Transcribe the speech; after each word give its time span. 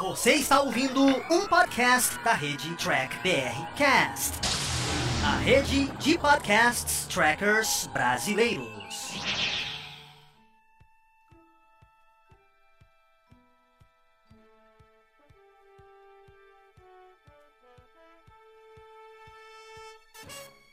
Você 0.00 0.32
está 0.32 0.60
ouvindo 0.60 1.00
um 1.04 1.46
podcast 1.46 2.18
da 2.24 2.32
rede 2.32 2.74
Track 2.74 3.16
BR 3.22 3.64
Cast, 3.76 4.40
a 5.24 5.36
rede 5.36 5.86
de 5.98 6.18
podcasts 6.18 7.06
trackers 7.06 7.88
brasileiros. 7.92 9.14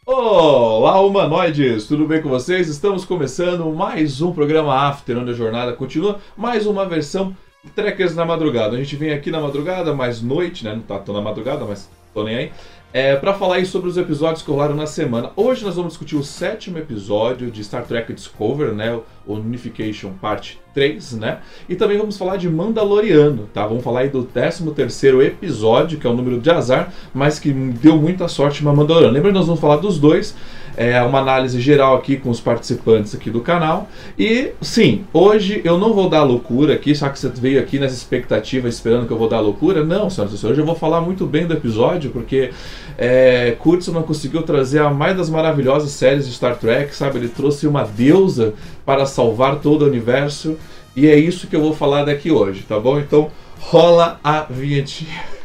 Olá, 0.03 0.99
humanoides! 0.99 1.85
Tudo 1.87 2.07
bem 2.07 2.23
com 2.23 2.29
vocês? 2.29 2.67
Estamos 2.67 3.05
começando 3.05 3.71
mais 3.71 4.19
um 4.19 4.33
programa 4.33 4.75
After, 4.89 5.15
onde 5.15 5.29
a 5.29 5.35
jornada 5.35 5.73
continua. 5.73 6.19
Mais 6.35 6.65
uma 6.65 6.87
versão 6.87 7.35
Trekkers 7.75 8.15
na 8.15 8.25
madrugada. 8.25 8.75
A 8.75 8.79
gente 8.79 8.95
vem 8.95 9.13
aqui 9.13 9.29
na 9.29 9.39
madrugada, 9.39 9.93
mais 9.93 10.21
noite, 10.21 10.63
né? 10.63 10.73
Não 10.73 10.81
tá 10.81 10.97
tão 10.97 11.13
na 11.13 11.21
madrugada, 11.21 11.63
mas 11.63 11.89
tô 12.13 12.23
nem 12.23 12.35
aí. 12.35 12.51
É, 12.93 13.15
para 13.15 13.33
falar 13.33 13.55
aí 13.55 13.65
sobre 13.65 13.87
os 13.87 13.95
episódios 13.95 14.41
que 14.41 14.51
rolaram 14.51 14.75
na 14.75 14.85
semana. 14.85 15.31
Hoje 15.33 15.63
nós 15.63 15.75
vamos 15.75 15.93
discutir 15.93 16.17
o 16.17 16.23
sétimo 16.23 16.77
episódio 16.77 17.49
de 17.49 17.63
Star 17.63 17.85
Trek 17.85 18.11
Discover, 18.11 18.73
né? 18.73 18.99
O 19.25 19.35
Unification 19.35 20.11
Parte 20.19 20.59
3, 20.73 21.13
né? 21.13 21.39
E 21.69 21.75
também 21.75 21.97
vamos 21.97 22.17
falar 22.17 22.35
de 22.35 22.49
Mandaloriano, 22.49 23.47
tá? 23.53 23.65
Vamos 23.65 23.83
falar 23.83 24.01
aí 24.01 24.09
do 24.09 24.23
13 24.23 24.69
terceiro 24.71 25.21
episódio, 25.21 25.97
que 25.99 26.05
é 26.05 26.09
o 26.09 26.13
número 26.13 26.41
de 26.41 26.49
azar, 26.49 26.91
mas 27.13 27.39
que 27.39 27.53
deu 27.53 27.95
muita 27.95 28.27
sorte 28.27 28.61
para 28.61 28.73
Mandaloriano. 28.73 29.13
Lembra 29.13 29.31
que 29.31 29.37
nós 29.37 29.47
vamos 29.47 29.61
falar 29.61 29.77
dos 29.77 29.97
dois 29.97 30.35
é, 30.81 30.99
uma 31.03 31.19
análise 31.19 31.61
geral 31.61 31.95
aqui 31.95 32.17
com 32.17 32.31
os 32.31 32.39
participantes 32.39 33.13
aqui 33.13 33.29
do 33.29 33.39
canal. 33.41 33.87
E 34.17 34.53
sim, 34.59 35.05
hoje 35.13 35.61
eu 35.63 35.77
não 35.77 35.93
vou 35.93 36.09
dar 36.09 36.23
loucura 36.23 36.73
aqui, 36.73 36.95
só 36.95 37.07
que 37.07 37.19
você 37.19 37.29
veio 37.29 37.59
aqui 37.59 37.77
nessa 37.77 37.93
expectativa 37.93 38.67
esperando 38.67 39.05
que 39.05 39.13
eu 39.13 39.17
vou 39.17 39.29
dar 39.29 39.41
loucura. 39.41 39.83
Não, 39.83 40.09
senhoras 40.09 40.33
e 40.33 40.39
senhores, 40.39 40.57
eu 40.57 40.65
vou 40.65 40.73
falar 40.73 40.99
muito 40.99 41.27
bem 41.27 41.45
do 41.45 41.53
episódio, 41.53 42.09
porque 42.09 42.49
é, 42.97 43.55
Kurtzman 43.59 43.97
não 43.97 44.03
conseguiu 44.03 44.41
trazer 44.41 44.79
a 44.79 44.89
mais 44.89 45.15
das 45.15 45.29
maravilhosas 45.29 45.91
séries 45.91 46.27
de 46.27 46.33
Star 46.33 46.57
Trek, 46.57 46.95
sabe? 46.95 47.19
Ele 47.19 47.29
trouxe 47.29 47.67
uma 47.67 47.83
deusa 47.83 48.55
para 48.83 49.05
salvar 49.05 49.57
todo 49.57 49.83
o 49.83 49.87
universo. 49.87 50.57
E 50.95 51.07
é 51.07 51.15
isso 51.15 51.45
que 51.45 51.55
eu 51.55 51.61
vou 51.61 51.75
falar 51.75 52.05
daqui 52.05 52.31
hoje, 52.31 52.63
tá 52.67 52.79
bom? 52.79 52.99
Então 52.99 53.29
rola 53.59 54.19
a 54.23 54.47
vinhetinha. 54.49 55.40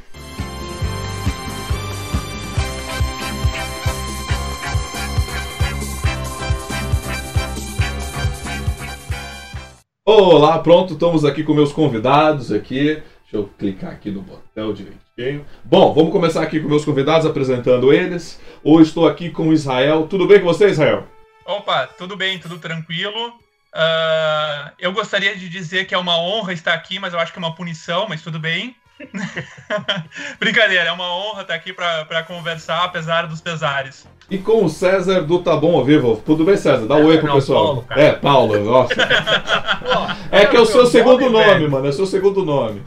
Olá, 10.09 10.61
pronto, 10.61 10.93
estamos 10.93 11.25
aqui 11.25 11.43
com 11.43 11.53
meus 11.53 11.73
convidados 11.73 12.53
aqui. 12.53 13.03
Deixa 13.23 13.33
eu 13.33 13.51
clicar 13.59 13.91
aqui 13.91 14.09
no 14.09 14.23
botão 14.23 14.73
direitinho. 14.73 15.45
Bom, 15.65 15.93
vamos 15.93 16.13
começar 16.13 16.45
aqui 16.45 16.61
com 16.61 16.69
meus 16.69 16.85
convidados, 16.85 17.27
apresentando 17.27 17.93
eles. 17.93 18.41
Hoje 18.63 18.91
estou 18.91 19.09
aqui 19.09 19.31
com 19.31 19.48
o 19.48 19.53
Israel. 19.53 20.07
Tudo 20.07 20.29
bem 20.29 20.39
com 20.39 20.47
você, 20.47 20.69
Israel? 20.69 21.09
Opa, 21.45 21.89
tudo 21.89 22.17
bem, 22.17 22.39
tudo 22.39 22.57
tranquilo. 22.57 23.31
Uh, 23.75 24.71
eu 24.79 24.93
gostaria 24.93 25.35
de 25.35 25.48
dizer 25.48 25.89
que 25.89 25.95
é 25.97 25.98
uma 25.98 26.17
honra 26.17 26.53
estar 26.53 26.75
aqui, 26.75 27.01
mas 27.01 27.13
eu 27.13 27.19
acho 27.19 27.33
que 27.33 27.41
é 27.41 27.43
uma 27.43 27.57
punição, 27.57 28.07
mas 28.09 28.23
tudo 28.23 28.39
bem. 28.39 28.77
Brincadeira, 30.39 30.85
é 30.85 30.93
uma 30.93 31.13
honra 31.17 31.43
estar 31.43 31.55
aqui 31.57 31.73
para 31.73 32.23
conversar, 32.23 32.85
apesar 32.85 33.27
dos 33.27 33.41
pesares. 33.41 34.07
E 34.29 34.39
com 34.39 34.65
o 34.65 34.69
César 34.69 35.21
do 35.23 35.39
Tá 35.39 35.57
Bom 35.57 35.77
ao 35.77 35.85
Vivo. 35.85 36.21
Tudo 36.27 36.45
bem, 36.45 36.57
César? 36.57 36.85
Dá 36.87 36.97
um 36.97 37.07
oi 37.07 37.19
pro 37.19 37.29
não, 37.29 37.35
pessoal. 37.37 37.85
Paulo, 37.85 37.87
é, 37.91 38.13
Paulo, 38.13 38.65
nossa. 38.65 38.95
é 40.33 40.47
que 40.47 40.57
é 40.57 40.61
o 40.61 40.67
seu 40.67 40.85
segundo 40.87 41.31
nome, 41.31 41.69
mano. 41.69 41.87
É 41.87 41.91
o 41.91 41.93
seu 41.93 42.07
segundo 42.07 42.45
nome. 42.45 42.83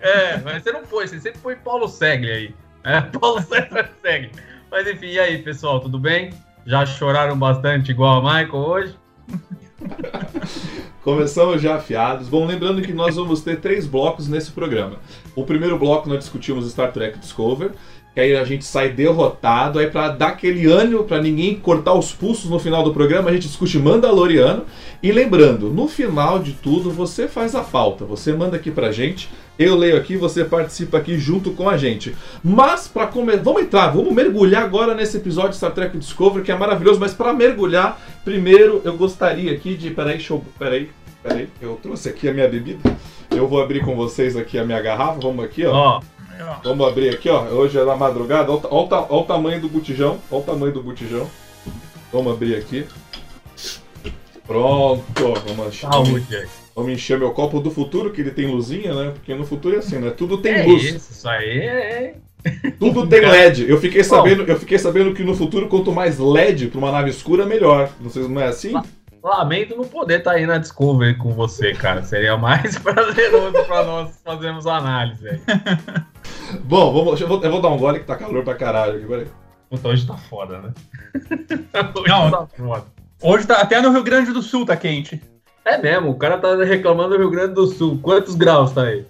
É, 0.00 0.38
mas 0.38 0.62
você 0.62 0.70
não 0.70 0.84
foi, 0.84 1.08
você 1.08 1.18
sempre 1.18 1.40
foi 1.40 1.56
Paulo 1.56 1.88
Segli 1.88 2.30
aí. 2.30 2.54
É, 2.84 3.00
Paulo 3.18 3.42
César 3.42 3.90
Segli. 4.02 4.30
Mas 4.70 4.86
enfim, 4.86 5.06
e 5.06 5.18
aí, 5.18 5.38
pessoal, 5.38 5.80
tudo 5.80 5.98
bem? 5.98 6.30
Já 6.64 6.86
choraram 6.86 7.36
bastante 7.36 7.90
igual 7.90 8.20
a 8.20 8.22
Michael 8.22 8.62
hoje? 8.62 8.94
Começamos 11.02 11.60
já 11.60 11.74
afiados. 11.74 12.28
Bom, 12.28 12.46
lembrando 12.46 12.80
que 12.80 12.92
nós 12.92 13.16
vamos 13.16 13.40
ter 13.40 13.60
três 13.60 13.84
blocos 13.84 14.28
nesse 14.28 14.52
programa. 14.52 14.96
O 15.34 15.44
primeiro 15.44 15.76
bloco 15.76 16.08
nós 16.08 16.20
discutimos 16.20 16.70
Star 16.70 16.92
Trek 16.92 17.18
Discover 17.18 17.72
que 18.14 18.20
aí 18.20 18.36
a 18.36 18.44
gente 18.44 18.64
sai 18.64 18.90
derrotado, 18.90 19.80
aí 19.80 19.90
para 19.90 20.08
dar 20.08 20.28
aquele 20.28 20.70
ânimo 20.70 21.02
para 21.02 21.20
ninguém 21.20 21.56
cortar 21.56 21.94
os 21.94 22.12
pulsos 22.12 22.48
no 22.48 22.60
final 22.60 22.84
do 22.84 22.94
programa, 22.94 23.28
a 23.28 23.32
gente 23.32 23.48
discute 23.48 23.76
Mandaloriano. 23.76 24.64
E 25.02 25.10
lembrando, 25.10 25.68
no 25.68 25.88
final 25.88 26.38
de 26.38 26.52
tudo, 26.52 26.92
você 26.92 27.26
faz 27.26 27.56
a 27.56 27.62
pauta, 27.62 28.04
você 28.04 28.32
manda 28.32 28.56
aqui 28.56 28.70
pra 28.70 28.92
gente, 28.92 29.28
eu 29.58 29.74
leio 29.74 29.96
aqui, 29.96 30.16
você 30.16 30.44
participa 30.44 30.98
aqui 30.98 31.18
junto 31.18 31.50
com 31.50 31.68
a 31.68 31.76
gente. 31.76 32.14
Mas 32.42 32.86
para 32.86 33.08
começar, 33.08 33.42
vamos 33.42 33.62
entrar, 33.62 33.88
vamos 33.88 34.12
mergulhar 34.14 34.62
agora 34.62 34.94
nesse 34.94 35.16
episódio 35.16 35.50
de 35.50 35.56
Star 35.56 35.72
Trek 35.72 35.98
Discovery, 35.98 36.44
que 36.44 36.52
é 36.52 36.56
maravilhoso, 36.56 37.00
mas 37.00 37.12
para 37.12 37.32
mergulhar, 37.32 38.00
primeiro 38.24 38.80
eu 38.84 38.96
gostaria 38.96 39.52
aqui 39.52 39.74
de, 39.74 39.90
peraí, 39.90 40.18
deixa 40.18 40.32
eu, 40.32 40.44
peraí, 40.56 40.88
peraí, 41.20 41.48
eu 41.60 41.78
trouxe 41.82 42.08
aqui 42.08 42.28
a 42.28 42.32
minha 42.32 42.48
bebida. 42.48 42.96
Eu 43.32 43.48
vou 43.48 43.60
abrir 43.60 43.84
com 43.84 43.96
vocês 43.96 44.36
aqui 44.36 44.56
a 44.56 44.64
minha 44.64 44.80
garrafa, 44.80 45.18
vamos 45.20 45.44
aqui, 45.44 45.66
ó. 45.66 45.98
Oh. 45.98 46.13
Vamos 46.62 46.86
abrir 46.88 47.10
aqui, 47.10 47.28
ó. 47.28 47.42
Hoje 47.44 47.78
é 47.78 47.84
na 47.84 47.96
madrugada. 47.96 48.50
Olha, 48.50 48.62
olha, 48.70 49.06
olha 49.08 49.22
o 49.22 49.24
tamanho 49.24 49.60
do 49.60 49.68
botijão. 49.68 50.18
Olha 50.30 50.40
o 50.40 50.44
tamanho 50.44 50.72
do 50.72 50.82
botijão. 50.82 51.28
Vamos 52.12 52.32
abrir 52.32 52.56
aqui. 52.56 52.86
Pronto. 54.46 55.02
Vamos 55.46 55.68
encher, 55.68 56.48
vamos 56.74 56.92
encher 56.92 57.18
meu 57.18 57.32
copo 57.32 57.60
do 57.60 57.70
futuro, 57.70 58.12
que 58.12 58.20
ele 58.20 58.30
tem 58.30 58.46
luzinha, 58.46 58.94
né? 58.94 59.10
Porque 59.10 59.34
no 59.34 59.44
futuro 59.44 59.74
é 59.74 59.78
assim, 59.78 59.98
né? 59.98 60.10
Tudo 60.10 60.38
tem 60.38 60.54
é 60.54 60.62
luz. 60.64 60.84
Isso, 60.84 61.12
isso 61.12 61.28
aí 61.28 61.60
é. 61.60 62.14
Tudo 62.78 63.06
tem 63.06 63.20
LED. 63.20 63.68
Eu 63.68 63.80
fiquei 63.80 64.04
sabendo, 64.04 64.42
eu 64.42 64.58
fiquei 64.58 64.78
sabendo 64.78 65.14
que 65.14 65.24
no 65.24 65.34
futuro, 65.34 65.66
quanto 65.66 65.92
mais 65.92 66.18
LED 66.18 66.68
para 66.68 66.78
uma 66.78 66.92
nave 66.92 67.10
escura, 67.10 67.46
melhor. 67.46 67.90
Não 68.00 68.10
sei 68.10 68.22
se 68.22 68.28
não 68.28 68.40
é 68.40 68.46
assim? 68.46 68.74
Lamento 69.22 69.74
não 69.74 69.84
poder 69.84 70.18
estar 70.18 70.32
tá 70.32 70.36
aí 70.36 70.46
na 70.46 70.58
Discovery 70.58 71.16
com 71.16 71.32
você, 71.32 71.72
cara. 71.72 72.02
Seria 72.02 72.36
mais 72.36 72.76
prazeroso 72.78 73.64
para 73.66 73.84
nós 73.84 74.20
fazermos 74.22 74.66
análise 74.66 75.26
aí. 75.26 75.40
Bom, 76.64 76.92
vamos, 76.92 77.20
eu, 77.20 77.28
vou, 77.28 77.42
eu 77.42 77.50
vou 77.50 77.60
dar 77.60 77.68
um 77.68 77.78
gole 77.78 78.00
que 78.00 78.06
tá 78.06 78.16
calor 78.16 78.44
pra 78.44 78.54
caralho 78.54 78.96
aqui, 78.96 79.06
peraí. 79.06 79.26
Puta, 79.70 79.88
hoje 79.88 80.06
tá 80.06 80.16
foda, 80.16 80.58
né? 80.58 80.72
hoje 81.94 82.08
Não, 82.08 82.30
tá 82.30 82.46
foda. 82.46 82.84
Hoje 83.22 83.46
tá, 83.46 83.60
até 83.60 83.80
no 83.80 83.90
Rio 83.90 84.02
Grande 84.02 84.32
do 84.32 84.42
Sul 84.42 84.66
tá 84.66 84.76
quente. 84.76 85.20
É 85.64 85.78
mesmo, 85.78 86.10
o 86.10 86.16
cara 86.16 86.38
tá 86.38 86.54
reclamando 86.62 87.10
do 87.10 87.18
Rio 87.18 87.30
Grande 87.30 87.54
do 87.54 87.66
Sul. 87.66 87.98
Quantos 88.02 88.34
graus 88.34 88.72
tá 88.72 88.82
aí? 88.82 89.06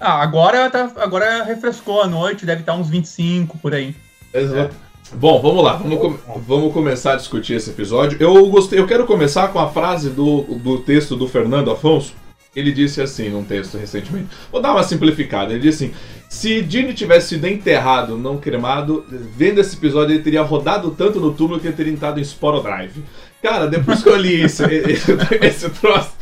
Ah, 0.00 0.22
agora, 0.22 0.70
tá, 0.70 0.90
agora 0.96 1.42
refrescou 1.42 2.02
a 2.02 2.06
noite, 2.06 2.46
deve 2.46 2.62
estar 2.62 2.72
tá 2.72 2.78
uns 2.78 2.88
25 2.88 3.58
por 3.58 3.74
aí. 3.74 3.94
Exato. 4.32 4.74
É. 4.74 4.88
Bom, 5.14 5.40
vamos 5.40 5.64
lá, 5.64 5.74
vamos, 5.74 5.98
com 5.98 6.38
vamos 6.40 6.72
começar 6.72 7.14
a 7.14 7.16
discutir 7.16 7.54
esse 7.54 7.70
episódio. 7.70 8.18
Eu 8.20 8.46
gostei, 8.50 8.78
eu 8.78 8.86
quero 8.86 9.06
começar 9.06 9.48
com 9.48 9.58
a 9.58 9.68
frase 9.68 10.10
do, 10.10 10.42
do 10.42 10.80
texto 10.80 11.16
do 11.16 11.26
Fernando 11.26 11.70
Afonso. 11.70 12.14
Ele 12.54 12.72
disse 12.72 13.00
assim 13.00 13.30
num 13.30 13.44
texto 13.44 13.78
recentemente. 13.78 14.28
Vou 14.52 14.60
dar 14.60 14.72
uma 14.72 14.82
simplificada. 14.82 15.52
Ele 15.52 15.62
disse 15.62 15.86
assim: 15.86 15.94
se 16.28 16.60
Dini 16.60 16.92
tivesse 16.92 17.28
sido 17.28 17.46
enterrado, 17.46 18.18
não 18.18 18.36
cremado, 18.36 19.04
vendo 19.08 19.60
esse 19.60 19.76
episódio, 19.76 20.14
ele 20.14 20.22
teria 20.22 20.42
rodado 20.42 20.90
tanto 20.90 21.18
no 21.18 21.32
túmulo 21.32 21.58
que 21.58 21.66
ele 21.66 21.76
teria 21.76 21.92
entrado 21.92 22.20
em 22.20 22.24
Sporo 22.24 22.60
Drive. 22.60 23.02
Cara, 23.42 23.66
depois 23.66 24.02
que 24.02 24.08
eu 24.08 24.16
li 24.16 24.44
isso, 24.44 24.62
esse, 24.68 25.12
esse 25.40 25.70
troço, 25.70 26.12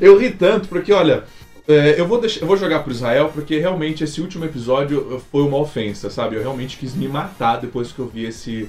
eu 0.00 0.18
ri 0.18 0.30
tanto, 0.30 0.68
porque 0.68 0.92
olha. 0.92 1.24
É, 1.68 2.00
eu, 2.00 2.06
vou 2.06 2.20
deixar, 2.20 2.42
eu 2.42 2.46
vou 2.46 2.56
jogar 2.56 2.84
pro 2.84 2.92
Israel 2.92 3.28
porque 3.34 3.58
realmente 3.58 4.04
esse 4.04 4.20
último 4.20 4.44
episódio 4.44 5.20
foi 5.32 5.42
uma 5.42 5.58
ofensa, 5.58 6.08
sabe? 6.08 6.36
Eu 6.36 6.42
realmente 6.42 6.76
quis 6.76 6.94
me 6.94 7.08
matar 7.08 7.56
depois 7.56 7.90
que 7.90 7.98
eu 7.98 8.06
vi 8.06 8.24
esse, 8.24 8.68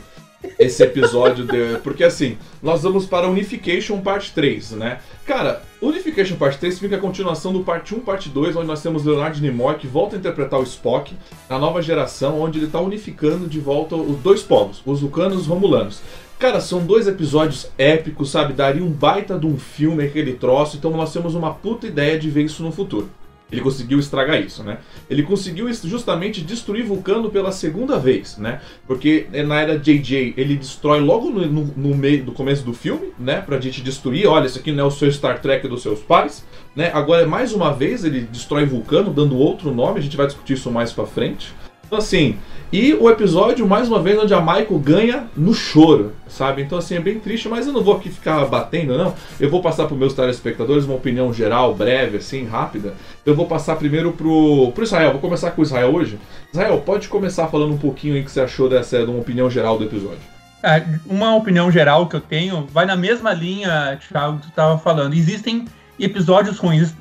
esse 0.58 0.84
episódio. 0.84 1.46
de, 1.46 1.80
porque 1.84 2.04
assim, 2.04 2.38
nós 2.62 2.84
vamos 2.84 3.06
para 3.06 3.28
Unification 3.28 4.00
Parte 4.02 4.32
3, 4.34 4.72
né? 4.72 5.00
Cara, 5.26 5.62
Unification 5.82 6.36
Parte 6.38 6.60
3 6.60 6.80
fica 6.80 6.96
a 6.96 7.00
continuação 7.00 7.52
do 7.52 7.64
Parte 7.64 7.94
1 7.94 8.00
Parte 8.02 8.30
2, 8.30 8.56
onde 8.56 8.68
nós 8.68 8.82
temos 8.82 9.06
Leonard 9.06 9.42
Nimoy 9.42 9.76
que 9.76 9.88
volta 9.88 10.16
a 10.16 10.20
interpretar 10.20 10.60
o 10.60 10.64
Spock 10.64 11.16
na 11.50 11.60
nova 11.60 11.82
geração, 11.82 12.42
onde 12.42 12.60
ele 12.60 12.66
está 12.66 12.80
unificando 12.80 13.48
de 13.48 13.60
volta 13.60 13.96
os 13.96 14.18
dois 14.18 14.42
povos, 14.42 14.82
os 14.86 15.02
Vulcanos 15.02 15.36
e 15.36 15.42
os 15.42 15.48
Romulanos. 15.48 16.02
Cara, 16.40 16.62
são 16.62 16.86
dois 16.86 17.08
episódios 17.08 17.68
épicos, 17.80 18.30
sabe? 18.30 18.54
Daria 18.54 18.84
um 18.84 18.92
baita 18.92 19.40
de 19.40 19.48
um 19.48 19.58
filme 19.58 20.04
aquele 20.04 20.34
troço, 20.34 20.78
então 20.78 20.92
nós 20.92 21.12
temos 21.12 21.34
uma 21.34 21.52
puta 21.52 21.88
ideia 21.88 22.20
de 22.20 22.30
ver 22.30 22.44
isso 22.44 22.62
no 22.62 22.72
futuro. 22.72 23.10
Ele 23.52 23.62
conseguiu 23.62 23.98
estragar 24.00 24.42
isso, 24.42 24.62
né? 24.64 24.80
Ele 25.10 25.24
conseguiu 25.24 25.72
justamente 25.72 26.42
destruir 26.42 26.84
Vulcano 26.84 27.30
pela 27.30 27.52
segunda 27.52 27.98
vez, 27.98 28.38
né? 28.38 28.62
Porque 28.86 29.28
na 29.46 29.62
era 29.62 29.80
JJ 29.80 30.34
ele 30.36 30.56
destrói 30.56 31.00
logo 31.00 31.30
no, 31.30 31.46
no, 31.46 31.64
no 31.78 31.96
meio 31.96 32.26
do 32.26 32.34
começo 32.34 32.64
do 32.66 32.74
filme, 32.74 33.14
né? 33.18 33.40
Pra 33.42 33.60
gente 33.60 33.82
destruir. 33.82 34.28
Olha, 34.28 34.48
isso 34.48 34.60
aqui 34.60 34.72
não 34.72 34.84
é 34.84 34.88
o 34.88 34.92
seu 34.92 35.10
Star 35.12 35.42
Trek 35.42 35.68
dos 35.68 35.82
seus 35.82 36.00
pais, 36.02 36.46
né? 36.76 36.92
Agora 36.94 37.26
mais 37.26 37.54
uma 37.54 37.74
vez 37.74 38.04
ele 38.04 38.22
destrói 38.22 38.66
Vulcano, 38.66 39.14
dando 39.14 39.38
outro 39.38 39.74
nome. 39.74 40.00
A 40.00 40.02
gente 40.04 40.18
vai 40.18 40.28
discutir 40.28 40.54
isso 40.54 40.70
mais 40.70 40.92
pra 40.92 41.06
frente. 41.06 41.54
Então, 41.88 41.98
assim, 41.98 42.38
e 42.72 42.94
o 42.94 43.10
episódio, 43.10 43.66
mais 43.66 43.88
uma 43.88 44.02
vez, 44.02 44.20
onde 44.20 44.34
a 44.34 44.42
Michael 44.42 44.80
ganha 44.80 45.28
no 45.38 45.54
choro, 45.54 46.12
sabe? 46.28 46.62
Então, 46.62 46.78
assim, 46.78 46.96
é 46.96 47.00
bem 47.00 47.18
triste, 47.18 47.48
mas 47.48 47.66
eu 47.66 47.72
não 47.72 47.82
vou 47.82 47.96
aqui 47.96 48.10
ficar 48.10 48.44
batendo, 48.46 48.98
não. 48.98 49.16
Eu 49.40 49.50
vou 49.50 49.62
passar 49.62 49.86
para 49.86 49.94
os 49.94 50.00
meus 50.00 50.14
telespectadores 50.14 50.84
uma 50.84 50.96
opinião 50.96 51.34
geral, 51.34 51.74
breve, 51.74 52.18
assim, 52.18 52.46
rápida. 52.46 52.94
Eu 53.26 53.34
vou 53.34 53.46
passar 53.46 53.78
primeiro 53.78 54.12
pro, 54.12 54.74
pro 54.74 54.84
Israel. 54.84 55.12
Vou 55.12 55.22
começar 55.22 55.52
com 55.52 55.62
o 55.62 55.64
Israel 55.64 55.96
hoje. 55.96 56.20
Israel, 56.52 56.82
pode 56.86 57.08
começar 57.08 57.48
falando 57.48 57.74
um 57.74 57.78
pouquinho 57.78 58.16
aí 58.16 58.24
que 58.24 58.32
você 58.32 58.42
achou 58.42 58.68
dessa, 58.68 59.00
de 59.00 59.10
uma 59.10 59.20
opinião 59.22 59.50
geral 59.50 59.78
do 59.78 59.86
episódio. 59.86 60.20
É, 60.62 60.84
uma 61.06 61.36
opinião 61.36 61.72
geral 61.72 62.08
que 62.08 62.18
eu 62.18 62.22
tenho 62.22 62.68
vai 62.74 62.86
na 62.86 62.98
mesma 62.98 63.32
linha, 63.32 63.98
Thiago, 64.10 64.40
que 64.40 64.44
tu 64.44 64.50
estava 64.50 64.78
falando. 64.78 65.14
Existem 65.14 65.66
episódios 65.98 66.58
ruins. 66.58 66.94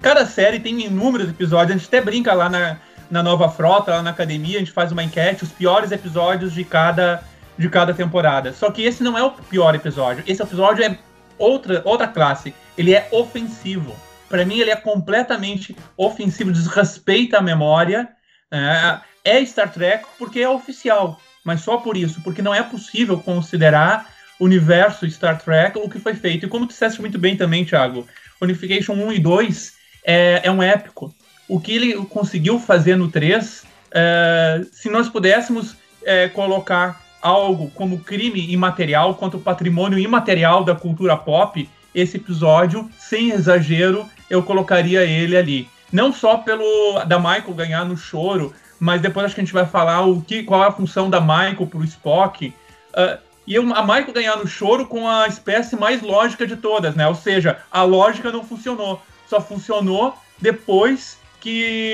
Cada 0.00 0.24
série 0.26 0.60
tem 0.60 0.84
inúmeros 0.84 1.28
episódios. 1.28 1.70
A 1.70 1.78
gente 1.78 1.88
até 1.88 2.00
brinca 2.00 2.32
lá 2.32 2.48
na 2.48 2.76
na 3.12 3.22
nova 3.22 3.50
frota, 3.50 3.90
lá 3.90 4.02
na 4.02 4.08
academia, 4.08 4.56
a 4.56 4.58
gente 4.60 4.72
faz 4.72 4.90
uma 4.90 5.04
enquete, 5.04 5.44
os 5.44 5.52
piores 5.52 5.92
episódios 5.92 6.54
de 6.54 6.64
cada, 6.64 7.22
de 7.58 7.68
cada 7.68 7.92
temporada. 7.92 8.54
Só 8.54 8.70
que 8.70 8.82
esse 8.82 9.02
não 9.02 9.18
é 9.18 9.22
o 9.22 9.30
pior 9.30 9.74
episódio. 9.74 10.24
Esse 10.26 10.42
episódio 10.42 10.82
é 10.82 10.98
outra, 11.36 11.82
outra 11.84 12.08
classe. 12.08 12.54
Ele 12.76 12.94
é 12.94 13.06
ofensivo. 13.12 13.94
Para 14.30 14.46
mim, 14.46 14.58
ele 14.58 14.70
é 14.70 14.76
completamente 14.76 15.76
ofensivo, 15.94 16.50
desrespeita 16.50 17.36
a 17.36 17.42
memória. 17.42 18.08
É, 18.50 19.36
é 19.36 19.44
Star 19.44 19.70
Trek 19.70 20.06
porque 20.18 20.40
é 20.40 20.48
oficial, 20.48 21.20
mas 21.44 21.60
só 21.60 21.76
por 21.76 21.98
isso, 21.98 22.22
porque 22.22 22.40
não 22.40 22.54
é 22.54 22.62
possível 22.62 23.18
considerar 23.18 24.10
o 24.40 24.46
universo 24.46 25.08
Star 25.10 25.38
Trek 25.38 25.78
o 25.78 25.90
que 25.90 25.98
foi 25.98 26.14
feito. 26.14 26.46
E 26.46 26.48
como 26.48 26.66
tu 26.66 26.70
disseste 26.70 26.98
muito 27.02 27.18
bem 27.18 27.36
também, 27.36 27.62
Thiago, 27.62 28.08
Unification 28.40 28.94
1 28.94 29.12
e 29.12 29.18
2 29.18 29.72
é, 30.02 30.40
é 30.44 30.50
um 30.50 30.62
épico 30.62 31.14
o 31.52 31.60
que 31.60 31.72
ele 31.74 31.94
conseguiu 32.06 32.58
fazer 32.58 32.96
no 32.96 33.10
3, 33.10 33.64
é, 33.90 34.62
se 34.72 34.88
nós 34.88 35.10
pudéssemos 35.10 35.76
é, 36.02 36.26
colocar 36.26 37.02
algo 37.20 37.70
como 37.74 38.00
crime 38.00 38.50
imaterial 38.50 39.14
contra 39.16 39.36
o 39.36 39.42
patrimônio 39.42 39.98
imaterial 39.98 40.64
da 40.64 40.74
cultura 40.74 41.14
pop, 41.14 41.68
esse 41.94 42.16
episódio, 42.16 42.88
sem 42.98 43.32
exagero, 43.32 44.06
eu 44.30 44.42
colocaria 44.42 45.04
ele 45.04 45.36
ali. 45.36 45.68
Não 45.92 46.10
só 46.10 46.38
pelo 46.38 47.04
da 47.04 47.18
Michael 47.18 47.52
ganhar 47.54 47.84
no 47.84 47.98
choro, 47.98 48.54
mas 48.80 49.02
depois 49.02 49.26
acho 49.26 49.34
que 49.34 49.42
a 49.42 49.44
gente 49.44 49.52
vai 49.52 49.66
falar 49.66 50.06
o 50.06 50.22
que, 50.22 50.44
qual 50.44 50.64
é 50.64 50.68
a 50.68 50.72
função 50.72 51.10
da 51.10 51.20
Michael 51.20 51.66
para 51.66 51.80
o 51.80 51.84
Spock. 51.84 52.46
Uh, 52.46 53.18
e 53.46 53.58
a 53.58 53.82
Michael 53.82 54.12
ganhar 54.14 54.36
no 54.38 54.46
choro 54.46 54.86
com 54.86 55.06
a 55.06 55.26
espécie 55.28 55.76
mais 55.76 56.00
lógica 56.00 56.46
de 56.46 56.56
todas, 56.56 56.94
né? 56.94 57.06
Ou 57.06 57.14
seja, 57.14 57.58
a 57.70 57.82
lógica 57.82 58.32
não 58.32 58.42
funcionou. 58.42 59.02
Só 59.28 59.38
funcionou 59.38 60.14
depois 60.40 61.20
que 61.42 61.92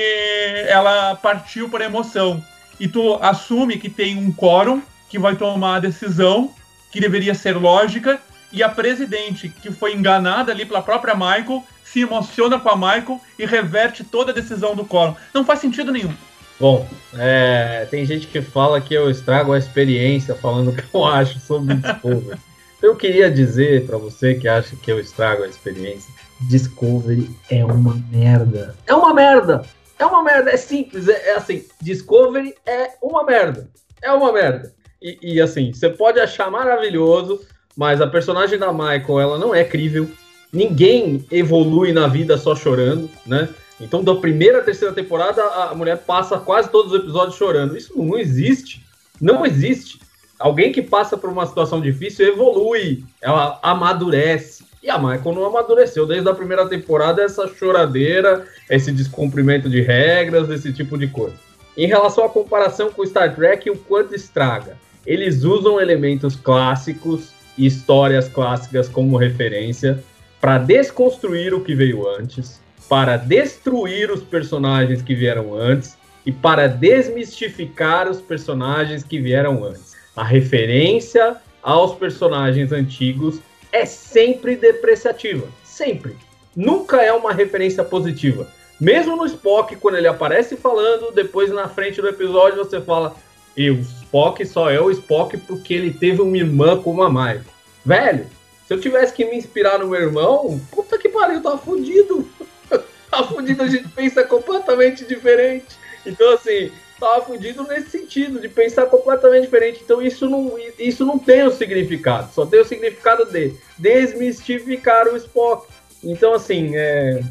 ela 0.67 1.15
partiu 1.15 1.67
por 1.67 1.81
emoção. 1.81 2.41
E 2.79 2.87
tu 2.87 3.15
assume 3.15 3.79
que 3.79 3.89
tem 3.89 4.15
um 4.15 4.31
quórum 4.31 4.81
que 5.09 5.17
vai 5.17 5.35
tomar 5.35 5.77
a 5.77 5.79
decisão 5.79 6.53
que 6.91 7.01
deveria 7.01 7.33
ser 7.33 7.57
lógica, 7.57 8.19
e 8.51 8.63
a 8.63 8.69
presidente, 8.69 9.49
que 9.49 9.71
foi 9.71 9.93
enganada 9.93 10.51
ali 10.51 10.65
pela 10.65 10.81
própria 10.81 11.13
Michael, 11.13 11.63
se 11.83 12.01
emociona 12.01 12.59
com 12.59 12.69
a 12.69 12.75
Michael 12.75 13.21
e 13.37 13.45
reverte 13.45 14.03
toda 14.03 14.31
a 14.31 14.33
decisão 14.33 14.75
do 14.75 14.85
quórum. 14.85 15.15
Não 15.33 15.45
faz 15.45 15.59
sentido 15.59 15.91
nenhum. 15.91 16.13
Bom, 16.59 16.87
é, 17.15 17.87
tem 17.89 18.05
gente 18.05 18.27
que 18.27 18.41
fala 18.41 18.81
que 18.81 18.93
eu 18.93 19.09
estrago 19.09 19.53
a 19.53 19.57
experiência 19.57 20.35
falando 20.35 20.69
o 20.69 20.73
que 20.75 20.83
eu 20.91 21.05
acho 21.05 21.39
sobre 21.39 21.75
Discovery. 21.75 22.39
eu 22.81 22.95
queria 22.95 23.29
dizer 23.29 23.85
para 23.85 23.97
você 23.97 24.35
que 24.35 24.47
acha 24.47 24.75
que 24.75 24.91
eu 24.91 24.99
estrago 24.99 25.43
a 25.43 25.47
experiência 25.47 26.11
Discovery 26.41 27.29
é 27.49 27.63
uma 27.65 27.95
merda. 28.11 28.75
É 28.87 28.93
uma 28.93 29.13
merda! 29.13 29.65
É 29.97 30.05
uma 30.05 30.23
merda, 30.23 30.49
é 30.49 30.55
simples, 30.55 31.09
é, 31.09 31.31
é 31.31 31.35
assim, 31.35 31.65
Discovery 31.81 32.55
é 32.65 32.91
uma 33.01 33.25
merda. 33.25 33.69
É 34.01 34.09
uma 34.11 34.31
merda. 34.31 34.73
E, 35.01 35.17
e, 35.21 35.41
assim, 35.41 35.73
você 35.73 35.89
pode 35.89 36.19
achar 36.19 36.49
maravilhoso, 36.49 37.41
mas 37.75 38.01
a 38.01 38.07
personagem 38.07 38.57
da 38.57 38.71
Michael, 38.71 39.19
ela 39.19 39.37
não 39.37 39.53
é 39.53 39.63
crível. 39.63 40.09
Ninguém 40.51 41.25
evolui 41.29 41.91
na 41.91 42.07
vida 42.07 42.37
só 42.37 42.55
chorando, 42.55 43.09
né? 43.25 43.49
Então, 43.79 44.03
da 44.03 44.15
primeira 44.15 44.59
à 44.59 44.63
terceira 44.63 44.93
temporada, 44.93 45.41
a 45.41 45.75
mulher 45.75 45.97
passa 45.97 46.37
quase 46.37 46.69
todos 46.69 46.91
os 46.91 46.99
episódios 46.99 47.37
chorando. 47.37 47.77
Isso 47.77 47.93
não 47.97 48.17
existe. 48.17 48.85
Não 49.21 49.45
existe. 49.45 49.99
Alguém 50.39 50.71
que 50.71 50.81
passa 50.81 51.17
por 51.17 51.29
uma 51.29 51.45
situação 51.45 51.81
difícil 51.81 52.25
evolui, 52.25 53.03
ela 53.21 53.59
amadurece. 53.61 54.63
E 54.81 54.89
a 54.89 54.97
Michael 54.97 55.35
não 55.35 55.45
amadureceu 55.45 56.07
desde 56.07 56.29
a 56.29 56.33
primeira 56.33 56.65
temporada 56.65 57.21
essa 57.21 57.45
choradeira, 57.49 58.47
esse 58.69 58.89
descumprimento 58.93 59.69
de 59.69 59.81
regras, 59.81 60.49
esse 60.49 60.71
tipo 60.71 60.97
de 60.97 61.07
coisa. 61.07 61.35
Em 61.75 61.85
relação 61.85 62.23
à 62.23 62.29
comparação 62.29 62.89
com 62.89 63.05
Star 63.05 63.35
Trek, 63.35 63.69
o 63.69 63.75
quanto 63.75 64.15
estraga? 64.15 64.77
Eles 65.05 65.43
usam 65.43 65.81
elementos 65.81 66.37
clássicos 66.37 67.31
e 67.57 67.65
histórias 67.65 68.29
clássicas 68.29 68.87
como 68.87 69.17
referência 69.17 70.01
para 70.39 70.57
desconstruir 70.57 71.53
o 71.53 71.61
que 71.61 71.75
veio 71.75 72.07
antes, 72.07 72.61
para 72.87 73.17
destruir 73.17 74.09
os 74.09 74.23
personagens 74.23 75.01
que 75.01 75.13
vieram 75.13 75.53
antes 75.53 75.97
e 76.25 76.31
para 76.31 76.67
desmistificar 76.67 78.09
os 78.09 78.21
personagens 78.21 79.03
que 79.03 79.19
vieram 79.19 79.65
antes. 79.65 79.98
A 80.19 80.23
referência 80.25 81.37
aos 81.63 81.95
personagens 81.95 82.73
antigos 82.73 83.39
é 83.71 83.85
sempre 83.85 84.57
depreciativa. 84.57 85.47
Sempre. 85.63 86.17
Nunca 86.53 87.01
é 87.01 87.13
uma 87.13 87.31
referência 87.31 87.85
positiva. 87.85 88.45
Mesmo 88.81 89.15
no 89.15 89.25
Spock, 89.25 89.77
quando 89.77 89.95
ele 89.95 90.09
aparece 90.09 90.57
falando, 90.57 91.13
depois 91.13 91.49
na 91.51 91.69
frente 91.69 92.01
do 92.01 92.09
episódio 92.09 92.57
você 92.57 92.81
fala: 92.81 93.15
e 93.55 93.71
o 93.71 93.79
Spock 93.79 94.45
só 94.45 94.69
é 94.69 94.81
o 94.81 94.91
Spock 94.91 95.37
porque 95.37 95.73
ele 95.73 95.93
teve 95.93 96.21
uma 96.21 96.35
irmã 96.35 96.81
como 96.81 97.01
a 97.01 97.09
Michael. 97.09 97.45
Velho, 97.85 98.27
se 98.67 98.73
eu 98.73 98.81
tivesse 98.81 99.13
que 99.13 99.23
me 99.23 99.37
inspirar 99.37 99.79
no 99.79 99.87
meu 99.87 100.01
irmão, 100.01 100.59
puta 100.69 100.97
que 100.97 101.07
pariu, 101.07 101.41
tá 101.41 101.57
fudido. 101.57 102.27
tá 103.09 103.23
fudido, 103.23 103.63
a 103.63 103.67
gente 103.67 103.87
pensa 103.87 104.25
completamente 104.25 105.05
diferente. 105.05 105.77
Então, 106.05 106.33
assim, 106.33 106.73
estava 106.99 107.25
fudido 107.25 107.63
nesse 107.63 107.89
sentido, 107.89 108.39
de 108.39 108.49
pensar 108.49 108.85
completamente 108.85 109.43
diferente. 109.43 109.81
Então 109.83 110.01
isso 110.01 110.29
não, 110.29 110.53
isso 110.77 111.05
não 111.05 111.17
tem 111.17 111.43
o 111.43 111.51
significado, 111.51 112.31
só 112.33 112.45
tem 112.45 112.59
o 112.59 112.65
significado 112.65 113.25
de 113.25 113.53
desmistificar 113.77 115.07
o 115.07 115.17
Spock. 115.17 115.67
Então, 116.03 116.33
assim, 116.33 116.75
é, 116.75 117.21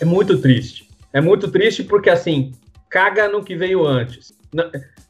é 0.00 0.04
muito 0.04 0.38
triste. 0.38 0.88
É 1.12 1.20
muito 1.20 1.50
triste 1.50 1.84
porque, 1.84 2.10
assim, 2.10 2.52
caga 2.88 3.28
no 3.28 3.44
que 3.44 3.54
veio 3.54 3.86
antes. 3.86 4.32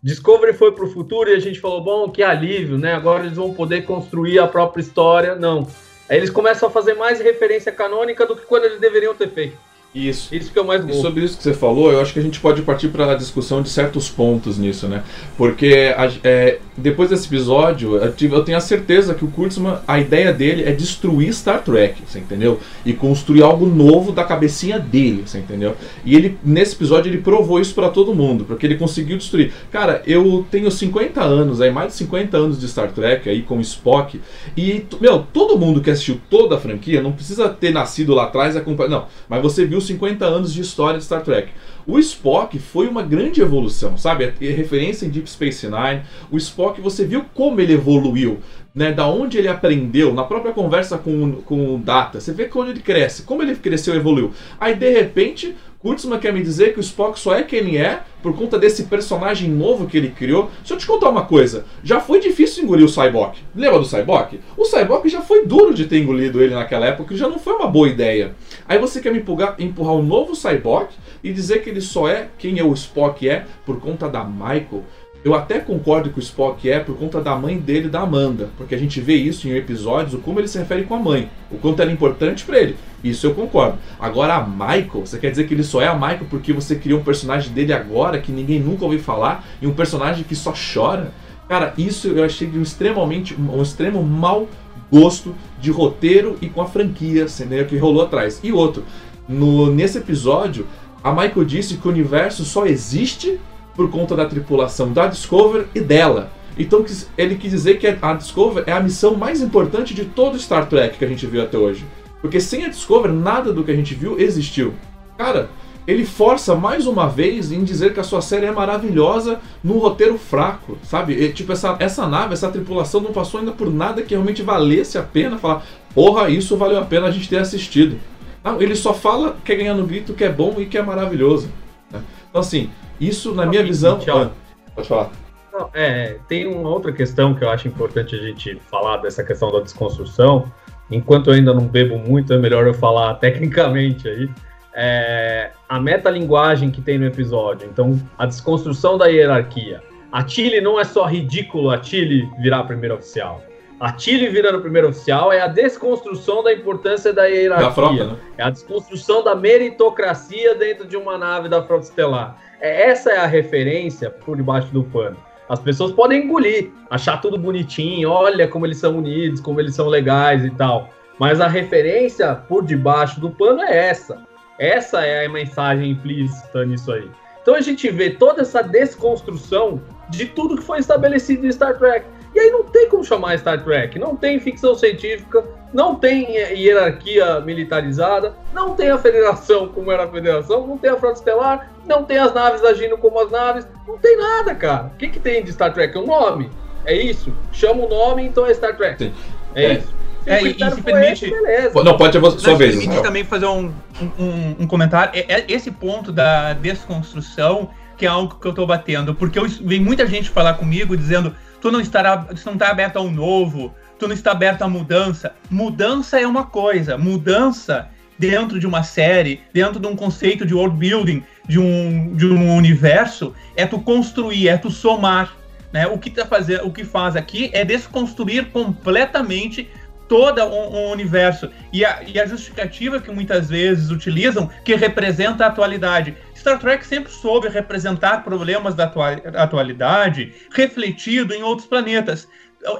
Discovery 0.02 0.52
foi 0.52 0.72
para 0.72 0.84
o 0.84 0.90
futuro 0.90 1.30
e 1.30 1.34
a 1.34 1.40
gente 1.40 1.60
falou, 1.60 1.82
bom, 1.82 2.10
que 2.10 2.22
alívio, 2.22 2.76
né? 2.76 2.94
Agora 2.94 3.24
eles 3.24 3.36
vão 3.36 3.54
poder 3.54 3.82
construir 3.82 4.38
a 4.38 4.46
própria 4.46 4.82
história. 4.82 5.34
Não. 5.34 5.66
Aí 6.08 6.18
eles 6.18 6.30
começam 6.30 6.68
a 6.68 6.72
fazer 6.72 6.94
mais 6.94 7.20
referência 7.20 7.72
canônica 7.72 8.26
do 8.26 8.36
que 8.36 8.44
quando 8.44 8.64
eles 8.64 8.80
deveriam 8.80 9.14
ter 9.14 9.30
feito. 9.30 9.56
Isso. 9.94 10.34
Isso 10.34 10.52
que 10.52 10.58
é 10.58 10.62
o 10.62 10.66
mais 10.66 10.84
bom. 10.84 10.90
E 10.90 11.00
sobre 11.00 11.24
isso 11.24 11.36
que 11.36 11.42
você 11.44 11.54
falou, 11.54 11.92
eu 11.92 12.00
acho 12.00 12.12
que 12.12 12.18
a 12.18 12.22
gente 12.22 12.40
pode 12.40 12.60
partir 12.62 12.88
para 12.88 13.12
a 13.12 13.14
discussão 13.14 13.62
de 13.62 13.68
certos 13.68 14.08
pontos 14.08 14.58
nisso, 14.58 14.88
né? 14.88 15.04
Porque 15.36 15.94
a, 15.96 16.10
é, 16.24 16.58
depois 16.76 17.10
desse 17.10 17.28
episódio, 17.28 17.96
eu, 17.96 18.12
tive, 18.12 18.34
eu, 18.34 18.42
tenho 18.42 18.58
a 18.58 18.60
certeza 18.60 19.14
que 19.14 19.24
o 19.24 19.28
Kurtzman, 19.28 19.78
a 19.86 20.00
ideia 20.00 20.32
dele 20.32 20.64
é 20.64 20.72
destruir 20.72 21.32
Star 21.32 21.62
Trek, 21.62 22.02
você 22.04 22.18
entendeu? 22.18 22.58
E 22.84 22.92
construir 22.92 23.42
algo 23.42 23.66
novo 23.66 24.10
da 24.10 24.24
cabecinha 24.24 24.80
dele, 24.80 25.22
você 25.24 25.38
entendeu? 25.38 25.76
E 26.04 26.16
ele, 26.16 26.36
nesse 26.42 26.74
episódio, 26.74 27.08
ele 27.08 27.18
provou 27.18 27.60
isso 27.60 27.74
para 27.74 27.88
todo 27.88 28.14
mundo, 28.14 28.44
porque 28.44 28.66
ele 28.66 28.76
conseguiu 28.76 29.16
destruir. 29.16 29.52
Cara, 29.70 30.02
eu 30.04 30.44
tenho 30.50 30.68
50 30.68 31.22
anos, 31.22 31.60
aí, 31.60 31.70
mais 31.70 31.92
de 31.92 31.94
50 31.94 32.36
anos 32.36 32.60
de 32.60 32.66
Star 32.66 32.90
Trek 32.90 33.28
aí 33.28 33.42
com 33.42 33.60
Spock, 33.60 34.20
e, 34.56 34.84
meu, 35.00 35.20
todo 35.32 35.56
mundo 35.56 35.80
que 35.80 35.90
assistiu 35.90 36.20
toda 36.28 36.56
a 36.56 36.58
franquia 36.58 37.00
não 37.00 37.12
precisa 37.12 37.48
ter 37.48 37.72
nascido 37.72 38.12
lá 38.12 38.24
atrás 38.24 38.56
e 38.56 38.58
acompanhar. 38.58 38.90
Não, 38.90 39.06
mas 39.28 39.40
você 39.40 39.64
viu 39.64 39.80
50 39.86 40.24
anos 40.24 40.52
de 40.52 40.60
história 40.60 40.98
de 40.98 41.04
Star 41.04 41.22
Trek. 41.22 41.50
O 41.86 41.98
Spock 41.98 42.58
foi 42.58 42.88
uma 42.88 43.02
grande 43.02 43.40
evolução, 43.40 43.96
sabe? 43.98 44.24
A 44.24 44.32
referência 44.40 45.04
em 45.04 45.10
Deep 45.10 45.28
Space 45.28 45.66
Nine. 45.66 46.02
O 46.30 46.36
Spock, 46.36 46.80
você 46.80 47.04
viu 47.04 47.24
como 47.34 47.60
ele 47.60 47.74
evoluiu, 47.74 48.38
né? 48.74 48.92
Da 48.92 49.06
onde 49.06 49.38
ele 49.38 49.48
aprendeu, 49.48 50.14
na 50.14 50.24
própria 50.24 50.52
conversa 50.52 50.96
com, 50.96 51.32
com 51.42 51.74
o 51.74 51.78
Data. 51.78 52.20
Você 52.20 52.32
vê 52.32 52.46
quando 52.46 52.70
ele 52.70 52.80
cresce, 52.80 53.22
como 53.22 53.42
ele 53.42 53.54
cresceu 53.56 53.94
e 53.94 53.98
evoluiu. 53.98 54.32
Aí, 54.58 54.74
de 54.74 54.90
repente, 54.90 55.54
Kurtzman 55.84 56.18
quer 56.18 56.32
me 56.32 56.42
dizer 56.42 56.72
que 56.72 56.78
o 56.78 56.80
Spock 56.80 57.20
só 57.20 57.34
é 57.34 57.42
quem 57.42 57.58
ele 57.58 57.76
é 57.76 58.00
por 58.22 58.34
conta 58.34 58.58
desse 58.58 58.84
personagem 58.84 59.50
novo 59.50 59.86
que 59.86 59.98
ele 59.98 60.08
criou. 60.08 60.50
Deixa 60.60 60.72
eu 60.72 60.78
te 60.78 60.86
contar 60.86 61.10
uma 61.10 61.26
coisa. 61.26 61.66
Já 61.82 62.00
foi 62.00 62.20
difícil 62.20 62.64
engolir 62.64 62.86
o 62.86 62.88
Cyborg. 62.88 63.36
Lembra 63.54 63.78
do 63.78 63.84
Cyborg? 63.84 64.40
O 64.56 64.64
Cyborg 64.64 65.06
já 65.10 65.20
foi 65.20 65.44
duro 65.44 65.74
de 65.74 65.84
ter 65.84 65.98
engolido 65.98 66.42
ele 66.42 66.54
naquela 66.54 66.86
época 66.86 67.14
já 67.14 67.28
não 67.28 67.38
foi 67.38 67.52
uma 67.52 67.66
boa 67.66 67.86
ideia. 67.86 68.34
Aí 68.66 68.78
você 68.78 68.98
quer 68.98 69.12
me 69.12 69.18
empurrar, 69.18 69.56
empurrar 69.58 69.94
um 69.96 70.02
novo 70.02 70.34
Cyborg 70.34 70.88
e 71.22 71.30
dizer 71.30 71.62
que 71.62 71.68
ele 71.68 71.82
só 71.82 72.08
é 72.08 72.28
quem 72.38 72.58
é 72.58 72.64
o 72.64 72.72
Spock 72.72 73.28
é 73.28 73.44
por 73.66 73.78
conta 73.78 74.08
da 74.08 74.24
Michael. 74.24 74.84
Eu 75.24 75.34
até 75.34 75.58
concordo 75.58 76.10
que 76.10 76.18
o 76.18 76.20
Spock 76.20 76.68
é 76.68 76.78
por 76.78 76.98
conta 76.98 77.18
da 77.18 77.34
mãe 77.34 77.58
dele, 77.58 77.88
da 77.88 78.00
Amanda, 78.00 78.50
porque 78.58 78.74
a 78.74 78.78
gente 78.78 79.00
vê 79.00 79.14
isso 79.14 79.48
em 79.48 79.52
episódios, 79.52 80.12
o 80.12 80.18
como 80.18 80.38
ele 80.38 80.46
se 80.46 80.58
refere 80.58 80.84
com 80.84 80.94
a 80.94 80.98
mãe, 80.98 81.30
o 81.50 81.56
quanto 81.56 81.80
ela 81.80 81.90
é 81.90 81.94
importante 81.94 82.44
para 82.44 82.60
ele. 82.60 82.76
Isso 83.02 83.26
eu 83.26 83.32
concordo. 83.34 83.78
Agora 83.98 84.34
a 84.34 84.46
Michael, 84.46 85.06
você 85.06 85.18
quer 85.18 85.30
dizer 85.30 85.48
que 85.48 85.54
ele 85.54 85.64
só 85.64 85.80
é 85.80 85.88
a 85.88 85.94
Michael 85.94 86.26
porque 86.28 86.52
você 86.52 86.76
criou 86.76 87.00
um 87.00 87.04
personagem 87.04 87.54
dele 87.54 87.72
agora 87.72 88.20
que 88.20 88.30
ninguém 88.30 88.60
nunca 88.60 88.84
ouviu 88.84 89.00
falar 89.00 89.46
e 89.62 89.66
um 89.66 89.72
personagem 89.72 90.24
que 90.24 90.36
só 90.36 90.52
chora? 90.52 91.10
Cara, 91.48 91.72
isso 91.78 92.08
eu 92.08 92.22
achei 92.22 92.46
de 92.46 92.58
um 92.58 92.62
extremamente 92.62 93.34
um 93.34 93.62
extremo 93.62 94.02
mau 94.02 94.46
gosto 94.92 95.34
de 95.58 95.70
roteiro 95.70 96.36
e 96.42 96.50
com 96.50 96.60
a 96.60 96.66
franquia, 96.66 97.24
entendeu? 97.24 97.64
que 97.64 97.78
rolou 97.78 98.02
atrás. 98.02 98.40
E 98.42 98.52
outro, 98.52 98.84
no 99.26 99.72
nesse 99.72 99.96
episódio, 99.96 100.66
a 101.02 101.10
Michael 101.12 101.44
disse 101.46 101.78
que 101.78 101.88
o 101.88 101.90
universo 101.90 102.44
só 102.44 102.66
existe 102.66 103.40
por 103.74 103.90
conta 103.90 104.14
da 104.14 104.26
tripulação 104.26 104.92
da 104.92 105.06
Discover 105.06 105.66
e 105.74 105.80
dela. 105.80 106.30
Então 106.56 106.84
ele 107.18 107.34
quis 107.34 107.50
dizer 107.50 107.78
que 107.78 107.86
a 107.86 108.14
Discover 108.14 108.64
é 108.66 108.72
a 108.72 108.80
missão 108.80 109.16
mais 109.16 109.40
importante 109.40 109.92
de 109.92 110.04
todo 110.04 110.38
Star 110.38 110.68
Trek 110.68 110.98
que 110.98 111.04
a 111.04 111.08
gente 111.08 111.26
viu 111.26 111.42
até 111.42 111.58
hoje. 111.58 111.84
Porque 112.20 112.40
sem 112.40 112.64
a 112.64 112.68
Discover, 112.68 113.12
nada 113.12 113.52
do 113.52 113.64
que 113.64 113.70
a 113.70 113.76
gente 113.76 113.94
viu 113.94 114.18
existiu. 114.18 114.72
Cara, 115.18 115.50
ele 115.86 116.06
força 116.06 116.54
mais 116.54 116.86
uma 116.86 117.06
vez 117.06 117.52
em 117.52 117.62
dizer 117.62 117.92
que 117.92 118.00
a 118.00 118.04
sua 118.04 118.22
série 118.22 118.46
é 118.46 118.50
maravilhosa 118.50 119.40
num 119.62 119.78
roteiro 119.78 120.16
fraco, 120.16 120.78
sabe? 120.82 121.12
E, 121.12 121.32
tipo, 121.32 121.52
essa, 121.52 121.76
essa 121.78 122.06
nave, 122.06 122.32
essa 122.32 122.50
tripulação 122.50 123.02
não 123.02 123.12
passou 123.12 123.40
ainda 123.40 123.52
por 123.52 123.70
nada 123.70 124.00
que 124.00 124.14
realmente 124.14 124.42
valesse 124.42 124.96
a 124.96 125.02
pena 125.02 125.36
falar, 125.36 125.62
porra, 125.94 126.30
isso 126.30 126.56
valeu 126.56 126.78
a 126.78 126.84
pena 126.84 127.08
a 127.08 127.10
gente 127.10 127.28
ter 127.28 127.38
assistido. 127.38 127.98
Não, 128.42 128.60
ele 128.60 128.74
só 128.74 128.94
fala 128.94 129.36
que 129.44 129.52
é 129.52 129.56
ganhar 129.56 129.74
no 129.74 129.86
grito, 129.86 130.14
que 130.14 130.24
é 130.24 130.30
bom 130.30 130.54
e 130.58 130.66
que 130.66 130.78
é 130.78 130.82
maravilhoso. 130.82 131.50
Né? 131.90 132.00
Então, 132.30 132.40
assim, 132.40 132.70
isso, 133.00 133.34
na 133.34 133.46
minha 133.46 133.62
visão. 133.62 133.98
Ah, 134.08 134.30
pode 134.74 134.88
falar. 134.88 135.10
Não, 135.52 135.70
é, 135.72 136.16
tem 136.28 136.46
uma 136.46 136.68
outra 136.68 136.92
questão 136.92 137.34
que 137.34 137.44
eu 137.44 137.50
acho 137.50 137.68
importante 137.68 138.16
a 138.16 138.18
gente 138.18 138.58
falar 138.70 138.96
dessa 138.98 139.22
questão 139.22 139.52
da 139.52 139.60
desconstrução. 139.60 140.52
Enquanto 140.90 141.28
eu 141.28 141.34
ainda 141.34 141.54
não 141.54 141.66
bebo 141.66 141.96
muito, 141.98 142.32
é 142.32 142.38
melhor 142.38 142.66
eu 142.66 142.74
falar 142.74 143.14
tecnicamente 143.20 144.08
aí. 144.08 144.28
É, 144.74 145.52
a 145.68 145.78
metalinguagem 145.78 146.70
que 146.70 146.80
tem 146.80 146.98
no 146.98 147.06
episódio. 147.06 147.68
Então, 147.70 148.00
a 148.18 148.26
desconstrução 148.26 148.98
da 148.98 149.06
hierarquia. 149.06 149.80
A 150.10 150.26
Chile 150.26 150.60
não 150.60 150.78
é 150.78 150.84
só 150.84 151.06
ridículo 151.06 151.70
a 151.70 151.82
Chile 151.82 152.28
virar 152.40 152.64
primeiro 152.64 152.96
oficial. 152.96 153.42
A 153.80 153.98
Chile 153.98 154.28
virando 154.28 154.60
primeiro 154.60 154.88
oficial 154.88 155.32
é 155.32 155.40
a 155.40 155.48
desconstrução 155.48 156.42
da 156.42 156.52
importância 156.52 157.12
da 157.12 157.24
hierarquia. 157.24 157.68
Da 157.68 157.74
frota, 157.74 158.04
né? 158.04 158.16
É 158.38 158.42
a 158.44 158.50
desconstrução 158.50 159.22
da 159.24 159.34
meritocracia 159.34 160.54
dentro 160.54 160.86
de 160.86 160.96
uma 160.96 161.18
nave 161.18 161.48
da 161.48 161.62
frota 161.62 161.84
estelar. 161.84 162.36
É, 162.60 162.88
essa 162.88 163.10
é 163.10 163.18
a 163.18 163.26
referência 163.26 164.10
por 164.10 164.36
debaixo 164.36 164.68
do 164.72 164.84
pano. 164.84 165.16
As 165.48 165.58
pessoas 165.58 165.92
podem 165.92 166.24
engolir, 166.24 166.70
achar 166.88 167.20
tudo 167.20 167.36
bonitinho, 167.36 168.08
olha 168.10 168.48
como 168.48 168.64
eles 168.64 168.78
são 168.78 168.96
unidos, 168.96 169.40
como 169.40 169.60
eles 169.60 169.74
são 169.74 169.88
legais 169.88 170.44
e 170.44 170.50
tal. 170.50 170.88
Mas 171.18 171.40
a 171.40 171.46
referência 171.46 172.34
por 172.34 172.64
debaixo 172.64 173.20
do 173.20 173.30
pano 173.30 173.62
é 173.62 173.88
essa. 173.88 174.22
Essa 174.58 175.04
é 175.04 175.26
a 175.26 175.28
mensagem 175.28 175.90
implícita 175.90 176.64
nisso 176.64 176.92
aí. 176.92 177.08
Então 177.42 177.54
a 177.54 177.60
gente 177.60 177.90
vê 177.90 178.08
toda 178.08 178.40
essa 178.40 178.62
desconstrução 178.62 179.82
de 180.08 180.26
tudo 180.26 180.56
que 180.56 180.62
foi 180.62 180.78
estabelecido 180.78 181.46
em 181.46 181.52
Star 181.52 181.78
Trek. 181.78 182.06
E 182.34 182.40
aí 182.40 182.50
não 182.50 182.64
tem 182.64 182.88
como 182.88 183.04
chamar 183.04 183.38
Star 183.38 183.62
Trek, 183.62 183.98
não 183.98 184.16
tem 184.16 184.40
ficção 184.40 184.74
científica, 184.74 185.44
não 185.72 185.94
tem 185.94 186.36
hierarquia 186.36 187.40
militarizada, 187.40 188.34
não 188.52 188.74
tem 188.74 188.90
a 188.90 188.98
federação 188.98 189.68
como 189.68 189.92
era 189.92 190.04
a 190.04 190.08
federação, 190.08 190.66
não 190.66 190.76
tem 190.76 190.90
a 190.90 190.96
frota 190.96 191.18
estelar, 191.18 191.70
não 191.86 192.04
tem 192.04 192.18
as 192.18 192.34
naves 192.34 192.64
agindo 192.64 192.98
como 192.98 193.20
as 193.20 193.30
naves, 193.30 193.66
não 193.86 193.98
tem 193.98 194.16
nada, 194.16 194.54
cara. 194.54 194.86
O 194.86 194.96
que, 194.96 195.08
que 195.08 195.20
tem 195.20 195.44
de 195.44 195.52
Star 195.52 195.72
Trek? 195.72 195.96
É 195.96 196.00
um 196.00 196.06
nome. 196.06 196.50
É 196.84 196.94
isso. 196.94 197.32
Chama 197.52 197.84
o 197.84 197.88
nome, 197.88 198.24
então 198.24 198.44
é 198.44 198.52
Star 198.52 198.76
Trek. 198.76 199.04
Sim. 199.04 199.14
É, 199.54 199.64
é. 199.64 199.72
isso. 199.74 199.94
É, 200.26 200.42
e, 200.42 200.56
e 200.58 200.70
se 200.70 200.82
permite. 200.82 201.26
Esse, 201.26 201.84
não, 201.84 201.96
pode 201.96 202.12
ser 202.12 202.40
sua 202.40 202.56
vez. 202.56 202.74
Se 202.74 202.80
permite 202.80 203.02
também 203.02 203.24
fazer 203.24 203.46
um, 203.46 203.72
um, 204.18 204.56
um 204.60 204.66
comentário. 204.66 205.12
É, 205.14 205.40
é, 205.40 205.44
esse 205.48 205.70
ponto 205.70 206.10
da 206.10 206.54
desconstrução 206.54 207.70
que 207.96 208.06
é 208.06 208.08
algo 208.08 208.36
que 208.40 208.46
eu 208.46 208.50
estou 208.50 208.66
batendo. 208.66 209.14
Porque 209.14 209.38
eu, 209.38 209.46
vem 209.46 209.80
muita 209.80 210.06
gente 210.06 210.30
falar 210.30 210.54
comigo 210.54 210.96
dizendo: 210.96 211.34
tu 211.64 211.72
não 211.72 211.80
estará, 211.80 212.18
tu 212.18 212.44
não 212.44 212.52
está 212.52 212.68
aberto 212.68 212.98
ao 212.98 213.10
novo, 213.10 213.74
tu 213.98 214.06
não 214.06 214.12
está 214.12 214.32
aberto 214.32 214.60
à 214.60 214.68
mudança. 214.68 215.34
Mudança 215.48 216.20
é 216.20 216.26
uma 216.26 216.44
coisa, 216.44 216.98
mudança 216.98 217.88
dentro 218.18 218.60
de 218.60 218.66
uma 218.66 218.82
série, 218.82 219.40
dentro 219.50 219.80
de 219.80 219.86
um 219.86 219.96
conceito 219.96 220.44
de 220.44 220.52
world 220.52 220.76
building, 220.76 221.24
de 221.48 221.58
um, 221.58 222.14
de 222.14 222.26
um 222.26 222.54
universo, 222.54 223.32
é 223.56 223.64
tu 223.64 223.80
construir, 223.80 224.46
é 224.46 224.58
tu 224.58 224.70
somar. 224.70 225.34
Né? 225.72 225.86
O 225.86 225.96
que 225.96 226.10
tá 226.10 226.26
fazendo, 226.26 226.66
o 226.66 226.70
que 226.70 226.84
faz 226.84 227.16
aqui 227.16 227.48
é 227.54 227.64
desconstruir 227.64 228.50
completamente 228.50 229.66
todo 230.06 230.44
um, 230.44 230.76
um, 230.76 230.90
universo. 230.90 231.48
E 231.72 231.82
a, 231.82 232.02
e 232.02 232.20
a 232.20 232.26
justificativa 232.26 233.00
que 233.00 233.10
muitas 233.10 233.48
vezes 233.48 233.90
utilizam, 233.90 234.50
que 234.66 234.74
representa 234.74 235.44
a 235.44 235.48
atualidade. 235.48 236.14
Star 236.44 236.58
Trek 236.58 236.86
sempre 236.86 237.10
soube 237.10 237.48
representar 237.48 238.22
problemas 238.22 238.74
da 238.74 238.92
atualidade 239.34 240.34
refletido 240.52 241.32
em 241.32 241.42
outros 241.42 241.66
planetas. 241.66 242.28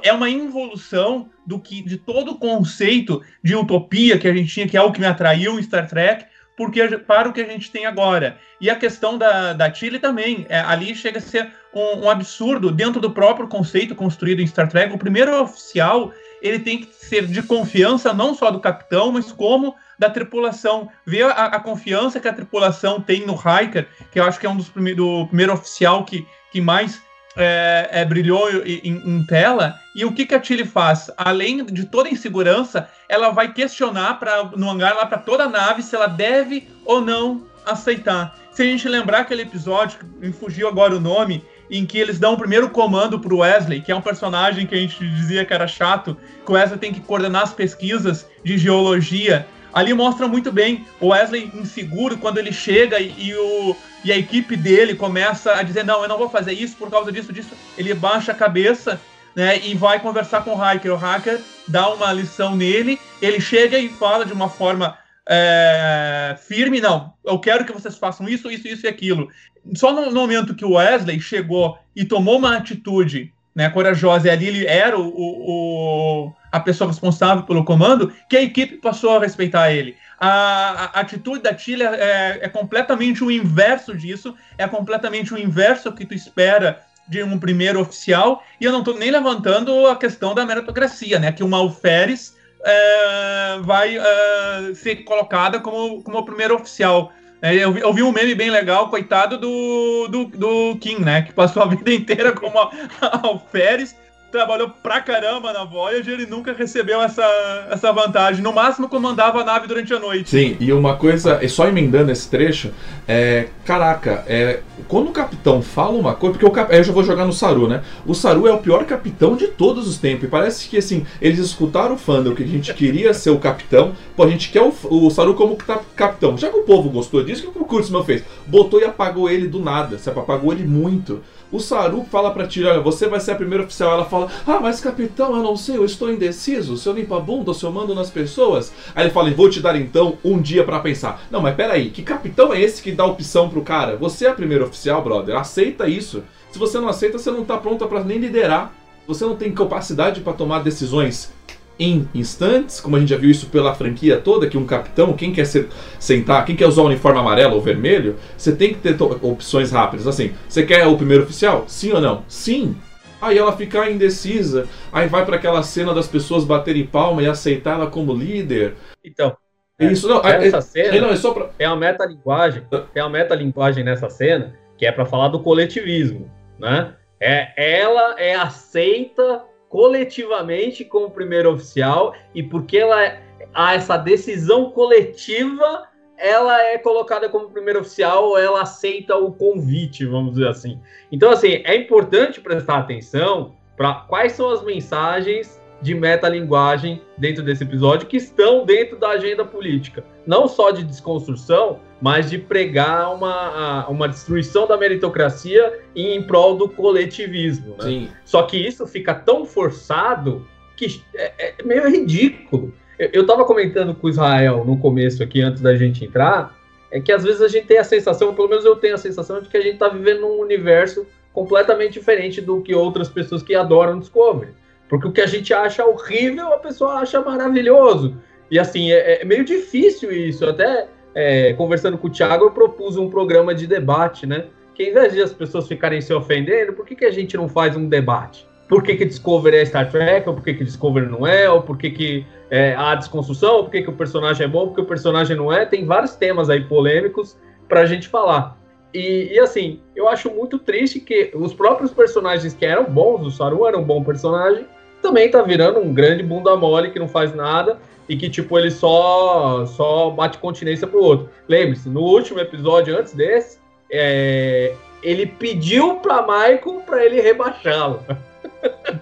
É 0.03 0.13
uma 0.13 0.29
involução 0.29 1.31
do 1.47 1.59
que 1.59 1.81
de 1.81 1.97
todo 1.97 2.33
o 2.33 2.37
conceito 2.37 3.23
de 3.43 3.55
utopia 3.55 4.19
que 4.19 4.27
a 4.27 4.33
gente 4.33 4.53
tinha, 4.53 4.67
que 4.67 4.77
é 4.77 4.81
o 4.83 4.91
que 4.91 4.99
me 4.99 5.07
atraiu 5.07 5.59
em 5.59 5.63
Star 5.63 5.87
Trek, 5.87 6.27
porque 6.55 6.87
para 6.99 7.27
o 7.27 7.33
que 7.33 7.41
a 7.41 7.47
gente 7.47 7.71
tem 7.71 7.87
agora. 7.87 8.37
E 8.61 8.69
a 8.69 8.75
questão 8.75 9.17
da, 9.17 9.53
da 9.53 9.73
Chile 9.73 9.97
também, 9.97 10.45
é, 10.47 10.59
ali 10.59 10.95
chega 10.95 11.17
a 11.17 11.21
ser 11.21 11.51
um, 11.73 12.05
um, 12.05 12.09
absurdo 12.09 12.71
dentro 12.71 13.01
do 13.01 13.09
próprio 13.09 13.47
conceito 13.47 13.95
construído 13.95 14.41
em 14.41 14.47
Star 14.47 14.69
Trek. 14.69 14.93
O 14.93 14.99
primeiro 14.99 15.41
oficial 15.41 16.13
ele 16.39 16.59
tem 16.59 16.81
que 16.81 16.93
ser 16.93 17.25
de 17.25 17.41
confiança 17.41 18.13
não 18.13 18.35
só 18.35 18.51
do 18.51 18.59
capitão, 18.59 19.11
mas 19.11 19.31
como 19.31 19.73
da 19.97 20.09
tripulação. 20.09 20.89
Ver 21.05 21.23
a, 21.25 21.45
a 21.45 21.59
confiança 21.59 22.19
que 22.19 22.27
a 22.27 22.33
tripulação 22.33 23.01
tem 23.01 23.25
no 23.25 23.35
Hiker, 23.35 23.87
que 24.11 24.19
eu 24.19 24.23
acho 24.23 24.39
que 24.39 24.45
é 24.45 24.49
um 24.49 24.57
dos 24.57 24.69
primeiros 24.69 25.03
do 25.03 25.27
primeiro 25.27 25.53
oficial 25.53 26.03
que, 26.05 26.25
que 26.51 26.61
mais 26.61 27.01
é, 27.35 27.89
é, 27.91 28.05
brilhou 28.05 28.49
em, 28.65 29.01
em, 29.05 29.25
tela. 29.25 29.75
E 29.95 30.05
o 30.05 30.11
que, 30.13 30.25
que 30.25 30.35
a 30.35 30.39
Tilly 30.39 30.65
faz? 30.65 31.11
Além 31.17 31.65
de 31.65 31.85
toda 31.85 32.09
a 32.09 32.11
insegurança, 32.11 32.89
ela 33.09 33.29
vai 33.29 33.53
questionar 33.53 34.19
pra, 34.19 34.43
no 34.55 34.69
hangar 34.69 34.95
lá 34.95 35.05
para 35.05 35.17
toda 35.17 35.43
a 35.43 35.49
nave 35.49 35.83
se 35.83 35.95
ela 35.95 36.07
deve 36.07 36.67
ou 36.85 37.01
não 37.01 37.45
aceitar. 37.65 38.37
Se 38.51 38.61
a 38.61 38.65
gente 38.65 38.87
lembrar 38.87 39.19
aquele 39.19 39.41
episódio, 39.41 39.99
me 40.17 40.31
fugiu 40.31 40.67
agora 40.67 40.95
o 40.95 40.99
nome, 40.99 41.43
em 41.69 41.85
que 41.85 41.97
eles 41.97 42.19
dão 42.19 42.33
o 42.33 42.37
primeiro 42.37 42.69
comando 42.69 43.19
pro 43.19 43.39
Wesley, 43.39 43.81
que 43.81 43.91
é 43.91 43.95
um 43.95 44.01
personagem 44.01 44.65
que 44.65 44.75
a 44.75 44.77
gente 44.77 44.97
dizia 45.09 45.43
que 45.43 45.53
era 45.53 45.67
chato, 45.67 46.15
que 46.45 46.51
o 46.51 46.53
Wesley 46.53 46.79
tem 46.79 46.93
que 46.93 47.01
coordenar 47.01 47.43
as 47.43 47.53
pesquisas 47.53 48.25
de 48.43 48.57
geologia 48.57 49.45
Ali 49.75 49.93
mostra 49.93 50.25
muito 50.25 50.53
bem 50.53 50.85
o 51.01 51.07
Wesley 51.07 51.51
inseguro 51.53 52.17
quando 52.17 52.37
ele 52.37 52.53
chega 52.53 52.97
e, 52.97 53.13
e, 53.27 53.35
o, 53.35 53.75
e 54.05 54.11
a 54.11 54.17
equipe 54.17 54.55
dele 54.55 54.95
começa 54.95 55.53
a 55.53 55.63
dizer: 55.63 55.83
Não, 55.83 56.01
eu 56.01 56.07
não 56.07 56.17
vou 56.17 56.29
fazer 56.29 56.53
isso 56.53 56.77
por 56.77 56.89
causa 56.89 57.11
disso, 57.11 57.33
disso. 57.33 57.53
Ele 57.77 57.93
baixa 57.93 58.31
a 58.31 58.35
cabeça 58.35 59.01
né, 59.35 59.59
e 59.59 59.75
vai 59.75 59.99
conversar 59.99 60.45
com 60.45 60.51
o 60.51 60.55
hacker. 60.55 60.93
O 60.93 60.95
hacker 60.95 61.41
dá 61.67 61.93
uma 61.93 62.13
lição 62.13 62.55
nele, 62.55 62.97
ele 63.21 63.41
chega 63.41 63.77
e 63.77 63.89
fala 63.89 64.25
de 64.25 64.31
uma 64.31 64.47
forma 64.47 64.97
é, 65.27 66.37
firme: 66.47 66.79
Não, 66.79 67.13
eu 67.25 67.37
quero 67.37 67.65
que 67.65 67.73
vocês 67.73 67.97
façam 67.97 68.29
isso, 68.29 68.49
isso, 68.49 68.69
isso 68.69 68.85
e 68.85 68.89
aquilo. 68.89 69.27
Só 69.75 69.91
no 69.91 70.09
momento 70.09 70.55
que 70.55 70.63
o 70.63 70.75
Wesley 70.75 71.19
chegou 71.19 71.77
e 71.93 72.05
tomou 72.05 72.37
uma 72.37 72.55
atitude 72.55 73.33
né, 73.53 73.69
corajosa, 73.69 74.27
e 74.27 74.31
ali 74.31 74.47
ele 74.47 74.65
era 74.65 74.97
o, 74.97 75.07
o, 75.07 76.33
a 76.55 76.59
pessoa 76.61 76.89
responsável 76.89 77.43
pelo 77.43 77.65
comando, 77.65 78.13
que 78.29 78.37
a 78.37 78.41
equipe 78.41 78.77
passou 78.77 79.17
a 79.17 79.19
respeitar 79.19 79.71
ele. 79.71 79.97
A, 80.17 80.91
a 80.93 81.01
atitude 81.01 81.41
da 81.41 81.53
Tilly 81.53 81.83
é, 81.83 82.39
é, 82.41 82.49
completamente 82.49 83.23
o 83.23 83.29
inverso 83.29 83.95
disso, 83.95 84.33
é 84.57 84.65
completamente 84.65 85.33
o 85.33 85.37
inverso 85.37 85.91
que 85.91 86.05
tu 86.05 86.13
espera 86.13 86.81
de 87.07 87.21
um 87.21 87.37
primeiro 87.37 87.81
oficial, 87.81 88.41
e 88.59 88.63
eu 88.63 88.71
não 88.71 88.79
estou 88.79 88.97
nem 88.97 89.11
levantando 89.11 89.85
a 89.87 89.97
questão 89.97 90.33
da 90.33 90.45
meritocracia, 90.45 91.19
né, 91.19 91.31
que 91.31 91.43
o 91.43 91.55
alferes 91.55 92.35
é, 92.63 93.59
vai 93.61 93.97
é, 93.97 94.73
ser 94.73 95.03
colocada 95.03 95.59
como, 95.59 96.01
como 96.03 96.25
primeiro 96.25 96.55
oficial. 96.55 97.11
É, 97.41 97.53
eu, 97.53 97.73
vi, 97.73 97.81
eu 97.81 97.93
vi 97.93 98.01
um 98.01 98.13
meme 98.13 98.33
bem 98.33 98.49
legal, 98.49 98.89
coitado 98.89 99.37
do, 99.37 100.07
do, 100.07 100.25
do 100.25 100.77
Kim, 100.79 100.99
né? 100.99 101.21
Que 101.21 101.33
passou 101.33 101.61
a 101.61 101.67
vida 101.69 101.93
inteira 101.93 102.31
como 102.31 102.57
alferes 103.01 103.95
trabalhou 104.31 104.69
pra 104.83 105.01
caramba 105.01 105.53
na 105.53 105.63
Voyager, 105.63 106.13
ele 106.13 106.25
nunca 106.25 106.53
recebeu 106.53 107.01
essa, 107.01 107.23
essa 107.69 107.91
vantagem. 107.91 108.43
No 108.43 108.51
máximo, 108.51 108.89
comandava 108.89 109.41
a 109.41 109.43
nave 109.43 109.67
durante 109.67 109.93
a 109.93 109.99
noite. 109.99 110.29
Sim, 110.29 110.57
e 110.59 110.73
uma 110.73 110.95
coisa, 110.97 111.43
e 111.43 111.49
só 111.49 111.67
emendando 111.67 112.11
esse 112.11 112.29
trecho, 112.29 112.71
é. 113.07 113.47
Caraca, 113.63 114.23
é. 114.27 114.59
Quando 114.87 115.09
o 115.09 115.11
capitão 115.11 115.61
fala 115.61 115.97
uma 115.97 116.13
coisa, 116.13 116.33
porque 116.33 116.45
o 116.45 116.51
cap, 116.51 116.75
eu 116.75 116.83
já 116.83 116.93
vou 116.93 117.03
jogar 117.03 117.25
no 117.25 117.33
Saru, 117.33 117.67
né? 117.67 117.81
O 118.05 118.13
Saru 118.13 118.47
é 118.47 118.51
o 118.51 118.59
pior 118.59 118.85
capitão 118.85 119.35
de 119.35 119.47
todos 119.47 119.87
os 119.87 119.97
tempos. 119.97 120.25
E 120.25 120.27
parece 120.27 120.67
que 120.67 120.77
assim, 120.77 121.05
eles 121.21 121.39
escutaram 121.39 121.95
o 121.95 121.97
fandom 121.97 122.35
que 122.35 122.43
a 122.43 122.47
gente 122.47 122.73
queria 122.73 123.13
ser 123.13 123.31
o 123.31 123.39
capitão. 123.39 123.93
Pô, 124.15 124.23
a 124.23 124.29
gente 124.29 124.51
quer 124.51 124.61
o, 124.61 124.73
o 124.89 125.09
Saru 125.09 125.33
como 125.33 125.57
capitão. 125.95 126.37
Já 126.37 126.49
que 126.49 126.57
o 126.57 126.63
povo 126.63 126.89
gostou 126.89 127.23
disso, 127.23 127.47
o 127.47 127.51
que 127.51 127.59
o 127.59 127.65
Kurtzman 127.65 128.03
fez? 128.03 128.23
Botou 128.45 128.79
e 128.79 128.83
apagou 128.83 129.29
ele 129.29 129.47
do 129.47 129.59
nada. 129.59 129.97
Você 129.97 130.09
apagou 130.09 130.51
ele 130.51 130.65
muito. 130.65 131.23
O 131.55 131.59
Saru 131.61 132.05
fala 132.11 132.31
pra 132.31 132.45
Tira, 132.45 132.71
olha, 132.71 132.81
você 132.81 133.07
vai 133.07 133.17
ser 133.17 133.31
a 133.31 133.35
primeira 133.35 133.63
oficial. 133.63 133.93
Ela 133.93 134.03
fala, 134.03 134.29
ah, 134.45 134.59
mas 134.59 134.81
capitão, 134.81 135.33
eu 135.33 135.41
não 135.41 135.55
sei, 135.55 135.77
eu 135.77 135.85
estou 135.85 136.11
indeciso. 136.11 136.75
Se 136.75 136.89
eu 136.89 136.91
limpo 136.91 137.15
a 137.15 137.19
bunda, 137.21 137.53
se 137.53 137.63
eu 137.63 137.71
mando 137.71 137.95
nas 137.95 138.09
pessoas. 138.09 138.73
Aí 138.93 139.05
ele 139.05 139.13
fala, 139.13 139.31
vou 139.31 139.49
te 139.49 139.61
dar 139.61 139.79
então 139.79 140.17
um 140.21 140.41
dia 140.41 140.65
para 140.65 140.81
pensar. 140.81 141.25
Não, 141.31 141.39
mas 141.39 141.55
peraí, 141.55 141.91
que 141.91 142.03
capitão 142.03 142.53
é 142.53 142.59
esse 142.59 142.81
que 142.81 142.91
dá 142.91 143.05
opção 143.05 143.47
pro 143.47 143.61
cara? 143.61 143.95
Você 143.95 144.25
é 144.25 144.29
a 144.31 144.33
primeira 144.33 144.65
oficial, 144.65 145.01
brother. 145.01 145.37
Aceita 145.37 145.87
isso. 145.87 146.23
Se 146.51 146.59
você 146.59 146.77
não 146.77 146.89
aceita, 146.89 147.17
você 147.17 147.31
não 147.31 147.45
tá 147.45 147.55
pronta 147.55 147.87
para 147.87 148.03
nem 148.03 148.17
liderar. 148.17 148.73
Você 149.07 149.23
não 149.23 149.37
tem 149.37 149.53
capacidade 149.53 150.19
para 150.19 150.33
tomar 150.33 150.59
decisões 150.59 151.31
em 151.79 152.07
instantes, 152.13 152.79
como 152.79 152.95
a 152.95 152.99
gente 152.99 153.09
já 153.09 153.17
viu 153.17 153.29
isso 153.29 153.47
pela 153.47 153.75
franquia 153.75 154.17
toda, 154.17 154.47
que 154.47 154.57
um 154.57 154.65
capitão, 154.65 155.13
quem 155.13 155.33
quer 155.33 155.45
ser, 155.45 155.67
sentar, 155.99 156.45
quem 156.45 156.55
quer 156.55 156.67
usar 156.67 156.81
o 156.81 156.85
uniforme 156.85 157.19
amarelo 157.19 157.55
ou 157.55 157.61
vermelho, 157.61 158.15
você 158.37 158.55
tem 158.55 158.73
que 158.73 158.79
ter 158.79 158.95
opções 159.01 159.71
rápidas. 159.71 160.07
Assim, 160.07 160.33
você 160.47 160.63
quer 160.63 160.87
o 160.87 160.97
primeiro 160.97 161.23
oficial? 161.23 161.65
Sim 161.67 161.91
ou 161.91 162.01
não? 162.01 162.23
Sim. 162.27 162.75
Aí 163.21 163.37
ela 163.37 163.55
fica 163.55 163.89
indecisa, 163.89 164.67
aí 164.91 165.07
vai 165.07 165.25
para 165.25 165.37
aquela 165.37 165.63
cena 165.63 165.93
das 165.93 166.07
pessoas 166.07 166.43
baterem 166.43 166.85
palma 166.85 167.23
e 167.23 167.27
aceitar 167.27 167.75
ela 167.75 167.87
como 167.87 168.13
líder. 168.13 168.75
Então, 169.03 169.35
é, 169.79 169.85
isso 169.87 170.07
não, 170.07 170.21
essa 170.21 170.57
é, 170.57 170.61
cena 170.61 171.01
não, 171.01 171.09
é 171.09 171.15
só 171.15 171.33
pra... 171.33 171.45
tem 171.45 171.67
uma 171.67 171.75
metalinguagem, 171.75 172.63
tem 172.93 173.03
uma 173.03 173.09
metalinguagem 173.09 173.83
nessa 173.83 174.09
cena 174.09 174.55
que 174.77 174.85
é 174.85 174.91
para 174.91 175.05
falar 175.05 175.29
do 175.29 175.39
coletivismo, 175.39 176.29
né? 176.59 176.93
É, 177.19 177.79
ela 177.81 178.19
é 178.19 178.35
aceita 178.35 179.43
coletivamente 179.69 180.85
como 180.85 181.11
primeiro 181.11 181.53
oficial 181.53 182.13
e 182.33 182.41
porque 182.43 182.77
ela 182.77 183.17
há 183.53 183.73
essa 183.73 183.97
decisão 183.97 184.71
coletiva, 184.71 185.87
ela 186.17 186.61
é 186.61 186.77
colocada 186.77 187.27
como 187.29 187.49
primeiro 187.49 187.81
oficial 187.81 188.37
ela 188.37 188.61
aceita 188.61 189.15
o 189.17 189.33
convite, 189.33 190.05
vamos 190.05 190.33
dizer 190.33 190.47
assim. 190.47 190.79
Então, 191.11 191.31
assim, 191.31 191.61
é 191.65 191.75
importante 191.75 192.39
prestar 192.41 192.79
atenção 192.79 193.55
para 193.75 193.93
quais 194.07 194.33
são 194.33 194.49
as 194.49 194.63
mensagens 194.63 195.61
de 195.81 195.93
metalinguagem 195.93 197.01
dentro 197.17 197.43
desse 197.43 197.63
episódio 197.63 198.07
que 198.07 198.17
estão 198.17 198.65
dentro 198.65 198.97
da 198.97 199.09
agenda 199.09 199.43
política. 199.43 200.03
Não 200.25 200.47
só 200.47 200.71
de 200.71 200.83
desconstrução, 200.83 201.79
mas 202.01 202.29
de 202.29 202.37
pregar 202.37 203.13
uma, 203.13 203.87
uma 203.87 204.07
destruição 204.07 204.67
da 204.67 204.77
meritocracia 204.77 205.79
em 205.95 206.21
prol 206.23 206.55
do 206.55 206.69
coletivismo. 206.69 207.75
Né? 207.79 208.09
Só 208.25 208.43
que 208.43 208.57
isso 208.57 208.85
fica 208.85 209.13
tão 209.13 209.45
forçado 209.45 210.45
que 210.75 211.01
é, 211.15 211.55
é 211.59 211.63
meio 211.63 211.89
ridículo. 211.89 212.73
Eu 212.99 213.21
estava 213.21 213.45
comentando 213.45 213.93
com 213.95 214.07
o 214.07 214.09
Israel 214.09 214.63
no 214.65 214.77
começo 214.77 215.21
aqui, 215.23 215.41
antes 215.41 215.61
da 215.61 215.75
gente 215.75 216.05
entrar, 216.05 216.55
é 216.91 216.99
que 216.99 217.11
às 217.11 217.23
vezes 217.23 217.41
a 217.41 217.47
gente 217.47 217.67
tem 217.67 217.77
a 217.77 217.83
sensação, 217.83 218.33
pelo 218.33 218.47
menos 218.47 218.63
eu 218.63 218.75
tenho 218.75 218.95
a 218.95 218.97
sensação, 218.97 219.41
de 219.41 219.49
que 219.49 219.57
a 219.57 219.61
gente 219.61 219.73
está 219.73 219.89
vivendo 219.89 220.21
num 220.21 220.39
universo 220.39 221.05
completamente 221.33 221.93
diferente 221.93 222.39
do 222.39 222.61
que 222.61 222.73
outras 222.73 223.09
pessoas 223.09 223.43
que 223.43 223.53
adoram 223.53 223.99
Discovery. 223.99 224.53
Porque 224.87 225.07
o 225.07 225.11
que 225.11 225.21
a 225.21 225.25
gente 225.25 225.53
acha 225.53 225.85
horrível, 225.85 226.53
a 226.53 226.57
pessoa 226.57 226.95
acha 226.95 227.19
maravilhoso. 227.19 228.15
E 228.49 228.57
assim, 228.57 228.91
é, 228.91 229.21
é 229.21 229.25
meio 229.25 229.43
difícil 229.43 230.11
isso. 230.11 230.45
Até 230.45 230.87
é, 231.15 231.53
conversando 231.53 231.97
com 231.97 232.07
o 232.07 232.09
Thiago, 232.09 232.43
eu 232.43 232.51
propus 232.51 232.97
um 232.97 233.09
programa 233.09 233.55
de 233.55 233.65
debate, 233.65 234.27
né? 234.27 234.47
Que 234.75 234.83
ao 234.83 234.89
invés 234.89 235.13
de 235.13 235.21
as 235.21 235.31
pessoas 235.31 235.65
ficarem 235.65 236.01
se 236.01 236.13
ofendendo, 236.13 236.73
por 236.73 236.85
que, 236.85 236.93
que 236.93 237.05
a 237.05 237.11
gente 237.11 237.37
não 237.37 237.47
faz 237.47 237.77
um 237.77 237.87
debate? 237.87 238.45
Por 238.67 238.83
que, 238.83 238.95
que 238.95 239.05
Discovery 239.05 239.57
é 239.57 239.65
Star 239.65 239.89
Trek, 239.89 240.27
ou 240.27 240.35
por 240.35 240.43
que, 240.43 240.53
que 240.53 240.63
Discovery 240.65 241.05
não 241.05 241.25
é, 241.25 241.49
ou 241.49 241.61
por 241.61 241.77
que, 241.77 241.89
que 241.91 242.25
é, 242.49 242.75
há 242.75 242.95
desconstrução, 242.95 243.57
ou 243.57 243.63
por 243.63 243.71
que, 243.71 243.83
que 243.83 243.89
o 243.89 243.93
personagem 243.93 244.43
é 244.45 244.49
bom, 244.49 244.67
porque 244.67 244.81
o 244.81 244.85
personagem 244.85 245.37
não 245.37 245.53
é. 245.53 245.65
Tem 245.65 245.85
vários 245.85 246.15
temas 246.15 246.49
aí 246.49 246.65
polêmicos 246.65 247.37
para 247.69 247.81
a 247.81 247.85
gente 247.85 248.09
falar. 248.09 248.57
E, 248.93 249.33
e, 249.33 249.39
assim, 249.39 249.79
eu 249.95 250.09
acho 250.09 250.29
muito 250.31 250.57
triste 250.57 250.99
que 250.99 251.31
os 251.35 251.53
próprios 251.53 251.91
personagens 251.91 252.53
que 252.53 252.65
eram 252.65 252.85
bons, 252.85 253.25
o 253.25 253.31
Saru 253.31 253.65
era 253.65 253.77
um 253.77 253.83
bom 253.83 254.03
personagem, 254.03 254.65
também 255.01 255.29
tá 255.29 255.41
virando 255.41 255.79
um 255.79 255.93
grande 255.93 256.23
bunda 256.23 256.55
mole 256.55 256.89
que 256.89 256.99
não 256.99 257.07
faz 257.07 257.33
nada 257.33 257.77
e 258.07 258.15
que, 258.15 258.29
tipo, 258.29 258.57
ele 258.57 258.71
só, 258.71 259.65
só 259.65 260.09
bate 260.11 260.37
continência 260.37 260.87
pro 260.87 261.01
outro. 261.01 261.29
Lembre-se, 261.47 261.89
no 261.89 262.01
último 262.01 262.39
episódio, 262.39 262.97
antes 262.97 263.13
desse, 263.13 263.57
é, 263.91 264.75
ele 265.01 265.25
pediu 265.25 265.95
pra 265.97 266.21
Michael 266.21 266.81
pra 266.85 267.05
ele 267.05 267.21
rebaixá-lo. 267.21 268.05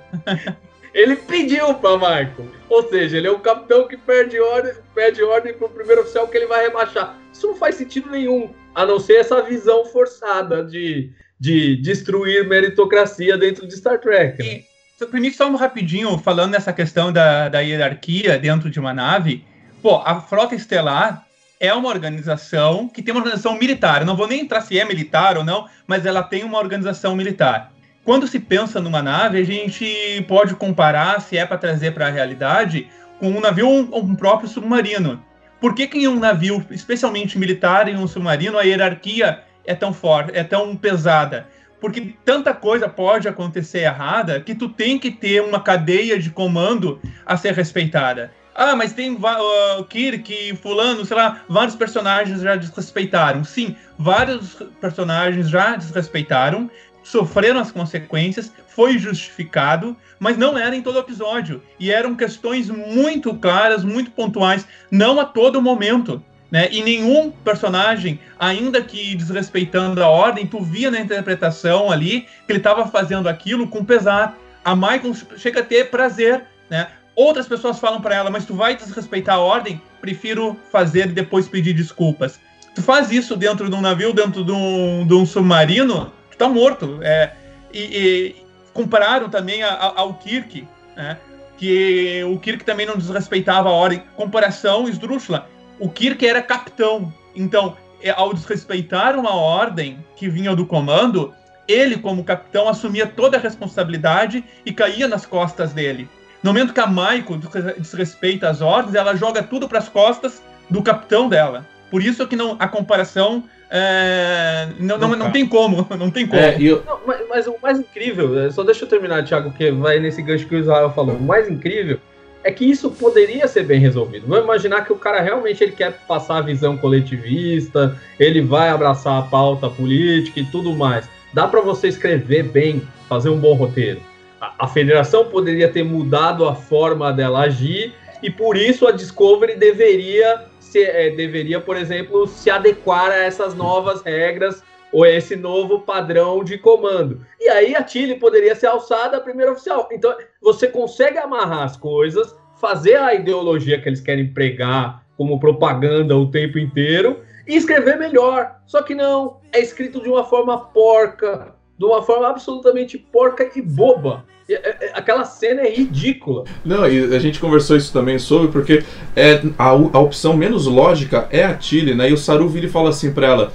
ele 0.94 1.16
pediu 1.16 1.74
pra 1.76 1.98
Michael. 1.98 2.48
Ou 2.70 2.84
seja, 2.90 3.18
ele 3.18 3.28
é 3.28 3.32
um 3.32 3.40
capitão 3.40 3.88
que 3.88 3.98
perde 3.98 4.40
ordem, 4.40 4.74
perde 4.94 5.24
ordem 5.24 5.54
pro 5.54 5.70
primeiro 5.70 6.02
oficial 6.02 6.28
que 6.28 6.38
ele 6.38 6.48
vai 6.48 6.64
rebaixar. 6.64 7.18
Isso 7.32 7.48
não 7.48 7.56
faz 7.56 7.76
sentido 7.76 8.10
nenhum, 8.10 8.54
a 8.74 8.86
não 8.86 9.00
ser 9.00 9.16
essa 9.16 9.42
visão 9.42 9.86
forçada 9.86 10.64
de, 10.64 11.12
de 11.40 11.76
destruir 11.78 12.48
meritocracia 12.48 13.38
dentro 13.38 13.68
de 13.68 13.76
Star 13.76 14.00
Trek. 14.00 14.42
Né? 14.42 14.64
Primeiro, 15.10 15.36
só 15.36 15.50
um 15.50 15.56
rapidinho, 15.56 16.18
falando 16.18 16.52
nessa 16.52 16.74
questão 16.74 17.12
da, 17.12 17.50
da 17.50 17.60
hierarquia 17.60 18.38
dentro 18.38 18.70
de 18.70 18.80
uma 18.80 18.94
nave. 18.94 19.46
Pô, 19.82 20.02
a 20.06 20.22
Frota 20.22 20.56
Estelar 20.56 21.26
é 21.60 21.74
uma 21.74 21.90
organização 21.90 22.90
que 22.90 23.02
tem 23.02 23.14
uma 23.14 23.22
organização 23.22 23.58
militar. 23.58 24.02
Eu 24.02 24.06
não 24.06 24.16
vou 24.16 24.28
nem 24.28 24.42
entrar 24.42 24.62
se 24.62 24.78
é 24.78 24.86
militar 24.86 25.38
ou 25.38 25.44
não, 25.44 25.68
mas 25.88 26.06
ela 26.06 26.22
tem 26.22 26.44
uma 26.44 26.58
organização 26.58 27.16
militar. 27.16 27.72
Quando 28.04 28.28
se 28.28 28.38
pensa 28.38 28.82
numa 28.82 29.02
nave, 29.02 29.40
a 29.40 29.46
gente 29.46 30.26
pode 30.28 30.56
comparar, 30.56 31.22
se 31.22 31.38
é 31.38 31.46
para 31.46 31.58
trazer 31.58 31.94
para 31.94 32.08
a 32.08 32.12
realidade, 32.12 32.88
com 33.18 33.30
um 33.30 33.40
navio 33.40 33.68
ou 33.68 33.80
um, 33.80 34.12
um, 34.12 34.16
próprio 34.16 34.50
submarino. 34.50 35.24
Por 35.62 35.74
que, 35.74 35.88
que 35.88 36.00
em 36.00 36.08
um 36.10 36.20
navio, 36.20 36.66
especialmente 36.70 37.40
militar, 37.40 37.88
em 37.88 37.96
um 37.96 38.06
submarino, 38.06 38.58
a 38.58 38.64
hierarquia 38.64 39.40
é 39.64 39.74
tão 39.74 39.94
forte, 39.94 40.38
é 40.38 40.44
tão 40.44 40.76
pesada? 40.76 41.48
Porque 41.84 42.16
tanta 42.24 42.54
coisa 42.54 42.88
pode 42.88 43.28
acontecer 43.28 43.80
errada 43.80 44.40
que 44.40 44.56
tu 44.56 44.70
tem 44.70 44.98
que 44.98 45.12
ter 45.12 45.42
uma 45.42 45.60
cadeia 45.60 46.18
de 46.18 46.30
comando 46.30 46.98
a 47.26 47.36
ser 47.36 47.54
respeitada. 47.54 48.32
Ah, 48.56 48.74
mas 48.74 48.94
tem 48.94 49.12
uh, 49.12 49.84
Kirk, 49.90 50.56
Fulano, 50.62 51.04
sei 51.04 51.18
lá, 51.18 51.42
vários 51.50 51.76
personagens 51.76 52.40
já 52.40 52.56
desrespeitaram. 52.56 53.44
Sim, 53.44 53.76
vários 54.00 54.64
personagens 54.80 55.50
já 55.50 55.76
desrespeitaram, 55.76 56.72
sofreram 57.04 57.60
as 57.60 57.70
consequências, 57.70 58.50
foi 58.70 58.98
justificado, 58.98 59.94
mas 60.18 60.38
não 60.38 60.58
era 60.58 60.74
em 60.74 60.82
todo 60.82 61.00
episódio. 61.00 61.62
E 61.78 61.92
eram 61.92 62.16
questões 62.16 62.70
muito 62.70 63.34
claras, 63.34 63.84
muito 63.84 64.10
pontuais, 64.12 64.66
não 64.90 65.20
a 65.20 65.26
todo 65.26 65.62
momento. 65.62 66.24
Né? 66.54 66.70
E 66.72 66.84
nenhum 66.84 67.32
personagem, 67.32 68.20
ainda 68.40 68.80
que 68.80 69.16
desrespeitando 69.16 70.04
a 70.04 70.08
ordem, 70.08 70.46
tu 70.46 70.62
via 70.62 70.92
na 70.92 71.00
interpretação 71.00 71.92
ali 71.92 72.28
que 72.46 72.52
ele 72.52 72.60
estava 72.60 72.86
fazendo 72.86 73.28
aquilo 73.28 73.68
com 73.68 73.84
pesar. 73.84 74.38
A 74.64 74.76
Michael 74.76 75.16
chega 75.36 75.62
a 75.62 75.64
ter 75.64 75.90
prazer, 75.90 76.44
né? 76.70 76.90
Outras 77.16 77.48
pessoas 77.48 77.80
falam 77.80 78.00
para 78.00 78.14
ela, 78.14 78.30
mas 78.30 78.46
tu 78.46 78.54
vai 78.54 78.76
desrespeitar 78.76 79.38
a 79.38 79.40
ordem? 79.40 79.82
Prefiro 80.00 80.56
fazer 80.72 81.08
e 81.08 81.14
depois 81.14 81.48
pedir 81.48 81.74
desculpas. 81.74 82.40
Tu 82.76 82.84
faz 82.84 83.12
isso 83.12 83.36
dentro 83.36 83.68
de 83.68 83.76
um 83.76 83.82
navio, 83.82 84.14
dentro 84.14 84.46
de 84.46 84.52
um, 84.52 85.08
de 85.08 85.14
um 85.16 85.26
submarino, 85.26 86.14
tu 86.30 86.38
tá 86.38 86.48
morto. 86.48 87.00
É, 87.02 87.32
e, 87.74 87.80
e 87.80 88.36
compararam 88.74 89.28
também 89.28 89.64
a, 89.64 89.70
a, 89.70 90.02
ao 90.02 90.14
Kirk, 90.14 90.68
né? 90.96 91.18
que 91.58 92.24
o 92.26 92.38
Kirk 92.38 92.64
também 92.64 92.86
não 92.86 92.96
desrespeitava 92.96 93.70
a 93.70 93.72
ordem. 93.72 94.04
Comparação 94.16 94.88
esdrúxula 94.88 95.50
o 95.84 95.90
Kirk 95.90 96.26
era 96.26 96.42
capitão. 96.42 97.14
Então, 97.36 97.76
é, 98.02 98.10
ao 98.12 98.34
desrespeitar 98.34 99.20
uma 99.20 99.36
ordem 99.36 99.98
que 100.16 100.30
vinha 100.30 100.56
do 100.56 100.66
comando, 100.66 101.34
ele, 101.68 101.98
como 101.98 102.24
capitão, 102.24 102.70
assumia 102.70 103.06
toda 103.06 103.36
a 103.36 103.40
responsabilidade 103.40 104.46
e 104.66 104.72
caía 104.72 105.10
nas 105.10 105.26
costas 105.26 105.74
dele. 105.74 106.08
No 106.42 106.54
momento 106.54 106.74
que 106.74 106.80
a 106.80 106.88
Maiko 106.88 107.38
desrespeita 107.78 108.50
as 108.50 108.62
ordens, 108.62 108.96
ela 108.96 109.14
joga 109.14 109.44
tudo 109.44 109.68
para 109.68 109.80
as 109.80 109.90
costas 109.90 110.42
do 110.70 110.82
capitão 110.82 111.28
dela. 111.28 111.66
Por 111.92 112.02
isso 112.02 112.26
que 112.28 112.36
não, 112.38 112.56
a 112.60 112.68
comparação 112.68 113.44
é, 113.70 114.70
não, 114.80 114.98
não, 114.98 115.16
não, 115.18 115.32
tem 115.32 115.46
como, 115.46 115.86
não 116.00 116.10
tem 116.10 116.26
como. 116.26 116.42
É, 116.42 116.56
eu... 116.62 116.82
não, 116.86 117.00
mas, 117.06 117.22
mas, 117.28 117.48
o 117.48 117.58
mais 117.62 117.78
incrível, 117.78 118.40
é, 118.40 118.50
só 118.52 118.64
deixa 118.64 118.86
eu 118.86 118.90
terminar, 118.90 119.26
Thiago, 119.26 119.52
que 119.52 119.70
vai 119.70 120.00
nesse 120.00 120.22
gancho 120.22 120.48
que 120.48 120.56
o 120.56 120.60
Israel 120.60 120.92
falou. 120.92 121.18
O 121.18 121.22
mais 121.22 121.50
incrível 121.50 122.00
é 122.44 122.52
que 122.52 122.66
isso 122.66 122.92
poderia 122.92 123.48
ser 123.48 123.64
bem 123.64 123.80
resolvido. 123.80 124.28
Vamos 124.28 124.44
imaginar 124.44 124.86
que 124.86 124.94
o 124.94 124.98
cara 124.98 125.22
realmente 125.22 125.64
ele 125.64 125.72
quer 125.72 125.94
passar 126.08 126.38
a 126.38 126.42
visão 126.42 126.78
coletivista, 126.78 127.98
ele 128.20 128.42
vai 128.42 128.70
abraçar 128.70 129.20
a 129.20 129.24
pauta 129.24 129.70
política 129.70 130.40
e 130.40 130.46
tudo 130.46 130.74
mais. 130.74 131.08
Dá 131.34 131.48
para 131.48 131.62
você 131.62 131.88
escrever 131.88 132.44
bem, 132.44 132.82
fazer 133.08 133.30
um 133.30 133.40
bom 133.40 133.54
roteiro. 133.54 134.02
a, 134.44 134.66
a 134.66 134.68
federação 134.68 135.26
poderia 135.26 135.70
ter 135.70 135.84
mudado 135.84 136.46
a 136.46 136.54
forma 136.54 137.14
dela 137.14 137.42
agir 137.42 137.94
e 138.22 138.30
por 138.30 138.58
isso 138.58 138.86
a 138.86 138.92
Discovery 138.92 139.56
deveria, 139.56 140.46
se, 140.60 140.84
é, 140.84 141.10
deveria, 141.12 141.60
por 141.60 141.78
exemplo, 141.78 142.28
se 142.28 142.50
adequar 142.50 143.12
a 143.12 143.18
essas 143.18 143.56
novas 143.56 144.02
regras 144.02 144.64
ou 144.94 145.06
esse 145.06 145.36
novo 145.36 145.80
padrão 145.80 146.44
de 146.44 146.58
comando. 146.58 147.26
E 147.42 147.50
aí 147.50 147.76
a 147.76 147.86
Chile 147.86 148.16
poderia 148.16 148.56
ser 148.56 148.68
alçada 148.68 149.18
a 149.18 149.22
primeira 149.22 149.52
oficial. 149.52 149.90
Então 149.92 150.16
você 150.40 150.68
consegue 150.68 151.18
amarrar 151.18 151.64
as 151.64 151.76
coisas, 151.76 152.36
fazer 152.62 152.96
a 152.96 153.14
ideologia 153.14 153.82
que 153.82 153.90
eles 153.90 154.00
querem 154.00 154.32
pregar 154.32 155.04
como 155.18 155.40
propaganda 155.40 156.16
o 156.16 156.30
tempo 156.30 156.60
inteiro 156.60 157.22
e 157.48 157.56
escrever 157.56 157.98
melhor. 157.98 158.58
Só 158.66 158.84
que 158.84 158.94
não, 158.94 159.38
é 159.52 159.60
escrito 159.60 160.02
de 160.02 160.08
uma 160.08 160.24
forma 160.24 160.58
porca, 160.58 161.56
de 161.78 161.86
uma 161.86 162.04
forma 162.04 162.30
absolutamente 162.30 162.98
porca 162.98 163.50
e 163.56 163.62
boba. 163.62 164.26
É, 164.50 164.54
é, 164.88 164.92
aquela 164.94 165.24
cena 165.24 165.62
é 165.62 165.70
ridícula. 165.70 166.44
Não, 166.66 166.88
e 166.88 167.16
a 167.16 167.20
gente 167.20 167.40
conversou 167.40 167.78
isso 167.78 167.94
também 167.94 168.20
sobre, 168.20 168.50
porque 168.50 168.84
é, 169.16 169.42
a, 169.58 169.70
a 169.70 170.00
opção 170.00 170.36
menos 170.36 170.68
lógica 170.68 171.28
é 171.32 171.44
a 171.44 171.54
Tilly, 171.54 171.96
né? 171.96 172.10
E 172.10 172.14
o 172.14 172.18
Saru 172.18 172.48
vira 172.50 172.66
e 172.66 172.70
fala 172.70 172.90
assim 172.90 173.14
pra 173.14 173.28
ela: 173.28 173.54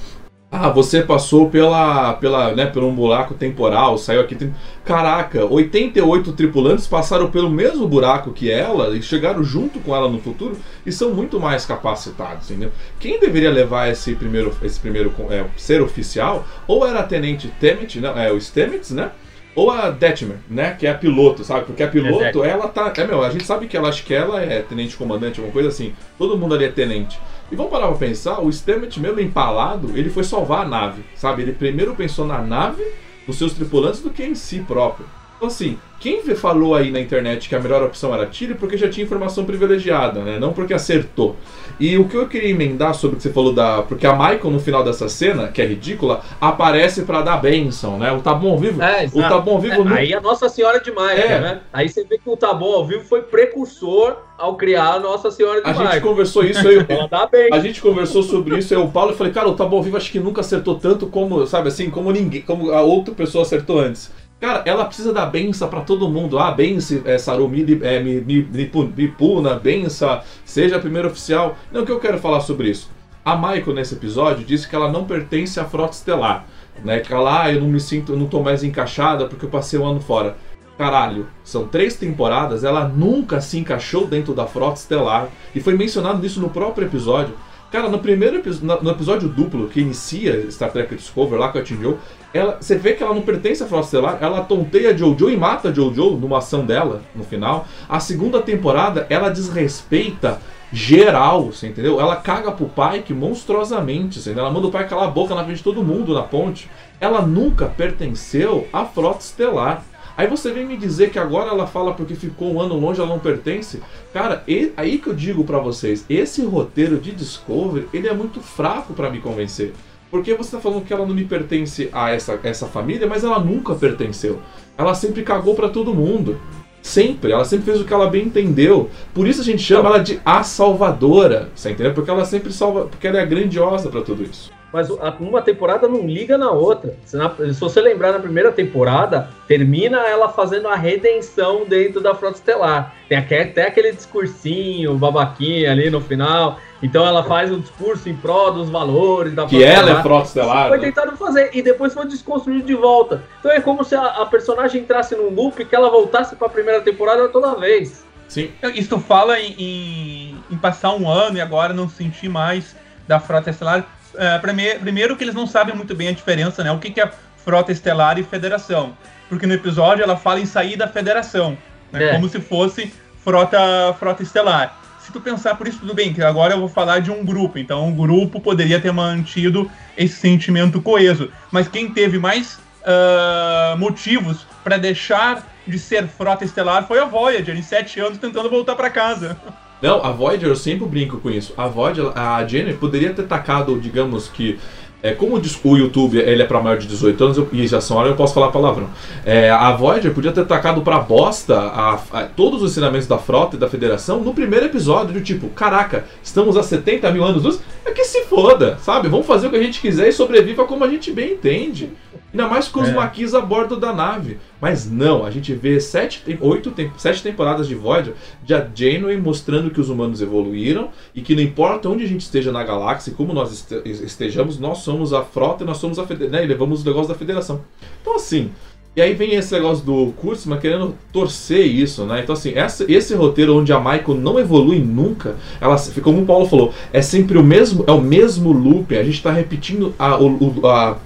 ah, 0.50 0.70
você 0.70 1.02
passou 1.02 1.50
pela, 1.50 2.14
pela, 2.14 2.54
né, 2.54 2.64
por 2.64 2.82
um 2.82 2.94
buraco 2.94 3.34
temporal, 3.34 3.98
saiu 3.98 4.22
aqui. 4.22 4.34
Tem... 4.34 4.54
Caraca, 4.82 5.44
88 5.44 6.32
tripulantes 6.32 6.86
passaram 6.86 7.30
pelo 7.30 7.50
mesmo 7.50 7.86
buraco 7.86 8.32
que 8.32 8.50
ela 8.50 8.96
e 8.96 9.02
chegaram 9.02 9.44
junto 9.44 9.78
com 9.78 9.94
ela 9.94 10.08
no 10.08 10.18
futuro 10.18 10.56
e 10.86 10.90
são 10.90 11.10
muito 11.10 11.38
mais 11.38 11.66
capacitados, 11.66 12.50
entendeu? 12.50 12.72
Quem 12.98 13.20
deveria 13.20 13.50
levar 13.50 13.90
esse 13.90 14.14
primeiro, 14.14 14.56
esse 14.62 14.80
primeiro 14.80 15.14
é, 15.28 15.44
ser 15.54 15.82
oficial 15.82 16.46
ou 16.66 16.86
era 16.86 17.00
a 17.00 17.04
Tenente 17.04 17.48
Temet, 17.60 18.00
não, 18.00 18.18
é 18.18 18.32
o 18.32 18.40
Stamets, 18.40 18.90
né? 18.90 19.10
Ou 19.54 19.70
a 19.70 19.90
Detmer, 19.90 20.38
né? 20.48 20.76
Que 20.78 20.86
é 20.86 20.90
a 20.90 20.94
piloto, 20.94 21.42
sabe? 21.42 21.66
Porque 21.66 21.82
a 21.82 21.88
piloto, 21.88 22.44
ela 22.44 22.68
tá. 22.68 22.92
É, 22.96 23.04
meu, 23.04 23.24
a 23.24 23.30
gente 23.30 23.44
sabe 23.44 23.66
que 23.66 23.76
ela 23.76 23.88
acha 23.88 24.04
que 24.04 24.14
ela 24.14 24.40
é 24.40 24.62
tenente 24.62 24.96
comandante, 24.96 25.40
alguma 25.40 25.52
coisa 25.52 25.68
assim. 25.68 25.94
Todo 26.16 26.38
mundo 26.38 26.54
ali 26.54 26.66
é 26.66 26.70
tenente. 26.70 27.18
E 27.50 27.56
vamos 27.56 27.72
parar 27.72 27.88
pra 27.88 27.96
pensar, 27.96 28.40
o 28.40 28.50
Stammet 28.50 29.00
mesmo 29.00 29.20
empalado, 29.20 29.96
ele 29.96 30.10
foi 30.10 30.22
salvar 30.22 30.66
a 30.66 30.68
nave, 30.68 31.02
sabe? 31.14 31.42
Ele 31.42 31.52
primeiro 31.52 31.94
pensou 31.94 32.26
na 32.26 32.42
nave, 32.42 32.84
nos 33.26 33.38
seus 33.38 33.54
tripulantes, 33.54 34.00
do 34.00 34.10
que 34.10 34.22
em 34.22 34.34
si 34.34 34.60
próprio. 34.60 35.06
Então 35.36 35.48
assim, 35.48 35.78
quem 36.00 36.22
falou 36.36 36.74
aí 36.74 36.90
na 36.90 37.00
internet 37.00 37.48
que 37.48 37.54
a 37.54 37.60
melhor 37.60 37.82
opção 37.82 38.14
era 38.14 38.26
tiro 38.26 38.54
porque 38.54 38.76
já 38.76 38.88
tinha 38.88 39.04
informação 39.04 39.44
privilegiada, 39.44 40.20
né? 40.20 40.38
Não 40.38 40.52
porque 40.52 40.72
acertou. 40.72 41.36
E 41.80 41.96
o 41.96 42.08
que 42.08 42.16
eu 42.16 42.28
queria 42.28 42.50
emendar 42.50 42.94
sobre 42.94 43.14
o 43.14 43.16
que 43.16 43.22
você 43.22 43.32
falou 43.32 43.52
da. 43.52 43.82
Porque 43.82 44.06
a 44.06 44.12
Michael, 44.12 44.50
no 44.50 44.60
final 44.60 44.84
dessa 44.84 45.08
cena, 45.08 45.48
que 45.48 45.62
é 45.62 45.66
ridícula, 45.66 46.22
aparece 46.40 47.02
para 47.02 47.22
dar 47.22 47.36
bênção, 47.38 47.98
né? 47.98 48.12
O 48.12 48.20
Tá 48.20 48.34
Bom 48.34 48.52
ao 48.52 48.58
Vivo. 48.58 48.82
É, 48.82 49.06
o 49.12 49.20
Tá 49.20 49.38
Bom 49.38 49.52
ao 49.52 49.60
Vivo. 49.60 49.74
É, 49.74 49.84
no... 49.84 49.94
Aí 49.94 50.14
a 50.14 50.20
Nossa 50.20 50.48
Senhora 50.48 50.80
de 50.80 50.90
Michael, 50.90 51.30
é. 51.30 51.40
né? 51.40 51.60
Aí 51.72 51.88
você 51.88 52.04
vê 52.04 52.18
que 52.18 52.28
o 52.28 52.36
Tá 52.36 52.52
Bom 52.52 52.74
ao 52.74 52.86
Vivo 52.86 53.04
foi 53.04 53.22
precursor 53.22 54.16
ao 54.36 54.56
criar 54.56 54.94
a 54.94 55.00
Nossa 55.00 55.30
Senhora 55.30 55.60
de 55.60 55.68
a 55.68 55.72
Michael. 55.72 55.88
A 55.88 55.92
gente 55.94 56.02
conversou 56.02 56.44
isso 56.44 56.62
aí. 56.66 56.84
Ela 56.88 57.08
dá 57.08 57.26
bem. 57.26 57.48
A 57.52 57.58
gente 57.60 57.80
conversou 57.80 58.22
sobre 58.22 58.58
isso 58.58 58.74
aí, 58.74 58.80
o 58.80 58.88
Paulo, 58.88 59.12
eu 59.12 59.16
falei, 59.16 59.32
cara, 59.32 59.48
o 59.48 59.54
Tá 59.54 59.64
Bom 59.64 59.76
ao 59.76 59.82
Vivo 59.82 59.96
acho 59.96 60.10
que 60.10 60.20
nunca 60.20 60.40
acertou 60.40 60.76
tanto 60.76 61.06
como, 61.06 61.46
sabe 61.46 61.68
assim, 61.68 61.90
como 61.90 62.10
ninguém, 62.10 62.42
como 62.42 62.70
a 62.72 62.82
outra 62.82 63.14
pessoa 63.14 63.42
acertou 63.42 63.80
antes. 63.80 64.10
Cara, 64.40 64.62
ela 64.64 64.84
precisa 64.84 65.12
dar 65.12 65.26
benção 65.26 65.68
para 65.68 65.80
todo 65.80 66.08
mundo. 66.08 66.38
Ah, 66.38 66.52
benção, 66.52 67.00
é, 67.04 67.18
Sarumi, 67.18 67.80
é, 67.82 68.00
mi, 68.00 68.20
mi, 68.20 68.48
mi, 68.96 69.08
Puna, 69.08 69.54
benção, 69.54 70.20
seja 70.44 70.76
a 70.76 70.80
primeira 70.80 71.08
oficial. 71.08 71.56
Não, 71.72 71.82
o 71.82 71.86
que 71.86 71.90
eu 71.90 71.98
quero 71.98 72.18
falar 72.18 72.40
sobre 72.40 72.70
isso? 72.70 72.88
A 73.24 73.36
Michael, 73.36 73.74
nesse 73.74 73.94
episódio, 73.94 74.44
disse 74.44 74.68
que 74.68 74.76
ela 74.76 74.90
não 74.90 75.04
pertence 75.04 75.58
à 75.58 75.64
frota 75.64 75.92
estelar. 75.92 76.46
Né? 76.84 77.00
Que 77.00 77.12
ela, 77.12 77.42
ah, 77.42 77.52
eu 77.52 77.60
não 77.60 77.68
me 77.68 77.80
sinto, 77.80 78.12
eu 78.12 78.16
não 78.16 78.26
tô 78.26 78.40
mais 78.40 78.62
encaixada 78.62 79.26
porque 79.26 79.44
eu 79.44 79.50
passei 79.50 79.78
um 79.78 79.86
ano 79.86 80.00
fora. 80.00 80.36
Caralho, 80.78 81.26
são 81.42 81.66
três 81.66 81.96
temporadas, 81.96 82.62
ela 82.62 82.86
nunca 82.86 83.40
se 83.40 83.58
encaixou 83.58 84.06
dentro 84.06 84.32
da 84.32 84.46
frota 84.46 84.78
estelar. 84.78 85.28
E 85.52 85.60
foi 85.60 85.76
mencionado 85.76 86.24
isso 86.24 86.40
no 86.40 86.48
próprio 86.48 86.86
episódio. 86.86 87.34
Cara, 87.70 87.90
no 87.90 87.98
primeiro 87.98 88.42
no 88.62 88.90
episódio 88.90 89.28
duplo 89.28 89.68
que 89.68 89.80
inicia 89.80 90.50
Star 90.50 90.72
Trek 90.72 90.94
Discovery 90.94 91.38
lá 91.38 91.50
com 91.50 91.58
a 91.58 91.64
Joe, 91.64 91.96
ela, 92.32 92.56
você 92.58 92.76
vê 92.78 92.94
que 92.94 93.02
ela 93.02 93.14
não 93.14 93.20
pertence 93.20 93.62
à 93.62 93.66
Frota 93.66 93.84
Estelar, 93.84 94.18
ela 94.22 94.40
tonteia 94.42 94.96
Jojo 94.96 95.28
e 95.28 95.36
mata 95.36 95.72
Jojo 95.72 96.12
numa 96.12 96.38
ação 96.38 96.64
dela 96.64 97.02
no 97.14 97.24
final. 97.24 97.66
A 97.86 98.00
segunda 98.00 98.40
temporada, 98.40 99.06
ela 99.10 99.28
desrespeita 99.28 100.40
geral, 100.72 101.46
você 101.52 101.68
entendeu? 101.68 102.00
Ela 102.00 102.16
caga 102.16 102.52
pro 102.52 102.70
Pike 102.70 103.12
monstruosamente, 103.12 104.18
você 104.18 104.30
entendeu? 104.30 104.46
Ela 104.46 104.54
manda 104.54 104.66
o 104.66 104.70
Pike 104.70 104.88
calar 104.88 105.08
a 105.08 105.10
boca 105.10 105.34
na 105.34 105.44
frente 105.44 105.58
de 105.58 105.64
todo 105.64 105.84
mundo 105.84 106.14
na 106.14 106.22
ponte. 106.22 106.70
Ela 106.98 107.20
nunca 107.20 107.66
pertenceu 107.66 108.66
à 108.72 108.86
Frota 108.86 109.20
Estelar. 109.20 109.84
Aí 110.18 110.26
você 110.26 110.50
vem 110.50 110.66
me 110.66 110.76
dizer 110.76 111.10
que 111.10 111.18
agora 111.18 111.50
ela 111.50 111.64
fala 111.64 111.94
porque 111.94 112.16
ficou 112.16 112.52
um 112.52 112.60
ano 112.60 112.74
longe, 112.74 113.00
ela 113.00 113.08
não 113.08 113.20
pertence. 113.20 113.80
Cara, 114.12 114.42
e, 114.48 114.72
aí 114.76 114.98
que 114.98 115.06
eu 115.06 115.14
digo 115.14 115.44
para 115.44 115.60
vocês, 115.60 116.04
esse 116.10 116.44
roteiro 116.44 116.98
de 116.98 117.12
Discovery, 117.12 117.86
ele 117.94 118.08
é 118.08 118.12
muito 118.12 118.40
fraco 118.40 118.94
para 118.94 119.10
me 119.10 119.20
convencer. 119.20 119.72
Porque 120.10 120.34
você 120.34 120.56
tá 120.56 120.60
falando 120.60 120.84
que 120.84 120.92
ela 120.92 121.06
não 121.06 121.14
me 121.14 121.24
pertence 121.24 121.88
a 121.92 122.10
essa, 122.10 122.36
essa 122.42 122.66
família, 122.66 123.06
mas 123.06 123.22
ela 123.22 123.38
nunca 123.38 123.76
pertenceu. 123.76 124.40
Ela 124.76 124.92
sempre 124.92 125.22
cagou 125.22 125.54
para 125.54 125.68
todo 125.68 125.94
mundo. 125.94 126.40
Sempre, 126.82 127.30
ela 127.30 127.44
sempre 127.44 127.66
fez 127.66 127.80
o 127.80 127.84
que 127.84 127.94
ela 127.94 128.10
bem 128.10 128.26
entendeu. 128.26 128.90
Por 129.14 129.28
isso 129.28 129.40
a 129.40 129.44
gente 129.44 129.62
chama 129.62 129.88
ela 129.88 129.98
de 129.98 130.20
a 130.24 130.42
salvadora, 130.42 131.48
você 131.54 131.70
entendeu? 131.70 131.94
Porque 131.94 132.10
ela 132.10 132.24
sempre 132.24 132.52
salva, 132.52 132.86
porque 132.86 133.06
ela 133.06 133.20
é 133.20 133.26
grandiosa 133.26 133.88
para 133.88 134.02
tudo 134.02 134.24
isso 134.24 134.57
mas 134.72 134.90
uma 134.90 135.40
temporada 135.40 135.88
não 135.88 136.06
liga 136.06 136.36
na 136.36 136.50
outra. 136.50 136.94
Se, 137.04 137.16
na, 137.16 137.30
se, 137.30 137.58
você 137.58 137.80
lembrar 137.80 138.12
na 138.12 138.18
primeira 138.18 138.52
temporada, 138.52 139.30
termina 139.46 140.06
ela 140.06 140.28
fazendo 140.28 140.68
a 140.68 140.74
redenção 140.74 141.64
dentro 141.64 142.00
da 142.00 142.14
Frota 142.14 142.36
Estelar. 142.36 142.94
Tem 143.08 143.16
até 143.16 143.66
aquele 143.66 143.92
discursinho, 143.92 144.98
babaquinha 144.98 145.72
ali 145.72 145.88
no 145.88 146.00
final. 146.00 146.58
Então 146.82 147.04
ela 147.04 147.24
faz 147.24 147.50
um 147.50 147.60
discurso 147.60 148.08
em 148.08 148.14
prol 148.14 148.52
dos 148.52 148.68
valores 148.68 149.34
da 149.34 149.48
Frota 149.48 149.56
Que 149.56 149.64
ela 149.64 149.78
Estelar. 149.80 149.98
é 149.98 150.02
Frota 150.02 150.26
Estelar. 150.26 150.68
Foi 150.68 150.78
né? 150.78 150.86
tentado 150.86 151.16
fazer 151.16 151.50
e 151.54 151.62
depois 151.62 151.94
foi 151.94 152.06
desconstruído 152.06 152.66
de 152.66 152.74
volta. 152.74 153.22
Então 153.40 153.50
é 153.50 153.60
como 153.60 153.82
se 153.82 153.94
a, 153.94 154.04
a 154.06 154.26
personagem 154.26 154.82
entrasse 154.82 155.16
num 155.16 155.30
loop 155.30 155.64
que 155.64 155.74
ela 155.74 155.90
voltasse 155.90 156.36
para 156.36 156.46
a 156.46 156.50
primeira 156.50 156.82
temporada 156.82 157.26
toda 157.30 157.54
vez. 157.54 158.04
Sim. 158.28 158.50
Isso 158.74 158.98
fala 159.00 159.40
em, 159.40 159.54
em, 159.58 160.44
em 160.50 160.58
passar 160.58 160.94
um 160.94 161.10
ano 161.10 161.38
e 161.38 161.40
agora 161.40 161.72
não 161.72 161.88
sentir 161.88 162.28
mais 162.28 162.76
da 163.08 163.18
Frota 163.18 163.48
Estelar 163.48 163.86
é, 164.18 164.38
primeiro 164.78 165.16
que 165.16 165.24
eles 165.24 165.34
não 165.34 165.46
sabem 165.46 165.74
muito 165.74 165.94
bem 165.94 166.08
a 166.08 166.12
diferença, 166.12 166.62
né? 166.64 166.72
O 166.72 166.78
que, 166.78 166.90
que 166.90 167.00
é 167.00 167.10
frota 167.44 167.72
estelar 167.72 168.18
e 168.18 168.22
federação. 168.22 168.96
Porque 169.28 169.46
no 169.46 169.54
episódio 169.54 170.02
ela 170.02 170.16
fala 170.16 170.40
em 170.40 170.46
sair 170.46 170.76
da 170.76 170.88
federação, 170.88 171.56
né? 171.92 172.04
É. 172.04 172.12
Como 172.12 172.28
se 172.28 172.40
fosse 172.40 172.92
frota, 173.24 173.58
frota 173.98 174.22
estelar. 174.22 174.78
Se 175.00 175.12
tu 175.12 175.20
pensar 175.20 175.54
por 175.54 175.66
isso, 175.66 175.78
tudo 175.78 175.94
bem, 175.94 176.12
que 176.12 176.22
agora 176.22 176.54
eu 176.54 176.60
vou 176.60 176.68
falar 176.68 177.00
de 177.00 177.10
um 177.10 177.24
grupo. 177.24 177.58
Então, 177.58 177.88
o 177.88 177.92
grupo 177.92 178.40
poderia 178.40 178.78
ter 178.78 178.92
mantido 178.92 179.70
esse 179.96 180.16
sentimento 180.16 180.82
coeso. 180.82 181.32
Mas 181.50 181.66
quem 181.66 181.90
teve 181.90 182.18
mais 182.18 182.58
uh, 182.82 183.76
motivos 183.78 184.46
para 184.62 184.76
deixar 184.76 185.46
de 185.66 185.78
ser 185.78 186.06
frota 186.06 186.44
estelar 186.44 186.86
foi 186.86 186.98
a 186.98 187.04
Voyager, 187.04 187.56
em 187.56 187.62
sete 187.62 188.00
anos 188.00 188.18
tentando 188.18 188.50
voltar 188.50 188.74
para 188.74 188.90
casa. 188.90 189.38
Não, 189.80 190.04
a 190.04 190.10
Voyager, 190.10 190.48
eu 190.48 190.56
sempre 190.56 190.86
brinco 190.86 191.18
com 191.18 191.30
isso. 191.30 191.52
A 191.56 191.68
Voyager, 191.68 192.10
a 192.16 192.44
Jenny 192.46 192.74
poderia 192.74 193.12
ter 193.12 193.24
tacado, 193.24 193.78
digamos 193.78 194.28
que. 194.28 194.58
É, 195.00 195.12
como 195.12 195.40
o 195.62 195.76
YouTube 195.76 196.18
ele 196.18 196.42
é 196.42 196.44
para 196.44 196.60
maior 196.60 196.76
de 196.76 196.88
18 196.88 197.22
anos 197.22 197.38
eu, 197.38 197.48
e 197.52 197.64
já 197.68 197.80
são 197.80 197.96
hora 197.98 198.08
eu 198.08 198.16
posso 198.16 198.34
falar 198.34 198.50
palavrão. 198.50 198.90
É, 199.24 199.48
a 199.48 199.70
Voyager 199.70 200.12
podia 200.12 200.32
ter 200.32 200.44
tacado 200.44 200.80
pra 200.82 200.98
bosta 200.98 201.56
a, 201.56 201.94
a, 202.12 202.24
todos 202.24 202.62
os 202.62 202.72
ensinamentos 202.72 203.06
da 203.06 203.16
frota 203.16 203.54
e 203.54 203.58
da 203.60 203.68
federação 203.68 204.18
no 204.24 204.34
primeiro 204.34 204.66
episódio, 204.66 205.14
do 205.14 205.20
tipo, 205.20 205.50
caraca, 205.50 206.04
estamos 206.20 206.56
a 206.56 206.64
70 206.64 207.12
mil 207.12 207.22
anos 207.22 207.44
luz, 207.44 207.60
é 207.84 207.92
que 207.92 208.04
se 208.04 208.24
foda, 208.24 208.76
sabe? 208.82 209.06
Vamos 209.06 209.26
fazer 209.26 209.46
o 209.46 209.50
que 209.50 209.56
a 209.56 209.62
gente 209.62 209.80
quiser 209.80 210.08
e 210.08 210.12
sobreviva 210.12 210.64
como 210.64 210.82
a 210.82 210.88
gente 210.88 211.12
bem 211.12 211.34
entende. 211.34 211.90
Ainda 212.32 212.46
mais 212.46 212.68
com 212.68 212.80
os 212.80 212.88
é. 212.88 212.92
maquis 212.92 213.34
a 213.34 213.40
bordo 213.40 213.76
da 213.76 213.92
nave. 213.92 214.38
Mas 214.60 214.90
não, 214.90 215.24
a 215.24 215.30
gente 215.30 215.54
vê 215.54 215.80
sete, 215.80 216.22
oito, 216.40 216.72
sete 216.96 217.22
temporadas 217.22 217.66
de 217.66 217.74
Voyager 217.74 218.14
de 218.44 218.54
a 218.54 218.68
Janeway 218.74 219.16
mostrando 219.16 219.70
que 219.70 219.80
os 219.80 219.88
humanos 219.88 220.20
evoluíram 220.20 220.90
e 221.14 221.22
que 221.22 221.34
não 221.34 221.42
importa 221.42 221.88
onde 221.88 222.04
a 222.04 222.08
gente 222.08 222.20
esteja 222.20 222.52
na 222.52 222.62
galáxia 222.62 223.10
e 223.10 223.14
como 223.14 223.32
nós 223.32 223.66
estejamos, 223.84 224.58
nós 224.58 224.78
somos 224.78 225.12
a 225.12 225.22
frota 225.22 225.64
e 225.64 225.66
nós 225.66 225.78
somos 225.78 225.98
a 225.98 226.06
federação, 226.06 226.38
né, 226.38 226.44
e 226.44 226.48
levamos 226.48 226.80
os 226.80 226.84
negócios 226.84 227.08
da 227.08 227.14
federação. 227.14 227.62
Então 228.02 228.16
assim, 228.16 228.50
e 228.98 229.00
aí 229.00 229.14
vem 229.14 229.34
esse 229.34 229.54
negócio 229.54 229.84
do 229.84 230.12
Kurtzman 230.16 230.58
querendo 230.58 230.92
torcer 231.12 231.64
isso, 231.64 232.04
né? 232.04 232.20
Então, 232.20 232.32
assim, 232.32 232.52
essa, 232.56 232.84
esse 232.90 233.14
roteiro 233.14 233.56
onde 233.56 233.72
a 233.72 233.78
Michael 233.78 234.14
não 234.18 234.40
evolui 234.40 234.80
nunca, 234.80 235.36
ela, 235.60 235.76
como 236.02 236.22
o 236.22 236.26
Paulo 236.26 236.48
falou, 236.48 236.74
é 236.92 237.00
sempre 237.00 237.38
o 237.38 237.44
mesmo, 237.44 237.84
é 237.86 237.92
o 237.92 238.00
mesmo 238.00 238.50
loop, 238.50 238.96
a 238.96 239.04
gente 239.04 239.14
está 239.14 239.30
repetindo 239.30 239.94
a, 239.96 240.16
a, 240.16 240.96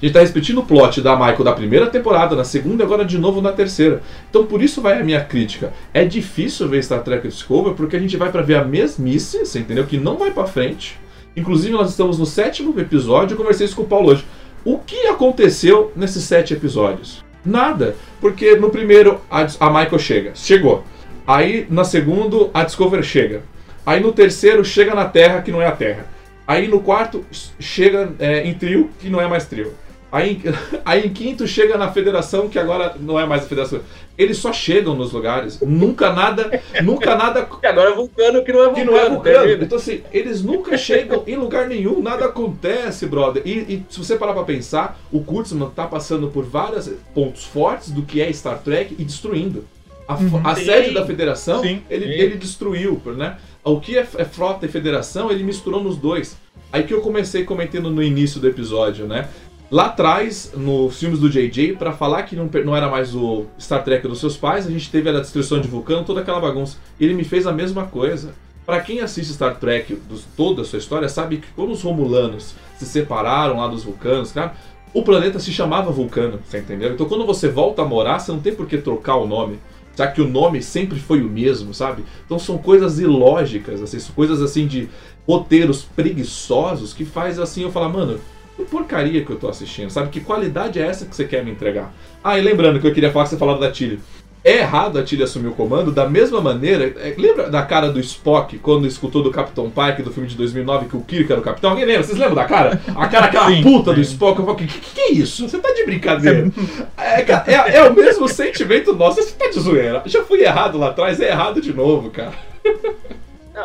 a 0.00 0.06
gente 0.06 0.14
tá 0.14 0.20
repetindo 0.20 0.58
o 0.58 0.64
plot 0.64 1.02
da 1.02 1.14
Michael 1.14 1.44
da 1.44 1.52
primeira 1.52 1.86
temporada, 1.86 2.34
na 2.34 2.44
segunda 2.44 2.82
e 2.82 2.86
agora 2.86 3.04
de 3.04 3.18
novo 3.18 3.42
na 3.42 3.52
terceira. 3.52 4.02
Então 4.28 4.46
por 4.46 4.62
isso 4.62 4.80
vai 4.80 5.00
a 5.00 5.04
minha 5.04 5.22
crítica. 5.22 5.72
É 5.92 6.04
difícil 6.04 6.68
ver 6.68 6.82
Star 6.82 7.02
Trek 7.02 7.28
Discovery 7.28 7.74
porque 7.74 7.96
a 7.96 8.00
gente 8.00 8.16
vai 8.16 8.32
para 8.32 8.42
ver 8.42 8.56
a 8.56 8.64
mesmice, 8.64 9.44
você 9.44 9.58
entendeu? 9.58 9.86
Que 9.86 9.98
não 9.98 10.16
vai 10.16 10.30
para 10.30 10.46
frente. 10.46 10.98
Inclusive 11.36 11.72
nós 11.72 11.90
estamos 11.90 12.18
no 12.18 12.26
sétimo 12.26 12.78
episódio, 12.80 13.34
eu 13.34 13.38
conversei 13.38 13.66
isso 13.66 13.76
com 13.76 13.82
o 13.82 13.86
Paulo 13.86 14.10
hoje. 14.10 14.24
O 14.64 14.78
que 14.78 15.06
aconteceu 15.06 15.92
nesses 15.94 16.24
sete 16.24 16.54
episódios? 16.54 17.24
Nada. 17.44 17.94
Porque 18.20 18.56
no 18.56 18.70
primeiro 18.70 19.20
a, 19.30 19.46
a 19.60 19.70
Michael 19.70 19.98
chega. 19.98 20.32
Chegou. 20.34 20.84
Aí 21.26 21.66
na 21.70 21.84
segundo 21.84 22.50
a 22.52 22.64
Discover 22.64 23.02
chega. 23.02 23.42
Aí 23.84 24.00
no 24.00 24.12
terceiro 24.12 24.64
chega 24.64 24.94
na 24.94 25.06
Terra, 25.06 25.40
que 25.42 25.50
não 25.50 25.62
é 25.62 25.66
a 25.66 25.72
Terra. 25.72 26.06
Aí 26.46 26.66
no 26.66 26.80
quarto 26.80 27.24
chega 27.58 28.12
é, 28.18 28.44
em 28.46 28.54
trio, 28.54 28.90
que 28.98 29.08
não 29.08 29.20
é 29.20 29.28
mais 29.28 29.46
trio. 29.46 29.72
Aí, 30.12 30.40
aí 30.84 31.06
em 31.06 31.10
quinto 31.10 31.46
chega 31.46 31.78
na 31.78 31.92
federação, 31.92 32.48
que 32.48 32.58
agora 32.58 32.96
não 32.98 33.18
é 33.18 33.24
mais 33.24 33.44
a 33.44 33.46
federação. 33.46 33.80
Eles 34.18 34.38
só 34.38 34.52
chegam 34.52 34.94
nos 34.94 35.12
lugares. 35.12 35.60
Nunca 35.60 36.12
nada. 36.12 36.60
Nunca 36.82 37.14
nada. 37.16 37.48
E 37.62 37.66
agora 37.66 37.90
é 37.90 37.94
vulcano 37.94 38.42
que 38.42 38.52
não 38.52 38.60
é 38.60 38.64
vulcano. 38.64 38.86
Que 38.86 38.90
não 38.90 38.98
é 38.98 39.08
vulcano. 39.08 39.62
Então, 39.62 39.78
assim, 39.78 40.02
eles 40.12 40.42
nunca 40.42 40.76
chegam 40.76 41.22
em 41.26 41.36
lugar 41.36 41.68
nenhum, 41.68 42.02
nada 42.02 42.26
acontece, 42.26 43.06
brother. 43.06 43.42
E, 43.44 43.50
e 43.50 43.86
se 43.88 43.98
você 43.98 44.16
parar 44.16 44.32
pra 44.32 44.44
pensar, 44.44 44.98
o 45.12 45.22
Kurtzman 45.22 45.70
tá 45.70 45.86
passando 45.86 46.28
por 46.28 46.44
vários 46.44 46.90
pontos 47.14 47.44
fortes 47.44 47.90
do 47.90 48.02
que 48.02 48.20
é 48.20 48.32
Star 48.32 48.58
Trek 48.58 48.96
e 48.98 49.04
destruindo. 49.04 49.64
A, 50.08 50.14
uhum. 50.14 50.40
a 50.42 50.54
sede 50.56 50.92
da 50.92 51.06
federação, 51.06 51.62
Sim. 51.62 51.82
Ele, 51.88 52.06
Sim. 52.06 52.12
ele 52.12 52.36
destruiu, 52.36 53.00
né? 53.16 53.36
O 53.62 53.78
que 53.78 53.96
é, 53.96 54.06
é 54.16 54.24
frota 54.24 54.66
e 54.66 54.68
federação, 54.68 55.30
ele 55.30 55.44
misturou 55.44 55.82
nos 55.82 55.96
dois. 55.96 56.36
Aí 56.72 56.84
que 56.84 56.94
eu 56.94 57.00
comecei 57.00 57.44
comentando 57.44 57.90
no 57.90 58.02
início 58.02 58.40
do 58.40 58.48
episódio, 58.48 59.06
né? 59.06 59.28
Lá 59.70 59.86
atrás, 59.86 60.50
nos 60.56 60.98
filmes 60.98 61.20
do 61.20 61.30
JJ, 61.30 61.76
para 61.76 61.92
falar 61.92 62.24
que 62.24 62.34
não, 62.34 62.50
não, 62.64 62.74
era 62.74 62.88
mais 62.88 63.14
o 63.14 63.46
Star 63.58 63.84
Trek 63.84 64.08
dos 64.08 64.18
seus 64.18 64.36
pais, 64.36 64.66
a 64.66 64.70
gente 64.70 64.90
teve 64.90 65.08
a 65.08 65.20
destruição 65.20 65.60
de 65.60 65.68
Vulcano, 65.68 66.04
toda 66.04 66.22
aquela 66.22 66.40
bagunça. 66.40 66.76
Ele 66.98 67.14
me 67.14 67.22
fez 67.22 67.46
a 67.46 67.52
mesma 67.52 67.84
coisa. 67.86 68.34
Para 68.66 68.80
quem 68.80 69.00
assiste 69.00 69.32
Star 69.32 69.60
Trek, 69.60 69.94
dos, 70.08 70.24
toda 70.36 70.62
a 70.62 70.64
sua 70.64 70.80
história, 70.80 71.08
sabe 71.08 71.36
que 71.36 71.46
quando 71.54 71.70
os 71.70 71.82
Romulanos 71.82 72.56
se 72.76 72.84
separaram 72.84 73.58
lá 73.58 73.68
dos 73.68 73.84
Vulcanos, 73.84 74.32
cara, 74.32 74.54
o 74.92 75.04
planeta 75.04 75.38
se 75.38 75.52
chamava 75.52 75.92
Vulcano, 75.92 76.40
você 76.44 76.58
entendeu? 76.58 76.92
Então 76.92 77.08
quando 77.08 77.24
você 77.24 77.48
volta 77.48 77.82
a 77.82 77.84
morar, 77.84 78.18
você 78.18 78.32
não 78.32 78.40
tem 78.40 78.52
por 78.52 78.66
que 78.66 78.76
trocar 78.76 79.16
o 79.16 79.26
nome. 79.26 79.60
Já 79.96 80.08
que 80.08 80.20
o 80.20 80.26
nome 80.26 80.62
sempre 80.62 80.98
foi 80.98 81.20
o 81.20 81.28
mesmo, 81.28 81.72
sabe? 81.72 82.04
Então 82.24 82.40
são 82.40 82.58
coisas 82.58 82.98
ilógicas, 82.98 83.80
assim, 83.80 83.98
coisas 84.14 84.42
assim 84.42 84.66
de 84.66 84.88
roteiros 85.28 85.82
preguiçosos 85.94 86.92
que 86.92 87.04
faz 87.04 87.38
assim 87.38 87.62
eu 87.62 87.70
falar, 87.70 87.88
mano, 87.88 88.18
que 88.64 88.70
porcaria 88.70 89.24
que 89.24 89.30
eu 89.30 89.36
tô 89.36 89.48
assistindo, 89.48 89.90
sabe? 89.90 90.10
Que 90.10 90.20
qualidade 90.20 90.78
é 90.78 90.86
essa 90.86 91.06
que 91.06 91.14
você 91.14 91.24
quer 91.24 91.44
me 91.44 91.50
entregar? 91.50 91.92
Ah, 92.22 92.38
e 92.38 92.42
lembrando 92.42 92.80
que 92.80 92.86
eu 92.86 92.92
queria 92.92 93.10
falar 93.10 93.24
que 93.24 93.30
você 93.30 93.36
falava 93.36 93.58
da 93.58 93.70
Tilly. 93.70 94.00
É 94.42 94.58
errado 94.58 94.98
a 94.98 95.02
Tilly 95.02 95.22
assumir 95.22 95.48
o 95.48 95.52
comando 95.52 95.92
da 95.92 96.08
mesma 96.08 96.40
maneira. 96.40 96.94
É, 96.98 97.14
lembra 97.18 97.50
da 97.50 97.62
cara 97.62 97.90
do 97.90 98.00
Spock 98.00 98.58
quando 98.58 98.86
escutou 98.86 99.22
do 99.22 99.30
Capitão 99.30 99.70
Pike 99.70 100.02
do 100.02 100.10
filme 100.10 100.28
de 100.28 100.34
2009 100.34 100.88
que 100.88 100.96
o 100.96 101.02
Kirk 101.02 101.30
era 101.30 101.40
o 101.40 101.44
capitão? 101.44 101.70
Alguém 101.70 101.84
lembra? 101.84 102.04
Vocês 102.04 102.18
lembram 102.18 102.36
da 102.36 102.46
cara? 102.46 102.80
A 102.96 103.06
cara 103.06 103.26
aquela 103.26 103.48
sim, 103.48 103.62
puta 103.62 103.90
sim. 103.90 103.96
do 103.96 104.00
Spock. 104.00 104.38
Eu 104.38 104.46
falo, 104.46 104.56
que, 104.56 104.66
que, 104.66 104.80
que 104.80 105.00
é 105.00 105.12
isso? 105.12 105.46
Você 105.46 105.58
tá 105.58 105.72
de 105.72 105.84
brincadeira? 105.84 106.50
É, 106.96 107.22
é, 107.22 107.76
é, 107.76 107.88
o 107.88 107.94
mesmo 107.94 108.28
sentimento 108.28 108.94
nosso. 108.94 109.22
Você 109.22 109.32
tá 109.32 109.48
de 109.48 109.58
zoeira. 109.58 110.02
Já 110.06 110.22
fui 110.22 110.42
errado 110.42 110.78
lá 110.78 110.88
atrás, 110.88 111.20
é 111.20 111.28
errado 111.28 111.60
de 111.60 111.72
novo, 111.72 112.10
cara. 112.10 112.32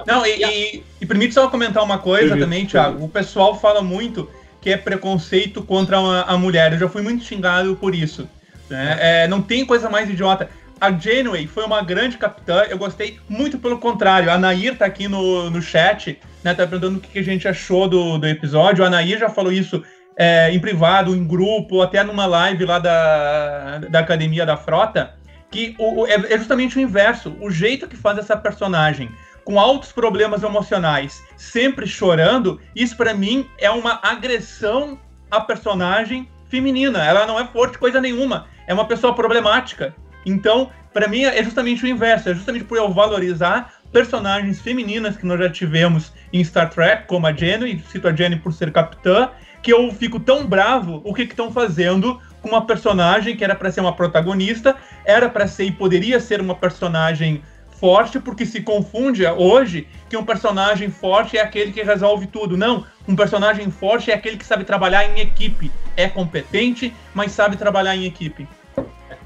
Não, 0.06 0.26
e, 0.26 0.44
e, 0.44 0.84
e 1.00 1.06
permite 1.06 1.34
só 1.34 1.48
comentar 1.48 1.84
uma 1.84 2.00
coisa 2.00 2.30
permite, 2.30 2.44
também, 2.44 2.66
Thiago. 2.66 3.04
O 3.04 3.10
pessoal 3.10 3.58
fala 3.60 3.82
muito 3.82 4.28
que 4.66 4.72
é 4.72 4.78
preconceito 4.78 5.62
contra 5.62 6.00
a, 6.00 6.34
a 6.34 6.38
mulher. 6.40 6.74
Eu 6.74 6.80
já 6.80 6.90
fui 6.90 7.04
muito 7.04 7.24
xingado 7.24 7.76
por 7.76 7.94
isso. 7.94 8.28
Né? 8.68 8.98
É, 9.00 9.28
não 9.28 9.40
tem 9.40 9.64
coisa 9.64 9.92
mais 9.92 10.10
idiota. 10.10 10.50
A 10.82 10.92
Janeway 10.92 11.46
foi 11.46 11.64
uma 11.64 11.84
grande 11.84 12.18
capitã, 12.18 12.64
eu 12.68 12.76
gostei 12.76 13.20
muito 13.30 13.60
pelo 13.60 13.78
contrário. 13.78 14.32
A 14.32 14.40
Nair 14.40 14.76
tá 14.76 14.84
aqui 14.88 15.08
no, 15.08 15.52
no 15.52 15.62
chat, 15.62 16.20
né? 16.44 16.56
Tá 16.56 16.66
perguntando 16.66 16.98
o 16.98 17.00
que 17.00 17.20
a 17.20 17.24
gente 17.24 17.48
achou 17.48 17.88
do, 17.88 18.18
do 18.18 18.28
episódio. 18.28 18.84
A 18.84 18.90
Nair 18.90 19.20
já 19.20 19.30
falou 19.30 19.52
isso 19.52 19.84
é, 20.18 20.52
em 20.52 20.60
privado, 20.60 21.16
em 21.16 21.28
grupo, 21.28 21.84
até 21.84 22.04
numa 22.04 22.26
live 22.26 22.66
lá 22.66 22.80
da, 22.80 23.78
da 23.88 24.00
Academia 24.00 24.48
da 24.48 24.58
Frota, 24.58 25.14
que 25.52 25.76
o, 25.78 26.08
é, 26.08 26.34
é 26.34 26.38
justamente 26.40 26.76
o 26.76 26.82
inverso. 26.82 27.36
O 27.40 27.52
jeito 27.52 27.88
que 27.88 27.96
faz 27.96 28.18
essa 28.18 28.36
personagem 28.36 29.12
com 29.46 29.60
altos 29.60 29.92
problemas 29.92 30.44
emocionais, 30.44 31.24
sempre 31.38 31.88
chorando, 31.88 32.60
isso 32.76 32.98
para 32.98 33.14
mim 33.14 33.48
é 33.60 33.70
uma 33.70 34.00
agressão 34.02 35.00
à 35.30 35.40
personagem 35.40 36.28
feminina. 36.50 37.06
Ela 37.06 37.28
não 37.28 37.40
é 37.40 37.46
forte 37.46 37.78
coisa 37.78 38.02
nenhuma, 38.02 38.48
é 38.68 38.74
uma 38.74 38.86
pessoa 38.86 39.14
problemática. 39.14 39.96
Então, 40.26 40.72
para 40.92 41.08
mim 41.08 41.24
é 41.24 41.44
justamente 41.44 41.84
o 41.84 41.88
inverso, 41.88 42.30
é 42.30 42.34
justamente 42.34 42.66
por 42.66 42.78
eu 42.78 42.92
valorizar 42.92 43.74
personagens 43.94 44.60
femininas 44.60 45.16
que 45.16 45.26
nós 45.26 45.40
já 45.40 45.50
tivemos 45.50 46.12
em 46.34 46.44
Star 46.44 46.70
Trek, 46.70 47.06
como 47.08 47.28
a 47.28 47.32
Jenny, 47.32 47.82
cito 47.90 48.08
a 48.08 48.16
Jenny 48.16 48.38
por 48.38 48.52
ser 48.52 48.72
capitã, 48.72 49.30
que 49.62 49.72
eu 49.72 49.92
fico 49.92 50.20
tão 50.20 50.46
bravo 50.46 51.02
o 51.06 51.14
que 51.14 51.22
estão 51.22 51.52
fazendo 51.52 52.20
com 52.42 52.50
uma 52.50 52.66
personagem 52.66 53.36
que 53.36 53.44
era 53.44 53.56
para 53.56 53.72
ser 53.72 53.82
uma 53.82 53.96
protagonista, 53.96 54.76
era 55.06 55.30
para 55.30 55.48
ser 55.48 55.66
e 55.66 55.72
poderia 55.72 56.20
ser 56.20 56.42
uma 56.42 56.56
personagem 56.56 57.42
forte 57.86 58.20
porque 58.20 58.48
se 58.48 58.62
confunde 58.62 59.24
hoje 59.28 59.88
que 60.10 60.18
um 60.18 60.26
personagem 60.26 60.90
forte 60.90 61.38
é 61.38 61.42
aquele 61.44 61.72
que 61.72 61.84
resolve 61.84 62.26
tudo. 62.26 62.58
Não, 62.58 62.84
um 63.08 63.16
personagem 63.16 63.70
forte 63.70 64.10
é 64.10 64.16
aquele 64.16 64.38
que 64.38 64.46
sabe 64.46 64.64
trabalhar 64.64 65.06
em 65.06 65.20
equipe. 65.20 65.72
É 65.96 66.10
competente, 66.10 66.92
mas 67.14 67.32
sabe 67.32 67.58
trabalhar 67.58 67.96
em 67.96 68.06
equipe. 68.06 68.48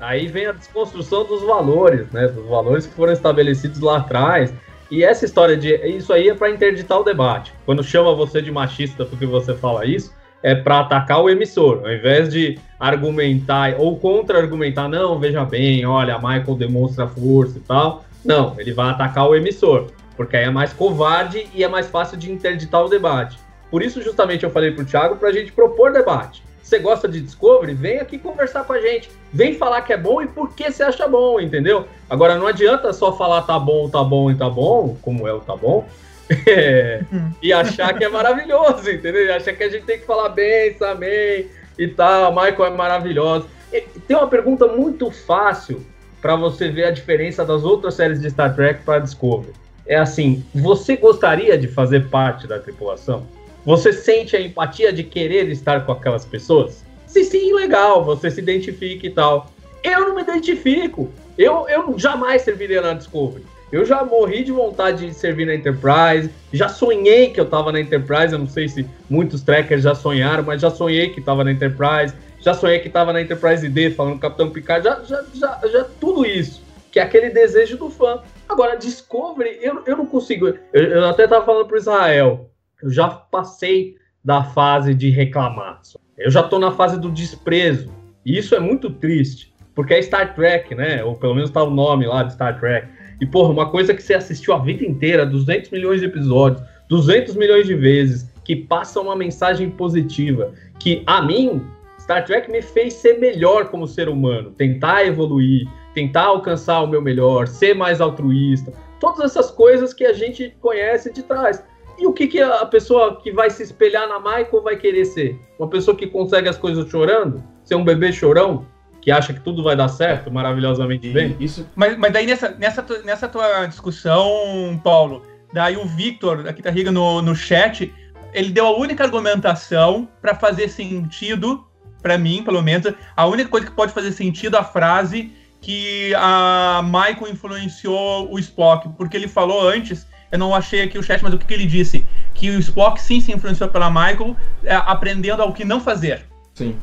Aí 0.02 0.28
vem 0.28 0.48
a 0.48 0.52
desconstrução 0.52 1.24
dos 1.24 1.42
valores, 1.42 2.12
né? 2.12 2.28
Dos 2.28 2.46
valores 2.50 2.86
que 2.86 2.94
foram 2.94 3.14
estabelecidos 3.14 3.80
lá 3.80 4.00
atrás. 4.00 4.54
E 4.92 5.06
essa 5.06 5.24
história 5.24 5.56
de. 5.56 5.74
Isso 5.88 6.12
aí 6.12 6.28
é 6.28 6.34
para 6.34 6.50
interditar 6.50 7.00
o 7.00 7.04
debate. 7.04 7.54
Quando 7.66 7.82
chama 7.82 8.14
você 8.14 8.42
de 8.42 8.52
machista 8.52 9.06
porque 9.06 9.26
você 9.26 9.56
fala 9.56 9.86
isso, 9.86 10.14
é 10.44 10.54
para 10.54 10.82
atacar 10.82 11.22
o 11.22 11.30
emissor. 11.30 11.80
Ao 11.86 11.94
invés 11.94 12.30
de 12.30 12.60
argumentar 12.78 13.76
ou 13.78 13.98
contra-argumentar, 13.98 14.90
não, 14.90 15.18
veja 15.18 15.46
bem, 15.46 15.86
olha, 15.86 16.18
Michael 16.18 16.56
demonstra 16.58 17.08
força 17.08 17.58
e 17.58 17.62
tal 17.62 18.04
não, 18.24 18.56
ele 18.60 18.74
vai 18.74 18.90
atacar 18.90 19.28
o 19.28 19.36
emissor, 19.36 19.88
porque 20.16 20.36
aí 20.36 20.46
é 20.46 20.50
mais 20.50 20.74
covarde 20.74 21.48
e 21.54 21.64
é 21.64 21.68
mais 21.68 21.88
fácil 21.88 22.18
de 22.18 22.32
interditar 22.32 22.84
o 22.84 22.90
debate. 22.90 23.40
Por 23.72 23.82
isso, 23.82 24.02
justamente, 24.02 24.44
eu 24.44 24.50
falei 24.50 24.72
para 24.72 24.84
o 24.84 24.86
Thiago 24.86 25.16
para 25.16 25.30
a 25.30 25.32
gente 25.32 25.52
propor 25.52 25.94
debate. 25.94 26.44
Você 26.62 26.78
gosta 26.80 27.08
de 27.08 27.22
Discovery? 27.22 27.74
Vem 27.74 28.00
aqui 28.00 28.20
conversar 28.20 28.64
com 28.64 28.74
a 28.74 28.80
gente. 28.80 29.10
Vem 29.34 29.56
falar 29.56 29.82
que 29.82 29.94
é 29.94 29.98
bom 29.98 30.22
e 30.22 30.28
por 30.28 30.54
que 30.54 30.72
você 30.72 30.84
acha 30.84 31.08
bom, 31.08 31.40
entendeu? 31.40 31.88
Agora, 32.10 32.36
não 32.36 32.46
adianta 32.46 32.94
só 32.94 33.16
falar 33.16 33.42
tá 33.44 33.58
bom, 33.58 33.90
tá 33.90 34.04
bom 34.04 34.30
e 34.30 34.36
tá 34.36 34.50
bom, 34.50 34.96
como 35.02 35.28
é 35.28 35.34
o 35.34 35.40
tá 35.40 35.56
bom, 35.56 35.88
é, 36.48 37.02
e 37.42 37.52
achar 37.52 37.98
que 37.98 38.04
é 38.04 38.10
maravilhoso, 38.10 38.90
entendeu? 38.90 39.26
E 39.26 39.32
achar 39.32 39.54
que 39.54 39.64
a 39.64 39.70
gente 39.70 39.86
tem 39.86 40.00
que 40.00 40.06
falar 40.06 40.30
bem, 40.30 40.76
amém 40.82 41.48
e 41.78 41.88
tal, 41.88 42.32
Michael 42.32 42.66
é 42.66 42.70
maravilhoso. 42.70 43.48
E 43.74 43.82
tem 43.82 44.18
uma 44.18 44.28
pergunta 44.28 44.68
muito 44.68 45.10
fácil 45.10 45.84
para 46.22 46.36
você 46.36 46.70
ver 46.70 46.86
a 46.86 46.92
diferença 46.92 47.46
das 47.46 47.64
outras 47.64 47.94
séries 47.94 48.22
de 48.22 48.30
Star 48.30 48.56
Trek 48.56 48.84
para 48.84 49.00
Discovery. 49.00 49.54
É 49.86 49.98
assim, 49.98 50.44
você 50.54 50.96
gostaria 50.96 51.58
de 51.58 51.68
fazer 51.68 52.08
parte 52.10 52.46
da 52.46 52.60
tripulação? 52.60 53.26
Você 53.66 53.92
sente 53.92 54.36
a 54.36 54.42
empatia 54.42 54.94
de 54.94 55.04
querer 55.04 55.50
estar 55.50 55.86
com 55.86 55.92
aquelas 55.92 56.26
pessoas? 56.26 56.84
Se 57.08 57.24
sim, 57.24 57.54
legal, 57.54 58.04
você 58.04 58.30
se 58.30 58.40
identifica 58.40 59.08
e 59.08 59.10
tal. 59.10 59.52
Eu 59.84 60.02
não 60.02 60.16
me 60.16 60.22
identifico. 60.22 61.10
Eu, 61.38 61.68
eu 61.68 61.98
jamais 61.98 62.42
serviria 62.42 62.82
na 62.82 62.94
Discovery. 62.94 63.44
Eu 63.72 63.86
já 63.86 64.04
morri 64.04 64.44
de 64.44 64.52
vontade 64.52 65.06
de 65.06 65.14
servir 65.14 65.46
na 65.46 65.54
Enterprise, 65.54 66.30
já 66.52 66.68
sonhei 66.68 67.30
que 67.30 67.40
eu 67.40 67.46
tava 67.46 67.72
na 67.72 67.80
Enterprise, 67.80 68.34
eu 68.34 68.40
não 68.40 68.48
sei 68.48 68.68
se 68.68 68.86
muitos 69.08 69.42
trackers 69.44 69.84
já 69.84 69.94
sonharam, 69.94 70.44
mas 70.44 70.62
já 70.62 70.72
sonhei 70.72 71.10
que 71.10 71.22
tava 71.22 71.44
na 71.44 71.52
Enterprise, 71.52 72.16
já 72.40 72.54
sonhei 72.54 72.80
que 72.80 72.88
estava 72.88 73.12
na 73.14 73.22
Enterprise 73.22 73.68
D 73.68 73.92
falando 73.92 74.20
Capitão 74.20 74.50
Picard, 74.50 74.84
já, 74.84 75.04
já, 75.04 75.24
já, 75.34 75.60
já 75.68 75.84
tudo 76.00 76.26
isso, 76.26 76.62
que 76.92 77.00
é 77.00 77.04
aquele 77.04 77.30
desejo 77.30 77.78
do 77.78 77.90
fã. 77.90 78.22
Agora, 78.48 78.78
Discovery, 78.78 79.60
eu, 79.62 79.84
eu 79.86 79.98
não 79.98 80.06
consigo. 80.06 80.48
Eu, 80.48 80.84
eu 80.84 81.08
até 81.08 81.26
estava 81.26 81.46
falando 81.46 81.68
para 81.68 81.78
Israel, 81.78 82.50
eu 82.82 82.90
já 82.90 83.10
passei 83.10 83.96
da 84.24 84.44
fase 84.44 84.94
de 84.94 85.10
reclamar. 85.10 85.82
Eu 86.18 86.32
já 86.32 86.42
estou 86.42 86.60
na 86.60 86.72
fase 86.72 87.00
do 87.00 87.12
desprezo. 87.12 87.92
E 88.26 88.38
isso 88.38 88.54
é 88.54 88.60
muito 88.60 88.90
triste, 88.90 89.54
porque 89.74 89.94
é 89.94 90.02
Star 90.02 90.36
Trek, 90.36 90.76
né? 90.76 91.04
Ou 91.04 91.16
pelo 91.16 91.36
menos 91.36 91.50
tá 91.50 91.64
o 91.64 91.70
nome 91.70 92.06
lá 92.06 92.24
de 92.24 92.34
Star 92.34 92.60
Trek. 92.60 92.88
E, 93.22 93.26
porra, 93.26 93.50
uma 93.50 93.70
coisa 93.70 93.94
que 93.94 94.02
você 94.02 94.14
assistiu 94.14 94.54
a 94.54 94.60
vida 94.60 94.86
inteira, 94.86 95.26
200 95.26 95.72
milhões 95.72 96.00
de 96.00 96.06
episódios, 96.06 96.62
200 96.88 97.36
milhões 97.36 97.68
de 97.68 97.76
vezes, 97.76 98.32
que 98.44 98.56
passa 98.56 99.00
uma 99.00 99.16
mensagem 99.16 99.70
positiva, 99.70 100.54
que 100.80 101.04
a 101.06 101.22
mim 101.22 101.62
Star 102.10 102.26
Trek 102.26 102.50
me 102.50 102.60
fez 102.60 102.96
ser 102.96 103.20
melhor 103.20 103.70
como 103.70 103.88
ser 103.88 104.10
humano, 104.10 104.50
tentar 104.58 105.06
evoluir, 105.06 105.68
tentar 105.94 106.24
alcançar 106.24 106.82
o 106.82 106.88
meu 106.88 107.04
melhor, 107.04 107.48
ser 107.48 107.76
mais 107.76 108.02
altruísta, 108.02 108.74
todas 109.00 109.20
essas 109.20 109.52
coisas 109.52 109.94
que 109.94 110.04
a 110.04 110.12
gente 110.12 110.56
conhece 110.60 111.14
de 111.14 111.22
trás. 111.22 111.64
E 112.00 112.08
o 112.08 112.12
que, 112.12 112.26
que 112.26 112.42
a 112.42 112.66
pessoa 112.66 113.22
que 113.22 113.32
vai 113.32 113.52
se 113.52 113.62
espelhar 113.62 114.10
na 114.10 114.18
Michael 114.18 114.64
vai 114.64 114.76
querer 114.76 115.06
ser? 115.06 115.40
Uma 115.60 115.70
pessoa 115.70 115.96
que 115.96 116.08
consegue 116.08 116.50
as 116.50 116.58
coisas 116.58 116.90
chorando? 116.90 117.44
Ser 117.64 117.76
um 117.76 117.84
bebê 117.84 118.12
chorão? 118.12 118.66
Que 119.02 119.12
acha 119.12 119.32
que 119.32 119.42
tudo 119.42 119.62
vai 119.62 119.76
dar 119.76 119.88
certo 119.88 120.32
maravilhosamente 120.32 121.08
bem? 121.10 121.38
Isso. 121.40 121.70
Mas, 121.76 121.96
mas 121.96 122.12
daí 122.12 122.26
nessa, 122.26 122.50
nessa, 122.58 122.84
nessa 123.06 123.28
tua 123.28 123.68
discussão, 123.68 124.82
Paulo, 124.84 125.22
daí 125.54 125.78
o 125.78 125.86
Victor, 125.86 126.48
aqui 126.48 126.64
tá 126.64 126.72
Riga 126.72 126.92
no, 126.92 127.22
no 127.22 127.36
chat, 127.36 127.94
ele 128.34 128.50
deu 128.50 128.66
a 128.66 128.76
única 128.76 129.04
argumentação 129.04 130.10
para 130.20 130.34
fazer 130.34 130.70
sentido 130.70 131.69
para 132.02 132.18
mim, 132.18 132.44
pelo 132.44 132.62
menos, 132.62 132.94
a 133.16 133.26
única 133.26 133.50
coisa 133.50 133.68
que 133.68 133.74
pode 133.74 133.92
fazer 133.92 134.12
sentido 134.12 134.56
a 134.56 134.64
frase 134.64 135.32
que 135.62 136.14
a 136.16 136.82
Michael 136.84 137.32
influenciou 137.32 138.32
o 138.32 138.40
Spock, 138.40 138.90
porque 138.98 139.18
ele 139.18 139.28
falou 139.28 139.68
antes, 139.68 140.08
eu 140.32 140.40
não 140.40 140.56
achei 140.56 140.82
aqui 140.82 140.98
o 140.98 141.04
chat, 141.04 141.22
mas 141.22 141.34
o 141.34 141.38
que, 141.38 141.46
que 141.46 141.54
ele 141.54 141.66
disse? 141.66 142.06
Que 142.34 142.50
o 142.52 142.60
Spock 142.60 143.02
sim 143.02 143.20
se 143.20 143.32
influenciou 143.32 143.70
pela 143.70 143.90
Michael, 143.90 144.36
é, 144.64 144.76
aprendendo 144.76 145.42
ao 145.42 145.54
que 145.54 145.66
não 145.66 145.80
fazer. 145.80 146.26
Sim. 146.60 146.76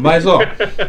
Mas, 0.00 0.26
ó, 0.26 0.40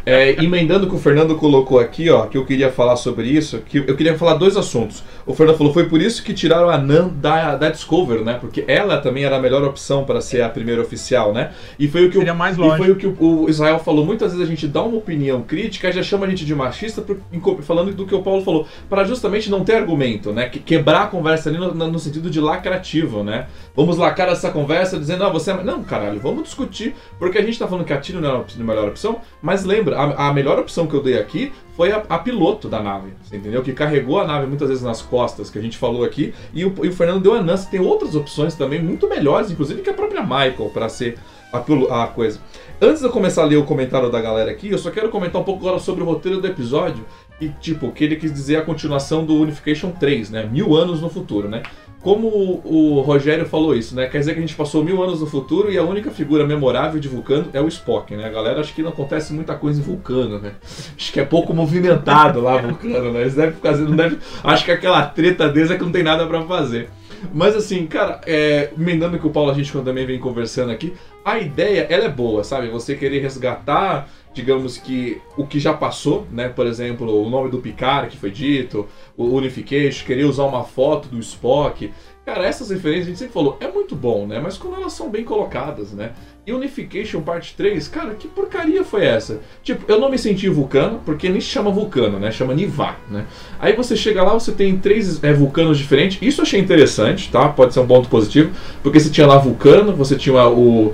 é, 0.07 0.31
emendando 0.43 0.87
o 0.87 0.89
que 0.89 0.95
o 0.95 0.99
Fernando 0.99 1.35
colocou 1.35 1.79
aqui, 1.79 2.09
ó, 2.09 2.25
que 2.25 2.35
eu 2.35 2.43
queria 2.43 2.71
falar 2.71 2.95
sobre 2.95 3.27
isso, 3.27 3.59
que 3.59 3.77
eu 3.77 3.95
queria 3.95 4.17
falar 4.17 4.33
dois 4.33 4.57
assuntos. 4.57 5.03
O 5.23 5.35
Fernando 5.35 5.55
falou, 5.57 5.71
foi 5.71 5.87
por 5.87 6.01
isso 6.01 6.23
que 6.23 6.33
tiraram 6.33 6.67
a 6.67 6.77
Nan 6.79 7.09
da, 7.09 7.55
da 7.55 7.69
Discover, 7.69 8.21
né? 8.23 8.39
Porque 8.41 8.63
ela 8.67 8.97
também 8.97 9.23
era 9.23 9.37
a 9.37 9.39
melhor 9.39 9.63
opção 9.63 10.03
para 10.03 10.19
ser 10.19 10.41
a 10.41 10.49
primeira 10.49 10.81
oficial, 10.81 11.31
né? 11.31 11.51
E 11.77 11.87
foi 11.87 12.07
o 12.07 12.09
que, 12.09 12.17
Seria 12.17 12.33
o, 12.33 12.35
mais 12.35 12.57
e 12.57 12.77
foi 12.77 12.89
o, 12.91 12.95
que 12.95 13.05
o, 13.05 13.43
o 13.43 13.49
Israel 13.49 13.77
falou. 13.77 14.03
Muitas 14.03 14.31
vezes 14.31 14.43
a 14.43 14.49
gente 14.49 14.67
dá 14.67 14.81
uma 14.81 14.97
opinião 14.97 15.43
crítica 15.43 15.89
e 15.89 15.91
já 15.91 16.01
chama 16.01 16.25
a 16.25 16.29
gente 16.29 16.43
de 16.43 16.55
machista, 16.55 17.03
por, 17.03 17.19
falando 17.61 17.93
do 17.93 18.07
que 18.07 18.15
o 18.15 18.23
Paulo 18.23 18.43
falou, 18.43 18.65
para 18.89 19.03
justamente 19.03 19.47
não 19.51 19.63
ter 19.63 19.75
argumento, 19.75 20.31
né? 20.33 20.49
Que, 20.49 20.57
quebrar 20.57 21.03
a 21.03 21.07
conversa 21.07 21.49
ali 21.49 21.59
no- 21.59 21.71
no 21.73 21.99
sentido 21.99 22.31
de 22.31 22.41
lacrativo, 22.41 23.23
né? 23.23 23.45
Vamos 23.75 23.97
lacrar 23.97 24.29
essa 24.29 24.51
conversa 24.51 24.99
dizendo, 24.99 25.23
ah, 25.23 25.29
você 25.29 25.51
é... 25.51 25.63
Não, 25.63 25.83
caralho, 25.83 26.19
vamos 26.19 26.43
discutir, 26.43 26.95
porque 27.17 27.39
a 27.39 27.41
gente 27.41 27.57
tá 27.57 27.67
falando 27.67 27.85
que 27.85 27.93
a 27.93 27.99
Tino 27.99 28.21
não 28.21 28.29
era 28.29 28.37
a 28.37 28.63
melhor 28.63 28.87
opção, 28.89 29.21
mas 29.41 29.63
lembra, 29.63 29.97
a, 29.97 30.29
a 30.29 30.33
melhor 30.33 30.59
opção 30.59 30.85
que 30.85 30.93
eu 30.93 31.01
dei 31.01 31.17
aqui 31.17 31.51
foi 31.75 31.91
a, 31.91 32.03
a 32.07 32.19
piloto 32.19 32.69
da 32.69 32.81
nave, 32.81 33.13
entendeu? 33.31 33.63
Que 33.63 33.73
carregou 33.73 34.19
a 34.19 34.27
nave 34.27 34.45
muitas 34.45 34.69
vezes 34.69 34.83
nas 34.83 35.01
costas, 35.01 35.49
que 35.49 35.57
a 35.57 35.61
gente 35.61 35.77
falou 35.77 36.03
aqui, 36.03 36.33
e 36.53 36.63
o, 36.63 36.73
e 36.83 36.89
o 36.89 36.93
Fernando 36.93 37.23
deu 37.23 37.33
a 37.33 37.41
Nancy, 37.41 37.71
tem 37.71 37.79
outras 37.79 38.13
opções 38.13 38.53
também 38.53 38.81
muito 38.81 39.09
melhores, 39.09 39.49
inclusive 39.49 39.81
que 39.81 39.89
a 39.89 39.93
própria 39.93 40.21
Michael, 40.21 40.69
para 40.71 40.87
ser 40.87 41.17
a, 41.51 42.07
coisa. 42.07 42.39
Antes 42.81 42.99
de 42.99 43.07
eu 43.07 43.11
começar 43.11 43.43
a 43.43 43.45
ler 43.45 43.57
o 43.57 43.63
comentário 43.63 44.11
da 44.11 44.21
galera 44.21 44.51
aqui, 44.51 44.69
eu 44.69 44.77
só 44.77 44.91
quero 44.91 45.09
comentar 45.09 45.41
um 45.41 45.45
pouco 45.45 45.65
agora 45.65 45.79
sobre 45.79 46.03
o 46.03 46.05
roteiro 46.05 46.41
do 46.41 46.47
episódio, 46.47 47.05
e 47.39 47.49
tipo, 47.49 47.91
que 47.91 48.03
ele 48.03 48.15
quis 48.15 48.33
dizer 48.33 48.57
a 48.57 48.61
continuação 48.61 49.25
do 49.25 49.35
Unification 49.35 49.91
3, 49.91 50.29
né? 50.29 50.45
Mil 50.51 50.75
anos 50.75 51.01
no 51.01 51.09
futuro, 51.09 51.49
né? 51.49 51.63
Como 52.03 52.27
o, 52.65 52.99
Rogério 52.99 53.45
falou 53.45 53.73
isso, 53.73 53.95
né? 53.95 54.07
Quer 54.07 54.19
dizer 54.19 54.33
que 54.33 54.39
a 54.39 54.41
gente 54.41 54.55
passou 54.55 54.83
mil 54.83 55.01
anos 55.01 55.21
no 55.21 55.25
futuro 55.25 55.71
e 55.71 55.77
a 55.77 55.83
única 55.83 56.11
figura 56.11 56.45
memorável 56.45 56.99
de 56.99 57.07
Vulcano 57.07 57.47
é 57.53 57.61
o 57.61 57.67
Spock, 57.69 58.13
né? 58.13 58.25
A 58.25 58.29
galera 58.29 58.59
acha 58.59 58.73
que 58.73 58.83
não 58.83 58.89
acontece 58.89 59.31
muita 59.31 59.55
coisa 59.55 59.79
em 59.79 59.83
Vulcano, 59.83 60.37
né? 60.37 60.51
Acho 60.97 61.13
que 61.13 61.19
é 61.21 61.23
pouco 61.23 61.53
movimentado 61.53 62.41
lá 62.41 62.57
Vulcano, 62.57 63.13
né? 63.13 63.21
Eles 63.21 63.35
devem 63.35 63.53
ficar 63.53 63.77
não 63.77 63.95
deve, 63.95 64.17
Acho 64.43 64.65
que 64.65 64.71
aquela 64.71 65.05
treta 65.05 65.47
deles 65.47 65.71
é 65.71 65.77
que 65.77 65.83
não 65.83 65.93
tem 65.93 66.03
nada 66.03 66.27
pra 66.27 66.41
fazer. 66.41 66.89
Mas 67.33 67.55
assim, 67.55 67.85
cara, 67.85 68.19
é, 68.25 68.71
emendando 68.77 69.17
que 69.17 69.25
o 69.25 69.29
Paulo 69.29 69.51
a 69.51 69.53
gente 69.53 69.71
também 69.71 70.05
vem 70.05 70.19
conversando 70.19 70.71
aqui, 70.73 70.93
a 71.23 71.39
ideia 71.39 71.87
ela 71.89 72.03
é 72.03 72.09
boa, 72.09 72.43
sabe? 72.43 72.67
Você 72.67 72.95
querer 72.95 73.19
resgatar, 73.19 74.09
digamos 74.33 74.77
que 74.77 75.21
o 75.37 75.45
que 75.45 75.59
já 75.59 75.73
passou, 75.73 76.27
né? 76.31 76.49
Por 76.49 76.65
exemplo, 76.65 77.23
o 77.23 77.29
nome 77.29 77.49
do 77.49 77.59
Picard 77.59 78.09
que 78.09 78.17
foi 78.17 78.31
dito, 78.31 78.87
o 79.15 79.25
Unification, 79.25 80.05
querer 80.05 80.25
usar 80.25 80.43
uma 80.45 80.63
foto 80.63 81.07
do 81.07 81.19
Spock. 81.19 81.93
Cara, 82.25 82.45
essas 82.45 82.69
referências 82.69 83.05
a 83.05 83.09
gente 83.09 83.19
sempre 83.19 83.33
falou, 83.33 83.57
é 83.59 83.67
muito 83.67 83.95
bom, 83.95 84.25
né? 84.25 84.39
Mas 84.39 84.57
quando 84.57 84.75
elas 84.75 84.93
são 84.93 85.09
bem 85.09 85.23
colocadas, 85.23 85.91
né? 85.91 86.13
Unification 86.45 87.21
Parte 87.21 87.53
3, 87.55 87.87
cara, 87.87 88.15
que 88.15 88.27
porcaria 88.27 88.83
foi 88.83 89.05
essa? 89.05 89.39
Tipo, 89.63 89.89
eu 89.89 89.97
não 89.97 90.09
me 90.09 90.17
senti 90.17 90.49
vulcano, 90.49 90.99
porque 91.05 91.29
nem 91.29 91.39
se 91.39 91.47
chama 91.47 91.71
vulcano, 91.71 92.19
né? 92.19 92.31
Chama 92.31 92.53
Nivar, 92.53 92.99
né? 93.09 93.25
Aí 93.59 93.73
você 93.73 93.95
chega 93.95 94.21
lá, 94.21 94.33
você 94.33 94.51
tem 94.51 94.77
três 94.77 95.23
é, 95.23 95.31
vulcanos 95.31 95.77
diferentes. 95.77 96.21
Isso 96.21 96.41
eu 96.41 96.43
achei 96.43 96.59
interessante, 96.59 97.31
tá? 97.31 97.47
Pode 97.47 97.73
ser 97.73 97.79
um 97.79 97.87
ponto 97.87 98.09
positivo, 98.09 98.51
porque 98.81 98.99
você 98.99 99.09
tinha 99.09 99.25
lá 99.25 99.37
vulcano, 99.37 99.95
você 99.95 100.17
tinha 100.17 100.49
o. 100.49 100.93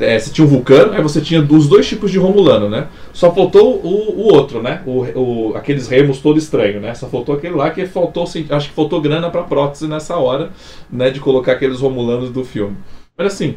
É, 0.00 0.18
você 0.18 0.30
tinha 0.30 0.46
o 0.46 0.48
vulcano, 0.48 0.94
aí 0.94 1.02
você 1.02 1.20
tinha 1.20 1.42
os 1.42 1.68
dois 1.68 1.86
tipos 1.86 2.10
de 2.10 2.18
romulano, 2.18 2.70
né? 2.70 2.88
Só 3.12 3.30
faltou 3.34 3.76
o, 3.76 4.20
o 4.20 4.32
outro, 4.32 4.62
né? 4.62 4.80
O, 4.86 5.02
o, 5.50 5.56
aqueles 5.56 5.88
remos 5.88 6.20
todo 6.20 6.38
estranho, 6.38 6.80
né? 6.80 6.94
Só 6.94 7.06
faltou 7.06 7.34
aquele 7.34 7.54
lá 7.54 7.70
que 7.70 7.84
faltou, 7.84 8.22
assim, 8.22 8.46
acho 8.48 8.70
que 8.70 8.74
faltou 8.74 8.98
grana 9.02 9.28
pra 9.28 9.42
prótese 9.42 9.86
nessa 9.86 10.16
hora, 10.16 10.52
né? 10.90 11.10
De 11.10 11.20
colocar 11.20 11.52
aqueles 11.52 11.80
romulanos 11.80 12.30
do 12.30 12.42
filme. 12.42 12.76
Mas 13.18 13.32
assim, 13.32 13.56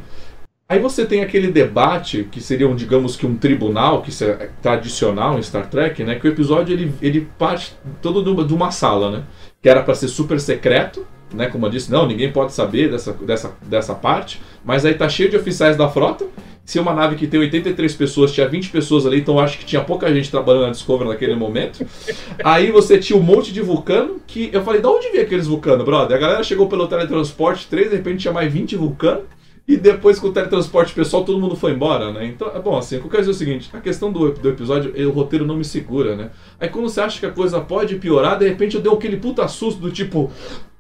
Aí 0.71 0.77
você 0.77 1.03
tem 1.03 1.23
aquele 1.23 1.47
debate 1.47 2.27
que 2.31 2.39
seria, 2.39 2.69
um, 2.69 2.75
digamos 2.75 3.15
que 3.15 3.25
um 3.25 3.35
tribunal, 3.35 4.03
que 4.03 4.11
isso 4.11 4.23
é 4.23 4.51
tradicional 4.61 5.39
em 5.39 5.41
Star 5.41 5.67
Trek, 5.67 6.03
né? 6.03 6.13
Que 6.13 6.27
o 6.27 6.31
episódio 6.31 6.71
ele, 6.71 6.93
ele 7.01 7.27
parte 7.39 7.73
todo 8.03 8.23
de 8.23 8.29
uma, 8.29 8.45
de 8.45 8.53
uma 8.53 8.69
sala, 8.69 9.09
né? 9.09 9.23
Que 9.63 9.67
era 9.67 9.81
para 9.81 9.95
ser 9.95 10.07
super 10.09 10.39
secreto, 10.39 11.07
né? 11.33 11.47
Como 11.47 11.65
eu 11.65 11.71
disse, 11.71 11.91
não, 11.91 12.05
ninguém 12.05 12.31
pode 12.31 12.53
saber 12.53 12.91
dessa, 12.91 13.13
dessa, 13.13 13.51
dessa 13.63 13.95
parte. 13.95 14.39
Mas 14.63 14.85
aí 14.85 14.93
tá 14.93 15.09
cheio 15.09 15.27
de 15.27 15.37
oficiais 15.37 15.75
da 15.75 15.89
frota. 15.89 16.27
Se 16.63 16.77
uma 16.77 16.93
nave 16.93 17.15
que 17.15 17.25
tem 17.25 17.39
83 17.39 17.95
pessoas 17.95 18.31
tinha 18.31 18.47
20 18.47 18.69
pessoas 18.69 19.07
ali, 19.07 19.21
então 19.21 19.39
acho 19.39 19.57
que 19.57 19.65
tinha 19.65 19.81
pouca 19.83 20.13
gente 20.13 20.29
trabalhando 20.29 20.65
na 20.65 20.69
Discovery 20.69 21.09
naquele 21.09 21.33
momento. 21.33 21.83
Aí 22.43 22.71
você 22.71 22.99
tinha 22.99 23.17
um 23.17 23.23
monte 23.23 23.51
de 23.51 23.59
vulcano 23.59 24.21
que 24.27 24.51
eu 24.53 24.63
falei, 24.63 24.79
de 24.79 24.85
onde 24.85 25.09
veio 25.09 25.23
aqueles 25.23 25.47
vulcanos, 25.47 25.83
brother? 25.83 26.15
A 26.15 26.19
galera 26.19 26.43
chegou 26.43 26.67
pelo 26.67 26.87
teletransporte 26.87 27.65
3, 27.67 27.89
de 27.89 27.95
repente 27.95 28.19
tinha 28.19 28.31
mais 28.31 28.53
20 28.53 28.75
vulcanos. 28.75 29.38
E 29.69 29.77
depois 29.77 30.17
com 30.17 30.29
o 30.29 30.33
teletransporte 30.33 30.95
pessoal 30.95 31.23
todo 31.23 31.39
mundo 31.39 31.55
foi 31.55 31.73
embora, 31.73 32.11
né? 32.11 32.25
Então, 32.25 32.51
é 32.55 32.59
bom, 32.59 32.75
assim, 32.75 32.97
o 32.97 33.01
que 33.01 33.05
eu 33.05 33.11
quero 33.11 33.21
dizer 33.21 33.33
é 33.33 33.35
o 33.35 33.37
seguinte, 33.37 33.69
a 33.71 33.79
questão 33.79 34.11
do, 34.11 34.31
do 34.31 34.49
episódio, 34.49 34.91
o 35.07 35.11
roteiro 35.11 35.45
não 35.45 35.55
me 35.55 35.63
segura, 35.63 36.15
né? 36.15 36.31
Aí 36.59 36.67
quando 36.69 36.89
você 36.89 36.99
acha 36.99 37.19
que 37.19 37.25
a 37.27 37.31
coisa 37.31 37.61
pode 37.61 37.95
piorar, 37.97 38.39
de 38.39 38.49
repente 38.49 38.75
eu 38.75 38.81
dei 38.81 38.91
aquele 38.91 39.17
puta 39.17 39.47
susto 39.47 39.79
do 39.79 39.91
tipo, 39.91 40.31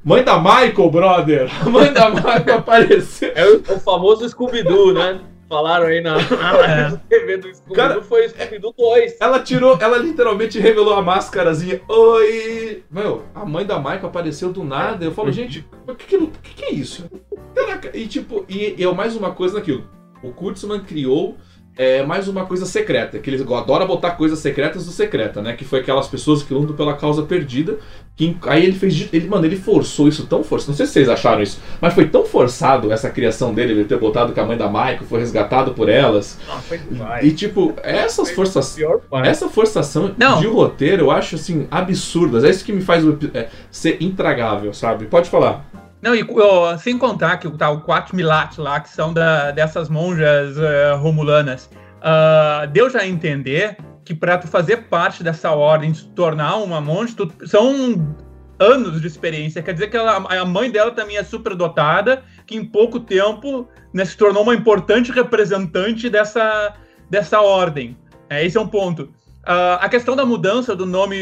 mãe 0.03 0.23
da 0.23 0.39
Michael, 0.39 0.89
brother! 0.89 1.51
Mãe 1.69 1.93
da 1.93 2.09
Michael 2.09 2.57
apareceu! 2.57 3.31
É 3.35 3.47
o, 3.47 3.57
o 3.57 3.79
famoso 3.79 4.27
Scooby-Doo, 4.27 4.91
né? 4.91 5.19
Falaram 5.49 5.87
aí 5.87 5.99
na, 5.99 6.13
na 6.13 6.51
live 6.51 6.91
do 6.91 6.97
TV 7.09 7.37
do 7.37 7.47
Scooby-Doo, 7.47 7.75
Cara, 7.75 8.01
foi 8.03 8.27
o 8.27 8.29
Scooby-Doo 8.29 8.73
2. 8.77 9.17
Ela 9.19 9.39
tirou, 9.39 9.75
ela 9.81 9.97
literalmente 9.97 10.59
revelou 10.59 10.93
a 10.93 11.01
máscarazinha. 11.01 11.81
Oi! 11.87 12.83
Meu, 12.91 13.25
a 13.33 13.43
mãe 13.43 13.65
da 13.65 13.79
Michael 13.79 14.05
apareceu 14.05 14.53
do 14.53 14.63
nada. 14.63 15.03
Eu 15.03 15.11
falo, 15.11 15.31
gente, 15.31 15.67
o 15.87 15.95
que, 15.95 16.05
que, 16.05 16.27
que, 16.27 16.53
que 16.53 16.65
é 16.65 16.71
isso? 16.71 17.09
Caraca, 17.55 17.89
e 17.97 18.07
tipo, 18.07 18.45
e, 18.47 18.75
e 18.77 18.83
é 18.83 18.93
mais 18.93 19.15
uma 19.15 19.31
coisa 19.31 19.55
naquilo. 19.55 19.89
O 20.21 20.31
Kurtzman 20.31 20.81
criou 20.81 21.35
é, 21.79 22.05
mais 22.05 22.27
uma 22.27 22.45
coisa 22.45 22.65
secreta, 22.65 23.17
que 23.19 23.29
eles 23.29 23.39
adoram 23.41 23.87
botar 23.87 24.11
coisas 24.11 24.37
secretas 24.39 24.85
do 24.85 24.91
secreta, 24.91 25.41
né? 25.41 25.53
Que 25.53 25.63
foi 25.63 25.79
aquelas 25.79 26.09
pessoas 26.09 26.43
que 26.43 26.53
lutam 26.53 26.75
pela 26.75 26.93
causa 26.97 27.23
perdida. 27.23 27.77
Que, 28.17 28.35
aí 28.47 28.65
ele 28.65 28.77
fez. 28.77 29.07
Ele, 29.13 29.29
mano, 29.29 29.45
ele 29.45 29.55
forçou 29.55 30.09
isso 30.09 30.27
tão 30.27 30.43
forçado. 30.43 30.71
Não 30.71 30.75
sei 30.75 30.85
se 30.85 30.91
vocês 30.91 31.07
acharam 31.07 31.41
isso, 31.41 31.57
mas 31.79 31.93
foi 31.93 32.05
tão 32.09 32.25
forçado 32.25 32.91
essa 32.91 33.09
criação 33.09 33.53
dele, 33.53 33.71
ele 33.71 33.85
ter 33.85 33.97
botado 33.97 34.33
que 34.33 34.39
a 34.41 34.45
mãe 34.45 34.57
da 34.57 34.67
Michael 34.67 35.03
foi 35.07 35.21
resgatado 35.21 35.73
por 35.73 35.87
elas. 35.87 36.37
Ah, 36.49 36.59
foi 36.59 36.81
E 37.21 37.31
tipo, 37.31 37.73
essas 37.81 38.29
forças. 38.29 38.77
Essa 39.23 39.47
forçação 39.47 40.13
Não. 40.17 40.41
de 40.41 40.47
roteiro 40.47 41.03
eu 41.03 41.11
acho 41.11 41.35
assim 41.35 41.65
absurdas. 41.71 42.43
É 42.43 42.49
isso 42.49 42.65
que 42.65 42.73
me 42.73 42.81
faz 42.81 43.05
é, 43.33 43.47
ser 43.71 44.03
intragável, 44.03 44.73
sabe? 44.73 45.05
Pode 45.05 45.29
falar. 45.29 45.65
Não, 46.01 46.15
e 46.15 46.25
ó, 46.31 46.77
sem 46.77 46.97
contar 46.97 47.37
que 47.37 47.49
tá, 47.57 47.69
o 47.69 47.81
Quat 47.81 48.13
Milat 48.13 48.57
lá, 48.57 48.79
que 48.79 48.89
são 48.89 49.13
da, 49.13 49.51
dessas 49.51 49.89
monjas 49.89 50.57
eh, 50.57 50.93
romulanas, 50.93 51.69
ah, 52.01 52.65
deu 52.71 52.89
já 52.89 53.01
a 53.01 53.07
entender 53.07 53.77
que 54.05 54.13
para 54.15 54.37
tu 54.37 54.47
fazer 54.47 54.87
parte 54.87 55.23
dessa 55.23 55.51
ordem, 55.51 55.93
se 55.93 56.07
tornar 56.09 56.55
uma 56.57 56.79
monja, 56.79 57.13
tu- 57.17 57.47
são 57.47 58.15
anos 58.57 59.01
de 59.01 59.07
experiência. 59.07 59.61
Quer 59.61 59.73
dizer 59.73 59.89
que 59.89 59.97
ela- 59.97 60.15
a 60.17 60.45
mãe 60.45 60.71
dela 60.71 60.91
também 60.91 61.17
é 61.17 61.23
super 61.23 61.53
dotada, 61.53 62.23
que 62.47 62.55
em 62.55 62.63
pouco 62.65 62.99
tempo 62.99 63.67
né, 63.93 64.05
se 64.05 64.15
tornou 64.17 64.43
uma 64.43 64.55
importante 64.55 65.11
representante 65.11 66.09
dessa, 66.09 66.73
dessa 67.09 67.41
ordem. 67.41 67.97
É, 68.29 68.45
esse 68.45 68.57
é 68.57 68.61
um 68.61 68.67
ponto. 68.67 69.09
Ah, 69.43 69.75
a 69.81 69.89
questão 69.89 70.15
da 70.15 70.25
mudança 70.25 70.75
do 70.75 70.85
nome 70.85 71.15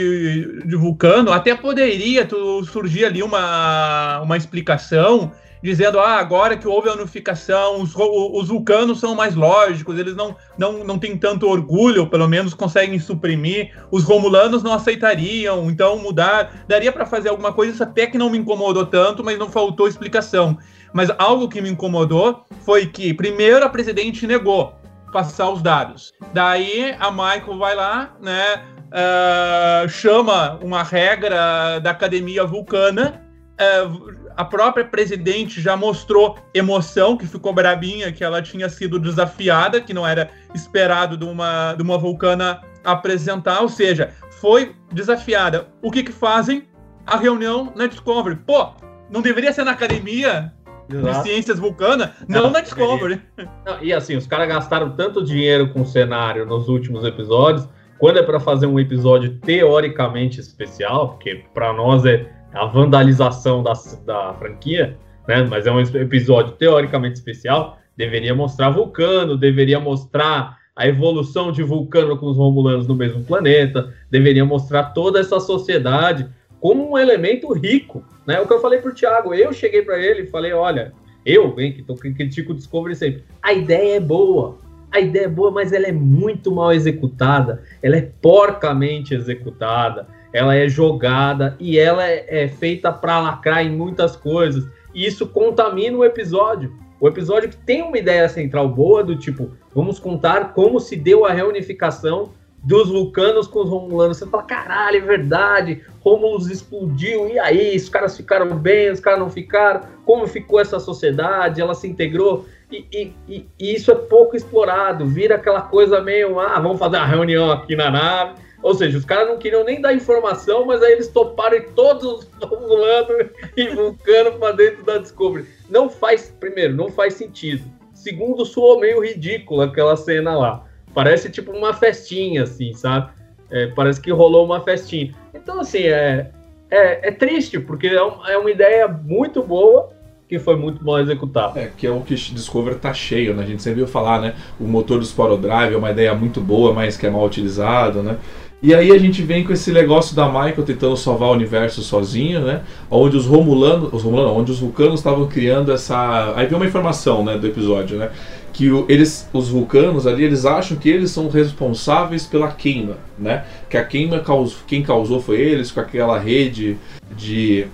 de 0.66 0.76
Vulcano 0.76 1.32
até 1.32 1.56
poderia 1.56 2.26
tu, 2.26 2.64
surgir 2.66 3.06
ali 3.06 3.22
uma, 3.22 4.22
uma 4.22 4.36
explicação 4.36 5.32
dizendo 5.62 6.00
ah, 6.00 6.18
agora 6.18 6.56
que 6.56 6.68
houve 6.68 6.90
a 6.90 6.94
unificação, 6.94 7.82
os, 7.82 7.94
os 7.96 8.48
vulcanos 8.48 9.00
são 9.00 9.16
mais 9.16 9.36
lógicos, 9.36 9.98
eles 9.98 10.16
não, 10.16 10.36
não, 10.58 10.84
não 10.84 11.00
têm 11.00 11.18
tanto 11.18 11.48
orgulho, 11.48 12.08
pelo 12.08 12.28
menos 12.28 12.54
conseguem 12.54 13.00
suprimir, 13.00 13.72
os 13.92 14.04
romulanos 14.04 14.64
não 14.64 14.74
aceitariam, 14.74 15.70
então 15.70 15.98
mudar, 15.98 16.66
daria 16.68 16.92
para 16.92 17.06
fazer 17.06 17.30
alguma 17.30 17.52
coisa, 17.52 17.74
isso 17.74 17.84
até 17.84 18.08
que 18.08 18.18
não 18.18 18.30
me 18.30 18.38
incomodou 18.38 18.86
tanto, 18.86 19.24
mas 19.24 19.38
não 19.38 19.50
faltou 19.50 19.88
explicação. 19.88 20.58
Mas 20.94 21.10
algo 21.18 21.50
que 21.50 21.62
me 21.62 21.70
incomodou 21.70 22.46
foi 22.66 22.86
que, 22.86 23.14
primeiro, 23.14 23.66
a 23.66 23.70
presidente 23.70 24.26
negou 24.26 24.74
passar 25.18 25.50
os 25.50 25.64
dados. 25.64 26.14
Daí 26.32 26.96
a 27.00 27.10
Michael 27.10 27.58
vai 27.58 27.74
lá, 27.76 28.16
né? 28.22 28.62
ah, 28.92 29.84
chama 29.90 30.60
uma 30.62 30.84
regra 30.84 31.80
da 31.80 31.90
academia 31.90 32.46
vulcana. 32.46 33.24
ah, 33.60 34.18
a 34.38 34.46
própria 34.46 34.86
presidente 34.86 35.60
já 35.60 35.76
mostrou 35.76 36.38
emoção, 36.54 37.18
que 37.18 37.26
ficou 37.26 37.52
brabinha, 37.52 38.12
que 38.12 38.24
ela 38.24 38.40
tinha 38.40 38.70
sido 38.70 39.00
desafiada, 39.00 39.82
que 39.82 39.96
não 39.96 40.06
era 40.06 40.30
esperado 40.54 41.18
de 41.18 41.26
uma, 41.26 41.74
de 41.74 41.82
uma 41.82 41.98
vulcana 41.98 42.62
apresentar, 42.84 43.62
ou 43.62 43.70
seja, 43.70 44.14
foi 44.40 44.76
desafiada. 44.94 45.68
O 45.82 45.90
que 45.90 46.04
que 46.04 46.12
fazem? 46.12 46.68
A 47.08 47.18
reunião 47.18 47.74
na 47.76 47.88
Discovery. 47.88 48.36
Pô, 48.36 48.74
não 49.10 49.24
deveria 49.24 49.52
ser 49.52 49.64
na 49.64 49.72
academia? 49.72 50.54
De 50.88 51.24
ciências 51.24 51.60
vulcana, 51.60 52.14
não, 52.28 52.44
não 52.44 52.52
na 52.52 52.62
Discovery. 52.62 53.22
Não, 53.66 53.82
e 53.82 53.94
assim, 53.94 54.16
os 54.16 54.26
caras 54.26 54.48
gastaram 54.48 54.92
tanto 54.92 55.24
dinheiro 55.24 55.70
com 55.70 55.82
o 55.82 55.86
cenário 55.86 56.46
nos 56.46 56.68
últimos 56.70 57.04
episódios, 57.04 57.68
quando 58.00 58.20
é 58.20 58.24
para 58.24 58.40
fazer 58.40 58.68
um 58.68 58.80
episódio 58.80 59.38
teoricamente 59.40 60.40
especial, 60.40 61.10
porque 61.10 61.44
para 61.54 61.74
nós 61.74 62.06
é 62.06 62.32
a 62.54 62.66
vandalização 62.66 63.62
da, 63.62 63.74
da 64.06 64.34
franquia, 64.36 64.98
né? 65.28 65.46
Mas 65.50 65.68
é 65.68 65.72
um 65.72 65.80
episódio 65.80 66.54
teoricamente 66.54 67.16
especial, 67.16 67.78
deveria 67.96 68.34
mostrar 68.34 68.70
Vulcano, 68.70 69.38
deveria 69.38 69.80
mostrar 69.80 70.58
a 70.76 70.88
evolução 70.88 71.52
de 71.52 71.64
Vulcano 71.64 72.18
com 72.18 72.28
os 72.28 72.38
Romulanos 72.38 72.88
no 72.88 72.96
mesmo 72.96 73.24
planeta, 73.24 73.94
deveria 74.12 74.46
mostrar 74.46 74.86
toda 74.94 75.20
essa 75.20 75.40
sociedade 75.40 76.30
como 76.60 76.92
um 76.92 76.98
elemento 76.98 77.52
rico, 77.54 78.06
né? 78.28 78.40
O 78.42 78.46
que 78.46 78.54
eu 78.54 78.60
falei 78.60 78.80
para 78.80 78.92
o 78.92 78.94
Thiago, 78.94 79.34
eu 79.34 79.54
cheguei 79.54 79.82
para 79.82 79.98
ele 79.98 80.24
e 80.24 80.28
falei, 80.28 80.52
olha, 80.52 80.94
eu, 81.26 81.54
bem, 81.54 81.72
que 81.72 81.82
tô, 81.82 81.96
critico 81.96 82.52
o 82.52 82.56
Discovery 82.56 82.96
sempre, 82.96 83.24
a 83.42 83.54
ideia 83.54 83.96
é 83.96 84.00
boa, 84.00 84.58
a 84.92 85.00
ideia 85.00 85.26
é 85.26 85.30
boa, 85.30 85.50
mas 85.50 85.72
ela 85.72 85.88
é 85.88 85.92
muito 85.92 86.52
mal 86.52 86.74
executada, 86.74 87.64
ela 87.82 87.96
é 87.96 88.10
porcamente 88.22 89.16
executada, 89.16 90.08
ela 90.34 90.56
é 90.56 90.68
jogada 90.68 91.56
e 91.60 91.80
ela 91.80 92.06
é, 92.06 92.44
é 92.44 92.48
feita 92.48 92.92
para 92.92 93.20
lacrar 93.20 93.66
em 93.66 93.72
muitas 93.72 94.16
coisas, 94.16 94.68
e 94.94 95.06
isso 95.06 95.28
contamina 95.28 95.98
o 95.98 96.06
episódio. 96.06 96.74
O 97.00 97.08
episódio 97.08 97.50
que 97.50 97.58
tem 97.58 97.84
uma 97.84 97.98
ideia 97.98 98.28
central 98.28 98.68
boa, 98.68 99.04
do 99.04 99.16
tipo, 99.16 99.52
vamos 99.74 100.00
contar 100.00 100.54
como 100.54 100.80
se 100.80 100.96
deu 100.96 101.26
a 101.26 101.32
reunificação 101.32 102.32
dos 102.68 102.90
vulcanos 102.90 103.48
com 103.48 103.62
os 103.62 103.70
romulanos. 103.70 104.18
Você 104.18 104.28
fala, 104.28 104.44
caralho, 104.44 104.98
é 104.98 105.02
verdade, 105.02 105.82
Romulus 106.02 106.50
explodiu, 106.50 107.30
e 107.30 107.40
aí? 107.40 107.76
Os 107.78 107.88
caras 107.88 108.18
ficaram 108.18 108.54
bem, 108.58 108.92
os 108.92 109.00
caras 109.00 109.20
não 109.20 109.30
ficaram? 109.30 109.82
Como 110.06 110.28
ficou 110.28 110.60
essa 110.60 110.78
sociedade? 110.78 111.62
Ela 111.62 111.74
se 111.74 111.88
integrou? 111.88 112.46
E, 112.70 112.86
e, 112.92 113.14
e, 113.30 113.46
e 113.58 113.74
isso 113.74 113.90
é 113.90 113.96
pouco 113.96 114.36
explorado, 114.36 115.06
vira 115.06 115.36
aquela 115.36 115.62
coisa 115.62 116.02
meio, 116.02 116.38
ah, 116.42 116.60
vamos 116.60 116.78
fazer 116.78 116.98
uma 116.98 117.06
reunião 117.06 117.50
aqui 117.50 117.74
na 117.74 117.90
nave. 117.90 118.34
Ou 118.62 118.74
seja, 118.74 118.98
os 118.98 119.06
caras 119.06 119.30
não 119.30 119.38
queriam 119.38 119.64
nem 119.64 119.80
dar 119.80 119.94
informação, 119.94 120.66
mas 120.66 120.84
aí 120.84 120.92
eles 120.92 121.08
toparam 121.08 121.64
todos 121.74 122.04
os 122.04 122.28
romulanos 122.44 123.30
e 123.56 123.70
vulcanos 123.70 124.36
para 124.36 124.52
dentro 124.52 124.84
da 124.84 124.98
Discovery. 124.98 125.48
Não 125.70 125.90
faz, 125.90 126.36
primeiro, 126.38 126.76
não 126.76 126.90
faz 126.90 127.14
sentido. 127.14 127.64
Segundo, 127.94 128.46
soou 128.46 128.80
meio 128.80 129.02
ridículo 129.02 129.62
aquela 129.62 129.96
cena 129.96 130.36
lá. 130.36 130.67
Parece 130.94 131.30
tipo 131.30 131.52
uma 131.52 131.74
festinha, 131.74 132.44
assim, 132.44 132.74
sabe? 132.74 133.12
É, 133.52 133.68
parece 133.68 134.02
que 134.02 134.12
rolou 134.12 134.46
uma 134.46 134.62
festinha. 134.62 135.14
Então, 135.34 135.60
assim, 135.60 135.84
é, 135.84 136.32
é, 136.70 137.10
é 137.10 137.12
triste, 137.12 137.60
porque 137.60 137.88
é, 137.88 138.04
um, 138.04 138.26
é, 138.26 138.38
uma 138.38 138.52
ideia 138.52 138.88
muito 138.88 139.42
boa 139.42 139.90
que 140.28 140.38
foi 140.38 140.58
muito 140.58 140.84
mal 140.84 141.00
executada. 141.00 141.58
É, 141.58 141.72
que 141.76 141.88
é 141.88 141.92
o 141.92 142.02
que 142.02 142.14
Discover 142.14 142.76
tá 142.76 142.94
cheio, 142.94 143.34
né? 143.34 143.44
A 143.44 143.46
gente 143.46 143.64
sempre 143.64 143.78
viu 143.78 143.88
falar, 143.88 144.20
né? 144.20 144.36
O 144.60 144.66
motor 144.66 145.00
do 145.00 145.06
Sporo 145.06 145.38
Drive 145.38 145.74
é 145.74 145.78
uma 145.78 145.92
ideia 145.92 146.14
muito 146.14 146.42
boa, 146.42 146.74
mas 146.74 146.98
que 146.98 147.08
é 147.08 147.10
mal 147.10 147.26
utilizado, 147.26 148.04
né? 148.04 148.18
E 148.62 148.74
aí 148.74 148.92
a 148.92 148.98
gente 148.98 149.22
vem 149.22 149.44
com 149.44 149.54
esse 149.54 149.72
negócio 149.72 150.16
da 150.16 150.28
Michael 150.28 150.64
tentando 150.64 150.98
salvar 150.98 151.30
o 151.30 151.34
universo 151.34 151.82
sozinho, 151.84 152.42
né? 152.42 152.64
Onde 152.90 153.16
os 153.16 153.28
Romulanos, 153.28 153.94
os 153.94 154.02
Romulanos, 154.02 154.34
onde 154.36 154.52
os 154.52 154.60
Vulcanos 154.60 155.00
estavam 155.00 155.28
criando 155.28 155.72
essa, 155.72 156.34
aí 156.36 156.48
vem 156.48 156.58
uma 156.58 156.66
informação, 156.66 157.24
né, 157.24 157.38
do 157.38 157.46
episódio, 157.46 157.98
né? 158.00 158.10
Que 158.58 158.72
o, 158.72 158.88
eles, 158.90 159.30
os 159.32 159.50
Vulcanos 159.50 160.08
ali, 160.08 160.24
eles 160.24 160.44
acham 160.44 160.78
que 160.78 160.90
eles 160.90 161.12
são 161.12 161.30
responsáveis 161.30 162.26
pela 162.26 162.48
queima, 162.48 162.98
né? 163.16 163.46
Que 163.70 163.78
a 163.78 163.86
queima 163.86 164.20
causou, 164.20 164.58
quem 164.66 164.82
causou 164.82 165.22
foi 165.22 165.40
eles 165.40 165.70
com 165.70 165.80
aquela 165.80 166.18
rede 166.18 166.76
de 167.16 167.68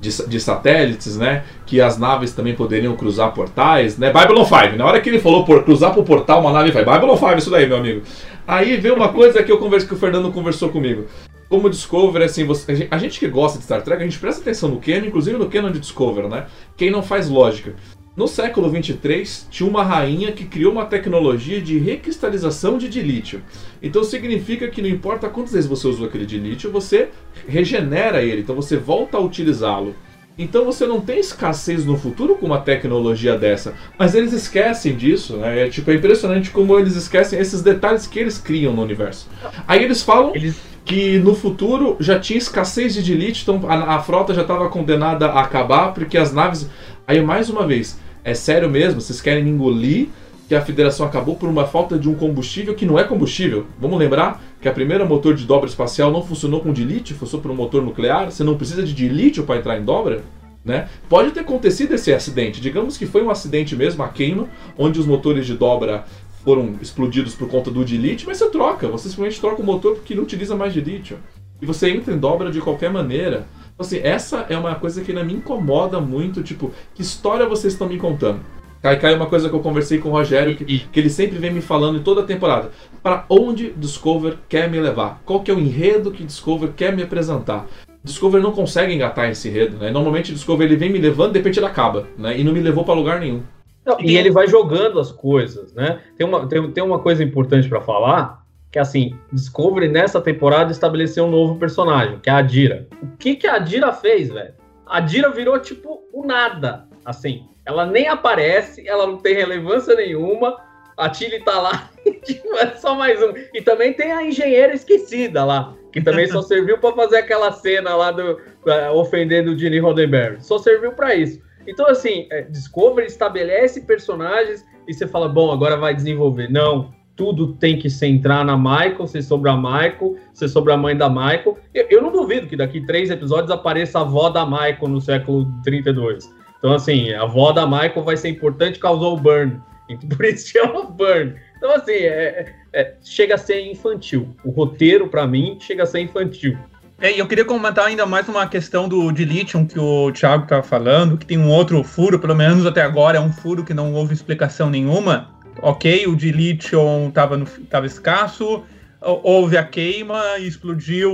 de, 0.00 0.28
de, 0.28 0.38
satélites, 0.38 1.16
né? 1.16 1.42
Que 1.66 1.80
as 1.80 1.98
naves 1.98 2.32
também 2.32 2.54
poderiam 2.54 2.94
cruzar 2.94 3.32
portais, 3.32 3.98
né? 3.98 4.12
Babylon 4.12 4.44
5. 4.44 4.76
Na 4.76 4.86
hora 4.86 5.00
que 5.00 5.08
ele 5.08 5.18
falou 5.18 5.44
por 5.44 5.64
cruzar 5.64 5.92
por 5.92 6.04
portal 6.04 6.40
uma 6.40 6.52
nave, 6.52 6.70
vai 6.70 6.84
Babylon 6.84 7.16
5 7.16 7.38
isso 7.38 7.50
daí, 7.50 7.66
meu 7.66 7.78
amigo. 7.78 8.02
Aí 8.46 8.76
veio 8.76 8.94
uma 8.94 9.08
coisa 9.08 9.42
que 9.42 9.50
eu 9.50 9.58
conversei 9.58 9.88
que 9.88 9.94
o 9.94 9.98
Fernando 9.98 10.30
conversou 10.30 10.68
comigo. 10.68 11.06
Como 11.48 11.68
Discovery, 11.68 12.24
assim, 12.24 12.44
você, 12.44 12.86
a 12.88 12.98
gente 12.98 13.18
que 13.18 13.26
gosta 13.26 13.58
de 13.58 13.64
Star 13.64 13.82
Trek, 13.82 14.00
a 14.00 14.04
gente 14.04 14.20
presta 14.20 14.42
atenção 14.42 14.68
no 14.68 14.80
canon, 14.80 15.06
inclusive 15.06 15.36
no 15.36 15.48
canon 15.48 15.72
de 15.72 15.80
Discovery, 15.80 16.28
né? 16.28 16.46
Quem 16.76 16.88
não 16.88 17.02
faz 17.02 17.28
lógica. 17.28 17.74
No 18.16 18.28
século 18.28 18.70
23, 18.70 19.48
tinha 19.50 19.68
uma 19.68 19.82
rainha 19.82 20.30
que 20.30 20.44
criou 20.44 20.70
uma 20.70 20.86
tecnologia 20.86 21.60
de 21.60 21.78
recristalização 21.78 22.78
de 22.78 22.88
dilítio. 22.88 23.42
Então 23.82 24.04
significa 24.04 24.68
que 24.68 24.80
não 24.80 24.88
importa 24.88 25.28
quantas 25.28 25.52
vezes 25.52 25.68
você 25.68 25.88
usou 25.88 26.06
aquele 26.06 26.24
dilítio, 26.24 26.70
você 26.70 27.08
regenera 27.48 28.22
ele, 28.22 28.42
então 28.42 28.54
você 28.54 28.76
volta 28.76 29.16
a 29.16 29.20
utilizá-lo. 29.20 29.96
Então 30.38 30.64
você 30.64 30.86
não 30.86 31.00
tem 31.00 31.18
escassez 31.18 31.84
no 31.84 31.96
futuro 31.96 32.36
com 32.36 32.46
uma 32.46 32.60
tecnologia 32.60 33.36
dessa. 33.36 33.74
Mas 33.98 34.14
eles 34.14 34.32
esquecem 34.32 34.94
disso, 34.96 35.36
né? 35.36 35.66
É, 35.66 35.68
tipo, 35.68 35.90
é 35.90 35.94
impressionante 35.94 36.50
como 36.50 36.78
eles 36.78 36.94
esquecem 36.94 37.40
esses 37.40 37.62
detalhes 37.62 38.06
que 38.06 38.20
eles 38.20 38.38
criam 38.38 38.72
no 38.72 38.82
universo. 38.82 39.28
Aí 39.66 39.82
eles 39.82 40.02
falam 40.02 40.32
eles... 40.36 40.56
que 40.84 41.18
no 41.18 41.34
futuro 41.34 41.96
já 41.98 42.18
tinha 42.20 42.38
escassez 42.38 42.94
de 42.94 43.02
dilite, 43.02 43.42
então 43.42 43.60
a, 43.68 43.96
a 43.96 44.00
frota 44.00 44.32
já 44.32 44.42
estava 44.42 44.68
condenada 44.68 45.26
a 45.26 45.40
acabar, 45.40 45.92
porque 45.92 46.16
as 46.16 46.32
naves. 46.32 46.68
Aí 47.06 47.20
mais 47.20 47.50
uma 47.50 47.66
vez, 47.66 47.98
é 48.24 48.34
sério 48.34 48.68
mesmo? 48.68 49.00
Vocês 49.00 49.20
querem 49.20 49.44
me 49.44 49.50
engolir? 49.50 50.08
que 50.48 50.54
a 50.54 50.60
federação 50.60 51.06
acabou 51.06 51.36
por 51.36 51.48
uma 51.48 51.66
falta 51.66 51.98
de 51.98 52.08
um 52.08 52.14
combustível 52.14 52.74
que 52.74 52.84
não 52.84 52.98
é 52.98 53.04
combustível. 53.04 53.66
Vamos 53.78 53.98
lembrar 53.98 54.42
que 54.60 54.68
a 54.68 54.72
primeira 54.72 55.04
motor 55.04 55.34
de 55.34 55.44
dobra 55.44 55.68
espacial 55.68 56.10
não 56.10 56.22
funcionou 56.22 56.60
com 56.60 56.72
dilítio, 56.72 57.16
funcionou 57.16 57.42
por 57.42 57.50
um 57.50 57.54
motor 57.54 57.82
nuclear. 57.82 58.30
Você 58.30 58.44
não 58.44 58.56
precisa 58.56 58.82
de 58.82 58.92
dilítio 58.92 59.44
para 59.44 59.56
entrar 59.56 59.78
em 59.78 59.84
dobra. 59.84 60.22
Né? 60.64 60.88
Pode 61.08 61.30
ter 61.30 61.40
acontecido 61.40 61.94
esse 61.94 62.12
acidente. 62.12 62.60
Digamos 62.60 62.96
que 62.96 63.06
foi 63.06 63.22
um 63.22 63.30
acidente 63.30 63.76
mesmo, 63.76 64.02
a 64.02 64.08
queima, 64.08 64.48
onde 64.78 64.98
os 64.98 65.06
motores 65.06 65.46
de 65.46 65.54
dobra 65.54 66.04
foram 66.44 66.74
explodidos 66.80 67.34
por 67.34 67.48
conta 67.48 67.70
do 67.70 67.84
dilítio, 67.84 68.26
mas 68.28 68.38
você 68.38 68.50
troca. 68.50 68.86
Você 68.88 69.08
simplesmente 69.08 69.40
troca 69.40 69.62
o 69.62 69.64
motor 69.64 69.94
porque 69.94 70.14
não 70.14 70.22
utiliza 70.22 70.54
mais 70.54 70.72
dilítio. 70.72 71.18
E 71.60 71.66
você 71.66 71.90
entra 71.90 72.12
em 72.12 72.18
dobra 72.18 72.50
de 72.50 72.60
qualquer 72.60 72.90
maneira. 72.90 73.46
Então, 73.74 73.86
assim, 73.86 74.00
essa 74.02 74.46
é 74.48 74.56
uma 74.56 74.74
coisa 74.76 75.02
que 75.02 75.10
ainda 75.10 75.24
me 75.24 75.34
incomoda 75.34 76.00
muito. 76.00 76.42
Tipo, 76.42 76.72
que 76.94 77.02
história 77.02 77.46
vocês 77.46 77.72
estão 77.72 77.88
me 77.88 77.98
contando? 77.98 78.40
Cai 78.80 79.14
é 79.14 79.16
uma 79.16 79.26
coisa 79.26 79.48
que 79.48 79.54
eu 79.54 79.60
conversei 79.60 79.96
com 79.98 80.10
o 80.10 80.12
Rogério, 80.12 80.54
que, 80.54 80.80
que 80.80 81.00
ele 81.00 81.08
sempre 81.08 81.38
vem 81.38 81.50
me 81.50 81.62
falando 81.62 81.98
em 81.98 82.02
toda 82.02 82.20
a 82.20 82.24
temporada. 82.24 82.70
Para 83.02 83.24
onde 83.30 83.70
Discover 83.70 84.36
quer 84.46 84.70
me 84.70 84.78
levar? 84.78 85.22
Qual 85.24 85.40
que 85.40 85.50
é 85.50 85.54
o 85.54 85.58
enredo 85.58 86.10
que 86.10 86.22
Discover 86.22 86.70
quer 86.76 86.94
me 86.94 87.02
apresentar? 87.02 87.66
Discover 88.02 88.42
não 88.42 88.52
consegue 88.52 88.92
engatar 88.92 89.30
esse 89.30 89.48
enredo, 89.48 89.78
né? 89.78 89.90
Normalmente 89.90 90.34
Discover 90.34 90.66
ele 90.66 90.76
vem 90.76 90.92
me 90.92 90.98
levando, 90.98 91.32
de 91.32 91.38
repente 91.38 91.58
ele 91.58 91.66
acaba, 91.66 92.06
né? 92.18 92.38
E 92.38 92.44
não 92.44 92.52
me 92.52 92.60
levou 92.60 92.84
para 92.84 92.92
lugar 92.92 93.20
nenhum. 93.20 93.42
Não, 93.86 93.98
e 93.98 94.18
ele 94.18 94.30
vai 94.30 94.46
jogando 94.46 95.00
as 95.00 95.10
coisas, 95.10 95.72
né? 95.72 96.00
Tem 96.18 96.26
uma, 96.26 96.46
tem, 96.46 96.70
tem 96.70 96.84
uma 96.84 96.98
coisa 96.98 97.24
importante 97.24 97.66
para 97.66 97.80
falar, 97.80 98.43
que 98.74 98.78
assim, 98.80 99.16
Discovery 99.32 99.86
nessa 99.86 100.20
temporada 100.20 100.72
estabeleceu 100.72 101.26
um 101.26 101.30
novo 101.30 101.54
personagem, 101.60 102.18
que 102.18 102.28
é 102.28 102.32
a 102.32 102.38
Adira. 102.38 102.88
O 103.00 103.16
que 103.16 103.36
que 103.36 103.46
a 103.46 103.54
Adira 103.54 103.92
fez, 103.92 104.30
velho? 104.30 104.52
A 104.84 104.96
Adira 104.96 105.30
virou 105.30 105.60
tipo 105.60 106.02
o 106.12 106.26
nada, 106.26 106.88
assim. 107.04 107.46
Ela 107.64 107.86
nem 107.86 108.08
aparece, 108.08 108.84
ela 108.88 109.06
não 109.06 109.18
tem 109.18 109.36
relevância 109.36 109.94
nenhuma. 109.94 110.60
A 110.96 111.08
Tilly 111.08 111.38
tá 111.44 111.60
lá, 111.60 111.88
tipo, 112.24 112.52
é 112.56 112.74
só 112.74 112.96
mais 112.96 113.22
um. 113.22 113.32
E 113.54 113.62
também 113.62 113.92
tem 113.92 114.10
a 114.10 114.24
engenheira 114.24 114.74
esquecida 114.74 115.44
lá, 115.44 115.72
que 115.92 116.00
também 116.00 116.26
só 116.26 116.42
serviu 116.42 116.76
para 116.78 116.96
fazer 116.96 117.18
aquela 117.18 117.52
cena 117.52 117.94
lá 117.94 118.10
do 118.10 118.32
uh, 118.32 118.92
ofendendo 118.92 119.52
o 119.52 119.56
Gene 119.56 119.78
Roddenberry. 119.78 120.42
Só 120.42 120.58
serviu 120.58 120.90
para 120.94 121.14
isso. 121.14 121.40
Então, 121.64 121.86
assim, 121.86 122.26
é, 122.28 122.42
Discovery 122.42 123.06
estabelece 123.06 123.82
personagens 123.82 124.66
e 124.88 124.92
você 124.92 125.06
fala, 125.06 125.28
bom, 125.28 125.52
agora 125.52 125.76
vai 125.76 125.94
desenvolver. 125.94 126.50
Não, 126.50 126.92
tudo 127.16 127.54
tem 127.54 127.78
que 127.78 127.88
centrar 127.88 128.44
na 128.44 128.56
Michael, 128.56 129.06
ser 129.06 129.22
sobre 129.22 129.50
a 129.50 129.56
Michael, 129.56 130.16
ser 130.32 130.48
sobre 130.48 130.72
a 130.72 130.76
mãe 130.76 130.96
da 130.96 131.08
Michael. 131.08 131.58
Eu, 131.72 131.86
eu 131.90 132.02
não 132.02 132.10
duvido 132.10 132.46
que 132.46 132.56
daqui 132.56 132.80
três 132.80 133.10
episódios 133.10 133.50
apareça 133.50 133.98
a 133.98 134.02
avó 134.02 134.30
da 134.30 134.44
Michael 134.44 134.88
no 134.88 135.00
século 135.00 135.46
32. 135.62 136.28
Então, 136.58 136.72
assim, 136.72 137.12
a 137.12 137.22
avó 137.22 137.52
da 137.52 137.66
Michael 137.66 138.02
vai 138.02 138.16
ser 138.16 138.30
importante, 138.30 138.78
causou 138.78 139.14
o 139.14 139.20
burn. 139.20 139.60
Então, 139.88 140.08
por 140.16 140.24
isso 140.24 140.48
chama 140.48 140.84
burn. 140.84 141.34
Então, 141.56 141.70
assim, 141.74 141.92
é, 141.92 142.52
é, 142.72 142.94
chega 143.02 143.36
a 143.36 143.38
ser 143.38 143.60
infantil. 143.60 144.34
O 144.44 144.50
roteiro, 144.50 145.08
para 145.08 145.26
mim, 145.26 145.56
chega 145.60 145.84
a 145.84 145.86
ser 145.86 146.00
infantil. 146.00 146.58
É, 147.00 147.20
eu 147.20 147.26
queria 147.26 147.44
comentar 147.44 147.86
ainda 147.86 148.06
mais 148.06 148.28
uma 148.28 148.46
questão 148.46 148.88
do 148.88 149.10
de 149.12 149.24
lithium 149.24 149.66
que 149.66 149.78
o 149.78 150.12
Thiago 150.12 150.44
estava 150.44 150.62
falando, 150.62 151.18
que 151.18 151.26
tem 151.26 151.36
um 151.36 151.50
outro 151.50 151.82
furo, 151.82 152.18
pelo 152.18 152.34
menos 152.34 152.64
até 152.64 152.82
agora, 152.82 153.18
é 153.18 153.20
um 153.20 153.32
furo 153.32 153.64
que 153.64 153.74
não 153.74 153.92
houve 153.92 154.14
explicação 154.14 154.70
nenhuma. 154.70 155.33
Ok, 155.62 156.06
o 156.06 156.16
de 156.16 156.30
estava 156.30 157.86
escasso, 157.86 158.62
houve 159.00 159.56
a 159.56 159.64
queima 159.64 160.38
explodiu, 160.38 161.12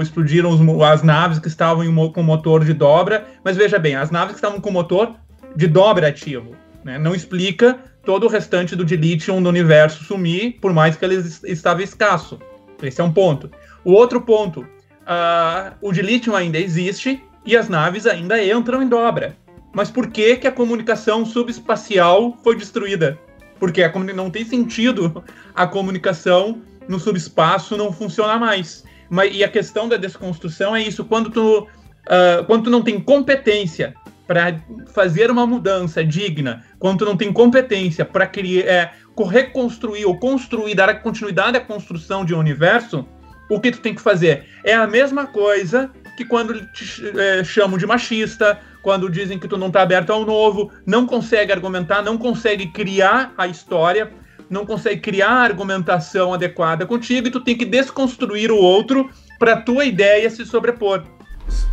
explodiram 0.00 0.50
os, 0.50 0.82
as 0.82 1.02
naves 1.02 1.38
que 1.38 1.48
estavam 1.48 1.84
em, 1.84 2.12
com 2.12 2.22
motor 2.22 2.64
de 2.64 2.72
dobra. 2.72 3.26
Mas 3.44 3.56
veja 3.56 3.78
bem, 3.78 3.96
as 3.96 4.10
naves 4.10 4.32
que 4.32 4.38
estavam 4.38 4.60
com 4.60 4.70
motor 4.70 5.14
de 5.54 5.66
dobra 5.66 6.08
ativo, 6.08 6.54
né, 6.84 6.98
não 6.98 7.14
explica 7.14 7.78
todo 8.04 8.24
o 8.24 8.28
restante 8.28 8.76
do 8.76 8.84
dilithium 8.84 9.42
do 9.42 9.48
universo 9.48 10.04
sumir, 10.04 10.58
por 10.60 10.72
mais 10.72 10.96
que 10.96 11.04
ele 11.04 11.16
estava 11.44 11.82
escasso. 11.82 12.38
Esse 12.82 13.00
é 13.00 13.04
um 13.04 13.12
ponto. 13.12 13.50
O 13.84 13.92
outro 13.92 14.20
ponto, 14.20 14.60
uh, 14.60 15.74
o 15.80 15.92
dilithium 15.92 16.36
ainda 16.36 16.58
existe 16.58 17.20
e 17.44 17.56
as 17.56 17.68
naves 17.68 18.06
ainda 18.06 18.42
entram 18.42 18.82
em 18.82 18.88
dobra. 18.88 19.36
mas 19.74 19.90
por 19.90 20.06
que, 20.10 20.36
que 20.36 20.46
a 20.46 20.52
comunicação 20.52 21.26
subespacial 21.26 22.36
foi 22.42 22.56
destruída? 22.56 23.18
Porque 23.58 23.82
a, 23.82 23.92
não 23.92 24.30
tem 24.30 24.44
sentido 24.44 25.24
a 25.54 25.66
comunicação 25.66 26.60
no 26.88 26.98
subespaço 26.98 27.76
não 27.76 27.92
funcionar 27.92 28.38
mais. 28.38 28.84
Mas, 29.08 29.34
e 29.34 29.44
a 29.44 29.48
questão 29.48 29.88
da 29.88 29.96
desconstrução 29.96 30.74
é 30.74 30.82
isso, 30.82 31.04
quando 31.04 31.30
tu, 31.30 31.60
uh, 31.60 32.44
quando 32.46 32.64
tu 32.64 32.70
não 32.70 32.82
tem 32.82 33.00
competência 33.00 33.94
para 34.26 34.60
fazer 34.92 35.30
uma 35.30 35.46
mudança 35.46 36.04
digna, 36.04 36.64
quando 36.78 36.98
tu 36.98 37.04
não 37.04 37.16
tem 37.16 37.32
competência 37.32 38.04
para 38.04 38.26
criar, 38.26 38.64
é, 38.66 38.90
reconstruir 39.28 40.04
ou 40.04 40.18
construir, 40.18 40.74
dar 40.74 40.92
continuidade 41.00 41.56
à 41.56 41.60
construção 41.60 42.24
de 42.24 42.34
um 42.34 42.38
universo, 42.38 43.06
o 43.48 43.60
que 43.60 43.70
tu 43.70 43.78
tem 43.78 43.94
que 43.94 44.02
fazer? 44.02 44.44
É 44.64 44.74
a 44.74 44.86
mesma 44.86 45.26
coisa 45.26 45.90
que 46.16 46.24
quando 46.24 46.66
te 46.66 47.02
é, 47.18 47.44
chamam 47.44 47.78
de 47.78 47.86
machista, 47.86 48.58
quando 48.82 49.10
dizem 49.10 49.38
que 49.38 49.46
tu 49.46 49.58
não 49.58 49.66
está 49.66 49.82
aberto 49.82 50.10
ao 50.10 50.24
novo, 50.24 50.70
não 50.86 51.06
consegue 51.06 51.52
argumentar, 51.52 52.02
não 52.02 52.16
consegue 52.16 52.68
criar 52.68 53.34
a 53.36 53.46
história, 53.46 54.10
não 54.48 54.64
consegue 54.64 55.00
criar 55.00 55.30
a 55.30 55.42
argumentação 55.42 56.32
adequada 56.32 56.86
contigo 56.86 57.28
e 57.28 57.30
tu 57.30 57.40
tem 57.40 57.56
que 57.56 57.64
desconstruir 57.64 58.50
o 58.50 58.56
outro 58.56 59.10
para 59.38 59.56
tua 59.56 59.84
ideia 59.84 60.30
se 60.30 60.46
sobrepor. 60.46 61.02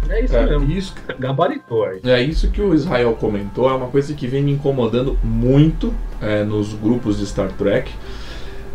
É 0.09 0.23
isso 0.23 0.35
é, 0.35 0.45
mesmo. 0.45 0.71
Isso, 0.71 0.93
Gabaritou 1.17 1.85
aí. 1.85 1.99
É 2.03 2.21
isso 2.21 2.51
que 2.51 2.61
o 2.61 2.73
Israel 2.73 3.13
comentou, 3.19 3.69
é 3.69 3.73
uma 3.73 3.87
coisa 3.87 4.13
que 4.13 4.27
vem 4.27 4.43
me 4.43 4.51
incomodando 4.51 5.17
muito 5.23 5.93
é, 6.21 6.43
nos 6.43 6.73
grupos 6.73 7.17
de 7.19 7.25
Star 7.25 7.51
Trek. 7.53 7.91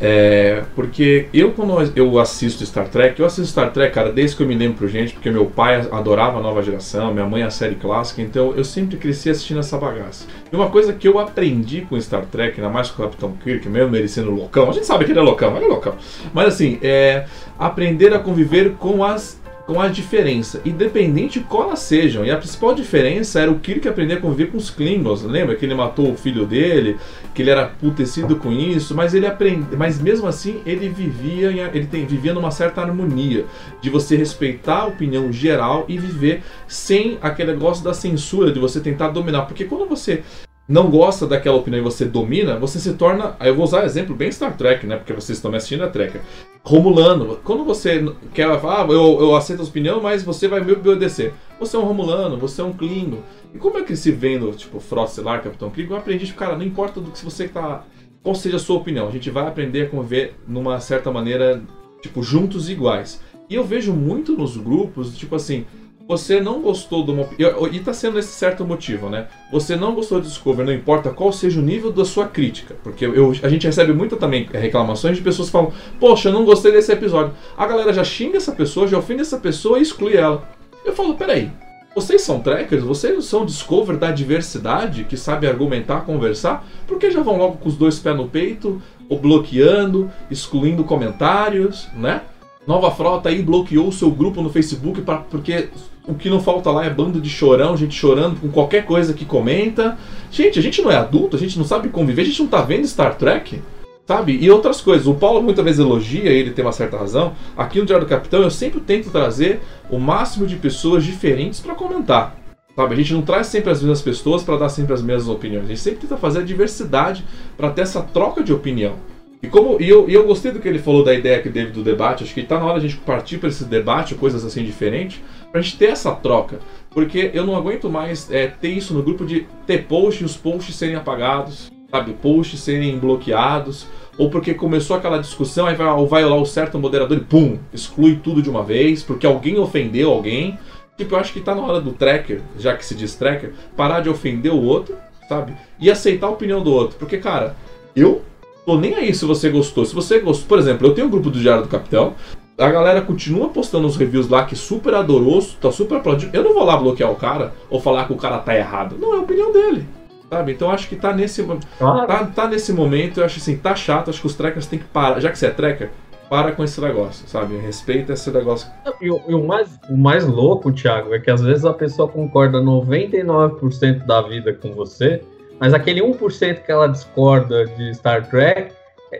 É, 0.01 0.63
porque 0.77 1.27
eu, 1.35 1.53
quando 1.53 1.93
eu 1.97 2.19
assisto 2.19 2.65
Star 2.65 2.89
Trek, 2.89 3.19
eu 3.19 3.27
assisto 3.27 3.51
Star 3.51 3.73
Trek, 3.73 3.93
cara, 3.93 4.13
desde 4.13 4.37
que 4.37 4.43
eu 4.43 4.47
me 4.47 4.55
lembro 4.55 4.87
gente, 4.89 5.13
porque 5.13 5.31
meu 5.31 5.47
pai 5.47 5.87
adorava 5.91 6.39
a 6.39 6.43
nova 6.43 6.63
geração, 6.63 7.13
minha 7.13 7.27
mãe 7.27 7.43
a 7.43 7.51
série 7.51 7.75
clássica, 7.75 8.23
então 8.23 8.55
eu 8.57 8.65
sempre 8.65 8.97
cresci 8.97 9.29
assistindo 9.29 9.59
essa 9.59 9.77
bagaça. 9.77 10.27
E 10.53 10.55
uma 10.55 10.71
coisa 10.71 10.93
que 10.93 11.09
eu 11.09 11.19
aprendi 11.19 11.81
com 11.83 12.01
Star 12.01 12.25
Trek, 12.27 12.61
ainda 12.61 12.73
mais 12.73 12.91
com 12.91 13.03
o 13.03 13.07
Capitão 13.07 13.33
Kirk, 13.43 13.69
mesmo 13.69 13.97
ele 13.97 14.09
sendo 14.09 14.31
loucão, 14.31 14.71
a 14.71 14.73
gente 14.73 14.87
sabe 14.87 15.05
que 15.05 15.11
ele 15.11 15.19
é 15.19 15.23
loucão, 15.23 15.57
ele 15.57 15.65
é 15.65 15.69
loucão, 15.69 15.95
mas 16.33 16.49
assim, 16.49 16.79
é 16.81 17.27
aprender 17.59 18.15
a 18.15 18.21
conviver 18.21 18.75
com 18.75 19.03
as 19.05 19.41
com 19.69 19.83
a 19.83 19.89
diferença, 19.89 20.63
independente 20.65 21.41
de 21.41 21.45
qual 21.45 21.65
elas 21.65 21.81
sejam. 21.81 22.25
E 22.25 22.31
a 22.31 22.39
principal 22.39 22.75
diferença 22.75 23.39
era 23.39 23.51
o 23.51 23.59
Kirk 23.59 23.87
aprender 23.87 24.15
a 24.15 24.21
conviver 24.21 24.47
com 24.47 24.57
os 24.57 24.71
Klingons. 24.71 25.23
Lembra 25.23 25.55
que 25.57 25.67
ele 25.67 25.75
matou 25.75 26.11
o 26.11 26.17
filho 26.17 26.47
dele, 26.47 26.97
que 27.35 27.43
ele 27.43 27.51
era 27.51 27.67
putecido 27.67 28.37
com 28.37 28.51
isso, 28.51 28.95
mas 28.95 29.13
ele 29.13 29.27
aprende, 29.27 29.77
mas 29.77 30.01
mesmo 30.01 30.27
assim 30.27 30.63
ele 30.65 30.89
vivia, 30.89 31.51
ele 31.75 31.87
tem, 31.87 32.07
vivia 32.07 32.33
numa 32.33 32.51
certa 32.51 32.81
harmonia 32.81 33.45
de 33.83 33.91
você 33.91 34.17
respeitar 34.17 34.79
a 34.79 34.87
opinião 34.87 35.31
geral 35.31 35.85
e 35.87 35.99
viver 35.99 36.43
sem 36.67 37.19
aquele 37.21 37.53
negócio 37.53 37.85
da 37.85 37.93
censura 37.93 38.51
de 38.51 38.59
você 38.59 38.81
tentar 38.81 39.09
dominar, 39.09 39.43
porque 39.43 39.67
quando 39.67 39.87
você 39.87 40.23
não 40.69 40.91
gosta 40.91 41.27
daquela 41.27 41.57
opinião 41.57 41.81
e 41.81 41.83
você 41.83 42.05
domina, 42.05 42.59
você 42.59 42.79
se 42.79 42.93
torna. 42.93 43.35
Eu 43.41 43.55
vou 43.55 43.65
usar 43.65 43.87
exemplo 43.87 44.15
bem 44.15 44.31
Star 44.31 44.55
Trek, 44.55 44.87
né? 44.87 44.97
Porque 44.97 45.15
vocês 45.15 45.39
estão 45.39 45.51
me 45.51 45.57
assistindo 45.57 45.83
a 45.83 45.89
Trek. 45.89 46.21
Romulano. 46.63 47.39
Quando 47.43 47.65
você 47.65 48.05
quer 48.35 48.61
falar, 48.61 48.85
ah, 48.85 48.93
eu, 48.93 49.19
eu 49.19 49.35
aceito 49.35 49.61
a 49.61 49.65
opinião, 49.65 50.03
mas 50.03 50.23
você 50.23 50.47
vai 50.47 50.61
me 50.61 50.73
obedecer. 50.73 51.33
Você 51.59 51.75
é 51.75 51.79
um 51.79 51.85
Romulano, 51.85 52.37
você 52.37 52.61
é 52.61 52.65
um 52.65 52.75
Klingon. 52.75 53.21
E 53.55 53.59
como 53.59 53.79
é 53.79 53.83
que 53.83 53.97
se 53.97 54.13
vendo, 54.13 54.53
tipo, 54.53 54.79
Frostlar, 54.79 55.43
Capitão 55.43 55.71
Klingon, 55.71 55.95
eu 55.95 55.99
aprendi, 55.99 56.27
tipo, 56.27 56.39
cara, 56.39 56.55
não 56.55 56.65
importa 56.65 57.01
do 57.01 57.11
que 57.11 57.25
você 57.25 57.49
tá. 57.49 57.85
Qual 58.23 58.35
seja 58.35 58.57
a 58.57 58.61
sua 58.61 58.77
opinião, 58.77 59.09
a 59.09 59.11
gente 59.11 59.31
vai 59.31 59.47
aprender 59.47 59.85
a 59.85 59.89
conviver 59.89 60.35
numa 60.47 60.79
certa 60.81 61.11
maneira, 61.11 61.63
tipo, 62.03 62.23
juntos 62.23 62.69
e 62.69 62.73
iguais. 62.73 63.23
E 63.49 63.55
eu 63.55 63.65
vejo 63.65 63.95
muito 63.95 64.37
nos 64.37 64.59
grupos, 64.59 65.17
tipo 65.17 65.35
assim, 65.35 65.65
você 66.09 66.41
não 66.41 66.63
gostou 66.63 67.05
de 67.05 67.11
uma. 67.11 67.29
E 67.71 67.77
está 67.77 67.93
sendo 67.93 68.19
esse 68.19 68.33
certo 68.33 68.65
motivo, 68.65 69.11
né? 69.11 69.29
Você 69.53 69.77
não 69.77 69.95
gostou 69.95 70.19
de 70.19 70.27
Discovery, 70.27 70.67
não 70.67 70.73
importa 70.73 71.11
qual 71.11 71.31
seja 71.31 71.61
o 71.61 71.63
nível 71.63 71.93
da 71.93 72.03
sua 72.03 72.27
crítica. 72.27 72.75
Porque 72.83 73.05
eu, 73.05 73.31
a 73.43 73.49
gente 73.51 73.67
recebe 73.67 73.93
muito 73.93 74.17
também 74.17 74.49
reclamações 74.51 75.19
de 75.19 75.23
pessoas 75.23 75.49
que 75.49 75.53
falam: 75.53 75.71
Poxa, 76.01 76.31
eu 76.31 76.33
não 76.33 76.47
gostei 76.47 76.73
desse 76.73 76.91
episódio. 76.91 77.35
A 77.55 77.67
galera 77.67 77.93
já 77.93 78.03
xinga 78.03 78.39
essa 78.39 78.53
pessoa, 78.53 78.89
já 78.89 78.97
ofende 78.97 79.21
essa 79.21 79.37
pessoa 79.37 79.79
e 79.79 79.83
exclui 79.83 80.17
ela. 80.17 80.49
Eu 80.83 80.95
falo: 80.95 81.15
Peraí, 81.15 81.53
vocês 81.95 82.23
são 82.23 82.41
trackers? 82.41 82.83
Vocês 82.83 83.23
são 83.27 83.45
Discover 83.45 83.99
da 83.99 84.11
diversidade 84.11 85.05
que 85.05 85.17
sabe 85.17 85.47
argumentar, 85.47 86.07
conversar? 86.07 86.67
Por 86.87 86.99
que 86.99 87.11
já 87.11 87.21
vão 87.21 87.37
logo 87.37 87.59
com 87.59 87.69
os 87.69 87.77
dois 87.77 87.99
pés 87.99 88.17
no 88.17 88.29
peito, 88.29 88.81
ou 89.11 89.19
bloqueando, 89.19 90.11
excluindo 90.31 90.85
comentários, 90.85 91.87
né? 91.95 92.23
Nova 92.69 92.91
Frota 92.91 93.31
aí 93.31 93.43
bloqueou 93.43 93.89
o 93.89 93.93
seu 93.93 94.11
grupo 94.11 94.43
no 94.43 94.51
Facebook 94.51 95.01
pra, 95.01 95.17
porque 95.17 95.71
o 96.09 96.15
que 96.15 96.31
não 96.31 96.41
falta 96.41 96.71
lá 96.71 96.87
é 96.87 96.91
bando 96.91 97.21
de 97.21 97.29
chorão, 97.29 97.77
gente 97.77 97.95
chorando 97.95 98.41
com 98.41 98.49
qualquer 98.49 98.87
coisa 98.87 99.13
que 99.13 99.27
comenta. 99.27 99.99
Gente, 100.31 100.59
a 100.59 100.63
gente 100.63 100.81
não 100.81 100.91
é 100.91 100.97
adulto, 100.97 101.37
a 101.37 101.39
gente 101.39 101.59
não 101.59 101.67
sabe 101.67 101.91
conviver, 101.91 102.23
a 102.23 102.25
gente 102.25 102.41
não 102.41 102.49
tá 102.49 102.63
vendo 102.63 102.87
Star 102.87 103.15
Trek. 103.17 103.61
Sabe? 104.07 104.39
E 104.41 104.51
outras 104.51 104.81
coisas. 104.81 105.07
O 105.07 105.13
Paulo 105.13 105.43
muitas 105.43 105.63
vezes 105.63 105.79
elogia, 105.79 106.31
ele 106.31 106.53
tem 106.53 106.65
uma 106.65 106.73
certa 106.73 106.97
razão. 106.97 107.35
Aqui 107.55 107.79
no 107.79 107.85
Diário 107.85 108.07
do 108.07 108.09
Capitão 108.09 108.41
eu 108.43 108.51
sempre 108.51 108.81
tento 108.81 109.11
trazer 109.11 109.61
o 109.91 109.99
máximo 109.99 110.47
de 110.47 110.57
pessoas 110.57 111.05
diferentes 111.05 111.61
para 111.61 111.75
comentar. 111.75 112.35
Sabe? 112.75 112.95
A 112.95 112.97
gente 112.97 113.13
não 113.13 113.21
traz 113.21 113.49
sempre 113.49 113.71
as 113.71 113.83
mesmas 113.83 114.01
pessoas 114.01 114.43
para 114.43 114.57
dar 114.57 114.71
sempre 114.71 114.95
as 114.95 115.03
mesmas 115.03 115.29
opiniões. 115.29 115.67
A 115.67 115.69
gente 115.69 115.81
sempre 115.81 116.01
tenta 116.01 116.17
fazer 116.17 116.39
a 116.39 116.43
diversidade 116.43 117.23
para 117.55 117.69
ter 117.69 117.83
essa 117.83 118.01
troca 118.01 118.43
de 118.43 118.51
opinião. 118.51 118.95
E, 119.43 119.47
como, 119.47 119.81
e, 119.81 119.89
eu, 119.89 120.09
e 120.09 120.15
eu 120.15 120.27
gostei 120.27 120.51
do 120.51 120.59
que 120.59 120.67
ele 120.67 120.81
falou 120.81 121.05
da 121.05 121.15
ideia 121.15 121.41
que 121.41 121.49
teve 121.49 121.71
do 121.71 121.83
debate, 121.83 122.25
acho 122.25 122.35
que 122.35 122.41
está 122.41 122.59
na 122.59 122.67
hora 122.67 122.79
a 122.79 122.81
gente 122.81 122.97
partir 122.97 123.39
para 123.39 123.49
esse 123.49 123.65
debate, 123.65 124.17
coisas 124.17 124.45
assim 124.45 124.65
diferentes, 124.65 125.21
para 125.51 125.61
a 125.61 125.63
gente 125.63 125.77
ter 125.77 125.87
essa 125.87 126.15
troca. 126.15 126.61
Porque 126.91 127.31
eu 127.35 127.47
não 127.47 127.57
aguento 127.57 127.89
mais 127.89 128.31
é, 128.31 128.47
ter 128.47 128.71
isso 128.71 128.95
no 128.95 129.03
grupo 129.03 129.25
de 129.25 129.47
ter 129.67 129.85
posts 129.85 130.23
e 130.23 130.25
os 130.25 130.37
posts 130.37 130.75
serem 130.75 130.97
apagados, 130.97 131.71
sabe? 131.91 132.13
Posts 132.15 132.61
serem 132.61 132.99
bloqueados, 132.99 133.87
ou 134.17 134.31
porque 134.31 134.55
começou 134.55 134.97
aquela 134.97 135.19
discussão, 135.19 135.67
aí 135.67 135.77
vai, 135.77 136.07
vai 136.07 136.25
lá 136.25 136.37
o 136.37 136.45
certo 136.45 136.79
moderador 136.79 137.17
e 137.17 137.21
pum, 137.21 137.59
exclui 137.73 138.17
tudo 138.23 138.43
de 138.43 138.51
uma 138.51 138.65
vez, 138.65 139.03
porque 139.03 139.27
alguém 139.27 139.59
ofendeu 139.59 140.11
alguém. 140.11 140.59
Tipo, 140.97 141.15
eu 141.15 141.19
acho 141.21 141.33
que 141.33 141.39
está 141.39 141.55
na 141.55 141.63
hora 141.63 141.81
do 141.81 141.93
tracker, 141.93 142.43
já 142.59 142.77
que 142.77 142.85
se 142.85 142.95
diz 142.95 143.15
tracker, 143.15 143.53
parar 143.77 144.01
de 144.01 144.09
ofender 144.09 144.53
o 144.53 144.61
outro, 144.61 144.97
sabe? 145.29 145.55
E 145.79 145.89
aceitar 145.89 146.27
a 146.27 146.31
opinião 146.31 146.63
do 146.63 146.73
outro. 146.73 146.99
Porque, 146.99 147.19
cara, 147.19 147.55
eu 147.95 148.23
tô 148.67 148.77
nem 148.77 148.95
aí 148.95 149.15
se 149.15 149.25
você 149.25 149.49
gostou. 149.49 149.85
Se 149.85 149.95
você 149.95 150.19
gostou, 150.19 150.49
por 150.49 150.59
exemplo, 150.59 150.89
eu 150.89 150.95
tenho 150.95 151.07
um 151.07 151.11
grupo 151.11 151.31
do 151.31 151.39
Diário 151.39 151.63
do 151.63 151.69
Capitão. 151.69 152.15
A 152.59 152.71
galera 152.71 153.01
continua 153.01 153.51
postando 153.51 153.87
os 153.87 153.97
reviews 153.97 154.29
lá 154.29 154.45
que 154.45 154.57
super 154.57 154.93
adorou, 154.93 155.41
tá 155.61 155.71
super 155.71 155.99
aplaudindo. 155.99 156.37
Eu 156.37 156.43
não 156.43 156.55
vou 156.55 156.65
lá 156.65 156.77
bloquear 156.77 157.11
o 157.11 157.15
cara 157.15 157.53
ou 157.71 157.81
falar 157.81 158.07
que 158.07 158.13
o 158.13 158.17
cara 158.17 158.39
tá 158.39 158.57
errado. 158.57 158.97
Não, 158.99 159.15
é 159.15 159.19
a 159.19 159.21
opinião 159.21 159.53
dele. 159.53 159.87
Sabe? 160.29 160.53
Então 160.53 160.69
acho 160.71 160.89
que 160.89 160.97
tá 160.97 161.13
nesse. 161.13 161.47
Tá, 161.79 162.27
tá 162.27 162.49
nesse 162.49 162.73
momento, 162.73 163.21
eu 163.21 163.25
acho 163.25 163.39
assim, 163.39 163.57
tá 163.57 163.77
chato, 163.77 164.11
acho 164.11 164.21
que 164.21 164.27
os 164.27 164.35
trekkers 164.35 164.67
têm 164.67 164.81
que 164.81 164.85
parar. 164.87 165.21
Já 165.21 165.31
que 165.31 165.39
você 165.39 165.47
é 165.47 165.51
trekker, 165.51 165.91
para 166.29 166.53
com 166.53 166.63
esse 166.65 166.81
negócio, 166.81 167.27
sabe? 167.29 167.57
Respeita 167.59 168.13
esse 168.13 168.31
negócio. 168.31 168.69
E, 169.01 169.11
o, 169.11 169.23
e 169.29 169.35
o, 169.35 169.47
mais, 169.47 169.79
o 169.89 169.97
mais 169.97 170.27
louco, 170.27 170.73
Thiago, 170.73 171.15
é 171.15 171.19
que 171.19 171.31
às 171.31 171.41
vezes 171.41 171.65
a 171.65 171.73
pessoa 171.73 172.09
concorda 172.09 172.61
99% 172.61 174.05
da 174.05 174.21
vida 174.23 174.53
com 174.53 174.73
você, 174.73 175.23
mas 175.59 175.73
aquele 175.73 176.03
1% 176.03 176.63
que 176.63 176.71
ela 176.71 176.89
discorda 176.89 177.67
de 177.67 177.95
Star 177.95 178.29
Trek, 178.29 178.73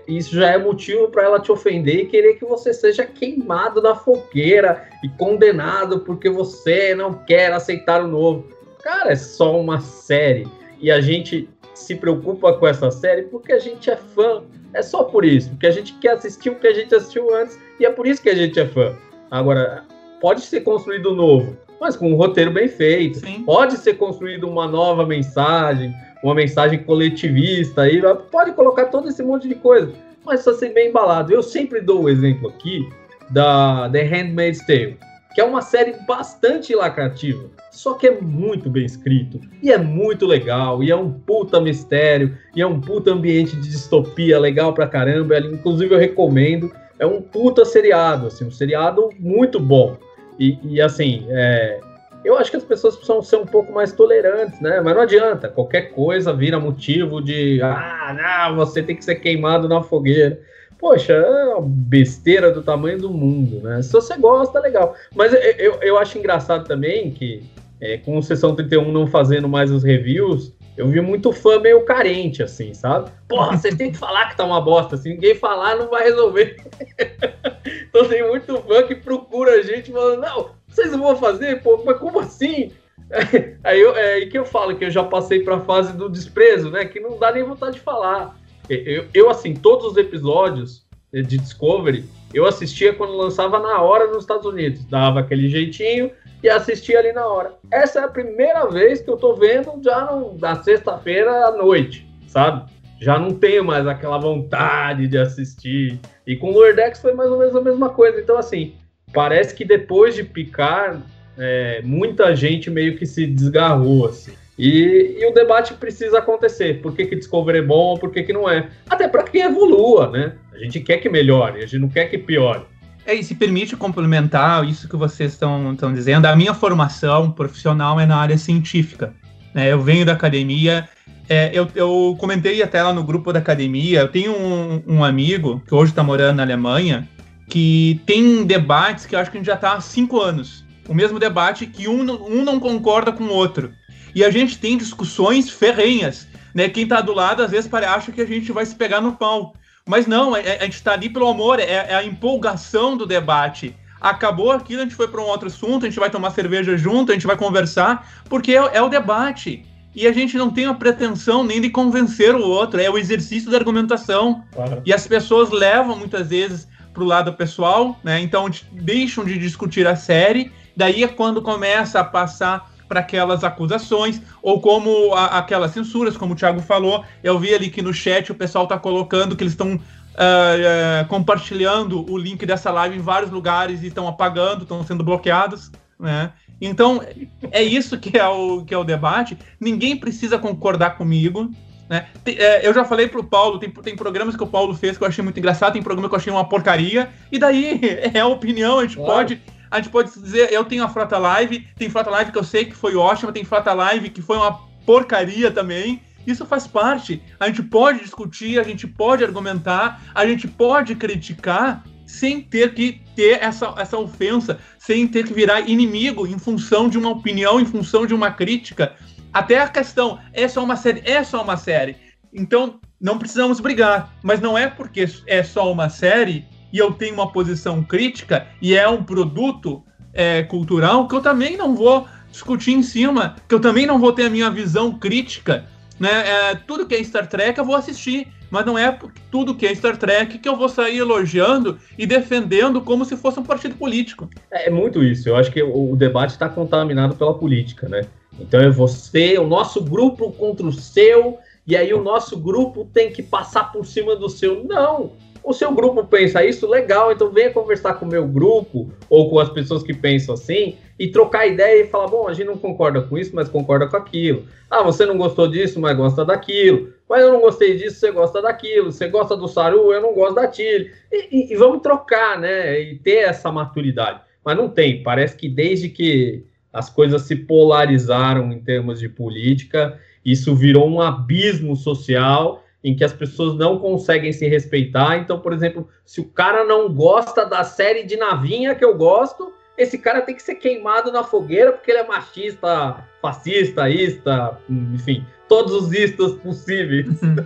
isso 0.07 0.35
já 0.35 0.51
é 0.51 0.59
motivo 0.59 1.09
para 1.09 1.25
ela 1.25 1.41
te 1.41 1.51
ofender 1.51 2.01
e 2.01 2.07
querer 2.07 2.35
que 2.35 2.45
você 2.45 2.73
seja 2.75 3.05
queimado 3.05 3.81
na 3.81 3.95
fogueira 3.95 4.89
e 5.03 5.09
condenado 5.09 6.01
porque 6.01 6.29
você 6.29 6.95
não 6.95 7.15
quer 7.15 7.53
aceitar 7.53 8.03
o 8.03 8.09
novo. 8.09 8.45
Cara, 8.83 9.13
é 9.13 9.17
só 9.17 9.59
uma 9.59 9.81
série. 9.81 10.47
E 10.81 10.91
a 10.91 11.01
gente 11.01 11.49
se 11.75 11.95
preocupa 11.95 12.53
com 12.53 12.67
essa 12.67 12.91
série 12.91 13.23
porque 13.23 13.53
a 13.53 13.59
gente 13.59 13.91
é 13.91 13.97
fã. 13.97 14.43
É 14.75 14.83
só 14.83 15.05
por 15.05 15.25
isso, 15.25 15.51
porque 15.51 15.67
a 15.67 15.71
gente 15.71 15.95
quer 15.95 16.13
assistir 16.13 16.51
o 16.51 16.57
que 16.57 16.67
a 16.67 16.75
gente 16.75 16.95
assistiu 16.95 17.35
antes 17.35 17.59
e 17.81 17.87
é 17.87 17.91
por 17.91 18.07
isso 18.07 18.21
que 18.21 18.29
a 18.29 18.35
gente 18.35 18.61
é 18.61 18.67
fã. 18.67 18.95
Agora, 19.31 19.85
pode 20.21 20.43
ser 20.43 20.61
construído 20.61 21.15
novo, 21.15 21.57
mas 21.81 21.97
com 21.97 22.13
um 22.13 22.17
roteiro 22.17 22.51
bem 22.51 22.69
feito. 22.69 23.21
Sim. 23.21 23.45
Pode 23.45 23.79
ser 23.79 23.95
construído 23.95 24.49
uma 24.49 24.67
nova 24.67 25.07
mensagem, 25.07 25.95
uma 26.23 26.35
mensagem 26.35 26.83
coletivista 26.83 27.83
aí, 27.83 28.01
pode 28.31 28.53
colocar 28.53 28.87
todo 28.87 29.09
esse 29.09 29.23
monte 29.23 29.49
de 29.49 29.55
coisa, 29.55 29.93
mas 30.25 30.41
só 30.41 30.53
ser 30.53 30.71
bem 30.71 30.91
embalado. 30.91 31.33
Eu 31.33 31.43
sempre 31.43 31.81
dou 31.81 32.05
o 32.05 32.09
exemplo 32.09 32.49
aqui 32.49 32.89
da 33.31 33.89
The 33.91 34.03
Handmaid's 34.03 34.67
Tale, 34.67 34.99
que 35.35 35.41
é 35.41 35.45
uma 35.45 35.63
série 35.63 35.95
bastante 36.07 36.75
lacrativa, 36.75 37.45
só 37.71 37.95
que 37.95 38.07
é 38.07 38.21
muito 38.21 38.69
bem 38.69 38.85
escrito, 38.85 39.41
e 39.63 39.71
é 39.71 39.79
muito 39.79 40.27
legal, 40.27 40.83
e 40.83 40.91
é 40.91 40.97
um 40.97 41.13
puta 41.13 41.61
mistério, 41.61 42.37
e 42.57 42.63
é 42.63 42.67
um 42.67 42.81
puta 42.81 43.13
ambiente 43.13 43.55
de 43.57 43.69
distopia 43.69 44.39
legal 44.39 44.73
pra 44.73 44.87
caramba, 44.87 45.39
inclusive 45.39 45.95
eu 45.95 45.99
recomendo, 45.99 46.73
é 46.99 47.07
um 47.07 47.23
puta 47.23 47.65
seriado, 47.65 48.27
assim, 48.27 48.45
um 48.45 48.51
seriado 48.51 49.11
muito 49.19 49.61
bom. 49.61 49.97
E, 50.39 50.59
e 50.63 50.81
assim, 50.81 51.27
é, 51.29 51.81
eu 52.29 52.37
acho 52.37 52.51
que 52.51 52.59
as 52.59 52.65
pessoas 52.65 52.95
precisam 52.95 53.23
ser 53.23 53.37
um 53.37 53.47
pouco 53.47 53.73
mais 53.73 53.91
tolerantes, 53.91 54.61
né? 54.61 54.83
Mas 54.83 54.95
não 54.95 55.01
adianta, 55.01 55.49
qualquer 55.49 55.93
coisa 55.93 56.31
vira 56.31 56.61
motivo 56.61 57.23
de 57.23 57.59
ah, 57.63 58.47
não, 58.49 58.57
você 58.57 58.83
tem 58.83 58.95
que 58.95 59.05
ser 59.05 59.15
queimado 59.15 59.67
na 59.67 59.83
fogueira. 59.83 60.39
Poxa, 60.79 61.15
é 61.15 61.55
uma 61.55 61.63
besteira 61.63 62.51
do 62.53 62.63
tamanho 62.63 62.99
do 62.99 63.11
mundo, 63.11 63.61
né? 63.63 63.81
Se 63.81 63.93
você 63.93 64.15
gosta, 64.19 64.61
legal. 64.61 64.95
Mas 65.17 65.33
eu, 65.33 65.41
eu, 65.41 65.75
eu 65.81 65.99
acho 65.99 66.19
engraçado 66.19 66.69
também 66.69 67.11
que 67.11 67.43
é, 67.81 67.97
com 67.97 68.19
o 68.19 68.23
Sessão 68.23 68.55
31 68.55 68.93
não 68.93 69.07
fazendo 69.07 69.49
mais 69.49 69.71
os 69.71 69.83
reviews, 69.83 70.53
eu 70.77 70.87
vi 70.87 71.01
muito 71.01 71.33
fã 71.33 71.59
meio 71.59 71.83
carente, 71.87 72.43
assim, 72.43 72.75
sabe? 72.75 73.11
Porra, 73.27 73.57
vocês 73.57 73.75
têm 73.75 73.91
que 73.91 73.99
falar 73.99 74.29
que 74.29 74.37
tá 74.37 74.45
uma 74.45 74.61
bosta. 74.61 74.99
Se 74.99 75.09
ninguém 75.09 75.35
falar, 75.35 75.77
não 75.77 75.89
vai 75.89 76.05
resolver. 76.05 76.57
então 77.89 78.07
tem 78.07 78.29
muito 78.29 78.55
fã 78.63 78.83
que 78.83 78.95
procura 78.95 79.53
a 79.53 79.63
gente 79.63 79.91
falando, 79.91 80.21
não, 80.21 80.58
vocês 80.69 80.91
vão 80.95 81.17
fazer? 81.17 81.63
Pô, 81.63 81.83
mas 81.85 81.99
como 81.99 82.21
assim? 82.21 82.73
Aí 83.65 83.81
eu, 83.81 83.97
é 83.97 84.27
que 84.27 84.39
eu 84.39 84.45
falo 84.45 84.77
que 84.77 84.85
eu 84.85 84.91
já 84.91 85.03
passei 85.03 85.43
para 85.43 85.57
a 85.57 85.61
fase 85.61 85.97
do 85.97 86.09
desprezo, 86.09 86.71
né? 86.71 86.85
Que 86.85 87.01
não 87.01 87.19
dá 87.19 87.33
nem 87.33 87.43
vontade 87.43 87.75
de 87.75 87.81
falar. 87.81 88.37
Eu, 88.69 89.07
eu, 89.15 89.31
assim, 89.31 89.55
todos 89.55 89.87
os 89.87 89.97
episódios 89.97 90.87
de 91.13 91.39
Discovery, 91.39 92.05
eu 92.35 92.45
assistia 92.45 92.93
quando 92.93 93.17
lançava 93.17 93.59
na 93.59 93.81
hora 93.81 94.09
nos 94.09 94.19
Estados 94.19 94.45
Unidos. 94.45 94.85
Dava 94.85 95.21
aquele 95.21 95.49
jeitinho 95.49 96.11
e 96.43 96.49
assistia 96.49 96.99
ali 96.99 97.13
na 97.13 97.27
hora. 97.27 97.55
Essa 97.71 98.01
é 98.01 98.05
a 98.05 98.09
primeira 98.09 98.67
vez 98.67 99.01
que 99.01 99.11
eu 99.11 99.17
tô 99.17 99.35
vendo 99.35 99.81
já 99.83 100.05
no, 100.05 100.37
na 100.39 100.63
sexta-feira 100.63 101.47
à 101.47 101.53
noite, 101.53 102.07
sabe? 102.27 102.71
Já 103.01 103.19
não 103.19 103.33
tenho 103.33 103.65
mais 103.65 103.87
aquela 103.87 104.19
vontade 104.19 105.07
de 105.07 105.17
assistir. 105.17 105.99
E 106.27 106.37
com 106.37 106.51
o 106.51 106.53
Lordex 106.53 107.01
foi 107.01 107.15
mais 107.15 107.31
ou 107.31 107.39
menos 107.39 107.57
a 107.57 107.61
mesma 107.61 107.89
coisa. 107.91 108.21
Então, 108.21 108.37
assim, 108.37 108.75
parece 109.13 109.55
que 109.55 109.65
depois 109.65 110.15
de 110.15 110.25
picar, 110.25 111.01
é, 111.37 111.81
muita 111.85 112.35
gente 112.35 112.71
meio 112.71 112.97
que 112.97 113.07
se 113.07 113.27
desgarrou, 113.27 114.07
assim. 114.07 114.33
E, 114.59 115.19
e, 115.21 115.27
o 115.27 115.33
debate 115.33 115.75
precisa 115.75 116.19
acontecer. 116.19 116.83
Por 116.83 116.93
que, 116.95 117.07
que 117.07 117.15
Discovery 117.15 117.59
é 117.59 117.63
bom, 117.63 117.97
por 117.97 118.11
que, 118.11 118.25
que 118.25 118.33
não 118.33 118.51
é? 118.51 118.69
Até 118.91 119.07
para 119.07 119.23
que 119.23 119.39
evolua, 119.39 120.11
né? 120.11 120.33
A 120.53 120.59
gente 120.59 120.81
quer 120.81 120.97
que 120.99 121.09
melhore, 121.09 121.59
a 121.59 121.61
gente 121.61 121.79
não 121.79 121.89
quer 121.89 122.07
que 122.07 122.19
piore. 122.19 122.63
É, 123.07 123.15
e 123.15 123.23
se 123.23 123.37
permite 123.37 123.77
complementar 123.77 124.69
isso 124.69 124.89
que 124.89 124.97
vocês 124.97 125.33
estão 125.33 125.95
dizendo. 125.95 126.27
A 126.27 126.35
minha 126.35 126.53
formação 126.53 127.31
profissional 127.31 127.99
é 127.99 128.05
na 128.05 128.17
área 128.17 128.37
científica. 128.37 129.15
Né? 129.55 129.73
Eu 129.73 129.81
venho 129.81 130.05
da 130.05 130.13
academia. 130.13 130.89
É, 131.29 131.51
eu, 131.55 131.69
eu, 131.75 132.17
comentei 132.19 132.63
até 132.63 132.83
lá 132.83 132.93
no 132.93 133.05
grupo 133.05 133.33
da 133.33 133.39
academia. 133.39 134.01
Eu 134.01 134.09
tenho 134.09 134.33
um, 134.33 134.83
um 134.87 135.05
amigo 135.05 135.63
que 135.67 135.75
hoje 135.75 135.93
está 135.93 136.03
morando 136.03 136.37
na 136.37 136.43
Alemanha 136.43 137.09
que 137.49 138.01
tem 138.07 138.45
debates 138.45 139.07
que 139.07 139.15
eu 139.15 139.19
acho 139.19 139.31
que 139.31 139.37
a 139.37 139.41
gente 139.41 139.47
já 139.47 139.55
está 139.55 139.73
há 139.73 139.81
cinco 139.81 140.21
anos 140.21 140.69
o 140.89 140.95
mesmo 140.95 141.19
debate 141.19 141.67
que 141.67 141.87
um, 141.87 142.01
um 142.01 142.43
não 142.43 142.59
concorda 142.59 143.13
com 143.13 143.25
o 143.25 143.33
outro. 143.33 143.73
E 144.15 144.25
a 144.25 144.31
gente 144.31 144.59
tem 144.59 144.77
discussões 144.77 145.51
ferrenhas. 145.51 146.27
Né? 146.55 146.69
Quem 146.69 146.85
está 146.85 147.03
do 147.03 147.13
lado, 147.13 147.43
às 147.43 147.51
vezes, 147.51 147.73
acha 147.73 148.11
que 148.11 148.23
a 148.23 148.27
gente 148.27 148.51
vai 148.51 148.65
se 148.65 148.75
pegar 148.75 149.01
no 149.01 149.13
pau. 149.13 149.55
Mas 149.87 150.07
não, 150.07 150.35
a, 150.35 150.41
é, 150.41 150.49
é, 150.49 150.59
a 150.61 150.65
gente 150.65 150.75
está 150.75 150.95
ali 150.95 151.11
pelo 151.11 151.29
amor, 151.29 151.61
é, 151.61 151.65
é, 151.65 151.95
a 151.95 152.05
empolgação 152.05 152.97
do 152.97 153.07
debate. 153.07 153.77
Acabou 154.01 154.51
aquilo, 154.51 154.81
a 154.81 154.85
gente 154.85 154.95
foi 154.95 155.09
para 155.09 155.21
um 155.21 155.27
outro 155.27 155.49
assunto, 155.49 155.85
a 155.85 155.89
gente 155.89 155.99
vai 155.99 156.11
tomar 156.11 156.31
cerveja 156.31 156.77
junto, 156.77 157.13
a 157.13 157.15
gente 157.15 157.27
vai 157.27 157.37
conversar, 157.37 158.23
porque 158.29 158.53
é, 158.53 158.71
é 158.73 158.83
o 158.83 158.89
debate. 158.89 159.65
E 159.95 160.07
a 160.07 160.13
gente 160.13 160.37
não 160.37 160.51
tem 160.51 160.67
a 160.67 160.75
pretensão 160.75 161.43
nem 161.43 161.61
de 161.61 161.69
convencer 161.69 162.35
o 162.35 162.47
outro, 162.47 162.81
é 162.81 162.89
o 162.89 162.97
exercício 162.97 163.51
da 163.51 163.59
argumentação. 163.59 164.45
Claro. 164.53 164.83
E 164.87 164.93
as 164.93 165.07
pessoas 165.07 165.51
levam 165.51 165.99
muitas 165.99 166.29
vezes 166.29 166.69
para 166.99 167.05
o 167.05 167.07
lado 167.07 167.33
pessoal, 167.33 167.97
né? 168.03 168.21
Então 168.21 168.51
deixam 168.73 169.25
de 169.25 169.39
discutir 169.39 169.87
a 169.87 169.95
série 169.95 170.51
Daí 170.79 171.03
é 171.03 171.09
quando 171.09 171.43
começa 171.43 171.99
a 171.99 172.05
passar 172.05 172.71
para 172.89 173.01
aquelas 173.01 173.43
acusações, 173.43 174.23
ou 174.41 174.61
como 174.61 175.13
a, 175.13 175.39
aquelas 175.39 175.73
censuras, 175.73 176.17
como 176.17 176.35
o 176.35 176.37
Thiago 176.37 176.61
falou. 176.61 177.05
Eu 177.21 177.37
vi 177.37 177.53
ali 177.53 177.69
que 177.69 177.83
no 177.83 177.93
chat 177.93 178.31
o 178.31 178.35
pessoal 178.37 178.63
está 178.63 178.79
colocando 178.79 179.35
que 179.35 179.43
eles 179.43 179.55
estão 179.55 179.75
uh, 179.75 179.79
uh, 179.79 181.09
compartilhando 181.09 182.09
o 182.09 182.17
link 182.17 182.47
dessa 182.47 182.71
live 182.71 182.97
em 182.97 183.01
vários 183.01 183.33
lugares 183.33 183.83
e 183.83 183.89
estão 183.89 184.07
apagando, 184.07 184.63
estão 184.63 184.85
sendo 184.85 185.03
bloqueados. 185.03 185.73
Né? 185.99 186.31
Então, 186.61 187.03
é 187.51 187.61
isso 187.61 187.99
que 187.99 188.17
é, 188.17 188.29
o, 188.29 188.65
que 188.65 188.73
é 188.73 188.79
o 188.79 188.85
debate. 188.85 189.37
Ninguém 189.59 189.97
precisa 189.97 190.39
concordar 190.39 190.97
comigo. 190.97 191.51
Né? 191.89 192.07
É, 192.27 192.67
eu 192.67 192.75
já 192.75 192.85
falei 192.85 193.09
pro 193.09 193.25
Paulo, 193.25 193.59
tem, 193.59 193.71
tem 193.71 193.97
programas 193.97 194.37
que 194.37 194.43
o 194.43 194.47
Paulo 194.47 194.75
fez 194.75 194.99
que 194.99 195.05
eu 195.05 195.09
achei 195.09 195.25
muito 195.25 195.39
engraçado, 195.39 195.73
tem 195.73 195.83
programas 195.83 196.11
que 196.11 196.15
eu 196.15 196.19
achei 196.19 196.33
uma 196.33 196.49
porcaria, 196.49 197.09
e 197.33 197.39
daí 197.39 197.81
é 198.15 198.21
a 198.21 198.27
opinião, 198.27 198.79
a 198.79 198.83
gente 198.83 198.97
claro. 198.97 199.13
pode 199.13 199.43
a 199.71 199.77
gente 199.77 199.91
pode 199.91 200.11
dizer, 200.11 200.51
eu 200.53 200.65
tenho 200.65 200.83
a 200.83 200.89
Frota 200.89 201.19
Live, 201.19 201.67
tem 201.77 201.91
Frota 201.91 202.11
Live 202.11 202.33
que 202.33 202.39
eu 202.39 202.45
sei 202.45 202.65
que 202.65 202.75
foi 202.75 202.97
ótima, 202.97 203.33
tem 203.33 203.45
Frota 203.45 203.73
Live 203.75 204.11
que 204.11 204.23
foi 204.23 204.37
uma 204.37 204.67
porcaria 204.87 205.51
também. 205.51 206.01
Isso 206.27 206.45
faz 206.47 206.67
parte. 206.67 207.23
A 207.39 207.47
gente 207.47 207.63
pode 207.63 208.01
discutir, 208.01 208.59
a 208.59 208.63
gente 208.63 208.87
pode 208.87 209.25
argumentar, 209.25 210.03
a 210.15 210.27
gente 210.27 210.49
pode 210.49 210.95
criticar 210.95 211.85
sem 212.07 212.41
ter 212.41 212.73
que 212.73 213.03
ter 213.15 213.43
essa, 213.43 213.75
essa 213.77 213.99
ofensa, 213.99 214.59
sem 214.79 215.07
ter 215.07 215.27
que 215.27 215.35
virar 215.35 215.61
inimigo 215.61 216.27
em 216.27 216.39
função 216.39 216.89
de 216.89 216.97
uma 216.97 217.11
opinião, 217.11 217.61
em 217.61 217.67
função 217.67 218.07
de 218.07 218.15
uma 218.15 218.31
crítica. 218.31 218.95
Até 219.33 219.59
a 219.59 219.69
questão, 219.69 220.19
é 220.33 220.49
só 220.49 220.63
uma 220.65 220.77
série, 220.77 221.03
é 221.05 221.23
só 221.23 221.43
uma 221.43 221.57
série. 221.57 221.97
Então, 222.33 222.81
não 223.01 223.19
precisamos 223.19 223.61
brigar. 223.61 224.13
Mas 224.23 224.41
não 224.41 224.57
é 224.57 224.67
porque 224.67 225.07
é 225.27 225.43
só 225.43 225.71
uma 225.71 225.89
série 225.89 226.45
e 226.73 226.79
eu 226.79 226.93
tenho 226.93 227.15
uma 227.15 227.33
posição 227.33 227.83
crítica 227.83 228.47
e 228.61 228.77
é 228.77 228.89
um 228.89 229.03
produto 229.03 229.83
é, 230.13 230.43
cultural 230.43 231.07
que 231.09 231.15
eu 231.15 231.23
também 231.23 231.57
não 231.57 231.75
vou 231.75 232.07
discutir 232.31 232.73
em 232.73 232.83
cima, 232.83 233.37
que 233.49 233.55
eu 233.55 233.61
também 233.61 233.87
não 233.87 233.99
vou 233.99 234.13
ter 234.13 234.27
a 234.27 234.31
minha 234.31 234.51
visão 234.51 234.93
crítica. 234.99 235.65
Né? 235.99 236.11
É, 236.11 236.55
tudo 236.55 236.87
que 236.87 236.95
é 236.95 237.03
Star 237.03 237.27
Trek 237.27 237.59
eu 237.59 237.65
vou 237.65 237.75
assistir, 237.75 238.29
mas 238.51 238.65
não 238.65 238.79
é 238.79 238.97
tudo 239.31 239.55
que 239.55 239.67
é 239.67 239.75
Star 239.75 239.97
Trek 239.97 240.39
que 240.39 240.49
eu 240.49 240.57
vou 240.57 240.69
sair 240.69 240.99
elogiando 240.99 241.79
e 241.97 242.07
defendendo 242.07 242.81
como 242.81 243.05
se 243.05 243.17
fosse 243.17 243.41
um 243.41 243.45
partido 243.45 243.75
político. 243.75 244.29
É, 244.51 244.69
é 244.69 244.71
muito 244.71 245.03
isso. 245.03 245.29
Eu 245.29 245.37
acho 245.37 245.51
que 245.51 245.63
o, 245.63 245.93
o 245.93 245.97
debate 245.97 246.31
está 246.31 246.49
contaminado 246.49 247.17
pela 247.17 247.35
política, 247.35 247.89
né? 247.89 248.03
Então 248.39 248.61
é 248.61 248.71
você, 248.71 249.39
o 249.39 249.47
nosso 249.47 249.83
grupo 249.83 250.33
contra 250.33 250.67
o 250.67 250.73
seu, 250.73 251.39
e 251.67 251.77
aí 251.77 251.93
o 251.93 252.03
nosso 252.03 252.37
grupo 252.37 252.89
tem 252.93 253.13
que 253.13 253.23
passar 253.23 253.73
por 253.73 253.85
cima 253.85 254.17
do 254.17 254.29
seu. 254.29 254.65
Não! 254.65 255.13
o 255.49 255.55
seu 255.55 255.73
grupo 255.73 256.05
pensa 256.05 256.45
isso, 256.45 256.69
legal, 256.69 257.11
então 257.11 257.31
venha 257.31 257.51
conversar 257.51 257.95
com 257.95 258.05
o 258.05 258.09
meu 258.09 258.29
grupo 258.29 258.93
ou 259.09 259.31
com 259.31 259.39
as 259.39 259.49
pessoas 259.49 259.83
que 259.83 259.95
pensam 259.95 260.35
assim 260.35 260.77
e 260.99 261.09
trocar 261.09 261.47
ideia 261.47 261.83
e 261.83 261.87
falar, 261.87 262.09
bom, 262.09 262.29
a 262.29 262.35
gente 262.35 262.47
não 262.47 262.59
concorda 262.59 263.01
com 263.01 263.17
isso, 263.17 263.35
mas 263.35 263.49
concorda 263.49 263.87
com 263.87 263.97
aquilo. 263.97 264.45
Ah, 264.69 264.83
você 264.83 265.07
não 265.07 265.17
gostou 265.17 265.49
disso, 265.49 265.81
mas 265.81 265.97
gosta 265.97 266.23
daquilo. 266.23 266.93
Mas 267.09 267.23
eu 267.23 267.33
não 267.33 267.41
gostei 267.41 267.77
disso, 267.77 267.99
você 267.99 268.11
gosta 268.11 268.43
daquilo. 268.43 268.93
Você 268.93 269.09
gosta 269.09 269.35
do 269.35 269.49
Saru, 269.49 269.93
eu 269.93 270.03
não 270.03 270.13
gosto 270.13 270.35
da 270.35 270.49
Tilly. 270.49 270.91
E, 271.11 271.29
e, 271.31 271.53
e 271.53 271.57
vamos 271.57 271.81
trocar, 271.81 272.39
né? 272.39 272.79
E 272.81 272.97
ter 272.97 273.19
essa 273.19 273.51
maturidade. 273.51 274.21
Mas 274.45 274.57
não 274.57 274.69
tem. 274.69 275.03
Parece 275.03 275.37
que 275.37 275.49
desde 275.49 275.89
que 275.89 276.45
as 276.73 276.91
coisas 276.91 277.23
se 277.23 277.35
polarizaram 277.37 278.53
em 278.53 278.61
termos 278.61 279.01
de 279.01 279.09
política, 279.09 279.99
isso 280.25 280.55
virou 280.55 280.89
um 280.89 281.01
abismo 281.01 281.75
social 281.75 282.65
em 282.83 282.95
que 282.95 283.05
as 283.05 283.13
pessoas 283.13 283.57
não 283.57 283.79
conseguem 283.79 284.33
se 284.33 284.47
respeitar. 284.47 285.17
Então, 285.19 285.41
por 285.41 285.53
exemplo, 285.53 285.89
se 286.05 286.21
o 286.21 286.25
cara 286.25 286.65
não 286.65 286.93
gosta 286.93 287.45
da 287.45 287.65
série 287.65 288.05
de 288.05 288.17
navinha 288.17 288.75
que 288.75 288.85
eu 288.85 288.97
gosto, 288.97 289.53
esse 289.77 289.99
cara 289.99 290.23
tem 290.23 290.35
que 290.35 290.43
ser 290.43 290.57
queimado 290.57 291.11
na 291.13 291.25
fogueira 291.25 291.73
porque 291.73 291.91
ele 291.91 292.01
é 292.01 292.07
machista, 292.07 293.05
fascista, 293.23 293.89
ista, 293.89 294.59
enfim, 294.69 295.25
todos 295.49 295.73
os 295.73 295.93
istas 295.93 296.33
possíveis, 296.35 297.07
uhum. 297.23 297.37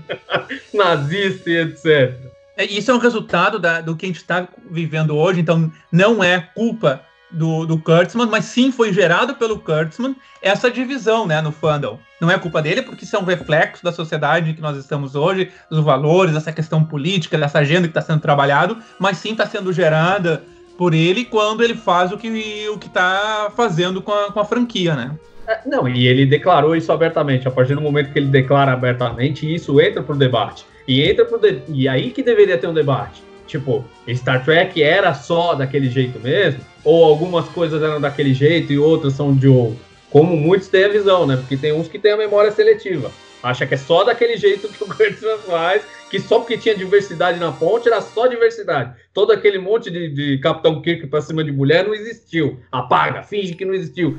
nazista 0.75 1.51
e 1.51 1.57
etc. 1.59 2.15
É, 2.57 2.65
isso 2.65 2.91
é 2.91 2.95
um 2.95 2.99
resultado 2.99 3.59
da, 3.59 3.81
do 3.81 3.97
que 3.97 4.07
a 4.07 4.09
gente 4.09 4.17
está 4.17 4.49
vivendo 4.71 5.17
hoje, 5.17 5.41
então 5.41 5.71
não 5.91 6.23
é 6.23 6.41
culpa 6.55 7.03
do, 7.33 7.65
do 7.67 7.79
Kurtzman, 7.79 8.27
mas 8.27 8.45
sim 8.45 8.71
foi 8.71 8.93
gerado 8.93 9.35
pelo 9.35 9.59
Kurtzman 9.59 10.15
essa 10.41 10.71
divisão 10.71 11.27
né, 11.27 11.41
no 11.41 11.51
fandom. 11.51 11.99
Não 12.21 12.31
é 12.31 12.39
culpa 12.39 12.61
dele, 12.61 12.83
porque 12.83 13.05
isso 13.05 13.17
é 13.17 13.19
um 13.19 13.25
reflexo 13.25 13.83
da 13.83 13.93
sociedade 13.93 14.55
que 14.55 14.61
nós 14.61 14.77
estamos 14.77 15.15
hoje, 15.15 15.51
dos 15.71 15.83
valores, 15.83 16.35
dessa 16.35 16.53
questão 16.53 16.85
política, 16.85 17.39
dessa 17.39 17.61
agenda 17.61 17.89
que 17.89 17.91
está 17.91 18.03
sendo 18.03 18.21
trabalhado, 18.21 18.77
mas 18.99 19.19
sim 19.19 19.33
está 19.33 19.47
sendo 19.47 19.73
gerada 19.73 20.45
por 20.77 20.95
ele 20.95 21.25
quando 21.25 21.63
ele 21.63 21.75
faz 21.75 22.13
o 22.13 22.19
que 22.19 22.29
o 22.69 22.75
está 22.75 23.51
fazendo 23.57 24.03
com 24.03 24.13
a, 24.13 24.33
com 24.33 24.41
a 24.41 24.45
franquia, 24.45 24.95
né? 24.95 25.13
É, 25.47 25.61
não, 25.67 25.89
e 25.89 26.07
ele 26.07 26.25
declarou 26.25 26.77
isso 26.77 26.93
abertamente. 26.93 27.49
A 27.49 27.51
partir 27.51 27.75
do 27.75 27.81
momento 27.81 28.13
que 28.13 28.19
ele 28.19 28.29
declara 28.29 28.73
abertamente, 28.73 29.53
isso 29.53 29.81
entra 29.81 30.03
para 30.03 30.15
o 30.15 30.19
debate. 30.19 30.65
E 30.87 31.03
entra 31.03 31.25
pro 31.25 31.39
de... 31.39 31.63
e 31.69 31.89
aí 31.89 32.11
que 32.11 32.23
deveria 32.23 32.59
ter 32.59 32.69
um 32.69 32.75
debate. 32.75 33.23
Tipo, 33.47 33.85
Star 34.15 34.45
Trek 34.45 34.83
era 34.83 35.15
só 35.15 35.55
daquele 35.55 35.89
jeito 35.89 36.19
mesmo? 36.21 36.61
Ou 36.85 37.05
algumas 37.05 37.49
coisas 37.49 37.83
eram 37.83 38.01
daquele 38.01 38.35
jeito 38.35 38.73
e 38.73 38.79
outras 38.79 39.15
são 39.15 39.35
de 39.35 39.49
outro? 39.49 39.79
Como 40.11 40.37
muitos 40.37 40.69
têm 40.69 40.85
a 40.85 40.89
visão, 40.89 41.27
né? 41.27 41.37
Porque 41.37 41.57
tem 41.57 41.73
uns 41.73 41.89
que 41.89 41.99
têm 41.99 42.13
a 42.13 42.17
memória 42.17 42.51
seletiva. 42.51 43.11
Acha 43.43 43.67
que 43.67 43.75
é 43.75 43.77
só 43.77 44.05
daquele 44.05 44.37
jeito 44.37 44.69
que 44.69 44.85
o 44.85 44.87
Kurtzman 44.95 45.39
faz, 45.39 45.83
que 46.11 46.21
só 46.21 46.39
porque 46.39 46.57
tinha 46.57 46.77
diversidade 46.77 47.41
na 47.41 47.51
ponte 47.51 47.89
era 47.89 48.01
só 48.01 48.27
diversidade. 48.27 48.95
Todo 49.13 49.33
aquele 49.33 49.59
monte 49.59 49.91
de, 49.91 50.09
de 50.11 50.39
Capitão 50.39 50.81
Kirk 50.81 51.07
pra 51.09 51.21
cima 51.21 51.43
de 51.43 51.51
mulher 51.51 51.85
não 51.85 51.95
existiu. 51.95 52.61
Apaga, 52.71 53.23
finge 53.23 53.55
que 53.55 53.65
não 53.65 53.75
existiu. 53.75 54.19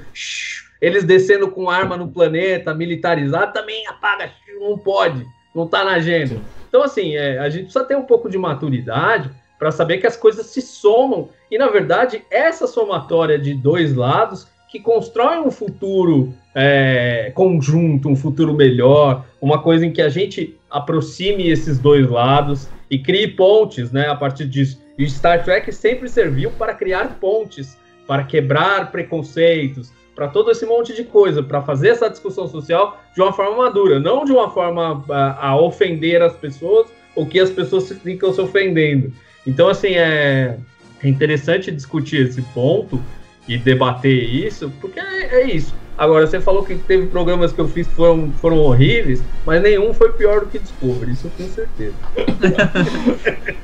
Eles 0.81 1.05
descendo 1.05 1.49
com 1.49 1.69
arma 1.69 1.95
no 1.95 2.09
planeta, 2.09 2.73
militarizado, 2.73 3.53
também 3.53 3.87
apaga, 3.87 4.29
não 4.59 4.77
pode, 4.77 5.25
não 5.55 5.65
tá 5.67 5.85
na 5.85 5.93
agenda. 5.93 6.41
Então, 6.73 6.81
assim, 6.81 7.15
é, 7.15 7.37
a 7.37 7.49
gente 7.49 7.65
precisa 7.65 7.85
ter 7.85 7.95
um 7.95 8.01
pouco 8.01 8.27
de 8.27 8.35
maturidade 8.35 9.29
para 9.59 9.71
saber 9.71 9.99
que 9.99 10.07
as 10.07 10.17
coisas 10.17 10.47
se 10.47 10.59
somam. 10.59 11.29
E, 11.51 11.55
na 11.55 11.67
verdade, 11.67 12.23
essa 12.31 12.65
somatória 12.65 13.37
de 13.37 13.53
dois 13.53 13.95
lados 13.95 14.47
que 14.71 14.79
constrói 14.79 15.37
um 15.37 15.51
futuro 15.51 16.33
é, 16.55 17.31
conjunto, 17.35 18.09
um 18.09 18.15
futuro 18.15 18.55
melhor, 18.55 19.23
uma 19.39 19.61
coisa 19.61 19.85
em 19.85 19.91
que 19.91 20.01
a 20.01 20.09
gente 20.09 20.59
aproxime 20.67 21.47
esses 21.47 21.77
dois 21.77 22.09
lados 22.09 22.67
e 22.89 22.97
crie 22.97 23.27
pontes, 23.27 23.91
né, 23.91 24.07
a 24.07 24.15
partir 24.15 24.47
disso. 24.47 24.81
E 24.97 25.07
Star 25.07 25.43
Trek 25.43 25.71
sempre 25.71 26.09
serviu 26.09 26.49
para 26.49 26.73
criar 26.73 27.19
pontes, 27.19 27.77
para 28.07 28.23
quebrar 28.23 28.91
preconceitos, 28.91 29.93
para 30.15 30.27
todo 30.27 30.51
esse 30.51 30.65
monte 30.65 30.93
de 30.93 31.03
coisa, 31.03 31.41
para 31.41 31.61
fazer 31.61 31.89
essa 31.89 32.09
discussão 32.09 32.47
social 32.47 33.01
de 33.15 33.21
uma 33.21 33.33
forma 33.33 33.57
madura, 33.57 33.99
não 33.99 34.25
de 34.25 34.31
uma 34.31 34.49
forma 34.49 35.03
a, 35.09 35.49
a 35.49 35.59
ofender 35.59 36.21
as 36.21 36.35
pessoas 36.35 36.87
ou 37.15 37.25
que 37.25 37.39
as 37.39 37.49
pessoas 37.49 37.91
ficam 37.91 38.33
se 38.33 38.41
ofendendo. 38.41 39.11
Então, 39.45 39.67
assim, 39.67 39.95
é, 39.95 40.57
é 41.03 41.07
interessante 41.07 41.71
discutir 41.71 42.27
esse 42.27 42.41
ponto 42.53 43.01
e 43.47 43.57
debater 43.57 44.23
isso, 44.23 44.71
porque 44.79 44.99
é, 44.99 45.41
é, 45.41 45.51
isso. 45.51 45.75
Agora, 45.97 46.25
você 46.25 46.39
falou 46.39 46.63
que 46.63 46.75
teve 46.75 47.07
programas 47.07 47.51
que 47.51 47.61
eu 47.61 47.67
fiz 47.67 47.85
que 47.87 47.93
foram, 47.93 48.31
foram 48.41 48.57
horríveis, 48.57 49.21
mas 49.45 49.61
nenhum 49.61 49.93
foi 49.93 50.11
pior 50.11 50.41
do 50.41 50.47
que 50.47 50.57
Discovery, 50.57 51.11
isso 51.11 51.27
eu 51.27 51.31
tenho 51.37 51.49
certeza. 51.49 51.93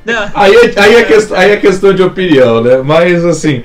aí, 0.34 0.54
é, 0.54 0.80
aí, 0.80 0.94
é 0.94 1.04
questão, 1.04 1.36
aí 1.36 1.50
é 1.50 1.56
questão 1.56 1.92
de 1.92 2.02
opinião, 2.02 2.62
né? 2.62 2.82
Mas, 2.84 3.24
assim, 3.24 3.62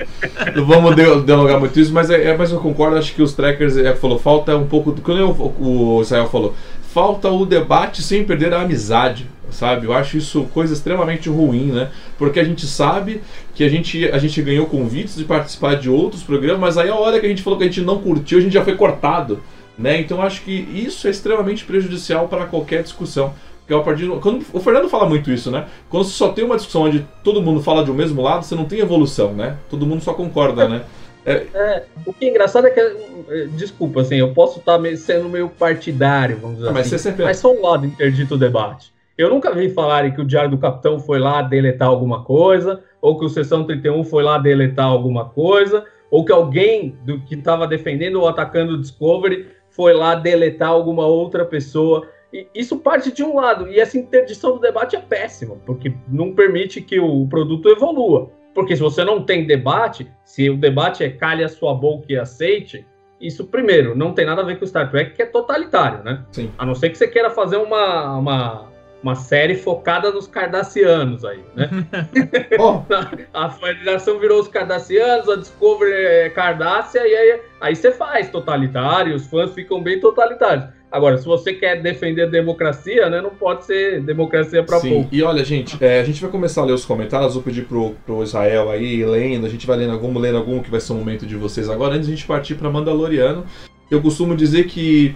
não 0.54 0.66
vamos 0.66 0.96
delongar 0.96 1.60
muito 1.60 1.78
isso, 1.78 1.92
mas, 1.92 2.10
é, 2.10 2.24
é, 2.24 2.36
mas 2.36 2.50
eu 2.50 2.58
concordo, 2.58 2.96
acho 2.96 3.14
que 3.14 3.22
os 3.22 3.34
trackers, 3.34 3.76
é, 3.76 3.94
falou, 3.94 4.18
falta 4.18 4.56
um 4.56 4.66
pouco, 4.66 4.92
quando 5.00 5.20
eu, 5.20 5.30
o 5.60 6.00
Israel 6.02 6.28
falou, 6.28 6.54
falta 6.96 7.30
o 7.30 7.44
debate 7.44 8.02
sem 8.02 8.24
perder 8.24 8.54
a 8.54 8.62
amizade 8.62 9.28
sabe? 9.50 9.86
Eu 9.86 9.92
acho 9.92 10.16
isso 10.16 10.44
coisa 10.52 10.72
extremamente 10.72 11.28
ruim, 11.28 11.66
né? 11.66 11.90
Porque 12.18 12.40
a 12.40 12.44
gente 12.44 12.66
sabe 12.66 13.20
que 13.54 13.62
a 13.62 13.68
gente, 13.68 14.08
a 14.08 14.18
gente 14.18 14.40
ganhou 14.42 14.66
convites 14.66 15.14
de 15.14 15.24
participar 15.24 15.76
de 15.76 15.90
outros 15.90 16.22
programas, 16.22 16.58
mas 16.58 16.78
aí 16.78 16.88
a 16.88 16.94
hora 16.94 17.20
que 17.20 17.26
a 17.26 17.28
gente 17.28 17.42
falou 17.42 17.58
que 17.58 17.64
a 17.64 17.68
gente 17.68 17.82
não 17.82 17.98
curtiu, 17.98 18.38
a 18.38 18.40
gente 18.40 18.54
já 18.54 18.64
foi 18.64 18.74
cortado, 18.76 19.40
né? 19.78 20.00
Então 20.00 20.22
acho 20.22 20.42
que 20.42 20.52
isso 20.52 21.06
é 21.06 21.10
extremamente 21.10 21.64
prejudicial 21.64 22.28
para 22.28 22.46
qualquer 22.46 22.82
discussão. 22.82 23.34
Porque 23.60 23.74
a 23.74 23.84
partir 23.84 24.06
do, 24.06 24.16
quando, 24.18 24.44
o 24.52 24.58
Fernando 24.58 24.88
fala 24.88 25.06
muito 25.06 25.30
isso, 25.30 25.50
né? 25.50 25.66
Quando 25.90 26.04
você 26.04 26.12
só 26.12 26.30
tem 26.30 26.44
uma 26.44 26.56
discussão 26.56 26.82
onde 26.82 27.06
todo 27.22 27.42
mundo 27.42 27.62
fala 27.62 27.84
de 27.84 27.90
um 27.90 27.94
mesmo 27.94 28.22
lado, 28.22 28.44
você 28.44 28.54
não 28.54 28.64
tem 28.64 28.80
evolução, 28.80 29.32
né? 29.32 29.58
Todo 29.68 29.86
mundo 29.86 30.02
só 30.02 30.14
concorda, 30.14 30.66
né? 30.66 30.82
É, 31.26 31.44
é, 31.54 31.84
o 32.06 32.12
que 32.12 32.24
é 32.24 32.30
engraçado 32.30 32.68
é 32.68 32.70
que, 32.70 32.78
é, 32.78 33.46
desculpa, 33.56 34.00
assim, 34.02 34.14
eu 34.14 34.32
posso 34.32 34.60
estar 34.60 34.80
sendo 34.96 35.28
meio 35.28 35.48
partidário, 35.48 36.36
vamos 36.36 36.58
dizer 36.58 36.68
ah, 36.68 36.72
mas 36.72 36.92
assim, 36.92 37.14
mas 37.18 37.38
só 37.38 37.52
um 37.52 37.60
lado 37.60 37.84
interdito 37.84 38.36
o 38.36 38.38
debate. 38.38 38.94
Eu 39.18 39.28
nunca 39.28 39.52
vi 39.52 39.70
falarem 39.70 40.12
que 40.12 40.20
o 40.20 40.24
Diário 40.24 40.50
do 40.50 40.58
Capitão 40.58 41.00
foi 41.00 41.18
lá 41.18 41.42
deletar 41.42 41.88
alguma 41.88 42.22
coisa, 42.22 42.80
ou 43.00 43.18
que 43.18 43.24
o 43.24 43.28
Sessão 43.28 43.64
31 43.64 44.04
foi 44.04 44.22
lá 44.22 44.38
deletar 44.38 44.86
alguma 44.86 45.24
coisa, 45.24 45.84
ou 46.10 46.24
que 46.24 46.30
alguém 46.30 46.96
do 47.04 47.18
que 47.20 47.34
estava 47.34 47.66
defendendo 47.66 48.20
ou 48.20 48.28
atacando 48.28 48.74
o 48.74 48.80
Discovery 48.80 49.48
foi 49.70 49.94
lá 49.94 50.14
deletar 50.14 50.68
alguma 50.68 51.06
outra 51.06 51.44
pessoa. 51.44 52.06
E 52.32 52.46
isso 52.54 52.78
parte 52.78 53.10
de 53.10 53.24
um 53.24 53.34
lado, 53.34 53.68
e 53.68 53.80
essa 53.80 53.98
interdição 53.98 54.52
do 54.52 54.60
debate 54.60 54.94
é 54.94 55.00
péssima, 55.00 55.56
porque 55.66 55.92
não 56.06 56.32
permite 56.34 56.80
que 56.80 57.00
o 57.00 57.26
produto 57.26 57.68
evolua. 57.68 58.30
Porque 58.56 58.74
se 58.74 58.80
você 58.80 59.04
não 59.04 59.22
tem 59.22 59.46
debate, 59.46 60.10
se 60.24 60.48
o 60.48 60.56
debate 60.56 61.04
é 61.04 61.10
calhe 61.10 61.44
a 61.44 61.48
sua 61.48 61.74
boca 61.74 62.06
e 62.08 62.16
aceite, 62.16 62.86
isso 63.20 63.46
primeiro, 63.48 63.94
não 63.94 64.14
tem 64.14 64.24
nada 64.24 64.40
a 64.40 64.44
ver 64.46 64.58
com 64.58 64.66
Star 64.66 64.90
Trek, 64.90 65.14
que 65.14 65.20
é 65.20 65.26
totalitário, 65.26 66.02
né? 66.02 66.24
Sim. 66.32 66.50
A 66.56 66.64
não 66.64 66.74
ser 66.74 66.88
que 66.88 66.96
você 66.96 67.06
queira 67.06 67.28
fazer 67.28 67.58
uma, 67.58 68.16
uma 68.16 68.72
uma 69.06 69.14
série 69.14 69.54
focada 69.54 70.10
nos 70.10 70.26
cardassianos 70.26 71.24
aí, 71.24 71.38
né? 71.54 71.70
oh. 72.58 72.82
a 73.32 73.50
federação 73.50 74.18
virou 74.18 74.40
os 74.40 74.48
cardassianos, 74.48 75.28
a 75.28 75.36
Discovery 75.36 75.92
é 75.92 76.30
Cardassia, 76.30 77.06
e 77.06 77.14
aí, 77.14 77.40
aí 77.60 77.76
você 77.76 77.92
faz 77.92 78.28
totalitário, 78.30 79.14
os 79.14 79.26
fãs 79.28 79.54
ficam 79.54 79.80
bem 79.80 80.00
totalitários. 80.00 80.66
Agora, 80.90 81.18
se 81.18 81.24
você 81.24 81.52
quer 81.52 81.82
defender 81.82 82.22
a 82.22 82.26
democracia, 82.26 83.08
né, 83.08 83.20
não 83.20 83.30
pode 83.30 83.64
ser 83.64 84.00
democracia 84.00 84.64
para 84.64 84.80
pouco. 84.80 85.08
E 85.12 85.22
olha, 85.22 85.44
gente, 85.44 85.76
é, 85.80 86.00
a 86.00 86.04
gente 86.04 86.20
vai 86.20 86.30
começar 86.30 86.62
a 86.62 86.64
ler 86.64 86.72
os 86.72 86.84
comentários, 86.84 87.34
vou 87.34 87.42
pedir 87.42 87.62
pro, 87.62 87.94
pro 88.04 88.24
Israel 88.24 88.70
aí, 88.70 89.04
lendo, 89.04 89.46
a 89.46 89.48
gente 89.48 89.66
vai 89.66 89.76
lendo 89.76 89.92
algum, 89.92 90.16
lendo 90.18 90.38
algum 90.38 90.60
que 90.60 90.70
vai 90.70 90.80
ser 90.80 90.92
o 90.92 90.96
momento 90.96 91.26
de 91.26 91.36
vocês 91.36 91.68
agora, 91.68 91.94
antes 91.94 92.06
de 92.06 92.12
a 92.12 92.16
gente 92.16 92.26
partir 92.26 92.56
para 92.56 92.70
Mandaloriano. 92.70 93.44
Eu 93.88 94.02
costumo 94.02 94.34
dizer 94.34 94.64
que 94.64 95.14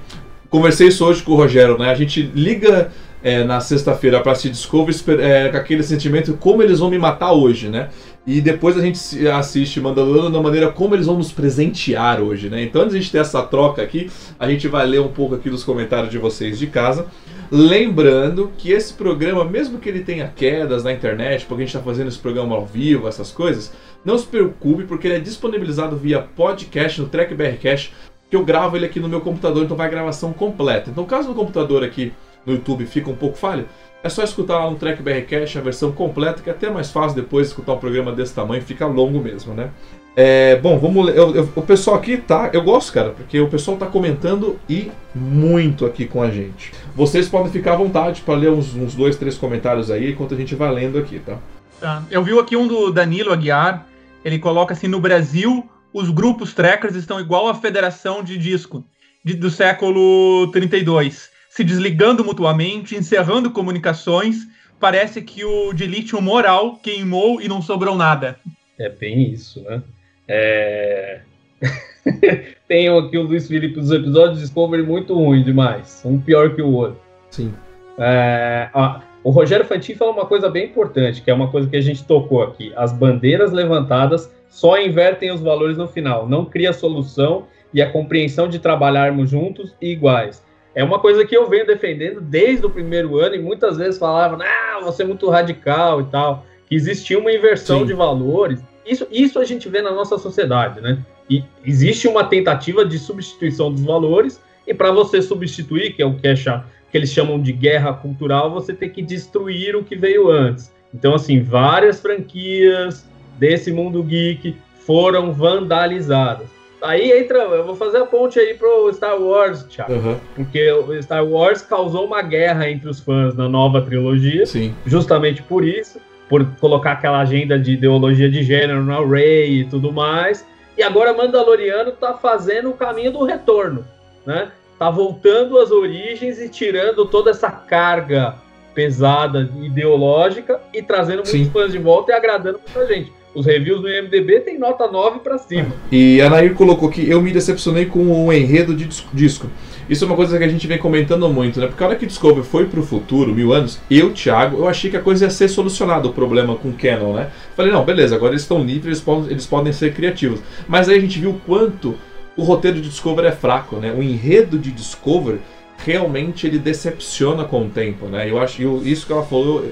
conversei 0.49 0.89
isso 0.89 1.05
hoje 1.05 1.23
com 1.23 1.33
o 1.33 1.37
Rogério, 1.37 1.79
né? 1.79 1.91
A 1.91 1.95
gente 1.95 2.23
liga 2.23 2.93
é, 3.23 3.45
na 3.45 3.61
sexta-feira 3.61 4.21
para 4.21 4.33
assistir 4.33 4.51
Discovery 4.51 4.97
é, 5.21 5.49
com 5.49 5.57
aquele 5.57 5.83
sentimento 5.83 6.35
como 6.35 6.63
eles 6.63 6.79
vão 6.79 6.91
me 6.91 6.99
matar 6.99 7.33
hoje, 7.33 7.69
né? 7.69 7.89
E 8.27 8.41
depois 8.41 8.77
a 8.77 8.81
gente 8.81 9.27
assiste 9.29 9.81
Mandaloriano 9.81 10.31
da 10.31 10.41
maneira 10.41 10.71
como 10.71 10.95
eles 10.95 11.07
vão 11.07 11.17
nos 11.17 11.33
presentear 11.33 12.21
hoje, 12.21 12.49
né? 12.49 12.63
Então 12.63 12.83
antes 12.83 12.93
de 12.93 12.99
a 12.99 13.01
gente 13.01 13.13
ter 13.13 13.19
essa 13.19 13.43
troca 13.43 13.83
aqui, 13.83 14.11
a 14.39 14.49
gente 14.49 14.69
vai 14.69 14.87
ler 14.87 15.01
um 15.01 15.09
pouco 15.09 15.35
aqui 15.35 15.49
dos 15.49 15.65
comentários 15.65 16.11
de 16.11 16.19
vocês 16.19 16.59
de 16.59 16.67
casa. 16.67 17.07
Lembrando 17.51 18.53
que 18.57 18.71
esse 18.71 18.95
programa, 18.95 19.45
mesmo 19.45 19.79
que 19.79 19.89
ele 19.89 20.05
tenha 20.05 20.29
quedas 20.29 20.85
na 20.85 20.93
internet, 20.93 21.45
porque 21.47 21.63
a 21.63 21.67
gente 21.67 21.75
está 21.75 21.85
fazendo 21.85 22.09
esse 22.09 22.19
programa 22.19 22.55
ao 22.55 22.65
vivo, 22.65 23.09
essas 23.09 23.33
coisas, 23.33 23.73
não 24.05 24.17
se 24.17 24.27
preocupe, 24.27 24.85
porque 24.85 25.09
ele 25.09 25.17
é 25.17 25.21
disponibilizado 25.21 25.97
via 25.97 26.21
podcast 26.21 27.01
no 27.01 27.09
Track 27.09 27.35
BRCast, 27.35 27.93
que 28.31 28.37
eu 28.37 28.45
gravo 28.45 28.77
ele 28.77 28.87
aqui 28.87 29.01
no 29.01 29.09
meu 29.09 29.21
computador, 29.21 29.65
então 29.65 29.77
vai 29.77 29.91
gravação 29.91 30.33
completa. 30.33 30.91
Então 30.91 31.05
caso 31.05 31.29
no 31.29 31.35
computador 31.35 31.83
aqui 31.83 32.13
no 32.47 32.55
YouTube 32.55 32.87
fica 32.87 33.11
um 33.11 33.17
pouco 33.17 33.37
falho, 33.37 33.67
é 34.03 34.09
só 34.09 34.23
escutar 34.23 34.65
lá 34.65 34.71
no 34.71 34.77
Track 34.77 35.03
BRCast 35.03 35.59
a 35.59 35.61
versão 35.61 35.93
completa, 35.93 36.43
que 36.43 36.49
é 36.49 36.53
até 36.53 36.71
mais 36.71 36.91
fácil 36.91 37.15
depois 37.15 37.49
escutar 37.49 37.75
um 37.75 37.79
programa 37.79 38.13
desse 38.13 38.35
tamanho, 38.35 38.63
fica 38.63 38.87
longo 38.87 39.21
mesmo, 39.21 39.53
né? 39.53 39.71
É, 40.17 40.57
bom, 40.57 40.79
vamos. 40.79 41.09
Eu, 41.15 41.35
eu, 41.35 41.53
o 41.55 41.63
pessoal 41.63 41.97
aqui 41.97 42.17
tá. 42.17 42.51
Eu 42.53 42.63
gosto, 42.63 42.93
cara, 42.93 43.11
porque 43.11 43.39
o 43.39 43.49
pessoal 43.49 43.77
tá 43.77 43.87
comentando 43.87 44.59
e 44.69 44.91
muito 45.15 45.87
aqui 45.87 46.05
com 46.05 46.23
a 46.23 46.31
gente. 46.31 46.73
Vocês 46.97 47.29
podem 47.29 47.53
ficar 47.53 47.75
à 47.75 47.77
vontade 47.77 48.23
para 48.23 48.35
ler 48.35 48.51
uns, 48.51 48.75
uns, 48.75 48.95
dois, 48.95 49.17
três 49.17 49.39
comentários 49.39 49.91
aí 49.91 50.11
enquanto 50.11 50.35
a 50.35 50.37
gente 50.37 50.55
vai 50.55 50.73
lendo 50.73 50.99
aqui, 50.99 51.21
tá? 51.21 51.39
Tá. 51.79 52.03
Eu 52.11 52.25
vi 52.25 52.37
aqui 52.39 52.57
um 52.57 52.67
do 52.67 52.91
Danilo 52.91 53.33
Aguiar. 53.33 53.87
Ele 54.25 54.39
coloca 54.39 54.75
assim: 54.75 54.89
no 54.89 55.01
Brasil, 55.01 55.69
os 55.93 56.11
grupos 56.11 56.53
trackers 56.53 56.97
estão 56.97 57.21
igual 57.21 57.49
à 57.49 57.55
federação 57.55 58.23
de 58.23 58.37
disco 58.37 58.85
de, 59.25 59.35
do 59.35 59.49
século 59.49 60.51
32 60.51 61.30
se 61.51 61.65
desligando 61.65 62.25
mutuamente, 62.25 62.97
encerrando 62.97 63.51
comunicações. 63.51 64.47
Parece 64.79 65.21
que 65.21 65.45
o 65.45 65.73
de 65.75 65.85
lítio 65.85 66.23
moral 66.23 66.77
queimou 66.77 67.43
e 67.43 67.49
não 67.49 67.61
sobrou 67.61 67.97
nada. 67.97 68.39
É 68.79 68.89
bem 68.89 69.33
isso, 69.33 69.61
né? 69.65 69.83
É... 70.29 71.21
Tem 72.69 72.89
aqui 72.89 73.19
o 73.19 73.23
Luiz 73.23 73.49
Felipe 73.49 73.75
dos 73.75 73.91
episódios 73.91 74.39
de 74.39 74.45
Discovery 74.45 74.85
muito 74.85 75.13
ruim 75.13 75.43
demais. 75.43 76.01
Um 76.05 76.19
pior 76.19 76.55
que 76.55 76.63
o 76.63 76.73
outro. 76.73 77.01
Sim. 77.31 77.53
É... 77.99 78.71
Ah, 78.73 79.03
o 79.25 79.31
Rogério 79.31 79.67
Fantin 79.67 79.97
fala 79.97 80.13
uma 80.13 80.27
coisa 80.27 80.49
bem 80.49 80.67
importante, 80.67 81.21
que 81.21 81.31
é 81.31 81.35
uma 81.35 81.51
coisa 81.51 81.69
que 81.69 81.77
a 81.77 81.81
gente 81.81 82.05
tocou 82.05 82.43
aqui. 82.45 82.73
As 82.77 82.93
bandeiras 82.93 83.51
levantadas 83.51 84.33
só 84.49 84.81
invertem 84.81 85.33
os 85.33 85.41
valores 85.41 85.77
no 85.77 85.89
final. 85.89 86.29
Não 86.29 86.45
cria 86.45 86.73
solução 86.73 87.47
e 87.75 87.83
a 87.83 87.91
compreensão 87.91 88.49
de 88.49 88.61
trabalharmos 88.61 89.29
juntos 89.29 89.75
e 89.81 89.89
iguais. 89.89 90.43
É 90.81 90.85
uma 90.85 90.99
coisa 90.99 91.27
que 91.27 91.37
eu 91.37 91.47
venho 91.47 91.67
defendendo 91.67 92.23
desde 92.23 92.65
o 92.65 92.71
primeiro 92.71 93.19
ano 93.19 93.35
e 93.35 93.39
muitas 93.39 93.77
vezes 93.77 93.99
falava, 93.99 94.43
ah, 94.43 94.81
você 94.83 95.03
é 95.03 95.07
muito 95.07 95.29
radical 95.29 96.01
e 96.01 96.05
tal, 96.05 96.47
que 96.67 96.75
existia 96.75 97.19
uma 97.19 97.31
inversão 97.31 97.81
Sim. 97.81 97.87
de 97.89 97.93
valores. 97.93 98.65
Isso, 98.87 99.07
isso 99.11 99.39
a 99.39 99.45
gente 99.45 99.69
vê 99.69 99.83
na 99.83 99.91
nossa 99.91 100.17
sociedade, 100.17 100.81
né? 100.81 100.99
E 101.29 101.45
existe 101.67 102.09
uma 102.09 102.25
tentativa 102.25 102.83
de 102.83 102.99
substituição 102.99 103.71
dos 103.71 103.83
valores 103.83 104.41
e 104.67 104.73
para 104.73 104.91
você 104.91 105.21
substituir, 105.21 105.93
que 105.93 106.01
é 106.01 106.07
o 106.07 106.15
que, 106.15 106.27
é 106.27 106.35
que 106.35 106.97
eles 106.97 107.11
chamam 107.11 107.39
de 107.39 107.53
guerra 107.53 107.93
cultural, 107.93 108.51
você 108.51 108.73
tem 108.73 108.89
que 108.89 109.03
destruir 109.03 109.77
o 109.77 109.85
que 109.85 109.95
veio 109.95 110.31
antes. 110.31 110.73
Então, 110.95 111.15
assim, 111.15 111.43
várias 111.43 112.01
franquias 112.01 113.07
desse 113.39 113.71
mundo 113.71 114.03
geek 114.03 114.57
foram 114.87 115.31
vandalizadas. 115.31 116.49
Aí 116.83 117.13
entra, 117.13 117.39
eu 117.39 117.65
vou 117.65 117.75
fazer 117.77 117.99
a 117.99 118.07
ponte 118.07 118.39
aí 118.39 118.55
pro 118.55 118.93
Star 118.93 119.21
Wars, 119.21 119.63
Thiago. 119.65 119.93
Uhum. 119.93 120.17
Porque 120.35 120.71
o 120.73 121.03
Star 121.03 121.25
Wars 121.25 121.63
causou 121.63 122.07
uma 122.07 122.23
guerra 122.23 122.71
entre 122.71 122.89
os 122.89 123.01
fãs 123.01 123.35
na 123.35 123.49
nova 123.49 123.83
trilogia. 123.83 124.47
Sim. 124.47 124.75
Justamente 124.87 125.43
por 125.43 125.65
isso, 125.65 126.01
por 126.29 126.45
colocar 126.57 126.93
aquela 126.93 127.21
agenda 127.21 127.59
de 127.59 127.73
ideologia 127.73 128.31
de 128.31 128.43
gênero 128.43 128.83
na 128.83 129.01
Rey 129.05 129.61
e 129.61 129.65
tudo 129.65 129.93
mais. 129.93 130.47
E 130.77 130.83
agora 130.83 131.13
Mandaloriano 131.13 131.93
tá 131.93 132.15
fazendo 132.15 132.71
o 132.71 132.75
caminho 132.75 133.13
do 133.13 133.25
retorno, 133.25 133.85
né? 134.25 134.51
Tá 134.79 134.89
voltando 134.89 135.59
às 135.59 135.71
origens 135.71 136.41
e 136.41 136.49
tirando 136.49 137.05
toda 137.05 137.31
essa 137.31 137.51
carga 137.51 138.37
pesada 138.75 139.51
ideológica 139.61 140.61
e 140.73 140.83
trazendo 140.83 141.17
muitos 141.17 141.33
Sim. 141.33 141.51
fãs 141.51 141.73
de 141.73 141.79
volta 141.79 142.13
e 142.13 142.15
agradando 142.15 142.61
muita 142.65 142.87
gente. 142.87 143.13
Os 143.33 143.47
reviews 143.47 143.81
do 143.81 143.89
IMDB 143.89 144.41
tem 144.41 144.59
nota 144.59 144.91
9 144.91 145.21
para 145.21 145.39
cima. 145.39 145.69
E 145.93 146.21
a 146.21 146.29
Nair 146.29 146.55
colocou 146.55 146.89
que 146.89 147.09
eu 147.09 147.23
me 147.23 147.31
decepcionei 147.31 147.87
com 147.87 148.27
o 148.27 148.33
enredo 148.33 148.75
de 148.75 148.89
disco. 149.15 149.47
Isso 149.89 150.03
é 150.03 150.07
uma 150.07 150.17
coisa 150.17 150.37
que 150.37 150.43
a 150.43 150.49
gente 150.49 150.67
vem 150.67 150.79
comentando 150.79 151.29
muito, 151.29 151.61
né? 151.61 151.69
Porque 151.69 151.83
a 151.83 151.87
hora 151.87 151.97
que 151.97 152.07
Discovery 152.07 152.45
foi 152.45 152.67
pro 152.67 152.83
futuro, 152.83 153.33
mil 153.33 153.53
anos, 153.53 153.81
eu, 153.89 154.13
Thiago, 154.13 154.59
eu 154.59 154.69
achei 154.69 154.91
que 154.91 154.97
a 154.97 155.01
coisa 155.01 155.27
ia 155.27 155.31
ser 155.31 155.47
solucionada, 155.49 156.09
o 156.09 156.13
problema 156.13 156.57
com 156.57 156.73
Canon, 156.73 157.15
né? 157.15 157.31
Falei, 157.55 157.71
não, 157.71 157.85
beleza, 157.85 158.17
agora 158.17 158.33
eles 158.33 158.43
estão 158.43 158.65
livres, 158.65 158.87
eles 158.87 159.01
podem, 159.01 159.31
eles 159.31 159.47
podem 159.47 159.73
ser 159.73 159.95
criativos. 159.95 160.41
Mas 160.67 160.89
aí 160.89 160.99
a 160.99 161.01
gente 161.01 161.21
viu 161.21 161.41
quanto 161.47 161.95
o 162.37 162.43
roteiro 162.43 162.81
de 162.81 162.89
Discovery 162.89 163.29
é 163.29 163.33
fraco, 163.33 163.77
né? 163.77 163.93
O 163.97 164.03
enredo 164.03 164.59
de 164.59 164.73
Discovery 164.73 165.41
realmente 165.85 166.47
ele 166.47 166.59
decepciona 166.59 167.45
com 167.45 167.65
o 167.65 167.69
tempo, 167.69 168.07
né? 168.07 168.29
Eu 168.29 168.41
acho 168.41 168.63
isso 168.85 169.07
que 169.07 169.13
ela 169.13 169.25
falou, 169.25 169.65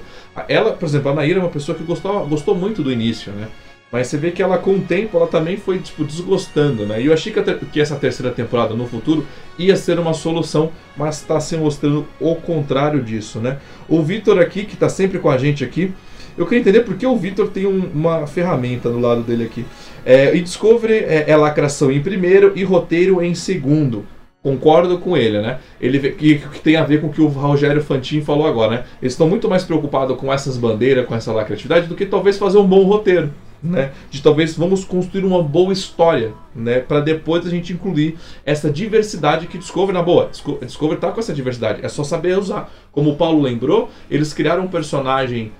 ela, 0.48 0.72
por 0.72 0.86
exemplo, 0.86 1.10
a 1.10 1.14
Naira 1.14 1.38
é 1.38 1.42
uma 1.42 1.48
pessoa 1.48 1.76
que 1.76 1.84
gostou, 1.84 2.26
gostou 2.26 2.54
muito 2.54 2.82
do 2.82 2.92
início, 2.92 3.32
né? 3.32 3.48
Mas 3.90 4.08
você 4.08 4.18
vê 4.18 4.30
que 4.30 4.42
ela, 4.42 4.58
com 4.58 4.74
o 4.74 4.80
tempo, 4.80 5.16
ela 5.16 5.26
também 5.26 5.56
foi 5.56 5.78
tipo, 5.78 6.04
desgostando, 6.04 6.84
né? 6.84 7.00
E 7.00 7.06
eu 7.06 7.12
achei 7.12 7.32
que, 7.32 7.42
que 7.42 7.80
essa 7.80 7.96
terceira 7.96 8.30
temporada 8.30 8.74
no 8.74 8.86
futuro 8.86 9.26
ia 9.58 9.76
ser 9.76 9.98
uma 9.98 10.12
solução, 10.12 10.70
mas 10.94 11.16
está 11.16 11.40
se 11.40 11.56
mostrando 11.56 12.06
o 12.20 12.34
contrário 12.36 13.02
disso, 13.02 13.38
né? 13.38 13.58
O 13.88 14.02
Vitor 14.02 14.38
aqui, 14.38 14.64
que 14.64 14.74
está 14.74 14.90
sempre 14.90 15.18
com 15.18 15.30
a 15.30 15.38
gente 15.38 15.64
aqui, 15.64 15.92
eu 16.36 16.44
queria 16.44 16.60
entender 16.60 16.80
por 16.80 16.96
que 16.96 17.06
o 17.06 17.16
Vitor 17.16 17.48
tem 17.48 17.66
um, 17.66 17.90
uma 17.92 18.26
ferramenta 18.26 18.90
do 18.90 19.00
lado 19.00 19.22
dele 19.22 19.44
aqui. 19.44 19.64
É, 20.04 20.36
e 20.36 20.40
Discovery 20.40 20.92
é, 20.92 21.24
é 21.26 21.36
lacração 21.36 21.90
em 21.90 22.00
primeiro 22.00 22.52
e 22.54 22.62
roteiro 22.62 23.22
em 23.22 23.34
segundo. 23.34 24.06
Concordo 24.42 24.98
com 24.98 25.16
ele, 25.16 25.40
né? 25.40 25.58
Ele 25.80 25.98
que, 26.12 26.38
que 26.38 26.60
tem 26.60 26.76
a 26.76 26.84
ver 26.84 27.00
com 27.00 27.08
o 27.08 27.12
que 27.12 27.20
o 27.20 27.26
Rogério 27.26 27.82
Fantin 27.82 28.20
falou 28.20 28.46
agora, 28.46 28.70
né? 28.70 28.84
Eles 29.02 29.14
estão 29.14 29.28
muito 29.28 29.48
mais 29.48 29.64
preocupados 29.64 30.16
com 30.16 30.32
essas 30.32 30.56
bandeiras, 30.56 31.06
com 31.06 31.14
essa 31.14 31.32
lacratividade, 31.32 31.88
do 31.88 31.96
que 31.96 32.06
talvez 32.06 32.38
fazer 32.38 32.58
um 32.58 32.66
bom 32.66 32.84
roteiro. 32.84 33.32
Né, 33.60 33.90
de 34.08 34.22
talvez 34.22 34.56
vamos 34.56 34.84
construir 34.84 35.24
uma 35.24 35.42
boa 35.42 35.72
história, 35.72 36.32
né, 36.54 36.78
para 36.78 37.00
depois 37.00 37.44
a 37.44 37.50
gente 37.50 37.72
incluir 37.72 38.16
essa 38.46 38.70
diversidade 38.70 39.48
que 39.48 39.58
Discovery 39.58 39.92
na 39.92 40.00
boa. 40.00 40.30
Discovery 40.62 41.00
tá 41.00 41.10
com 41.10 41.18
essa 41.18 41.34
diversidade, 41.34 41.84
é 41.84 41.88
só 41.88 42.04
saber 42.04 42.38
usar. 42.38 42.72
Como 42.92 43.10
o 43.10 43.16
Paulo 43.16 43.42
lembrou, 43.42 43.90
eles 44.08 44.32
criaram 44.32 44.62
um 44.62 44.68
personagem 44.68 45.50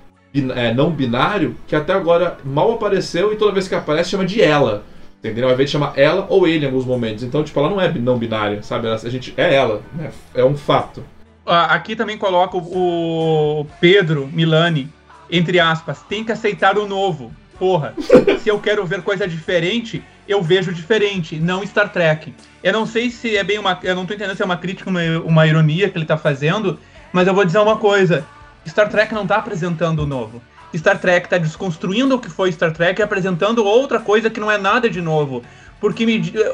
é, 0.55 0.73
não 0.73 0.91
binário 0.91 1.57
que 1.67 1.75
até 1.75 1.91
agora 1.91 2.37
mal 2.45 2.71
apareceu 2.71 3.33
e 3.33 3.35
toda 3.35 3.51
vez 3.51 3.67
que 3.67 3.75
aparece 3.75 4.11
chama 4.11 4.25
de 4.25 4.41
ela. 4.41 4.85
Entendeu? 5.19 5.47
Ao 5.47 5.53
invés 5.53 5.69
de 5.69 5.73
chamar 5.73 5.97
ela 5.97 6.25
ou 6.29 6.47
ele 6.47 6.63
em 6.63 6.67
alguns 6.67 6.85
momentos. 6.85 7.23
Então, 7.23 7.43
tipo, 7.43 7.59
ela 7.59 7.69
não 7.69 7.79
é 7.79 7.91
não 7.91 8.17
binária, 8.17 8.63
sabe? 8.63 8.87
a 8.87 8.97
gente 9.09 9.33
é 9.35 9.53
ela, 9.53 9.81
né? 9.93 10.11
É 10.33 10.43
um 10.43 10.55
fato. 10.55 11.03
Aqui 11.45 11.95
também 11.95 12.17
coloca 12.17 12.55
o 12.57 13.65
Pedro 13.81 14.29
Milani, 14.31 14.87
entre 15.31 15.59
aspas, 15.59 16.01
tem 16.03 16.23
que 16.23 16.31
aceitar 16.31 16.77
o 16.77 16.87
novo. 16.87 17.33
Porra, 17.57 17.93
se 18.39 18.47
eu 18.47 18.59
quero 18.59 18.85
ver 18.85 19.01
coisa 19.01 19.27
diferente, 19.27 20.01
eu 20.27 20.41
vejo 20.41 20.71
diferente, 20.71 21.37
não 21.37 21.65
Star 21.65 21.91
Trek. 21.91 22.33
Eu 22.63 22.71
não 22.71 22.85
sei 22.85 23.09
se 23.09 23.35
é 23.35 23.43
bem 23.43 23.57
uma. 23.57 23.77
Eu 23.83 23.95
não 23.95 24.05
tô 24.05 24.13
entendendo 24.13 24.37
se 24.37 24.41
é 24.41 24.45
uma 24.45 24.57
crítica, 24.57 24.89
uma, 24.89 25.01
uma 25.25 25.47
ironia 25.47 25.89
que 25.89 25.97
ele 25.97 26.05
tá 26.05 26.17
fazendo, 26.17 26.79
mas 27.11 27.27
eu 27.27 27.33
vou 27.33 27.43
dizer 27.43 27.59
uma 27.59 27.77
coisa. 27.77 28.25
Star 28.65 28.87
Trek 28.89 29.13
não 29.13 29.25
tá 29.25 29.37
apresentando 29.37 30.03
o 30.03 30.05
novo. 30.05 30.41
Star 30.77 30.99
Trek 30.99 31.25
está 31.25 31.37
desconstruindo 31.37 32.15
o 32.15 32.19
que 32.19 32.29
foi 32.29 32.51
Star 32.51 32.71
Trek 32.71 32.99
e 32.99 33.03
apresentando 33.03 33.65
outra 33.65 33.99
coisa 33.99 34.29
que 34.29 34.39
não 34.39 34.51
é 34.51 34.57
nada 34.57 34.89
de 34.89 35.01
novo. 35.01 35.43
Porque 35.79 36.05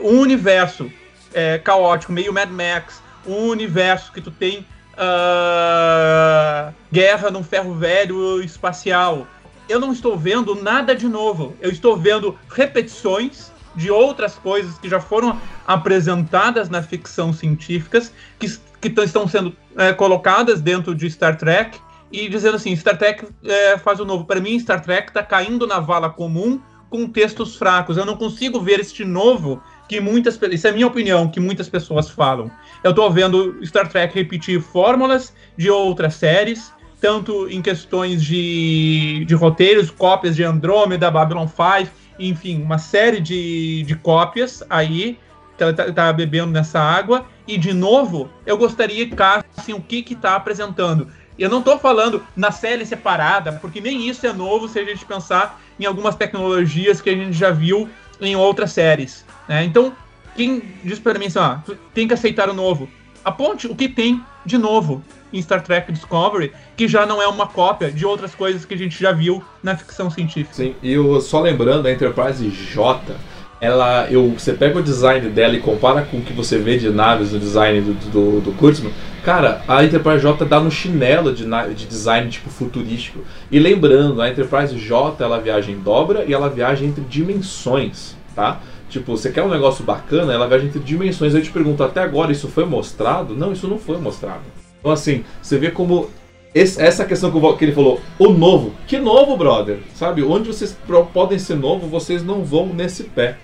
um 0.02 0.20
universo 0.20 0.90
é, 1.34 1.58
caótico, 1.58 2.14
meio 2.14 2.32
Mad 2.32 2.50
Max, 2.50 3.02
um 3.28 3.48
universo 3.48 4.12
que 4.12 4.22
tu 4.22 4.32
tem 4.32 4.66
uh, 4.94 6.74
guerra 6.92 7.30
num 7.30 7.44
ferro 7.44 7.74
velho 7.74 8.42
espacial. 8.42 9.28
Eu 9.68 9.80
não 9.80 9.92
estou 9.92 10.18
vendo 10.18 10.56
nada 10.56 10.96
de 10.96 11.08
novo. 11.08 11.56
Eu 11.60 11.72
estou 11.72 11.98
vendo 11.98 12.38
repetições 12.50 13.52
de 13.76 13.92
outras 13.92 14.36
coisas 14.36 14.78
que 14.78 14.88
já 14.88 15.02
foram 15.02 15.40
apresentadas 15.68 16.70
na 16.70 16.82
ficção 16.82 17.34
científica, 17.34 18.02
que, 18.40 18.48
que 18.80 19.02
estão 19.02 19.28
sendo 19.28 19.54
é, 19.76 19.92
colocadas 19.92 20.62
dentro 20.62 20.96
de 20.96 21.10
Star 21.10 21.38
Trek 21.38 21.78
e 22.12 22.30
dizendo 22.30 22.56
assim: 22.56 22.76
Star 22.76 22.98
Trek 22.98 23.26
é, 23.44 23.78
faz 23.78 24.00
o 24.00 24.06
novo. 24.06 24.26
Para 24.26 24.40
mim, 24.40 24.60
Star 24.60 24.82
Trek 24.82 25.10
está 25.10 25.24
caindo 25.24 25.66
na 25.68 25.80
vala 25.80 26.10
comum 26.10 26.60
com 26.90 27.08
textos 27.08 27.56
fracos. 27.56 27.98
Eu 27.98 28.06
não 28.06 28.16
consigo 28.16 28.60
ver 28.60 28.80
este 28.80 29.04
novo 29.04 29.62
que 29.88 30.00
muitas 30.00 30.40
isso 30.52 30.68
é 30.68 30.72
minha 30.72 30.88
opinião 30.88 31.28
que 31.28 31.40
muitas 31.40 31.70
pessoas 31.70 32.10
falam. 32.10 32.50
Eu 32.84 32.92
estou 32.92 33.10
vendo 33.12 33.60
Star 33.66 33.88
Trek 33.88 34.14
repetir 34.14 34.62
fórmulas 34.62 35.34
de 35.58 35.70
outras 35.70 36.16
séries, 36.16 36.74
tanto 37.02 37.50
em 37.50 37.62
questões 37.62 38.24
de, 38.24 39.26
de 39.26 39.36
roteiros, 39.36 39.92
cópias 39.92 40.36
de 40.36 40.44
Andrômeda, 40.44 41.12
Babylon 41.12 41.48
5, 41.48 41.92
enfim, 42.18 42.62
uma 42.62 42.78
série 42.78 43.20
de, 43.20 43.84
de 43.84 43.96
cópias 43.96 44.64
aí 44.70 45.18
que 45.58 45.64
ela 45.64 45.72
está 45.72 45.92
tá 45.92 46.14
bebendo 46.14 46.52
nessa 46.52 46.80
água. 46.80 47.26
E 47.48 47.58
de 47.58 47.74
novo, 47.74 48.30
eu 48.46 48.58
gostaria 48.58 49.08
que 49.08 49.16
assim, 49.56 49.74
o 49.74 49.82
que 49.82 50.04
está 50.14 50.36
apresentando. 50.36 51.08
Eu 51.38 51.50
não 51.50 51.60
estou 51.60 51.78
falando 51.78 52.26
na 52.36 52.52
série 52.52 52.86
separada, 52.86 53.54
porque 53.54 53.82
nem 53.82 54.08
isso 54.08 54.26
é 54.26 54.32
novo 54.32 54.68
se 54.68 54.80
a 54.80 54.86
gente 54.86 55.06
pensar 55.06 55.62
em 55.80 55.86
algumas 55.86 56.16
tecnologias 56.16 57.02
que 57.02 57.10
a 57.10 57.16
gente 57.16 57.34
já 57.34 57.52
viu 57.52 57.90
em 58.22 58.36
outras 58.36 58.72
séries. 58.72 59.26
Né? 59.48 59.66
Então, 59.66 59.94
quem 60.36 60.62
diz 60.84 61.00
para 61.00 61.20
mim 61.20 61.26
assim, 61.26 61.40
ah, 61.40 61.62
tem 61.94 62.08
que 62.08 62.14
aceitar 62.14 62.50
o 62.50 62.54
novo, 62.54 62.90
aponte 63.24 63.68
o 63.68 63.76
que 63.76 63.90
tem 63.90 64.24
de 64.46 64.58
novo 64.58 65.04
em 65.34 65.42
Star 65.42 65.62
Trek 65.62 65.92
Discovery, 65.92 66.54
que 66.78 66.88
já 66.88 67.06
não 67.06 67.22
é 67.22 67.28
uma 67.28 67.48
cópia 67.48 67.92
de 67.92 68.06
outras 68.06 68.34
coisas 68.34 68.64
que 68.64 68.74
a 68.74 68.78
gente 68.78 68.98
já 68.98 69.12
viu 69.12 69.44
na 69.62 69.76
ficção 69.76 70.10
científica. 70.10 70.56
Sim, 70.56 70.76
e 70.82 70.94
eu, 70.94 71.20
só 71.20 71.42
lembrando, 71.42 71.88
a 71.88 71.92
Enterprise 71.92 72.48
J 72.50 73.16
ela, 73.60 74.08
eu, 74.10 74.30
você 74.30 74.54
pega 74.54 74.80
o 74.80 74.84
design 74.84 75.30
dela 75.30 75.56
e 75.56 75.60
compara 75.60 76.02
com 76.04 76.18
o 76.18 76.22
que 76.22 76.34
você 76.34 76.58
vê 76.58 76.78
de 76.78 76.90
naves 76.90 77.32
no 77.32 77.40
design 77.40 77.82
do, 77.82 77.94
do, 78.12 78.42
do 78.42 78.52
Kurtzman, 78.54 78.92
cara, 79.24 79.62
a 79.68 79.84
Enterprise 79.84 80.22
J 80.22 80.46
dá 80.46 80.60
no 80.60 80.70
chinelo 80.70 81.34
de, 81.34 81.46
de 81.74 81.86
design 81.86 82.30
tipo 82.30 82.50
futurístico. 82.50 83.20
E 83.50 83.58
lembrando, 83.58 84.22
a 84.22 84.30
Enterprise 84.30 84.78
J 84.78 85.24
ela 85.24 85.40
viaja 85.40 85.72
em 85.72 85.80
dobra 85.80 86.26
e 86.28 86.34
ela 86.34 86.50
viaja 86.50 86.84
entre 86.86 87.04
dimensões, 87.06 88.16
tá? 88.36 88.60
Tipo, 88.90 89.18
você 89.18 89.32
quer 89.32 89.44
um 89.44 89.50
negócio 89.50 89.84
bacana, 89.84 90.32
ela 90.32 90.48
viaja 90.48 90.66
entre 90.66 90.80
dimensões. 90.80 91.34
Eu 91.34 91.42
te 91.42 91.50
pergunto, 91.50 91.84
até 91.84 92.02
agora 92.02 92.32
isso 92.32 92.48
foi 92.48 92.66
mostrado? 92.66 93.36
Não, 93.36 93.52
isso 93.52 93.68
não 93.68 93.80
foi 93.80 93.98
mostrado. 93.98 94.44
Então 94.80 94.92
assim, 94.92 95.24
você 95.42 95.58
vê 95.58 95.72
como 95.72 96.10
esse, 96.56 96.82
essa 96.82 97.04
questão 97.04 97.30
que 97.58 97.66
ele 97.66 97.74
falou, 97.74 98.00
o 98.18 98.30
novo. 98.30 98.74
Que 98.88 98.98
novo, 98.98 99.36
brother? 99.36 99.80
Sabe? 99.94 100.24
Onde 100.24 100.48
vocês 100.48 100.78
podem 101.12 101.38
ser 101.38 101.56
novo, 101.56 101.86
vocês 101.86 102.24
não 102.24 102.46
vão 102.46 102.68
nesse 102.68 103.04
pé. 103.04 103.38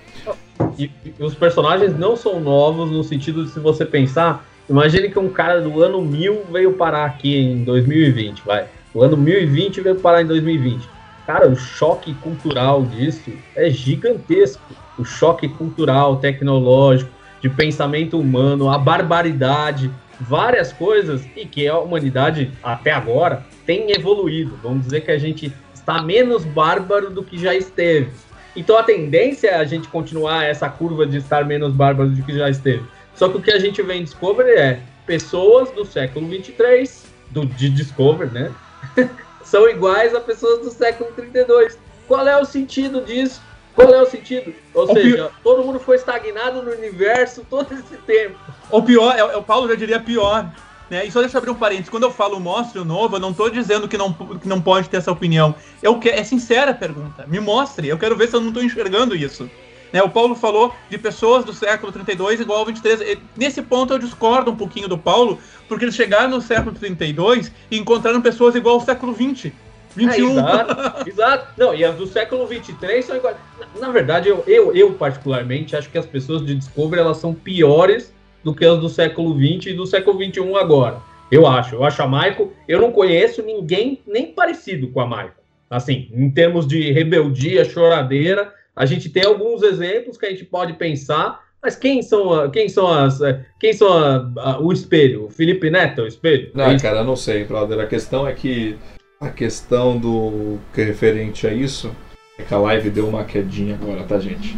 E, 0.78 0.90
e, 1.06 1.14
os 1.22 1.36
personagens 1.36 1.98
não 2.00 2.16
são 2.16 2.40
novos 2.40 2.90
no 2.90 3.04
sentido 3.04 3.44
de 3.44 3.52
se 3.52 3.60
você 3.60 3.86
pensar, 3.86 4.46
imagine 4.70 5.10
que 5.10 5.20
um 5.20 5.28
cara 5.28 5.60
do 5.60 5.84
ano 5.84 6.02
1000 6.02 6.46
veio 6.54 6.72
parar 6.74 7.04
aqui 7.04 7.36
em 7.36 7.66
2020, 7.66 8.44
vai. 8.46 8.68
O 8.94 9.04
ano 9.04 9.18
1020 9.18 9.82
veio 9.82 9.96
parar 9.96 10.22
em 10.22 10.28
2020. 10.28 10.88
Cara, 11.28 11.50
o 11.50 11.56
choque 11.56 12.14
cultural 12.14 12.84
disso 12.84 13.30
é 13.58 13.70
gigantesco. 13.70 14.64
O 14.98 15.04
choque 15.04 15.50
cultural, 15.50 16.16
tecnológico, 16.16 17.12
de 17.42 17.50
pensamento 17.50 18.18
humano, 18.18 18.70
a 18.70 18.78
barbaridade, 18.78 19.92
várias 20.22 20.72
coisas 20.72 21.26
e 21.36 21.46
que 21.46 21.68
a 21.68 21.78
humanidade 21.80 22.52
até 22.64 22.92
agora 22.92 23.46
tem 23.66 23.92
evoluído. 23.92 24.58
Vamos 24.62 24.86
dizer 24.86 25.02
que 25.02 25.12
a 25.12 25.18
gente 25.18 25.54
está 25.74 26.02
menos 26.02 26.46
bárbaro 26.46 27.10
do 27.10 27.24
que 27.24 27.38
já 27.38 27.56
esteve. 27.56 28.12
Então 28.56 28.78
a 28.78 28.84
tendência 28.84 29.50
é 29.50 29.56
a 29.56 29.64
gente 29.64 29.88
continuar 29.88 30.46
essa 30.46 30.70
curva 30.70 31.06
de 31.06 31.18
estar 31.18 31.46
menos 31.46 31.74
bárbaro 31.74 32.10
do 32.10 32.24
que 32.24 32.34
já 32.34 32.50
esteve. 32.50 32.84
Só 33.16 33.30
que 33.30 33.38
o 33.38 33.42
que 33.42 33.52
a 33.52 33.60
gente 33.60 33.82
vê 33.82 33.96
em 33.96 34.04
Discovery 34.04 34.52
é 34.52 34.82
pessoas 35.06 35.72
do 35.72 35.86
século 35.86 36.28
23, 36.28 37.06
do, 37.30 37.46
de 37.46 37.70
Discovery, 37.70 38.32
né? 38.32 38.52
São 39.44 39.68
iguais 39.70 40.14
a 40.14 40.20
pessoas 40.20 40.60
do 40.60 40.70
século 40.70 41.12
32. 41.14 41.78
Qual 42.08 42.28
é 42.28 42.38
o 42.38 42.46
sentido 42.46 43.02
disso? 43.02 43.42
Qual 43.74 43.94
é 43.94 44.02
o 44.02 44.06
sentido? 44.06 44.54
Ou 44.74 44.84
o 44.84 44.94
seja, 44.94 45.16
pior... 45.16 45.32
todo 45.44 45.64
mundo 45.64 45.80
foi 45.80 45.96
estagnado 45.96 46.62
no 46.62 46.72
universo 46.72 47.46
todo 47.50 47.74
esse 47.74 47.98
tempo. 48.06 48.38
O 48.70 48.82
pior, 48.82 49.16
é, 49.18 49.36
o 49.36 49.44
Paulo 49.44 49.68
já 49.68 49.76
diria 49.76 50.00
pior. 50.00 50.50
Né? 50.90 51.06
E 51.06 51.12
só 51.12 51.22
deixa 51.22 51.38
eu 51.38 51.40
abrir 51.40 51.52
um 51.52 51.56
parênteses. 51.56 51.90
Quando 51.90 52.04
eu 52.04 52.12
falo 52.12 52.38
mostre 52.40 52.78
o 52.80 52.86
novo, 52.86 53.16
eu 53.16 53.20
não 53.20 53.32
estou 53.32 53.50
dizendo 53.50 53.88
que 53.88 53.98
não, 53.98 54.12
que 54.12 54.48
não 54.48 54.62
pode 54.62 54.90
ter 54.90 54.98
essa 54.98 55.12
opinião. 55.12 55.56
Eu 55.82 55.98
que, 55.98 56.10
é 56.10 56.22
sincera 56.24 56.72
a 56.72 56.74
pergunta. 56.74 57.26
Me 57.28 57.40
mostre. 57.40 57.88
Eu 57.88 57.98
quero 57.98 58.16
ver 58.16 58.28
se 58.28 58.36
eu 58.36 58.42
não 58.42 58.50
estou 58.50 58.62
enxergando 58.62 59.16
isso. 59.16 59.50
Né? 59.94 60.04
O 60.04 60.10
Paulo 60.10 60.36
falou 60.36 60.74
de 60.90 60.98
pessoas 60.98 61.46
do 61.46 61.54
século 61.54 61.94
32 61.94 62.42
igual 62.42 62.60
ao 62.60 62.66
23. 62.66 63.18
Nesse 63.38 63.62
ponto 63.62 63.94
eu 63.94 64.00
discordo 64.00 64.52
um 64.52 64.56
pouquinho 64.56 64.90
do 64.90 64.98
Paulo, 64.98 65.40
porque 65.70 65.86
eles 65.86 65.96
chegaram 65.96 66.30
no 66.30 66.42
século 66.42 66.76
32 66.76 67.52
e 67.72 67.78
encontraram 67.78 68.22
pessoas 68.22 68.56
igual 68.56 68.76
ao 68.76 68.82
século 68.82 69.14
20. 69.14 69.54
21. 69.96 70.30
É, 70.30 70.32
exato, 70.32 71.10
exato. 71.10 71.48
Não, 71.58 71.74
e 71.74 71.84
as 71.84 71.96
do 71.96 72.08
século 72.08 72.46
23 72.48 73.04
são 73.04 73.16
iguais. 73.16 73.38
Na, 73.76 73.88
na 73.88 73.94
verdade, 73.94 74.30
eu, 74.30 74.44
eu, 74.48 74.76
eu, 74.76 74.94
particularmente 74.94 75.76
acho 75.76 75.90
que 75.90 75.98
as 75.98 76.06
pessoas 76.06 76.46
de 76.46 76.56
Discovery 76.56 77.02
elas 77.02 77.18
são 77.18 77.34
piores 77.34 78.14
do 78.44 78.54
que 78.54 78.66
as 78.66 78.80
do 78.80 78.90
século 78.90 79.36
20 79.36 79.70
e 79.70 79.74
do 79.74 79.86
século 79.86 80.18
21 80.18 80.56
agora. 80.56 80.98
Eu 81.32 81.48
acho. 81.48 81.76
Eu 81.76 81.84
acho 81.84 82.02
a 82.02 82.08
Michael. 82.08 82.52
Eu 82.68 82.82
não 82.82 82.92
conheço 82.92 83.42
ninguém 83.42 84.02
nem 84.06 84.28
parecido 84.28 84.90
com 84.90 85.00
a 85.00 85.08
Michael. 85.08 85.42
Assim, 85.70 86.10
em 86.14 86.30
termos 86.30 86.68
de 86.68 86.92
rebeldia, 86.92 87.64
choradeira, 87.64 88.54
a 88.76 88.86
gente 88.86 89.10
tem 89.10 89.24
alguns 89.24 89.64
exemplos 89.64 90.18
que 90.18 90.26
a 90.26 90.30
gente 90.30 90.44
pode 90.44 90.74
pensar, 90.74 91.40
mas 91.64 91.76
quem 91.76 92.02
são, 92.02 92.50
quem 92.50 92.68
são 92.68 92.88
as. 92.88 93.20
Quem 93.60 93.72
são 93.72 93.94
a, 93.94 94.32
a, 94.38 94.60
o 94.60 94.74
espelho? 94.74 95.26
O 95.26 95.30
Felipe 95.30 95.70
Neto, 95.70 96.02
o 96.02 96.08
espelho? 96.08 96.52
Não, 96.54 96.78
cara, 96.78 97.00
eu 97.00 97.04
não 97.06 97.16
sei, 97.16 97.46
brother. 97.46 97.80
A 97.80 97.86
questão 97.86 98.28
é 98.28 98.34
que 98.34 98.78
a 99.22 99.30
questão 99.30 99.98
do 99.98 100.58
que 100.74 100.82
é 100.82 100.84
referente 100.84 101.46
a 101.46 101.54
isso 101.54 101.92
é 102.40 102.44
que 102.44 102.54
a 102.54 102.58
live 102.58 102.90
deu 102.90 103.08
uma 103.08 103.24
quedinha 103.24 103.76
agora, 103.80 104.04
tá, 104.04 104.20
gente? 104.20 104.58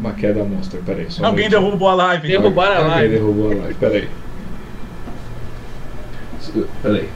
Uma 0.00 0.14
queda 0.14 0.42
monstro, 0.42 0.82
peraí. 0.82 1.10
Só 1.10 1.22
um 1.22 1.26
Alguém 1.26 1.44
minutinho. 1.44 1.66
derrubou 1.66 1.88
a 1.88 1.94
live. 1.94 2.28
Derrubaram 2.28 2.72
a 2.72 2.76
Alguém 2.78 2.90
live. 2.92 3.14
derrubou 3.14 3.52
a 3.52 3.54
live, 3.56 3.74
peraí. 3.74 4.08
Peraí. 6.82 7.08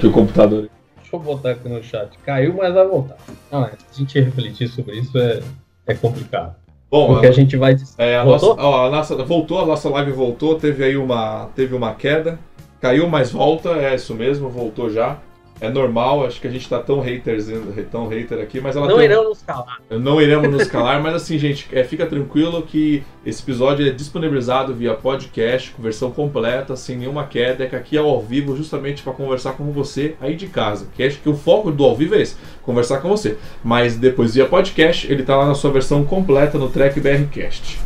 Que 0.00 0.06
o 0.08 0.12
computador. 0.12 0.68
Deixa 0.96 1.14
eu 1.16 1.20
botar 1.20 1.50
aqui 1.52 1.68
no 1.68 1.82
chat. 1.82 2.10
Caiu, 2.26 2.54
mas 2.56 2.74
vai 2.74 2.86
voltar. 2.86 3.16
Não, 3.52 3.64
é, 3.64 3.70
a 3.72 3.94
gente 3.96 4.18
refletir 4.20 4.66
sobre 4.68 4.98
isso 4.98 5.16
é, 5.16 5.40
é 5.86 5.94
complicado. 5.94 6.56
Bom, 6.90 7.06
Porque 7.14 7.26
a 7.28 7.32
gente 7.32 7.56
vai. 7.56 7.76
É, 7.98 8.16
a 8.18 8.24
nossa, 8.24 8.46
Voltou? 8.46 8.64
ó, 8.64 8.86
a 8.86 8.90
nossa, 8.90 9.16
voltou, 9.24 9.60
a 9.60 9.66
nossa 9.66 9.88
live 9.90 10.10
voltou, 10.10 10.56
teve 10.58 10.84
aí 10.84 10.96
uma, 10.96 11.48
teve 11.54 11.74
uma 11.74 11.94
queda, 11.94 12.38
caiu, 12.80 13.08
mas 13.08 13.30
volta, 13.30 13.70
é 13.70 13.94
isso 13.94 14.14
mesmo, 14.14 14.48
voltou 14.50 14.90
já. 14.90 15.18
É 15.62 15.70
normal, 15.70 16.26
acho 16.26 16.40
que 16.40 16.48
a 16.48 16.50
gente 16.50 16.68
tá 16.68 16.80
tão 16.80 16.98
haters, 16.98 17.46
tão 17.88 18.08
hater 18.08 18.40
aqui, 18.40 18.60
mas 18.60 18.74
ela 18.74 18.88
Não 18.88 18.96
tem, 18.96 19.04
irão 19.04 19.28
nos 19.28 19.42
calar. 19.42 19.80
não 19.88 20.20
iremos 20.20 20.50
nos 20.50 20.66
calar, 20.66 21.00
mas 21.00 21.14
assim, 21.14 21.38
gente, 21.38 21.68
é, 21.70 21.84
fica 21.84 22.04
tranquilo 22.04 22.62
que 22.62 23.04
esse 23.24 23.40
episódio 23.40 23.86
é 23.86 23.90
disponibilizado 23.90 24.74
via 24.74 24.92
podcast, 24.94 25.70
com 25.70 25.80
versão 25.80 26.10
completa, 26.10 26.74
sem 26.74 26.96
nenhuma 26.96 27.26
queda, 27.26 27.62
é 27.62 27.68
que 27.68 27.76
aqui 27.76 27.96
é 27.96 28.00
ao 28.00 28.20
vivo 28.20 28.56
justamente 28.56 29.04
para 29.04 29.12
conversar 29.12 29.52
com 29.52 29.70
você 29.70 30.16
aí 30.20 30.34
de 30.34 30.48
casa. 30.48 30.88
Que 30.96 31.04
acho 31.04 31.20
que 31.20 31.28
o 31.28 31.36
foco 31.36 31.70
do 31.70 31.84
ao 31.84 31.94
vivo 31.94 32.16
é 32.16 32.22
esse, 32.22 32.34
conversar 32.64 32.98
com 33.00 33.08
você. 33.08 33.38
Mas 33.62 33.96
depois 33.96 34.34
via 34.34 34.46
podcast, 34.46 35.06
ele 35.12 35.22
tá 35.22 35.36
lá 35.36 35.46
na 35.46 35.54
sua 35.54 35.70
versão 35.70 36.04
completa 36.04 36.58
no 36.58 36.70
Track 36.70 36.98
BRcast. 36.98 37.78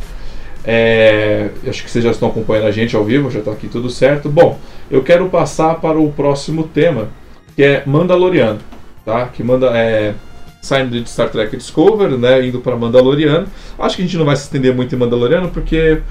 É, 0.65 1.51
acho 1.67 1.83
que 1.83 1.91
vocês 1.91 2.03
já 2.03 2.09
estão 2.09 2.29
acompanhando 2.29 2.65
a 2.65 2.71
gente 2.71 2.95
ao 2.95 3.03
vivo, 3.03 3.29
já 3.29 3.41
tá 3.41 3.51
aqui 3.51 3.67
tudo 3.67 3.87
certo. 3.87 4.29
Bom, 4.29 4.57
eu 4.89 5.03
quero 5.03 5.29
passar 5.29 5.75
para 5.75 5.99
o 5.99 6.11
próximo 6.11 6.63
tema, 6.63 7.09
que 7.57 7.63
é 7.63 7.83
Mandaloriano, 7.87 8.59
tá? 9.03 9.25
Que 9.25 9.43
manda 9.43 9.75
é 9.75 10.13
saindo 10.61 11.01
de 11.01 11.09
Star 11.09 11.29
Trek 11.29 11.57
Discovery, 11.57 12.15
né, 12.15 12.45
indo 12.45 12.59
para 12.59 12.75
Mandaloriano. 12.75 13.47
Acho 13.79 13.95
que 13.95 14.03
a 14.03 14.05
gente 14.05 14.15
não 14.15 14.25
vai 14.25 14.35
se 14.35 14.43
estender 14.43 14.75
muito 14.75 14.93
em 14.93 14.97
Mandaloriano 14.97 15.49
porque 15.49 16.03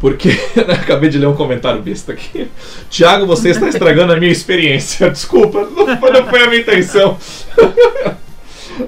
porque 0.00 0.30
né, 0.66 0.74
acabei 0.74 1.08
de 1.08 1.18
ler 1.18 1.26
um 1.26 1.36
comentário 1.36 1.80
besta 1.80 2.12
aqui. 2.12 2.50
Tiago, 2.88 3.26
você 3.26 3.50
está 3.50 3.68
estragando 3.68 4.12
a 4.12 4.16
minha 4.16 4.32
experiência. 4.32 5.08
Desculpa, 5.12 5.60
não 5.70 5.96
foi, 5.98 6.10
não 6.10 6.26
foi 6.26 6.42
a 6.42 6.48
minha 6.48 6.62
intenção. 6.62 7.16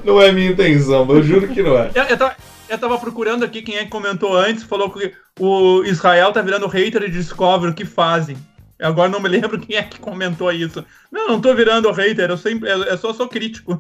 Não 0.05 0.19
é 0.19 0.33
minha 0.33 0.51
intenção, 0.51 1.07
eu 1.11 1.23
juro 1.23 1.49
que 1.49 1.63
não 1.63 1.77
é. 1.77 1.91
Eu, 1.95 2.05
eu, 2.05 2.17
tava, 2.17 2.35
eu 2.67 2.79
tava 2.79 2.97
procurando 2.97 3.45
aqui 3.45 3.61
quem 3.61 3.77
é 3.77 3.85
que 3.85 3.91
comentou 3.91 4.35
antes, 4.35 4.63
falou 4.63 4.89
que 4.91 5.13
o 5.39 5.85
Israel 5.85 6.33
tá 6.33 6.41
virando 6.41 6.67
hater 6.67 7.03
de 7.03 7.11
Discovery, 7.11 7.73
o 7.73 7.75
que 7.75 7.85
fazem? 7.85 8.39
Agora 8.83 9.09
não 9.09 9.21
me 9.21 9.29
lembro 9.29 9.59
quem 9.59 9.77
é 9.77 9.83
que 9.83 9.99
comentou 9.99 10.51
isso. 10.53 10.85
Não, 11.11 11.29
não 11.29 11.41
tô 11.41 11.55
virando 11.55 11.91
hater, 11.93 12.31
eu, 12.31 12.37
sempre, 12.37 12.69
eu, 12.71 12.83
eu 12.85 12.99
só 12.99 13.13
sou 13.13 13.29
crítico. 13.29 13.79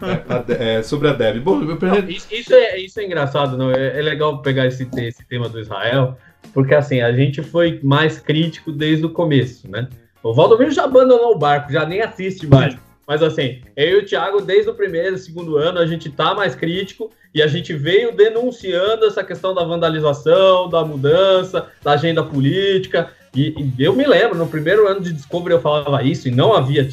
É, 0.49 0.79
é, 0.79 0.83
sobre 0.83 1.09
a 1.09 1.13
Deb. 1.13 1.41
Bom, 1.41 1.61
eu 1.61 1.67
Não, 1.69 1.77
perdi- 1.77 2.17
isso, 2.17 2.27
isso 2.31 2.55
é, 2.55 2.79
isso 2.79 3.01
é 3.01 3.05
engraçado, 3.05 3.57
não? 3.57 3.71
É, 3.71 3.99
é 3.99 4.03
legal 4.03 4.41
pegar 4.43 4.67
esse, 4.67 4.89
esse 4.99 5.25
tema 5.27 5.49
do 5.49 5.59
Israel, 5.61 6.17
porque 6.55 6.75
assim, 6.75 7.01
a 7.01 7.13
gente 7.13 7.43
foi 7.43 7.81
mais 7.83 8.19
crítico 8.19 8.71
desde 8.73 9.05
o 9.05 9.11
começo, 9.11 9.71
né? 9.71 9.89
O 10.23 10.33
Valdomiro 10.33 10.71
já 10.71 10.85
abandonou 10.85 11.33
o 11.33 11.39
barco, 11.39 11.73
já 11.73 11.85
nem 11.85 12.01
assiste 12.01 12.47
mais. 12.47 12.77
Mas 13.07 13.23
assim, 13.23 13.61
eu 13.77 13.99
e 13.99 14.03
o 14.03 14.07
Thiago, 14.07 14.41
desde 14.41 14.71
o 14.71 14.75
primeiro, 14.75 15.19
segundo 15.19 15.57
ano, 15.57 15.81
a 15.81 15.87
gente 15.87 16.09
tá 16.09 16.35
mais 16.35 16.55
crítico 16.55 17.11
e 17.35 17.43
a 17.43 17.47
gente 17.49 17.75
veio 17.75 18.15
denunciando 18.15 19.05
essa 19.07 19.25
questão 19.25 19.53
da 19.53 19.65
vandalização, 19.65 20.69
da 20.69 20.85
mudança, 20.85 21.69
da 21.83 21.93
agenda 21.93 22.23
política. 22.23 23.11
E, 23.35 23.73
e 23.79 23.83
eu 23.83 23.95
me 23.95 24.07
lembro, 24.07 24.37
no 24.37 24.47
primeiro 24.47 24.87
ano 24.87 25.01
de 25.01 25.13
Discovery 25.13 25.55
eu 25.55 25.61
falava 25.61 26.03
isso, 26.03 26.29
e 26.29 26.31
não 26.31 26.53
havia, 26.53 26.89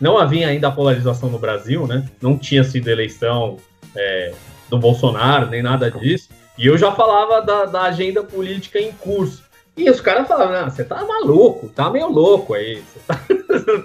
não 0.00 0.18
havia 0.18 0.48
ainda 0.48 0.68
a 0.68 0.72
polarização 0.72 1.30
no 1.30 1.38
Brasil, 1.38 1.86
né? 1.86 2.08
Não 2.20 2.36
tinha 2.36 2.64
sido 2.64 2.88
eleição 2.88 3.56
é, 3.94 4.34
do 4.68 4.78
Bolsonaro, 4.78 5.48
nem 5.48 5.62
nada 5.62 5.90
disso. 5.90 6.28
E 6.58 6.66
eu 6.66 6.76
já 6.76 6.90
falava 6.90 7.40
da, 7.40 7.66
da 7.66 7.82
agenda 7.82 8.22
política 8.22 8.80
em 8.80 8.90
curso. 8.92 9.44
E 9.76 9.88
os 9.90 10.00
caras 10.00 10.26
falavam, 10.26 10.60
não, 10.60 10.70
você 10.70 10.82
tá 10.82 11.04
maluco, 11.04 11.68
tá 11.68 11.90
meio 11.90 12.08
louco 12.08 12.54
aí, 12.54 12.82
você 12.82 13.00
tá, 13.06 13.20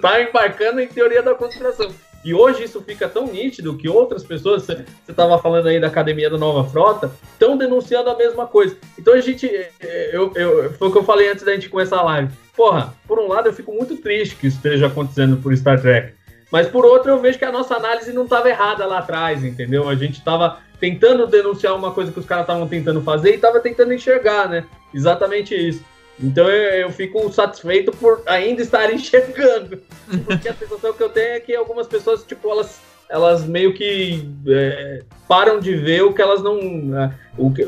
tá 0.00 0.22
embarcando 0.22 0.80
em 0.80 0.88
teoria 0.88 1.22
da 1.22 1.34
conspiração. 1.34 1.92
E 2.24 2.32
hoje 2.32 2.64
isso 2.64 2.80
fica 2.82 3.08
tão 3.08 3.26
nítido 3.26 3.76
que 3.76 3.88
outras 3.88 4.22
pessoas, 4.22 4.62
você 4.62 4.84
estava 5.08 5.38
falando 5.38 5.66
aí 5.66 5.80
da 5.80 5.88
Academia 5.88 6.30
da 6.30 6.38
Nova 6.38 6.68
Frota, 6.68 7.10
estão 7.32 7.56
denunciando 7.56 8.10
a 8.10 8.16
mesma 8.16 8.46
coisa. 8.46 8.76
Então 8.98 9.14
a 9.14 9.20
gente, 9.20 9.46
eh, 9.46 10.10
eu, 10.12 10.32
eu, 10.36 10.72
foi 10.74 10.88
o 10.88 10.92
que 10.92 10.98
eu 10.98 11.04
falei 11.04 11.28
antes 11.28 11.44
da 11.44 11.52
gente 11.52 11.68
começar 11.68 11.98
a 11.98 12.02
live. 12.02 12.32
Porra, 12.56 12.94
por 13.08 13.18
um 13.18 13.26
lado 13.26 13.48
eu 13.48 13.52
fico 13.52 13.72
muito 13.72 13.96
triste 13.96 14.36
que 14.36 14.46
isso 14.46 14.56
esteja 14.56 14.86
acontecendo 14.86 15.36
por 15.38 15.56
Star 15.56 15.80
Trek. 15.80 16.14
Mas 16.50 16.68
por 16.68 16.84
outro, 16.84 17.10
eu 17.10 17.18
vejo 17.18 17.38
que 17.38 17.44
a 17.44 17.50
nossa 17.50 17.74
análise 17.74 18.12
não 18.12 18.24
estava 18.24 18.48
errada 18.48 18.86
lá 18.86 18.98
atrás, 18.98 19.42
entendeu? 19.42 19.88
A 19.88 19.94
gente 19.94 20.18
estava 20.18 20.58
tentando 20.78 21.26
denunciar 21.26 21.74
uma 21.74 21.92
coisa 21.92 22.12
que 22.12 22.20
os 22.20 22.26
caras 22.26 22.42
estavam 22.42 22.68
tentando 22.68 23.00
fazer 23.00 23.30
e 23.30 23.34
estava 23.36 23.58
tentando 23.58 23.94
enxergar, 23.94 24.48
né? 24.48 24.64
Exatamente 24.92 25.54
isso. 25.54 25.82
Então 26.20 26.48
eu, 26.48 26.82
eu 26.82 26.90
fico 26.90 27.30
satisfeito 27.32 27.92
por 27.92 28.22
ainda 28.26 28.62
estar 28.62 28.92
enxergando. 28.94 29.80
Porque 30.24 30.48
a 30.48 30.54
sensação 30.54 30.92
que 30.92 31.02
eu 31.02 31.08
tenho 31.08 31.34
é 31.34 31.40
que 31.40 31.54
algumas 31.54 31.86
pessoas, 31.86 32.24
tipo, 32.24 32.50
elas, 32.50 32.80
elas 33.08 33.44
meio 33.44 33.74
que 33.74 34.28
é, 34.46 35.02
param 35.28 35.60
de 35.60 35.74
ver 35.74 36.02
o 36.02 36.12
que 36.12 36.22
elas 36.22 36.42
não. 36.42 36.58
é, 36.98 37.14
O 37.36 37.52
que, 37.52 37.66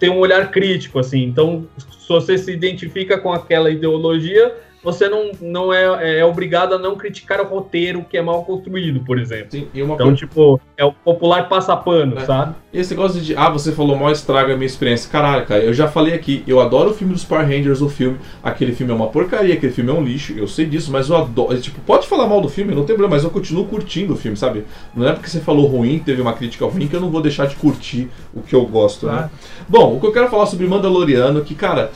tem 0.00 0.08
um 0.08 0.18
olhar 0.18 0.50
crítico, 0.50 0.98
assim. 0.98 1.22
Então, 1.24 1.68
se 1.76 2.08
você 2.08 2.38
se 2.38 2.50
identifica 2.50 3.18
com 3.18 3.32
aquela 3.32 3.70
ideologia, 3.70 4.56
você 4.82 5.08
não, 5.08 5.30
não 5.40 5.72
é, 5.72 6.20
é 6.20 6.24
obrigado 6.24 6.74
a 6.74 6.78
não 6.78 6.96
criticar 6.96 7.40
o 7.40 7.44
roteiro 7.44 8.04
que 8.08 8.16
é 8.16 8.22
mal 8.22 8.44
construído, 8.44 9.00
por 9.00 9.18
exemplo. 9.18 9.48
Sim, 9.50 9.68
Então, 9.74 10.14
tipo, 10.14 10.60
é 10.76 10.84
o 10.84 10.92
popular 10.92 11.48
passapano, 11.48 12.18
É. 12.18 12.24
sabe? 12.24 12.54
E 12.72 12.78
esse 12.78 12.94
negócio 12.94 13.20
de, 13.20 13.36
ah, 13.36 13.50
você 13.50 13.72
falou 13.72 13.96
mal 13.96 14.10
estraga 14.12 14.54
a 14.54 14.56
minha 14.56 14.66
experiência. 14.66 15.10
Caralho, 15.10 15.44
cara, 15.44 15.60
eu 15.62 15.74
já 15.74 15.88
falei 15.88 16.14
aqui, 16.14 16.42
eu 16.46 16.60
adoro 16.60 16.90
o 16.90 16.94
filme 16.94 17.12
dos 17.12 17.24
Power 17.24 17.44
Rangers, 17.46 17.80
o 17.80 17.88
filme. 17.88 18.18
Aquele 18.42 18.72
filme 18.72 18.92
é 18.92 18.94
uma 18.94 19.08
porcaria, 19.08 19.54
aquele 19.54 19.72
filme 19.72 19.90
é 19.90 19.92
um 19.94 20.02
lixo, 20.02 20.32
eu 20.36 20.46
sei 20.46 20.66
disso, 20.66 20.90
mas 20.90 21.08
eu 21.10 21.16
adoro. 21.16 21.60
Tipo, 21.60 21.80
pode 21.80 22.06
falar 22.06 22.26
mal 22.26 22.40
do 22.40 22.48
filme, 22.48 22.74
não 22.74 22.84
tem 22.84 22.94
problema, 22.96 23.14
mas 23.16 23.24
eu 23.24 23.30
continuo 23.30 23.64
curtindo 23.66 24.14
o 24.14 24.16
filme, 24.16 24.36
sabe? 24.36 24.64
Não 24.94 25.06
é 25.08 25.12
porque 25.12 25.28
você 25.28 25.40
falou 25.40 25.66
ruim, 25.66 25.98
teve 25.98 26.22
uma 26.22 26.32
crítica 26.32 26.64
ruim, 26.64 26.86
que 26.86 26.94
eu 26.94 27.00
não 27.00 27.10
vou 27.10 27.20
deixar 27.20 27.46
de 27.46 27.56
curtir 27.56 28.08
o 28.32 28.40
que 28.40 28.54
eu 28.54 28.64
gosto, 28.64 29.06
né? 29.06 29.28
Bom, 29.68 29.96
o 29.96 30.00
que 30.00 30.06
eu 30.06 30.12
quero 30.12 30.28
falar 30.28 30.46
sobre 30.46 30.66
Mandaloriano, 30.66 31.42
que, 31.42 31.54
cara, 31.54 31.90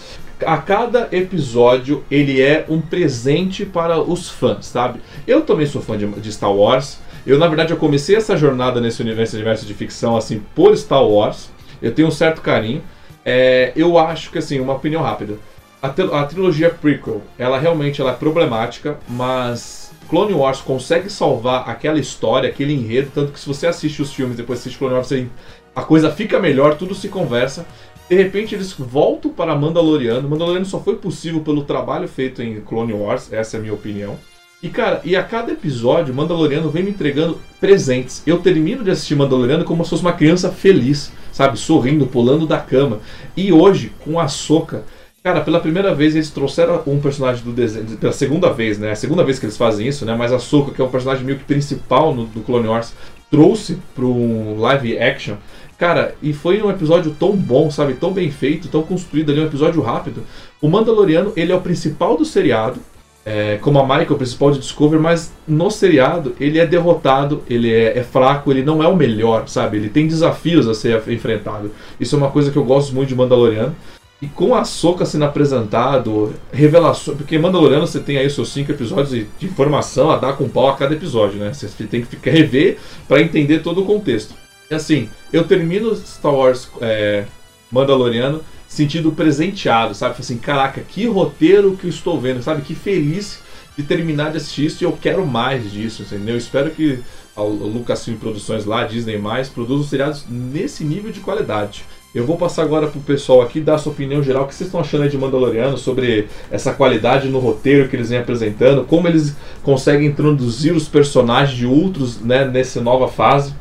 a 0.44 0.58
cada 0.58 1.08
episódio 1.12 2.04
ele 2.10 2.40
é 2.40 2.64
um 2.68 2.80
presente 2.80 3.64
para 3.64 4.00
os 4.00 4.28
fãs, 4.28 4.66
sabe? 4.66 5.00
Eu 5.26 5.42
também 5.42 5.66
sou 5.66 5.80
fã 5.82 5.96
de, 5.96 6.06
de 6.06 6.32
Star 6.32 6.52
Wars. 6.52 6.98
Eu, 7.26 7.38
na 7.38 7.46
verdade, 7.46 7.72
eu 7.72 7.76
comecei 7.78 8.16
essa 8.16 8.36
jornada 8.36 8.80
nesse 8.80 9.00
universo, 9.00 9.36
universo 9.36 9.64
de 9.64 9.72
ficção, 9.74 10.16
assim, 10.16 10.42
por 10.54 10.76
Star 10.76 11.04
Wars. 11.04 11.48
Eu 11.80 11.92
tenho 11.94 12.08
um 12.08 12.10
certo 12.10 12.40
carinho. 12.42 12.82
É, 13.24 13.72
eu 13.74 13.98
acho 13.98 14.30
que, 14.30 14.38
assim, 14.38 14.60
uma 14.60 14.74
opinião 14.74 15.02
rápida. 15.02 15.38
A, 15.82 15.88
a 15.88 16.24
trilogia 16.26 16.70
prequel, 16.70 17.22
ela 17.38 17.58
realmente 17.58 18.00
ela 18.00 18.10
é 18.10 18.14
problemática, 18.14 18.98
mas 19.08 19.90
Clone 20.08 20.32
Wars 20.34 20.60
consegue 20.60 21.10
salvar 21.10 21.68
aquela 21.68 21.98
história, 21.98 22.48
aquele 22.48 22.72
enredo, 22.72 23.10
tanto 23.14 23.32
que 23.32 23.40
se 23.40 23.46
você 23.46 23.66
assiste 23.66 24.00
os 24.02 24.12
filmes 24.12 24.36
depois 24.36 24.60
assiste 24.60 24.78
Clone 24.78 24.94
Wars, 24.94 25.06
você- 25.08 25.26
a 25.74 25.82
coisa 25.82 26.10
fica 26.10 26.38
melhor, 26.38 26.76
tudo 26.76 26.94
se 26.94 27.08
conversa. 27.08 27.66
De 28.08 28.16
repente 28.16 28.54
eles 28.54 28.72
voltam 28.72 29.30
para 29.30 29.56
Mandaloriano. 29.56 30.28
Mandaloriano 30.28 30.66
só 30.66 30.80
foi 30.80 30.96
possível 30.96 31.40
pelo 31.40 31.64
trabalho 31.64 32.06
feito 32.06 32.42
em 32.42 32.60
Clone 32.60 32.92
Wars, 32.92 33.32
essa 33.32 33.56
é 33.56 33.58
a 33.58 33.62
minha 33.62 33.74
opinião. 33.74 34.18
E 34.62 34.68
cara, 34.70 35.02
e 35.04 35.14
a 35.14 35.22
cada 35.22 35.52
episódio, 35.52 36.14
Mandaloriano 36.14 36.70
vem 36.70 36.82
me 36.82 36.90
entregando 36.90 37.38
presentes. 37.60 38.22
Eu 38.26 38.38
termino 38.38 38.82
de 38.82 38.90
assistir 38.90 39.14
Mandaloriano 39.14 39.64
como 39.64 39.84
se 39.84 39.90
fosse 39.90 40.02
uma 40.02 40.14
criança 40.14 40.50
feliz, 40.50 41.12
sabe? 41.32 41.58
Sorrindo, 41.58 42.06
pulando 42.06 42.46
da 42.46 42.58
cama. 42.58 43.00
E 43.36 43.52
hoje, 43.52 43.92
com 44.02 44.18
a 44.18 44.26
Soca, 44.26 44.84
cara, 45.22 45.42
pela 45.42 45.60
primeira 45.60 45.94
vez 45.94 46.14
eles 46.14 46.30
trouxeram 46.30 46.82
um 46.86 46.98
personagem 46.98 47.44
do 47.44 47.52
desenho. 47.52 47.98
Pela 47.98 48.12
segunda 48.12 48.50
vez, 48.54 48.78
né? 48.78 48.92
A 48.92 48.96
segunda 48.96 49.22
vez 49.22 49.38
que 49.38 49.44
eles 49.44 49.56
fazem 49.58 49.86
isso, 49.86 50.06
né? 50.06 50.14
Mas 50.16 50.32
a 50.32 50.38
Soca, 50.38 50.72
que 50.72 50.80
é 50.80 50.84
um 50.84 50.90
personagem 50.90 51.24
meio 51.26 51.38
que 51.38 51.44
principal 51.44 52.14
no, 52.14 52.24
do 52.24 52.40
Clone 52.40 52.68
Wars, 52.68 52.94
trouxe 53.30 53.76
para 53.94 54.06
um 54.06 54.58
live 54.58 54.98
action. 54.98 55.36
Cara, 55.78 56.14
e 56.22 56.32
foi 56.32 56.62
um 56.62 56.70
episódio 56.70 57.14
tão 57.18 57.32
bom, 57.32 57.70
sabe? 57.70 57.94
Tão 57.94 58.12
bem 58.12 58.30
feito, 58.30 58.68
tão 58.68 58.82
construído 58.82 59.32
ali, 59.32 59.40
um 59.40 59.46
episódio 59.46 59.82
rápido. 59.82 60.22
O 60.62 60.68
Mandaloriano, 60.68 61.32
ele 61.36 61.52
é 61.52 61.54
o 61.54 61.60
principal 61.60 62.16
do 62.16 62.24
seriado, 62.24 62.80
é, 63.26 63.56
como 63.60 63.78
a 63.78 63.82
Michael, 63.82 64.12
o 64.12 64.16
principal 64.16 64.50
de 64.50 64.58
Discovery, 64.58 65.02
mas 65.02 65.32
no 65.48 65.70
seriado 65.70 66.34
ele 66.38 66.58
é 66.58 66.66
derrotado, 66.66 67.42
ele 67.48 67.72
é, 67.72 67.98
é 67.98 68.02
fraco, 68.02 68.52
ele 68.52 68.62
não 68.62 68.82
é 68.82 68.88
o 68.88 68.96
melhor, 68.96 69.48
sabe? 69.48 69.78
Ele 69.78 69.88
tem 69.88 70.06
desafios 70.06 70.68
a 70.68 70.74
ser 70.74 71.02
enfrentado. 71.08 71.70
Isso 71.98 72.14
é 72.14 72.18
uma 72.18 72.30
coisa 72.30 72.50
que 72.50 72.56
eu 72.56 72.64
gosto 72.64 72.94
muito 72.94 73.08
de 73.08 73.14
Mandaloriano. 73.14 73.74
E 74.22 74.26
com 74.26 74.54
a 74.54 74.64
Soca 74.64 75.04
sendo 75.04 75.24
apresentado, 75.24 76.34
revelações. 76.52 77.16
Porque 77.16 77.38
Mandaloriano 77.38 77.86
você 77.86 77.98
tem 77.98 78.16
aí 78.16 78.30
seus 78.30 78.52
cinco 78.52 78.72
episódios 78.72 79.10
de, 79.10 79.26
de 79.38 79.46
informação 79.46 80.10
a 80.10 80.16
dar 80.16 80.34
com 80.34 80.48
pau 80.48 80.68
a 80.68 80.76
cada 80.76 80.94
episódio, 80.94 81.38
né? 81.38 81.52
Você 81.52 81.68
tem 81.84 82.02
que 82.02 82.06
ficar, 82.06 82.30
rever 82.30 82.78
para 83.08 83.20
entender 83.20 83.58
todo 83.60 83.82
o 83.82 83.86
contexto. 83.86 84.34
E 84.74 84.76
assim, 84.76 85.08
eu 85.32 85.44
termino 85.44 85.94
Star 85.94 86.34
Wars 86.34 86.68
é, 86.80 87.24
Mandaloriano 87.70 88.40
sentido 88.66 89.12
presenteado, 89.12 89.94
sabe? 89.94 90.16
Assim, 90.18 90.36
caraca, 90.36 90.80
que 90.80 91.06
roteiro 91.06 91.76
que 91.76 91.86
eu 91.86 91.90
estou 91.90 92.20
vendo, 92.20 92.42
sabe? 92.42 92.62
Que 92.62 92.74
feliz 92.74 93.38
de 93.76 93.84
terminar 93.84 94.32
de 94.32 94.38
assistir 94.38 94.66
isso 94.66 94.82
e 94.82 94.84
eu 94.84 94.92
quero 95.00 95.24
mais 95.24 95.70
disso, 95.70 96.02
entendeu? 96.02 96.34
Eu 96.34 96.38
espero 96.38 96.70
que 96.72 96.98
a 97.36 97.42
Lucasfilm 97.42 98.16
Produções 98.16 98.64
lá, 98.64 98.84
Disney+, 98.84 99.20
produzam 99.54 99.86
seriados 99.86 100.24
nesse 100.28 100.82
nível 100.82 101.12
de 101.12 101.20
qualidade. 101.20 101.84
Eu 102.12 102.26
vou 102.26 102.36
passar 102.36 102.62
agora 102.62 102.88
pro 102.88 103.00
pessoal 103.00 103.42
aqui 103.42 103.60
dar 103.60 103.78
sua 103.78 103.92
opinião 103.92 104.22
geral. 104.22 104.44
O 104.44 104.46
que 104.48 104.54
vocês 104.54 104.68
estão 104.68 104.80
achando 104.80 105.02
aí 105.02 105.08
de 105.08 105.18
Mandaloriano 105.18 105.78
sobre 105.78 106.28
essa 106.50 106.72
qualidade 106.72 107.28
no 107.28 107.38
roteiro 107.38 107.88
que 107.88 107.94
eles 107.94 108.10
vêm 108.10 108.18
apresentando? 108.18 108.84
Como 108.84 109.06
eles 109.06 109.36
conseguem 109.62 110.08
introduzir 110.08 110.74
os 110.74 110.88
personagens 110.88 111.56
de 111.56 111.66
outros 111.66 112.20
né, 112.20 112.44
nessa 112.44 112.80
nova 112.80 113.08
fase? 113.08 113.52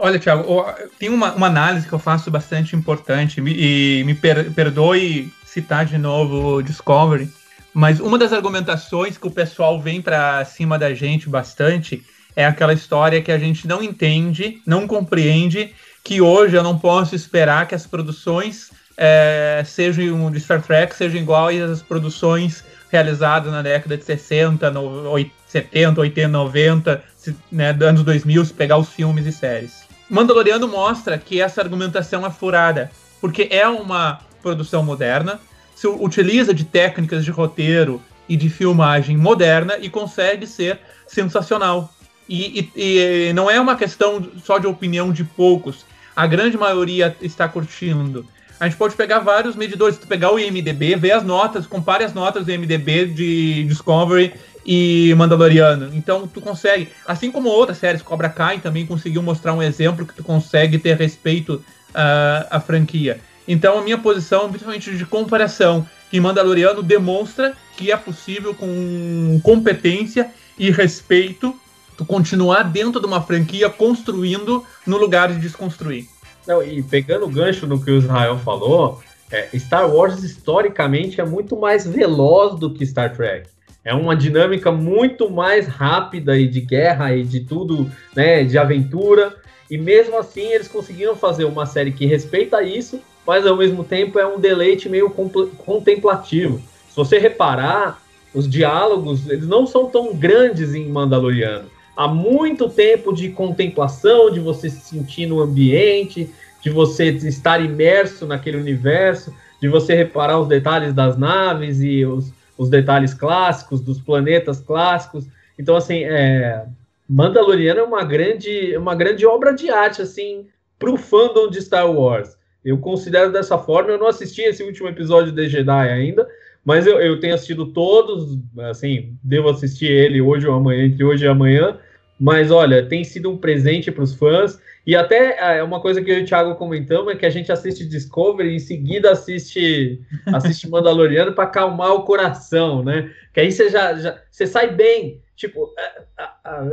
Olha, 0.00 0.18
Thiago, 0.18 0.64
tem 0.96 1.08
uma, 1.08 1.32
uma 1.32 1.48
análise 1.48 1.88
que 1.88 1.92
eu 1.92 1.98
faço 1.98 2.30
bastante 2.30 2.76
importante 2.76 3.40
e 3.40 4.04
me 4.04 4.14
per, 4.14 4.52
perdoe 4.52 5.32
citar 5.44 5.84
de 5.84 5.98
novo 5.98 6.54
o 6.56 6.62
Discovery, 6.62 7.28
mas 7.74 7.98
uma 7.98 8.16
das 8.16 8.32
argumentações 8.32 9.18
que 9.18 9.26
o 9.26 9.30
pessoal 9.30 9.80
vem 9.80 10.00
para 10.00 10.44
cima 10.44 10.78
da 10.78 10.94
gente 10.94 11.28
bastante 11.28 12.04
é 12.36 12.46
aquela 12.46 12.72
história 12.72 13.20
que 13.20 13.32
a 13.32 13.38
gente 13.38 13.66
não 13.66 13.82
entende, 13.82 14.62
não 14.64 14.86
compreende 14.86 15.74
que 16.04 16.20
hoje 16.20 16.54
eu 16.54 16.62
não 16.62 16.78
posso 16.78 17.16
esperar 17.16 17.66
que 17.66 17.74
as 17.74 17.84
produções 17.84 18.70
é, 18.96 19.62
sejam 19.66 20.30
de 20.30 20.38
Star 20.38 20.62
Trek 20.62 20.94
sejam 20.94 21.20
iguais 21.20 21.60
às 21.60 21.82
produções 21.82 22.64
realizadas 22.90 23.50
na 23.52 23.62
década 23.62 23.96
de 23.96 24.04
60, 24.04 24.70
no, 24.70 25.30
70, 25.48 26.00
80, 26.00 26.28
90, 26.28 27.04
né, 27.50 27.76
anos 27.80 28.04
2000, 28.04 28.44
se 28.44 28.54
pegar 28.54 28.78
os 28.78 28.90
filmes 28.90 29.26
e 29.26 29.32
séries. 29.32 29.87
Mandaloriano 30.08 30.66
mostra 30.66 31.18
que 31.18 31.40
essa 31.40 31.60
argumentação 31.60 32.24
é 32.24 32.30
furada, 32.30 32.90
porque 33.20 33.48
é 33.50 33.68
uma 33.68 34.20
produção 34.42 34.82
moderna, 34.82 35.38
se 35.74 35.86
utiliza 35.86 36.54
de 36.54 36.64
técnicas 36.64 37.24
de 37.24 37.30
roteiro 37.30 38.00
e 38.28 38.36
de 38.36 38.48
filmagem 38.48 39.16
moderna 39.16 39.76
e 39.78 39.88
consegue 39.88 40.46
ser 40.46 40.80
sensacional. 41.06 41.92
E, 42.28 42.70
e, 42.76 43.28
e, 43.28 43.32
não 43.32 43.50
é 43.50 43.60
uma 43.60 43.76
questão 43.76 44.26
só 44.44 44.58
de 44.58 44.66
opinião 44.66 45.12
de 45.12 45.24
poucos. 45.24 45.84
A 46.16 46.26
grande 46.26 46.56
maioria 46.56 47.16
está 47.20 47.48
curtindo. 47.48 48.26
A 48.60 48.68
gente 48.68 48.76
pode 48.76 48.96
pegar 48.96 49.20
vários 49.20 49.54
medidores. 49.54 49.94
Se 49.94 50.00
tu 50.00 50.08
pegar 50.08 50.32
o 50.32 50.38
IMDB, 50.38 50.96
ver 50.96 51.12
as 51.12 51.22
notas, 51.22 51.66
compare 51.66 52.02
as 52.02 52.12
notas 52.12 52.44
do 52.44 52.52
IMDB 52.52 53.06
de 53.06 53.64
Discovery 53.64 54.34
e 54.70 55.14
Mandaloriano. 55.14 55.88
Então 55.94 56.28
tu 56.28 56.42
consegue, 56.42 56.90
assim 57.06 57.32
como 57.32 57.48
outras 57.48 57.78
séries, 57.78 58.02
Cobra 58.02 58.28
Kai 58.28 58.58
também 58.58 58.84
conseguiu 58.84 59.22
mostrar 59.22 59.54
um 59.54 59.62
exemplo 59.62 60.04
que 60.04 60.12
tu 60.12 60.22
consegue 60.22 60.76
ter 60.78 60.94
respeito 60.94 61.54
uh, 61.54 62.46
à 62.50 62.60
franquia. 62.60 63.18
Então 63.48 63.78
a 63.78 63.82
minha 63.82 63.96
posição, 63.96 64.46
principalmente 64.50 64.94
de 64.94 65.06
comparação, 65.06 65.88
que 66.10 66.20
Mandaloriano 66.20 66.82
demonstra 66.82 67.54
que 67.78 67.90
é 67.90 67.96
possível 67.96 68.54
com 68.54 69.40
competência 69.42 70.30
e 70.58 70.70
respeito 70.70 71.58
tu 71.96 72.04
continuar 72.04 72.64
dentro 72.64 73.00
de 73.00 73.06
uma 73.06 73.22
franquia 73.22 73.70
construindo 73.70 74.62
no 74.86 74.98
lugar 74.98 75.32
de 75.32 75.40
desconstruir. 75.40 76.06
Não, 76.46 76.62
e 76.62 76.82
pegando 76.82 77.24
o 77.24 77.30
gancho 77.30 77.66
no 77.66 77.82
que 77.82 77.90
o 77.90 77.96
Israel 77.96 78.38
falou, 78.38 79.00
é, 79.30 79.48
Star 79.58 79.88
Wars 79.90 80.22
historicamente 80.22 81.22
é 81.22 81.24
muito 81.24 81.56
mais 81.56 81.86
veloz 81.86 82.60
do 82.60 82.74
que 82.74 82.84
Star 82.84 83.16
Trek. 83.16 83.48
É 83.88 83.94
uma 83.94 84.14
dinâmica 84.14 84.70
muito 84.70 85.30
mais 85.30 85.66
rápida 85.66 86.38
e 86.38 86.46
de 86.46 86.60
guerra 86.60 87.16
e 87.16 87.24
de 87.24 87.40
tudo, 87.40 87.90
né, 88.14 88.44
de 88.44 88.58
aventura. 88.58 89.34
E 89.70 89.78
mesmo 89.78 90.18
assim 90.18 90.52
eles 90.52 90.68
conseguiram 90.68 91.16
fazer 91.16 91.46
uma 91.46 91.64
série 91.64 91.90
que 91.90 92.04
respeita 92.04 92.62
isso, 92.62 93.00
mas 93.26 93.46
ao 93.46 93.56
mesmo 93.56 93.82
tempo 93.82 94.18
é 94.18 94.26
um 94.26 94.38
deleite 94.38 94.90
meio 94.90 95.08
contemplativo. 95.08 96.60
Se 96.90 96.94
você 96.94 97.18
reparar, 97.18 98.02
os 98.34 98.46
diálogos 98.46 99.26
eles 99.26 99.48
não 99.48 99.66
são 99.66 99.86
tão 99.86 100.14
grandes 100.14 100.74
em 100.74 100.86
Mandaloriano 100.86 101.70
há 101.96 102.06
muito 102.06 102.68
tempo 102.68 103.10
de 103.10 103.30
contemplação, 103.30 104.30
de 104.30 104.38
você 104.38 104.68
se 104.68 104.80
sentir 104.80 105.24
no 105.24 105.40
ambiente, 105.40 106.28
de 106.62 106.68
você 106.68 107.06
estar 107.08 107.64
imerso 107.64 108.26
naquele 108.26 108.58
universo, 108.58 109.34
de 109.60 109.66
você 109.66 109.94
reparar 109.94 110.38
os 110.38 110.46
detalhes 110.46 110.92
das 110.92 111.16
naves 111.16 111.80
e 111.80 112.04
os, 112.04 112.34
os 112.58 112.68
detalhes 112.68 113.14
clássicos, 113.14 113.80
dos 113.80 114.00
planetas 114.00 114.60
clássicos. 114.60 115.26
Então, 115.56 115.76
assim, 115.76 116.04
é, 116.04 116.66
Mandaloriano 117.08 117.80
é 117.80 117.82
uma 117.84 118.04
grande, 118.04 118.76
uma 118.76 118.94
grande 118.94 119.24
obra 119.24 119.54
de 119.54 119.70
arte, 119.70 120.02
assim, 120.02 120.46
para 120.78 120.90
o 120.90 120.96
fandom 120.96 121.48
de 121.48 121.62
Star 121.62 121.90
Wars. 121.90 122.36
Eu 122.64 122.76
considero 122.78 123.32
dessa 123.32 123.56
forma. 123.56 123.90
Eu 123.90 123.98
não 123.98 124.08
assisti 124.08 124.42
esse 124.42 124.62
último 124.62 124.88
episódio 124.88 125.32
de 125.32 125.48
Jedi 125.48 125.88
ainda, 125.88 126.28
mas 126.64 126.86
eu, 126.86 127.00
eu 127.00 127.18
tenho 127.20 127.34
assistido 127.34 127.66
todos, 127.66 128.38
assim, 128.68 129.16
devo 129.22 129.48
assistir 129.48 129.90
ele 129.90 130.20
hoje 130.20 130.46
ou 130.46 130.54
amanhã, 130.54 130.84
entre 130.84 131.04
hoje 131.04 131.24
e 131.24 131.28
amanhã, 131.28 131.78
mas 132.20 132.50
olha, 132.50 132.84
tem 132.84 133.04
sido 133.04 133.30
um 133.30 133.38
presente 133.38 133.90
para 133.92 134.02
os 134.02 134.12
fãs. 134.12 134.60
E 134.88 134.96
até 134.96 135.58
é 135.58 135.62
uma 135.62 135.82
coisa 135.82 136.00
que 136.00 136.10
eu 136.10 136.18
e 136.18 136.22
o 136.22 136.24
Thiago 136.24 136.54
comentamos 136.54 137.12
é 137.12 137.16
que 137.16 137.26
a 137.26 137.30
gente 137.30 137.52
assiste 137.52 137.84
Discovery 137.84 138.48
e 138.48 138.56
em 138.56 138.58
seguida 138.58 139.10
assiste 139.10 140.00
assiste 140.32 140.66
Mandaloriano 140.70 141.34
para 141.34 141.44
acalmar 141.44 141.92
o 141.92 142.04
coração, 142.04 142.82
né? 142.82 143.12
Que 143.34 143.40
aí 143.40 143.52
você 143.52 143.68
já, 143.68 143.94
já 143.96 144.18
você 144.30 144.46
sai 144.46 144.68
bem. 144.68 145.20
Tipo, 145.36 145.74
a, 146.16 146.22
a, 146.24 146.34
a, 146.42 146.70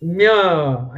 minha 0.00 0.88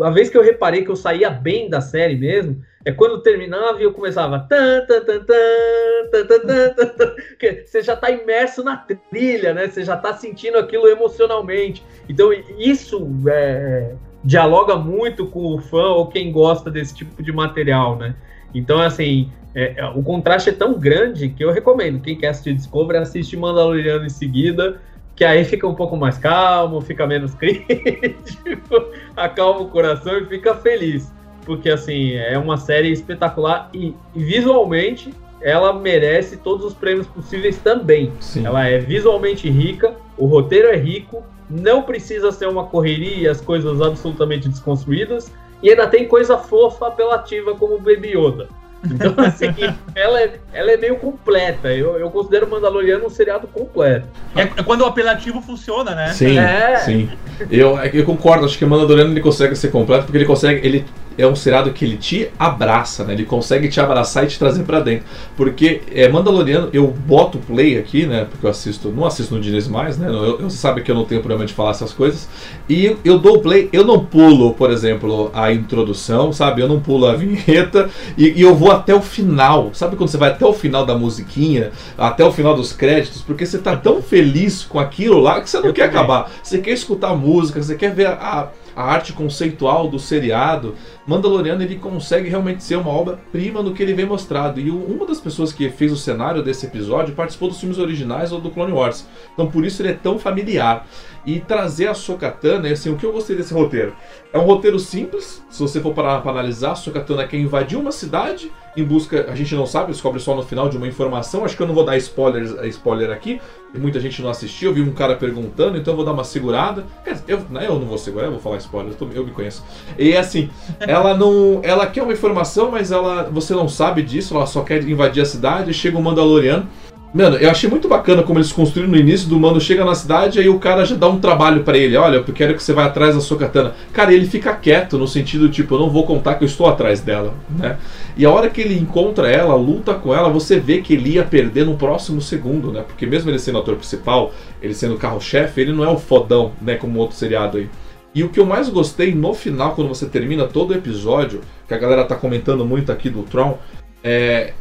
a 0.00 0.10
vez 0.10 0.30
que 0.30 0.38
eu 0.38 0.42
reparei 0.42 0.84
que 0.84 0.90
eu 0.90 0.96
saía 0.96 1.28
bem 1.28 1.68
da 1.68 1.82
série 1.82 2.16
mesmo 2.16 2.64
é 2.86 2.92
quando 2.92 3.20
terminava 3.20 3.78
e 3.78 3.84
eu 3.84 3.92
começava. 3.92 4.38
Tan, 4.48 4.86
tan, 4.86 5.04
tan, 5.04 5.22
tan, 5.22 6.26
tan, 6.26 6.70
tan, 6.70 6.86
tan, 6.96 7.16
você 7.62 7.82
já 7.82 7.92
está 7.92 8.10
imerso 8.10 8.64
na 8.64 8.78
trilha, 8.78 9.52
né? 9.52 9.68
Você 9.68 9.84
já 9.84 9.96
está 9.96 10.14
sentindo 10.14 10.56
aquilo 10.56 10.88
emocionalmente. 10.88 11.84
Então, 12.08 12.32
isso 12.32 13.06
é, 13.28 13.92
dialoga 14.26 14.76
muito 14.76 15.26
com 15.26 15.54
o 15.54 15.58
fã 15.58 15.88
ou 15.88 16.06
quem 16.06 16.30
gosta 16.30 16.70
desse 16.70 16.94
tipo 16.94 17.22
de 17.22 17.32
material, 17.32 17.96
né? 17.96 18.14
Então, 18.54 18.80
assim, 18.80 19.30
é, 19.54 19.74
é, 19.76 19.86
o 19.86 20.02
contraste 20.02 20.50
é 20.50 20.52
tão 20.52 20.78
grande 20.78 21.28
que 21.28 21.44
eu 21.44 21.52
recomendo. 21.52 22.00
Quem 22.00 22.16
quer 22.16 22.28
assistir 22.28 22.54
Discovery, 22.54 22.98
assiste 22.98 23.36
Mandaloriano 23.36 24.04
em 24.04 24.10
seguida, 24.10 24.80
que 25.14 25.24
aí 25.24 25.44
fica 25.44 25.66
um 25.66 25.74
pouco 25.74 25.96
mais 25.96 26.18
calmo, 26.18 26.80
fica 26.80 27.06
menos 27.06 27.34
crítico, 27.36 28.90
acalma 29.16 29.60
o 29.60 29.68
coração 29.68 30.18
e 30.18 30.26
fica 30.26 30.54
feliz 30.54 31.14
porque 31.46 31.70
assim, 31.70 32.14
é 32.14 32.36
uma 32.36 32.58
série 32.58 32.90
espetacular 32.90 33.70
e, 33.72 33.94
e 34.14 34.24
visualmente 34.24 35.14
ela 35.40 35.72
merece 35.72 36.36
todos 36.38 36.66
os 36.66 36.74
prêmios 36.74 37.06
possíveis 37.06 37.56
também. 37.58 38.12
Sim. 38.20 38.44
Ela 38.44 38.66
é 38.66 38.78
visualmente 38.78 39.48
rica, 39.48 39.94
o 40.18 40.26
roteiro 40.26 40.68
é 40.68 40.76
rico, 40.76 41.22
não 41.48 41.82
precisa 41.82 42.32
ser 42.32 42.48
uma 42.48 42.64
correria 42.64 43.16
e 43.16 43.28
as 43.28 43.40
coisas 43.40 43.80
absolutamente 43.80 44.48
desconstruídas, 44.48 45.32
e 45.62 45.70
ainda 45.70 45.86
tem 45.86 46.06
coisa 46.06 46.36
fofa, 46.36 46.88
apelativa 46.88 47.54
como 47.54 47.78
Baby 47.78 48.16
Yoda. 48.16 48.48
Então, 48.84 49.14
assim, 49.24 49.46
ela, 49.94 50.20
é, 50.20 50.38
ela 50.52 50.70
é 50.70 50.76
meio 50.76 50.96
completa. 50.96 51.72
Eu, 51.72 51.98
eu 51.98 52.10
considero 52.10 52.48
Mandaloriano 52.48 53.06
um 53.06 53.10
seriado 53.10 53.46
completo. 53.46 54.06
É, 54.34 54.42
é 54.42 54.62
quando 54.62 54.82
o 54.82 54.86
apelativo 54.86 55.40
funciona, 55.40 55.94
né? 55.94 56.08
Sim, 56.12 56.38
é. 56.38 56.76
sim. 56.76 57.10
Eu, 57.50 57.78
eu 57.78 58.04
concordo, 58.04 58.44
acho 58.44 58.58
que 58.58 58.64
o 58.64 58.68
Mandaloriano 58.68 59.12
ele 59.12 59.20
consegue 59.20 59.56
ser 59.56 59.70
completo 59.70 60.04
porque 60.04 60.18
ele 60.18 60.24
consegue. 60.24 60.66
Ele 60.66 60.84
é 61.18 61.26
um 61.26 61.34
seriado 61.34 61.72
que 61.72 61.84
ele 61.84 61.96
te 61.96 62.28
abraça, 62.38 63.04
né? 63.04 63.14
Ele 63.14 63.24
consegue 63.24 63.68
te 63.68 63.80
abraçar 63.80 64.24
e 64.24 64.28
te 64.28 64.38
trazer 64.38 64.64
para 64.64 64.80
dentro. 64.80 65.06
Porque 65.36 65.82
é 65.92 66.08
Mandaloriano, 66.08 66.68
eu 66.72 66.88
boto 66.88 67.38
play 67.38 67.78
aqui, 67.78 68.06
né? 68.06 68.26
Porque 68.30 68.46
eu 68.46 68.50
assisto, 68.50 68.90
não 68.90 69.04
assisto 69.04 69.34
no 69.34 69.40
Disney 69.40 69.72
mais, 69.72 69.96
né? 69.96 70.08
Eu, 70.08 70.40
eu 70.40 70.50
sabe 70.50 70.82
que 70.82 70.90
eu 70.90 70.94
não 70.94 71.04
tenho 71.04 71.20
problema 71.20 71.46
de 71.46 71.54
falar 71.54 71.70
essas 71.70 71.92
coisas. 71.92 72.28
E 72.68 72.96
eu 73.04 73.18
dou 73.18 73.40
play, 73.40 73.68
eu 73.72 73.84
não 73.84 74.04
pulo, 74.04 74.52
por 74.54 74.70
exemplo, 74.70 75.30
a 75.32 75.52
introdução, 75.52 76.32
sabe? 76.32 76.60
Eu 76.60 76.68
não 76.68 76.80
pulo 76.80 77.06
a 77.06 77.14
vinheta 77.16 77.88
e, 78.16 78.32
e 78.38 78.42
eu 78.42 78.54
vou 78.54 78.70
até 78.70 78.94
o 78.94 79.00
final. 79.00 79.70
Sabe 79.72 79.96
quando 79.96 80.10
você 80.10 80.18
vai 80.18 80.30
até 80.30 80.44
o 80.44 80.52
final 80.52 80.84
da 80.84 80.96
musiquinha, 80.96 81.70
até 81.96 82.24
o 82.24 82.32
final 82.32 82.54
dos 82.54 82.72
créditos, 82.72 83.22
porque 83.22 83.46
você 83.46 83.58
tá 83.58 83.76
tão 83.76 84.02
feliz 84.02 84.64
com 84.64 84.78
aquilo 84.78 85.18
lá 85.18 85.40
que 85.40 85.48
você 85.48 85.58
não 85.58 85.66
eu 85.66 85.72
quer 85.72 85.86
também. 85.86 86.00
acabar. 86.00 86.30
Você 86.42 86.58
quer 86.58 86.72
escutar 86.72 87.14
música, 87.14 87.62
você 87.62 87.74
quer 87.74 87.94
ver 87.94 88.06
a, 88.06 88.12
a 88.12 88.48
arte 88.76 89.12
conceitual 89.14 89.88
do 89.88 89.98
seriado. 89.98 90.74
Mandaloriano 91.06 91.62
ele 91.62 91.76
consegue 91.76 92.28
realmente 92.28 92.62
ser 92.62 92.76
uma 92.76 92.90
obra-prima 92.90 93.62
no 93.62 93.72
que 93.72 93.82
ele 93.82 93.94
vem 93.94 94.04
mostrado. 94.04 94.60
E 94.60 94.70
uma 94.70 95.06
das 95.06 95.18
pessoas 95.18 95.52
que 95.52 95.70
fez 95.70 95.90
o 95.90 95.96
cenário 95.96 96.42
desse 96.42 96.66
episódio 96.66 97.14
participou 97.14 97.48
dos 97.48 97.58
filmes 97.58 97.78
originais 97.78 98.30
ou 98.32 98.40
do 98.40 98.50
Clone 98.50 98.72
Wars. 98.72 99.08
Então 99.32 99.50
por 99.50 99.64
isso 99.64 99.80
ele 99.80 99.90
é 99.90 99.94
tão 99.94 100.18
familiar. 100.18 100.86
E 101.24 101.40
trazer 101.40 101.88
a 101.88 101.94
Sokatana, 101.94 102.68
assim, 102.68 102.90
o 102.90 102.96
que 102.96 103.04
eu 103.04 103.12
gostei 103.12 103.34
desse 103.34 103.52
roteiro? 103.52 103.96
É 104.32 104.38
um 104.38 104.44
roteiro 104.44 104.78
simples, 104.78 105.44
se 105.50 105.60
você 105.60 105.80
for 105.80 105.92
parar 105.92 106.20
para 106.20 106.30
analisar, 106.30 106.72
a 106.72 106.76
Sokatana 106.76 107.26
quer 107.26 107.38
invadir 107.38 107.76
uma 107.76 107.90
cidade 107.90 108.52
em 108.76 108.84
busca, 108.84 109.26
a 109.30 109.34
gente 109.34 109.54
não 109.54 109.66
sabe, 109.66 109.92
descobre 109.92 110.20
só 110.20 110.34
no 110.34 110.42
final 110.42 110.68
de 110.68 110.76
uma 110.76 110.86
informação. 110.86 111.44
Acho 111.44 111.56
que 111.56 111.62
eu 111.62 111.66
não 111.66 111.74
vou 111.74 111.84
dar 111.84 111.96
spoilers, 111.96 112.52
spoiler 112.66 113.10
aqui, 113.10 113.40
muita 113.74 114.00
gente 114.00 114.22
não 114.22 114.30
assistiu, 114.30 114.70
eu 114.70 114.74
vi 114.74 114.80
um 114.80 114.92
cara 114.92 115.16
perguntando, 115.16 115.76
então 115.76 115.92
eu 115.92 115.96
vou 115.96 116.04
dar 116.04 116.12
uma 116.12 116.24
segurada. 116.24 116.84
Eu, 117.26 117.40
né, 117.50 117.66
eu 117.66 117.78
não 117.78 117.86
vou 117.86 117.98
segurar, 117.98 118.26
eu 118.26 118.32
vou 118.32 118.40
falar 118.40 118.56
spoiler, 118.58 118.94
eu, 118.98 119.12
eu 119.12 119.24
me 119.24 119.30
conheço. 119.30 119.64
E 119.98 120.16
assim, 120.16 120.50
ela 120.80 121.16
não. 121.16 121.60
Ela 121.62 121.86
quer 121.86 122.02
uma 122.02 122.12
informação, 122.12 122.70
mas 122.70 122.92
ela. 122.92 123.24
Você 123.24 123.54
não 123.54 123.68
sabe 123.68 124.02
disso, 124.02 124.34
ela 124.34 124.46
só 124.46 124.62
quer 124.62 124.82
invadir 124.82 125.22
a 125.22 125.26
cidade, 125.26 125.72
chega 125.72 125.98
um 125.98 126.02
Mandaloriano 126.02 126.68
Mano, 127.16 127.38
eu 127.38 127.50
achei 127.50 127.66
muito 127.70 127.88
bacana 127.88 128.22
como 128.22 128.38
eles 128.38 128.52
construíram 128.52 128.90
no 128.90 128.96
início 128.98 129.26
do 129.26 129.40
mano 129.40 129.58
chega 129.58 129.86
na 129.86 129.94
cidade 129.94 130.38
aí 130.38 130.50
o 130.50 130.58
cara 130.58 130.84
já 130.84 130.94
dá 130.94 131.08
um 131.08 131.18
trabalho 131.18 131.62
para 131.64 131.78
ele. 131.78 131.96
Olha, 131.96 132.16
eu 132.16 132.24
quero 132.24 132.54
que 132.54 132.62
você 132.62 132.74
vá 132.74 132.84
atrás 132.84 133.14
da 133.14 133.22
sua 133.22 133.38
katana. 133.38 133.72
Cara, 133.90 134.12
ele 134.12 134.26
fica 134.26 134.54
quieto 134.54 134.98
no 134.98 135.08
sentido 135.08 135.48
tipo, 135.48 135.76
eu 135.76 135.78
não 135.78 135.88
vou 135.88 136.04
contar 136.04 136.34
que 136.34 136.44
eu 136.44 136.46
estou 136.46 136.66
atrás 136.66 137.00
dela, 137.00 137.32
né? 137.48 137.78
E 138.18 138.26
a 138.26 138.30
hora 138.30 138.50
que 138.50 138.60
ele 138.60 138.78
encontra 138.78 139.30
ela, 139.30 139.54
luta 139.54 139.94
com 139.94 140.14
ela, 140.14 140.28
você 140.28 140.60
vê 140.60 140.82
que 140.82 140.92
ele 140.92 141.14
ia 141.14 141.24
perder 141.24 141.64
no 141.64 141.78
próximo 141.78 142.20
segundo, 142.20 142.70
né? 142.70 142.84
Porque 142.86 143.06
mesmo 143.06 143.30
ele 143.30 143.38
sendo 143.38 143.56
ator 143.56 143.76
principal, 143.76 144.34
ele 144.60 144.74
sendo 144.74 144.98
carro-chefe, 144.98 145.58
ele 145.58 145.72
não 145.72 145.84
é 145.84 145.88
o 145.88 145.96
fodão, 145.96 146.52
né, 146.60 146.74
como 146.74 146.98
outro 146.98 147.16
seriado 147.16 147.56
aí. 147.56 147.70
E 148.14 148.24
o 148.24 148.28
que 148.28 148.38
eu 148.38 148.44
mais 148.44 148.68
gostei 148.68 149.14
no 149.14 149.32
final, 149.32 149.74
quando 149.74 149.88
você 149.88 150.04
termina 150.04 150.44
todo 150.44 150.72
o 150.72 150.74
episódio, 150.74 151.40
que 151.66 151.72
a 151.72 151.78
galera 151.78 152.04
tá 152.04 152.14
comentando 152.14 152.62
muito 152.66 152.92
aqui 152.92 153.08
do 153.08 153.22
Tron, 153.22 153.56
é 154.04 154.52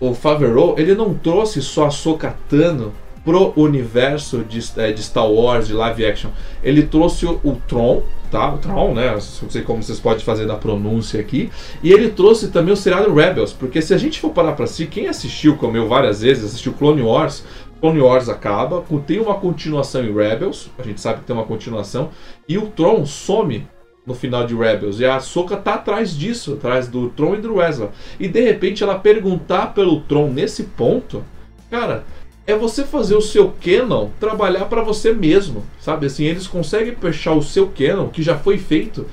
o 0.00 0.14
Favreau, 0.14 0.74
ele 0.78 0.94
não 0.94 1.14
trouxe 1.14 1.60
só 1.60 1.86
a 1.86 1.90
Sokatano 1.90 2.92
pro 3.24 3.52
universo 3.56 4.38
de, 4.38 4.58
é, 4.80 4.92
de, 4.92 5.02
Star 5.02 5.30
Wars, 5.30 5.66
de 5.66 5.74
live 5.74 6.06
action. 6.06 6.30
Ele 6.62 6.82
trouxe 6.84 7.26
o, 7.26 7.40
o, 7.44 7.60
Tron, 7.68 8.02
tá? 8.30 8.54
O 8.54 8.58
Tron, 8.58 8.94
né? 8.94 9.12
Não 9.12 9.50
sei 9.50 9.62
como 9.62 9.82
vocês 9.82 10.00
podem 10.00 10.24
fazer 10.24 10.46
da 10.46 10.54
pronúncia 10.54 11.20
aqui. 11.20 11.50
E 11.82 11.92
ele 11.92 12.10
trouxe 12.10 12.48
também 12.48 12.72
o 12.72 12.76
seriado 12.76 13.12
Rebels, 13.12 13.52
porque 13.52 13.82
se 13.82 13.92
a 13.92 13.98
gente 13.98 14.18
for 14.18 14.30
parar 14.30 14.52
pra 14.52 14.66
si, 14.66 14.86
quem 14.86 15.08
assistiu, 15.08 15.56
como 15.56 15.76
eu 15.76 15.88
várias 15.88 16.22
vezes, 16.22 16.44
assistiu 16.44 16.72
Clone 16.72 17.02
Wars, 17.02 17.44
Clone 17.80 18.00
Wars 18.00 18.28
acaba, 18.28 18.82
tem 19.06 19.20
uma 19.20 19.34
continuação 19.34 20.04
em 20.04 20.12
Rebels, 20.12 20.70
a 20.78 20.82
gente 20.82 21.00
sabe 21.00 21.20
que 21.20 21.26
tem 21.26 21.36
uma 21.36 21.44
continuação, 21.44 22.10
e 22.48 22.56
o 22.56 22.66
Tron 22.68 23.04
some 23.04 23.66
no 24.08 24.14
final 24.14 24.46
de 24.46 24.54
Rebels. 24.54 24.98
E 24.98 25.04
a 25.04 25.20
Soka 25.20 25.56
tá 25.56 25.74
atrás 25.74 26.16
disso, 26.16 26.54
atrás 26.54 26.88
do 26.88 27.10
Tron 27.10 27.34
e 27.34 27.40
do 27.40 27.56
Wesley. 27.56 27.90
E 28.18 28.26
de 28.26 28.40
repente 28.40 28.82
ela 28.82 28.98
perguntar 28.98 29.74
pelo 29.74 30.00
Tron 30.00 30.30
nesse 30.30 30.64
ponto, 30.64 31.22
cara, 31.70 32.04
é 32.46 32.56
você 32.56 32.82
fazer 32.82 33.14
o 33.14 33.20
seu 33.20 33.52
canon 33.62 34.08
trabalhar 34.18 34.64
para 34.64 34.82
você 34.82 35.12
mesmo, 35.12 35.62
sabe? 35.78 36.06
Assim, 36.06 36.24
eles 36.24 36.46
conseguem 36.46 36.96
fechar 36.96 37.34
o 37.34 37.42
seu 37.42 37.68
canon 37.68 38.08
que 38.08 38.22
já 38.22 38.38
foi 38.38 38.56
feito 38.56 39.04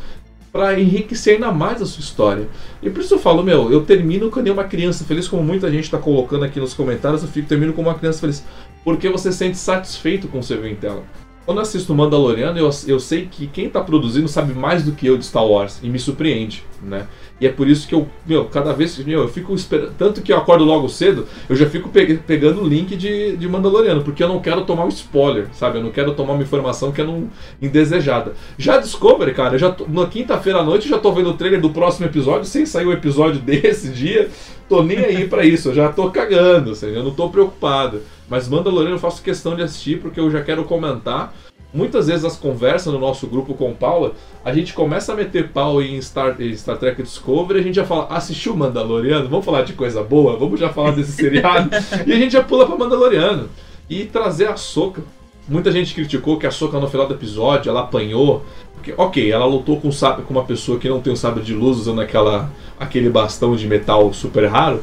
para 0.53 0.79
enriquecer 0.79 1.33
ainda 1.33 1.51
mais 1.51 1.81
a 1.81 1.85
sua 1.85 1.99
história. 1.99 2.47
E 2.81 2.89
por 2.89 3.01
isso 3.01 3.15
eu 3.15 3.19
falo, 3.19 3.43
meu, 3.43 3.69
eu 3.69 3.83
termino 3.83 4.31
com 4.31 4.39
uma 4.39 4.63
criança 4.63 5.03
feliz, 5.03 5.27
como 5.27 5.43
muita 5.43 5.69
gente 5.69 5.83
está 5.83 5.97
colocando 5.97 6.45
aqui 6.45 6.61
nos 6.61 6.73
comentários, 6.73 7.23
eu 7.23 7.27
fico 7.27 7.49
termino 7.49 7.73
como 7.73 7.89
uma 7.89 7.99
criança 7.99 8.21
feliz, 8.21 8.41
porque 8.81 9.09
você 9.09 9.33
se 9.33 9.39
sente 9.39 9.57
satisfeito 9.57 10.29
com 10.29 10.39
o 10.39 10.43
seu 10.43 10.61
em. 10.61 11.03
Quando 11.45 11.59
eu 11.59 11.61
assisto 11.61 11.93
Mandaloriano, 11.93 12.57
eu, 12.57 12.69
eu 12.87 12.99
sei 12.99 13.27
que 13.27 13.45
quem 13.45 13.67
está 13.67 13.79
produzindo 13.79 14.27
sabe 14.27 14.53
mais 14.53 14.83
do 14.83 14.93
que 14.93 15.05
eu 15.05 15.15
de 15.15 15.25
Star 15.25 15.45
Wars 15.45 15.79
e 15.83 15.89
me 15.89 15.99
surpreende, 15.99 16.63
né? 16.81 17.07
E 17.39 17.45
é 17.45 17.51
por 17.51 17.67
isso 17.67 17.85
que 17.87 17.93
eu, 17.93 18.07
meu, 18.25 18.45
cada 18.45 18.71
vez 18.71 18.97
meu, 18.99 19.21
eu 19.21 19.27
fico 19.27 19.53
esperando. 19.53 19.93
Tanto 19.97 20.21
que 20.21 20.31
eu 20.31 20.37
acordo 20.37 20.63
logo 20.63 20.87
cedo, 20.87 21.27
eu 21.49 21.55
já 21.55 21.69
fico 21.69 21.89
pe 21.89 22.15
pegando 22.25 22.61
o 22.61 22.67
link 22.67 22.95
de, 22.95 23.35
de 23.35 23.47
Mandaloriano, 23.47 24.01
porque 24.03 24.23
eu 24.23 24.27
não 24.27 24.39
quero 24.39 24.63
tomar 24.63 24.85
um 24.85 24.89
spoiler, 24.89 25.49
sabe? 25.53 25.77
Eu 25.77 25.83
não 25.83 25.91
quero 25.91 26.13
tomar 26.13 26.33
uma 26.33 26.43
informação 26.43 26.93
que 26.93 27.01
é 27.01 27.03
não, 27.03 27.29
indesejada. 27.61 28.33
Já 28.57 28.77
Discovery, 28.77 29.33
cara, 29.33 29.57
já 29.57 29.69
tô, 29.69 29.85
na 29.85 30.05
quinta-feira 30.07 30.59
à 30.59 30.63
noite 30.63 30.85
eu 30.85 30.95
já 30.95 30.97
tô 30.97 31.11
vendo 31.11 31.31
o 31.31 31.33
trailer 31.33 31.59
do 31.59 31.69
próximo 31.69 32.05
episódio, 32.05 32.45
sem 32.45 32.65
sair 32.65 32.85
o 32.85 32.93
episódio 32.93 33.39
desse 33.43 33.89
dia. 33.89 34.29
Tô 34.69 34.81
nem 34.81 34.97
aí 34.97 35.27
para 35.27 35.45
isso, 35.45 35.69
eu 35.69 35.75
já 35.75 35.89
tô 35.89 36.09
cagando, 36.09 36.71
assim, 36.71 36.87
eu 36.87 37.03
não 37.03 37.11
tô 37.11 37.29
preocupado. 37.29 38.01
Mas 38.29 38.47
Mandaloriano 38.47 38.95
eu 38.95 38.99
faço 38.99 39.21
questão 39.21 39.55
de 39.55 39.61
assistir 39.61 39.99
porque 39.99 40.19
eu 40.19 40.31
já 40.31 40.41
quero 40.41 40.63
comentar. 40.63 41.33
Muitas 41.73 42.07
vezes 42.07 42.23
as 42.23 42.37
conversas 42.37 42.93
no 42.93 42.99
nosso 42.99 43.27
grupo 43.27 43.53
com 43.53 43.73
Paula, 43.73 44.13
a 44.45 44.53
gente 44.53 44.73
começa 44.73 45.11
a 45.11 45.15
meter 45.15 45.49
pau 45.49 45.81
em 45.81 46.01
Star, 46.01 46.33
em 46.39 46.55
Star 46.55 46.77
Trek 46.77 47.03
Discovery, 47.03 47.59
a 47.59 47.63
gente 47.63 47.75
já 47.75 47.83
fala, 47.83 48.07
assistiu 48.11 48.55
Mandaloriano? 48.55 49.27
Vamos 49.27 49.43
falar 49.43 49.63
de 49.63 49.73
coisa 49.73 50.01
boa? 50.01 50.37
Vamos 50.37 50.57
já 50.57 50.69
falar 50.69 50.91
desse 50.91 51.11
seriado? 51.11 51.69
e 52.07 52.13
a 52.13 52.15
gente 52.15 52.31
já 52.31 52.41
pula 52.41 52.65
para 52.65 52.77
Mandaloriano. 52.77 53.49
E 53.89 54.05
trazer 54.05 54.47
a 54.47 54.55
Soca. 54.55 55.03
Muita 55.49 55.69
gente 55.69 55.93
criticou 55.93 56.39
que 56.39 56.47
a 56.47 56.51
Soca 56.51 56.79
no 56.79 56.87
final 56.87 57.07
do 57.07 57.13
episódio, 57.13 57.69
ela 57.69 57.81
apanhou. 57.81 58.45
Porque, 58.73 58.93
ok, 58.97 59.29
ela 59.29 59.45
lutou 59.45 59.79
com, 59.81 59.89
com 59.89 60.33
uma 60.33 60.45
pessoa 60.45 60.79
que 60.79 60.87
não 60.87 61.01
tem 61.01 61.11
um 61.11 61.15
sabre 61.15 61.43
de 61.43 61.53
luz 61.53 61.77
usando 61.77 61.99
aquela, 61.99 62.49
aquele 62.79 63.09
bastão 63.09 63.53
de 63.53 63.67
metal 63.67 64.13
super 64.13 64.45
raro. 64.45 64.81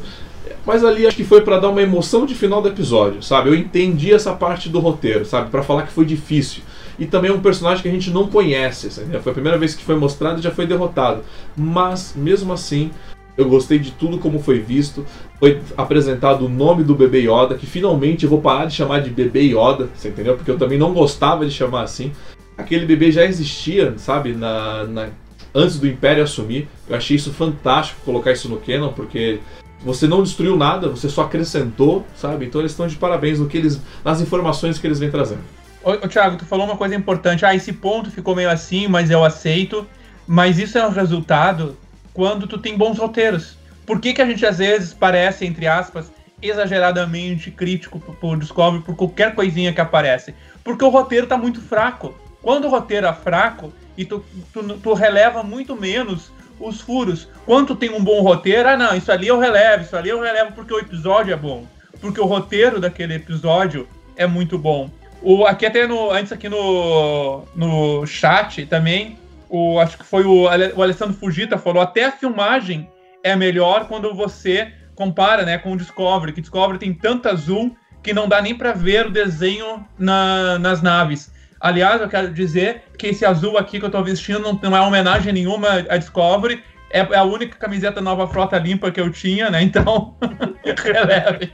Mas 0.65 0.85
ali 0.85 1.07
acho 1.07 1.17
que 1.17 1.25
foi 1.25 1.41
para 1.41 1.59
dar 1.59 1.69
uma 1.69 1.83
emoção 1.83 2.27
de 2.27 2.35
final 2.35 2.63
do 2.63 2.69
episódio, 2.69 3.23
sabe? 3.23 3.51
Eu 3.51 3.55
entendi 3.55 4.13
essa 4.13 4.33
parte 4.33 4.69
do 4.69 4.81
roteiro, 4.81 5.25
sabe? 5.25 5.51
Para 5.51 5.63
falar 5.63 5.83
que 5.83 5.93
foi 5.93 6.05
difícil. 6.05 6.63
E 6.99 7.07
também 7.07 7.31
é 7.31 7.35
um 7.35 7.41
personagem 7.41 7.83
que 7.83 7.89
a 7.89 7.93
gente 7.93 8.11
não 8.11 8.29
conhece, 8.29 8.91
sabe? 8.91 9.19
Foi 9.21 9.31
a 9.31 9.35
primeira 9.35 9.59
vez 9.59 9.75
que 9.75 9.83
foi 9.83 9.97
mostrado 9.97 10.39
e 10.39 10.43
já 10.43 10.51
foi 10.51 10.67
derrotado. 10.67 11.23
Mas, 11.57 12.15
mesmo 12.17 12.53
assim, 12.53 12.91
eu 13.37 13.49
gostei 13.49 13.79
de 13.79 13.91
tudo 13.93 14.19
como 14.19 14.39
foi 14.39 14.61
visto. 14.61 15.05
Foi 15.39 15.61
apresentado 15.77 16.47
o 16.47 16.49
nome 16.49 16.85
do 16.85 16.95
bebê 16.95 17.21
Yoda, 17.21 17.57
que 17.57 17.67
finalmente 17.67 18.25
eu 18.25 18.31
vou 18.31 18.41
parar 18.41 18.67
de 18.67 18.75
chamar 18.75 19.01
de 19.01 19.11
bebê 19.11 19.41
Yoda, 19.41 19.89
você 19.95 20.09
entendeu? 20.09 20.37
Porque 20.37 20.51
eu 20.51 20.59
também 20.59 20.79
não 20.79 20.93
gostava 20.93 21.45
de 21.47 21.53
chamar 21.53 21.83
assim. 21.83 22.13
Aquele 22.57 22.85
bebê 22.85 23.11
já 23.11 23.25
existia, 23.25 23.95
sabe? 23.97 24.35
Na, 24.35 24.85
na 24.85 25.09
antes 25.55 25.79
do 25.79 25.87
Império 25.87 26.23
assumir. 26.23 26.69
Eu 26.89 26.97
achei 26.97 27.17
isso 27.17 27.33
fantástico 27.33 28.01
colocar 28.05 28.33
isso 28.33 28.49
no 28.49 28.59
canon, 28.59 28.93
porque 28.93 29.41
você 29.85 30.07
não 30.07 30.23
destruiu 30.23 30.57
nada, 30.57 30.89
você 30.89 31.09
só 31.09 31.23
acrescentou, 31.23 32.07
sabe? 32.17 32.47
Então 32.47 32.61
eles 32.61 32.73
estão 32.73 32.87
de 32.87 32.97
parabéns 32.97 33.39
no 33.39 33.47
que 33.47 33.57
eles, 33.57 33.81
nas 34.05 34.21
informações 34.21 34.79
que 34.79 34.87
eles 34.87 34.99
vêm 34.99 35.11
trazendo. 35.11 35.43
Ô, 35.83 35.91
ô 35.91 36.09
Thiago, 36.09 36.37
tu 36.37 36.45
falou 36.45 36.67
uma 36.67 36.77
coisa 36.77 36.95
importante. 36.95 37.45
Ah, 37.45 37.55
esse 37.55 37.73
ponto 37.73 38.11
ficou 38.11 38.37
meio 38.37 38.51
assim, 38.51 38.87
mas 38.87 39.11
eu 39.11 39.25
aceito. 39.25 39.87
Mas 40.27 40.59
isso 40.59 40.79
é 40.79 40.87
um 40.87 40.91
resultado 40.91 41.77
quando 42.15 42.47
tu 42.47 42.59
tem 42.59 42.77
bons 42.77 42.99
roteiros. 42.99 43.57
Por 43.85 44.01
que, 44.01 44.15
que 44.15 44.23
a 44.23 44.27
gente 44.27 44.47
às 44.47 44.59
vezes 44.59 44.95
parece, 44.95 45.45
entre 45.45 45.67
aspas, 45.67 46.13
exageradamente 46.41 47.51
crítico 47.51 47.99
por 48.01 48.39
Discovery 48.39 48.83
por 48.85 48.95
qualquer 48.95 49.35
coisinha 49.35 49.73
que 49.73 49.81
aparece? 49.81 50.35
Porque 50.63 50.85
o 50.85 50.89
roteiro 50.89 51.27
tá 51.27 51.37
muito 51.37 51.61
fraco. 51.61 52.15
Quando 52.41 52.67
o 52.67 52.71
roteiro 52.71 53.07
é 53.07 53.13
fraco 53.13 53.73
e 53.97 54.05
tu, 54.05 54.25
tu, 54.53 54.63
tu 54.79 54.95
releva 54.95 55.43
muito 55.43 55.75
menos 55.75 56.31
os 56.63 56.81
furos. 56.81 57.29
Quanto 57.45 57.75
tem 57.75 57.91
um 57.91 58.03
bom 58.03 58.23
roteiro, 58.23 58.69
ah 58.69 58.77
não, 58.77 58.97
isso 58.97 59.11
ali 59.11 59.29
eu 59.29 59.39
relevo, 59.39 59.85
isso 59.85 59.97
ali 59.97 60.09
eu 60.09 60.21
relevo 60.21 60.53
porque 60.53 60.73
o 60.73 60.79
episódio 60.79 61.33
é 61.33 61.37
bom. 61.37 61.67
Porque 62.01 62.21
o 62.21 62.27
roteiro 62.27 62.81
daquele 62.81 63.15
episódio 63.15 63.89
é 64.17 64.27
muito 64.27 64.59
bom. 64.59 64.91
O, 65.21 65.47
aqui 65.47 65.67
até 65.67 65.87
no, 65.87 66.11
antes 66.11 66.33
aqui 66.33 66.49
no, 66.49 67.45
no 67.55 68.07
chat 68.07 68.67
também, 68.67 69.19
o, 69.49 69.79
acho 69.79 69.99
que 69.99 70.05
foi 70.05 70.25
o, 70.25 70.45
o 70.45 70.83
Alessandro 70.83 71.15
Fugita 71.15 71.59
falou, 71.59 71.83
até 71.83 72.07
a 72.07 72.13
filmagem 72.13 72.91
é 73.23 73.37
melhor 73.37 73.87
quando 73.87 74.13
você 74.15 74.73
compara 74.95 75.45
né, 75.45 75.59
com 75.59 75.73
o 75.73 75.77
Discovery, 75.77 76.33
que 76.33 76.41
Discovery 76.41 76.79
tem 76.79 76.93
tanto 76.93 77.29
azul 77.29 77.77
que 78.03 78.13
não 78.13 78.29
dá 78.29 78.43
nem 78.43 78.55
para 78.55 78.73
ver 78.73 79.07
o 79.07 79.11
desenho 79.11 79.87
na, 79.97 80.59
nas 80.59 80.83
naves. 80.83 81.33
Aliás, 81.63 82.01
eu 82.01 82.09
quero 82.09 82.33
dizer 82.33 82.83
que 82.99 83.07
esse 83.07 83.25
azul 83.25 83.57
aqui 83.57 83.79
que 83.79 83.87
eu 83.87 83.91
tô 83.91 84.03
vestindo 84.03 84.41
não, 84.41 84.59
não 84.61 84.77
é 84.77 84.81
homenagem 84.81 85.33
nenhuma 85.33 85.69
a 85.89 85.97
Discovery. 85.97 86.61
É, 86.91 86.99
é 86.99 87.17
a 87.17 87.23
única 87.23 87.57
camiseta 87.57 88.01
nova 88.01 88.27
frota 88.27 88.59
limpa 88.59 88.91
que 88.91 89.01
eu 89.01 89.13
tinha, 89.13 89.49
né? 89.49 89.63
Então, 89.63 90.17
releve. 90.77 91.53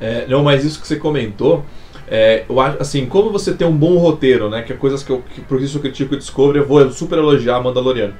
É, 0.00 0.26
não, 0.28 0.44
mas 0.44 0.64
isso 0.64 0.80
que 0.80 0.86
você 0.86 0.94
comentou, 0.94 1.66
é, 2.06 2.44
eu 2.48 2.60
acho, 2.60 2.80
assim, 2.80 3.04
como 3.04 3.32
você 3.32 3.52
tem 3.52 3.66
um 3.66 3.76
bom 3.76 3.98
roteiro, 3.98 4.48
né? 4.48 4.62
Que 4.62 4.74
é 4.74 4.76
coisas 4.76 5.02
que 5.02 5.10
eu, 5.10 5.22
que, 5.22 5.40
por 5.40 5.60
isso 5.60 5.78
eu 5.78 5.82
critico 5.82 6.14
o 6.14 6.16
Discovery, 6.16 6.60
eu 6.60 6.66
vou 6.68 6.88
super 6.92 7.18
elogiar 7.18 7.60
Mandaloriano. 7.60 8.14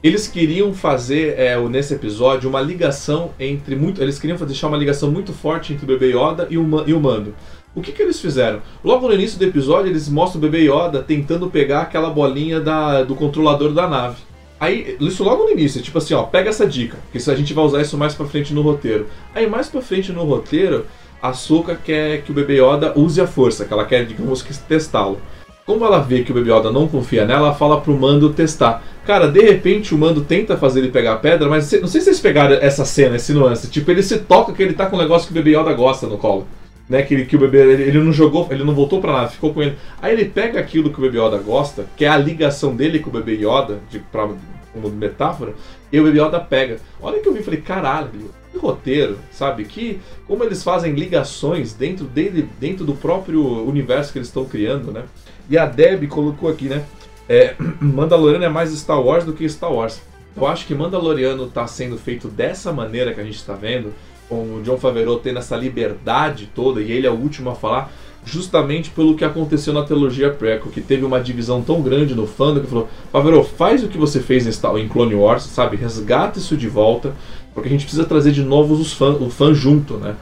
Eles 0.00 0.28
queriam 0.28 0.72
fazer 0.72 1.38
é, 1.38 1.58
nesse 1.68 1.92
episódio 1.92 2.48
uma 2.48 2.60
ligação 2.60 3.32
entre 3.38 3.74
muito, 3.74 4.00
eles 4.00 4.18
queriam 4.18 4.38
deixar 4.38 4.68
uma 4.68 4.76
ligação 4.76 5.10
muito 5.10 5.32
forte 5.32 5.72
entre 5.72 5.84
o 5.84 5.88
Bebê 5.88 6.16
Yoda 6.16 6.46
e 6.48 6.56
o, 6.56 6.88
e 6.88 6.94
o 6.94 7.00
Mando. 7.00 7.34
O 7.72 7.80
que, 7.80 7.92
que 7.92 8.02
eles 8.02 8.20
fizeram? 8.20 8.60
Logo 8.82 9.06
no 9.06 9.14
início 9.14 9.38
do 9.38 9.44
episódio, 9.44 9.90
eles 9.90 10.08
mostram 10.08 10.40
o 10.40 10.42
bebê 10.42 10.68
Yoda 10.68 11.02
tentando 11.02 11.48
pegar 11.48 11.82
aquela 11.82 12.10
bolinha 12.10 12.58
da, 12.58 13.04
do 13.04 13.14
controlador 13.14 13.72
da 13.72 13.88
nave. 13.88 14.16
Aí, 14.58 14.96
isso 15.00 15.22
logo 15.22 15.44
no 15.44 15.50
início, 15.50 15.80
tipo 15.80 15.96
assim, 15.96 16.12
ó, 16.12 16.24
pega 16.24 16.50
essa 16.50 16.66
dica, 16.66 16.98
que 17.12 17.18
a 17.18 17.34
gente 17.34 17.54
vai 17.54 17.64
usar 17.64 17.80
isso 17.80 17.96
mais 17.96 18.12
pra 18.12 18.26
frente 18.26 18.52
no 18.52 18.60
roteiro. 18.60 19.06
Aí, 19.32 19.48
mais 19.48 19.68
pra 19.68 19.80
frente 19.80 20.10
no 20.10 20.24
roteiro, 20.24 20.84
a 21.22 21.32
Soka 21.32 21.76
quer 21.76 22.22
que 22.22 22.32
o 22.32 22.34
bebê 22.34 22.60
Yoda 22.60 22.92
use 22.96 23.20
a 23.20 23.26
força, 23.26 23.64
que 23.64 23.72
ela 23.72 23.84
quer, 23.84 24.04
digamos 24.04 24.42
que, 24.42 24.52
testá-lo. 24.52 25.20
Como 25.64 25.84
ela 25.84 26.00
vê 26.00 26.24
que 26.24 26.32
o 26.32 26.34
bebê 26.34 26.52
Yoda 26.52 26.72
não 26.72 26.88
confia 26.88 27.24
nela, 27.24 27.46
ela 27.46 27.54
fala 27.54 27.80
pro 27.80 27.96
Mando 27.96 28.32
testar. 28.32 28.82
Cara, 29.06 29.28
de 29.28 29.40
repente 29.40 29.94
o 29.94 29.98
Mando 29.98 30.22
tenta 30.22 30.56
fazer 30.56 30.80
ele 30.80 30.90
pegar 30.90 31.12
a 31.12 31.16
pedra, 31.16 31.48
mas 31.48 31.70
não 31.80 31.86
sei 31.86 32.00
se 32.00 32.06
vocês 32.06 32.20
pegaram 32.20 32.56
essa 32.56 32.84
cena, 32.84 33.14
esse 33.14 33.32
nuance. 33.32 33.70
Tipo, 33.70 33.92
ele 33.92 34.02
se 34.02 34.18
toca 34.18 34.52
que 34.52 34.62
ele 34.62 34.74
tá 34.74 34.86
com 34.86 34.96
um 34.96 35.00
negócio 35.00 35.28
que 35.28 35.32
o 35.32 35.42
bebê 35.42 35.56
Yoda 35.56 35.72
gosta 35.72 36.08
no 36.08 36.18
colo 36.18 36.46
né, 36.90 37.02
que, 37.02 37.24
que 37.24 37.36
o 37.36 37.38
bebê 37.38 37.60
ele, 37.72 37.82
ele, 37.84 37.98
não 38.00 38.12
jogou, 38.12 38.48
ele 38.50 38.64
não 38.64 38.74
voltou 38.74 39.00
para 39.00 39.12
nada, 39.12 39.28
ficou 39.28 39.54
com 39.54 39.62
ele. 39.62 39.76
Aí 40.02 40.12
ele 40.12 40.24
pega 40.24 40.58
aquilo 40.58 40.90
que 40.90 40.98
o 40.98 41.02
bebê 41.02 41.18
Yoda 41.18 41.38
gosta, 41.38 41.86
que 41.96 42.04
é 42.04 42.08
a 42.08 42.16
ligação 42.16 42.74
dele 42.74 42.98
com 42.98 43.08
o 43.08 43.12
bebê 43.12 43.34
Yoda, 43.34 43.78
de 43.88 44.00
pra, 44.00 44.28
como 44.72 44.88
metáfora, 44.90 45.54
e 45.92 46.00
o 46.00 46.04
bebê 46.04 46.20
Yoda 46.20 46.40
pega. 46.40 46.78
Olha 47.00 47.20
que 47.20 47.28
eu 47.28 47.32
vi 47.32 47.44
falei, 47.44 47.60
caralho, 47.60 48.10
que 48.50 48.58
roteiro, 48.58 49.18
sabe? 49.30 49.64
Que 49.64 50.00
como 50.26 50.42
eles 50.42 50.64
fazem 50.64 50.92
ligações 50.92 51.72
dentro 51.72 52.04
dele, 52.06 52.48
dentro 52.58 52.84
do 52.84 52.94
próprio 52.96 53.40
universo 53.64 54.12
que 54.12 54.18
eles 54.18 54.28
estão 54.28 54.44
criando, 54.44 54.90
né? 54.90 55.04
E 55.48 55.56
a 55.56 55.66
Deb 55.66 56.08
colocou 56.08 56.50
aqui, 56.50 56.64
né? 56.64 56.84
É, 57.28 57.54
Mandaloriano 57.80 58.44
é 58.44 58.48
mais 58.48 58.76
Star 58.76 59.00
Wars 59.00 59.24
do 59.24 59.32
que 59.32 59.48
Star 59.48 59.72
Wars. 59.72 60.02
Eu 60.36 60.44
acho 60.44 60.66
que 60.66 60.74
Mandaloriano 60.74 61.44
está 61.44 61.68
sendo 61.68 61.96
feito 61.96 62.26
dessa 62.26 62.72
maneira 62.72 63.14
que 63.14 63.20
a 63.20 63.24
gente 63.24 63.36
está 63.36 63.54
vendo 63.54 63.92
com 64.30 64.58
o 64.58 64.62
John 64.62 64.78
Favreau 64.78 65.18
tendo 65.18 65.40
essa 65.40 65.56
liberdade 65.56 66.48
toda 66.54 66.80
e 66.80 66.92
ele 66.92 67.06
é 67.06 67.10
o 67.10 67.14
último 67.14 67.50
a 67.50 67.54
falar, 67.56 67.92
justamente 68.24 68.90
pelo 68.90 69.16
que 69.16 69.24
aconteceu 69.24 69.72
na 69.72 69.82
trilogia 69.82 70.30
prequel, 70.30 70.70
que 70.70 70.80
teve 70.80 71.04
uma 71.04 71.20
divisão 71.20 71.60
tão 71.62 71.82
grande 71.82 72.14
no 72.14 72.26
fandom 72.26 72.60
que 72.60 72.68
falou: 72.68 72.88
Favreau, 73.10 73.42
faz 73.42 73.82
o 73.82 73.88
que 73.88 73.98
você 73.98 74.20
fez 74.20 74.46
em 74.46 74.88
Clone 74.88 75.16
Wars, 75.16 75.42
sabe? 75.42 75.76
Resgata 75.76 76.38
isso 76.38 76.56
de 76.56 76.68
volta, 76.68 77.12
porque 77.52 77.68
a 77.68 77.72
gente 77.72 77.82
precisa 77.82 78.04
trazer 78.04 78.30
de 78.30 78.42
novo 78.42 78.74
os 78.74 78.92
fãs, 78.92 79.20
o 79.20 79.28
fã 79.28 79.52
junto, 79.52 79.94
né? 79.94 80.14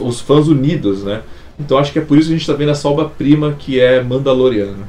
Os 0.00 0.20
fãs 0.20 0.48
unidos, 0.48 1.04
né? 1.04 1.22
Então 1.58 1.78
acho 1.78 1.92
que 1.92 2.00
é 2.00 2.02
por 2.02 2.18
isso 2.18 2.28
que 2.28 2.34
a 2.34 2.36
gente 2.36 2.48
está 2.48 2.54
vendo 2.54 2.72
essa 2.72 2.88
obra-prima 2.88 3.54
que 3.56 3.78
é 3.78 4.02
Mandaloriano. 4.02 4.88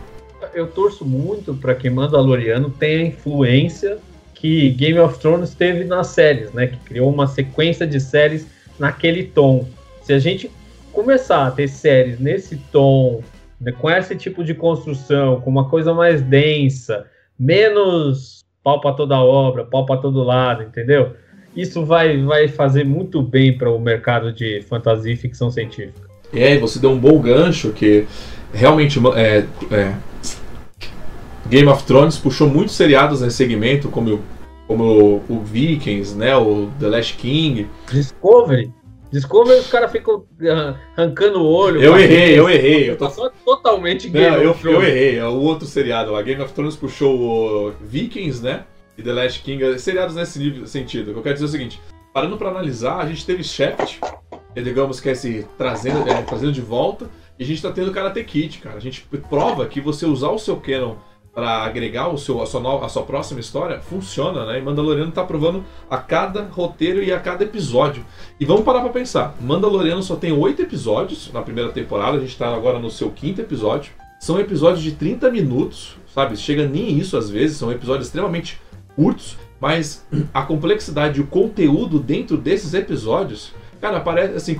Eu 0.54 0.68
torço 0.68 1.06
muito 1.06 1.54
para 1.54 1.76
que 1.76 1.90
Mandaloriano 1.90 2.70
tenha 2.70 3.08
influência 3.08 3.98
que 4.34 4.70
Game 4.72 5.00
of 5.00 5.20
Thrones 5.20 5.54
teve 5.54 5.84
nas 5.84 6.08
séries, 6.08 6.52
né? 6.52 6.68
Que 6.68 6.78
criou 6.78 7.12
uma 7.12 7.28
sequência 7.28 7.88
de 7.88 8.00
séries 8.00 8.46
naquele 8.80 9.24
tom. 9.24 9.68
Se 10.02 10.14
a 10.14 10.20
gente 10.20 10.50
começar 10.92 11.48
a 11.48 11.52
ter 11.52 11.68
séries 11.68 12.20
nesse 12.20 12.58
tom, 12.72 13.22
né, 13.60 13.72
com 13.72 13.90
esse 13.90 14.16
tipo 14.16 14.44
de 14.44 14.54
construção, 14.54 15.42
com 15.42 15.50
uma 15.50 15.70
coisa 15.70 15.94
mais 15.94 16.22
densa, 16.22 17.06
menos 17.38 18.44
pau 18.64 18.80
para 18.80 18.94
toda 18.94 19.18
obra, 19.20 19.66
pau 19.66 19.86
para 19.86 19.98
todo 19.98 20.24
lado, 20.24 20.64
entendeu? 20.64 21.14
Isso 21.56 21.86
vai, 21.86 22.22
vai 22.24 22.48
fazer 22.48 22.84
muito 22.84 23.22
bem 23.22 23.56
para 23.56 23.70
o 23.70 23.80
mercado 23.80 24.34
de 24.34 24.62
fantasia 24.64 25.14
e 25.14 25.16
ficção 25.16 25.52
científica. 25.52 26.08
É, 26.34 26.58
você 26.58 26.80
deu 26.80 26.92
um 26.92 26.98
bom 26.98 27.20
gancho 27.20 27.72
que 27.72 28.08
realmente 28.52 29.00
é, 29.16 29.46
é, 29.72 29.94
Game 31.48 31.68
of 31.68 31.84
Thrones 31.84 32.18
puxou 32.18 32.50
muitos 32.50 32.76
seriados 32.76 33.22
nesse 33.22 33.36
segmento, 33.36 33.90
como, 33.90 34.22
como 34.68 34.84
o, 34.84 35.16
o 35.30 35.40
Vikings, 35.44 36.16
né, 36.16 36.36
o 36.36 36.70
The 36.80 36.88
Last 36.88 37.14
King. 37.16 37.68
Discovery. 37.92 38.72
Discovery 39.12 39.60
os 39.60 39.68
caras 39.68 39.92
ficam 39.92 40.26
arrancando 40.96 41.40
o 41.40 41.46
olho. 41.46 41.82
Eu 41.82 42.00
errei, 42.00 42.38
eu 42.38 42.50
errei. 42.50 42.90
Eu 42.90 42.98
tô... 42.98 43.08
totalmente 43.46 44.10
Game 44.10 44.28
Não, 44.28 44.38
eu, 44.42 44.58
eu 44.64 44.84
errei. 44.84 45.20
É 45.20 45.28
o 45.28 45.40
outro 45.40 45.68
seriado 45.68 46.12
lá. 46.12 46.22
Game 46.24 46.42
of 46.42 46.52
Thrones 46.52 46.76
puxou 46.76 47.20
o 47.68 47.74
Vikings, 47.80 48.44
né? 48.44 48.64
E 48.98 49.04
The 49.04 49.14
Last 49.14 49.44
King. 49.44 49.78
Seriados 49.78 50.16
nesse 50.16 50.66
sentido. 50.66 51.12
O 51.12 51.14
que 51.14 51.20
eu 51.20 51.24
quero 51.24 51.36
dizer 51.36 51.46
é 51.46 51.48
o 51.48 51.52
seguinte. 51.52 51.82
Parando 52.12 52.38
para 52.38 52.50
analisar, 52.50 53.00
a 53.00 53.08
gente 53.08 53.24
teve 53.24 53.44
Shaft, 53.44 54.00
digamos 54.56 55.00
que 55.00 55.10
é 55.10 55.16
se 55.16 55.46
trazendo, 55.58 56.08
é, 56.10 56.22
trazendo 56.22 56.52
de 56.52 56.62
volta, 56.62 57.10
e 57.40 57.44
a 57.44 57.46
gente 57.48 57.62
tá 57.62 57.72
tendo 57.72 57.92
Karate 57.92 58.24
Kid, 58.24 58.60
cara. 58.60 58.78
A 58.78 58.80
gente 58.80 59.08
prova 59.30 59.66
que 59.66 59.82
você 59.82 60.06
usar 60.06 60.30
o 60.30 60.38
seu 60.38 60.58
canon 60.58 60.96
para 61.34 61.64
agregar 61.64 62.10
o 62.10 62.18
seu, 62.18 62.42
a, 62.42 62.46
sua 62.46 62.86
a 62.86 62.90
sua 62.90 63.04
próxima 63.04 63.40
história, 63.40 63.80
funciona, 63.80 64.46
né? 64.46 64.60
E 64.60 64.62
Mandaloriano 64.62 65.12
tá 65.12 65.24
provando 65.24 65.64
a 65.90 65.98
cada 65.98 66.44
roteiro 66.44 67.02
e 67.02 67.12
a 67.12 67.20
cada 67.20 67.44
episódio. 67.44 68.06
E 68.40 68.46
vamos 68.46 68.64
parar 68.64 68.82
para 68.82 68.92
pensar. 68.92 69.36
Mandaloriano 69.42 70.04
só 70.04 70.16
tem 70.16 70.32
oito 70.32 70.62
episódios 70.62 71.32
na 71.34 71.42
primeira 71.42 71.72
temporada, 71.72 72.18
a 72.18 72.20
gente 72.20 72.38
tá 72.38 72.54
agora 72.54 72.78
no 72.78 72.92
seu 72.92 73.10
quinto 73.10 73.42
episódio. 73.42 73.94
São 74.20 74.40
episódios 74.40 74.84
de 74.84 74.92
30 74.92 75.32
minutos, 75.32 75.98
sabe? 76.14 76.38
Chega 76.38 76.68
nem 76.68 76.98
isso 76.98 77.18
às 77.18 77.30
vezes, 77.30 77.58
são 77.58 77.72
episódios 77.72 78.08
extremamente 78.08 78.62
curtos, 78.96 79.36
mas 79.60 80.06
a 80.34 80.44
complexidade 80.44 81.20
e 81.20 81.24
o 81.24 81.28
conteúdo 81.28 82.00
dentro 82.00 82.38
desses 82.38 82.76
episódios, 82.76 83.54
cara, 83.82 84.00
parece 84.00 84.36
assim, 84.36 84.60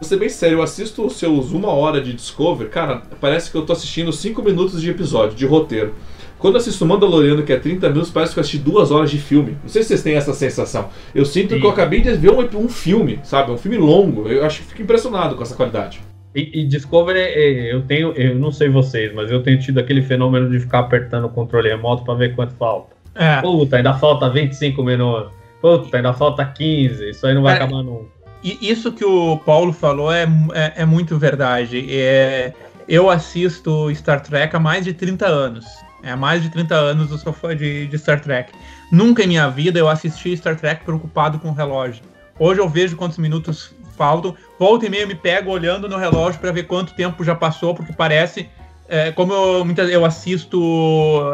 Vou 0.00 0.08
ser 0.08 0.16
bem 0.16 0.30
sério, 0.30 0.58
eu 0.58 0.62
assisto 0.62 1.04
os 1.04 1.18
seus 1.18 1.52
uma 1.52 1.68
hora 1.68 2.00
de 2.00 2.14
Discover, 2.14 2.70
cara, 2.70 3.02
parece 3.20 3.50
que 3.50 3.56
eu 3.58 3.66
tô 3.66 3.74
assistindo 3.74 4.10
cinco 4.14 4.42
minutos 4.42 4.80
de 4.80 4.88
episódio, 4.88 5.36
de 5.36 5.44
roteiro. 5.44 5.94
Quando 6.38 6.54
eu 6.54 6.58
assisto 6.58 6.86
Mandaloriano, 6.86 7.42
que 7.42 7.52
é 7.52 7.58
30 7.58 7.86
minutos, 7.90 8.10
parece 8.10 8.32
que 8.32 8.38
eu 8.38 8.40
assisti 8.40 8.56
duas 8.56 8.90
horas 8.90 9.10
de 9.10 9.18
filme. 9.18 9.58
Não 9.62 9.68
sei 9.68 9.82
se 9.82 9.88
vocês 9.88 10.02
têm 10.02 10.14
essa 10.14 10.32
sensação. 10.32 10.88
Eu 11.14 11.26
sinto 11.26 11.52
Sim. 11.52 11.60
que 11.60 11.66
eu 11.66 11.70
acabei 11.70 12.00
de 12.00 12.12
ver 12.14 12.30
um, 12.30 12.40
um 12.58 12.66
filme, 12.66 13.20
sabe? 13.24 13.52
Um 13.52 13.58
filme 13.58 13.76
longo. 13.76 14.26
Eu 14.26 14.42
acho 14.46 14.62
que 14.62 14.68
fico 14.68 14.80
impressionado 14.80 15.36
com 15.36 15.42
essa 15.42 15.54
qualidade. 15.54 16.00
E, 16.34 16.60
e 16.60 16.66
Discovery, 16.66 17.18
é, 17.18 17.74
eu 17.74 17.82
tenho, 17.82 18.12
eu 18.12 18.36
não 18.36 18.50
sei 18.50 18.70
vocês, 18.70 19.12
mas 19.12 19.30
eu 19.30 19.42
tenho 19.42 19.58
tido 19.60 19.80
aquele 19.80 20.00
fenômeno 20.00 20.48
de 20.48 20.60
ficar 20.60 20.78
apertando 20.78 21.26
o 21.26 21.28
controle 21.28 21.68
remoto 21.68 22.04
para 22.04 22.14
ver 22.14 22.34
quanto 22.34 22.54
falta. 22.54 22.96
É. 23.14 23.42
Puta, 23.42 23.76
ainda 23.76 23.92
falta 23.92 24.30
25 24.30 24.82
minutos. 24.82 25.34
Puta, 25.60 25.94
ainda 25.94 26.14
falta 26.14 26.42
15. 26.42 27.10
Isso 27.10 27.26
aí 27.26 27.34
não 27.34 27.42
vai 27.42 27.52
é. 27.52 27.56
acabar 27.56 27.82
nunca. 27.82 28.19
Isso 28.42 28.92
que 28.92 29.04
o 29.04 29.36
Paulo 29.38 29.72
falou 29.72 30.12
é, 30.12 30.26
é, 30.54 30.82
é 30.82 30.84
muito 30.84 31.18
verdade. 31.18 31.86
É, 31.90 32.52
eu 32.88 33.10
assisto 33.10 33.94
Star 33.94 34.22
Trek 34.22 34.56
há 34.56 34.58
mais 34.58 34.84
de 34.84 34.94
30 34.94 35.26
anos. 35.26 35.66
É, 36.02 36.12
há 36.12 36.16
mais 36.16 36.42
de 36.42 36.48
30 36.48 36.74
anos 36.74 37.10
eu 37.10 37.18
sou 37.18 37.32
fã 37.32 37.54
de, 37.54 37.86
de 37.86 37.98
Star 37.98 38.20
Trek. 38.20 38.52
Nunca 38.90 39.22
em 39.22 39.26
minha 39.26 39.48
vida 39.48 39.78
eu 39.78 39.88
assisti 39.88 40.36
Star 40.36 40.56
Trek 40.56 40.84
preocupado 40.84 41.38
com 41.38 41.50
o 41.50 41.52
relógio. 41.52 42.02
Hoje 42.38 42.60
eu 42.60 42.68
vejo 42.68 42.96
quantos 42.96 43.18
minutos 43.18 43.74
faltam. 43.96 44.34
Volta 44.58 44.86
e 44.86 44.88
meia 44.88 45.02
eu 45.02 45.08
me 45.08 45.14
pego 45.14 45.50
olhando 45.50 45.86
no 45.86 45.98
relógio 45.98 46.40
para 46.40 46.50
ver 46.50 46.62
quanto 46.62 46.94
tempo 46.94 47.22
já 47.22 47.34
passou, 47.34 47.74
porque 47.74 47.92
parece. 47.92 48.48
É, 48.88 49.12
como 49.12 49.32
eu, 49.32 49.88
eu 49.88 50.04
assisto. 50.04 50.58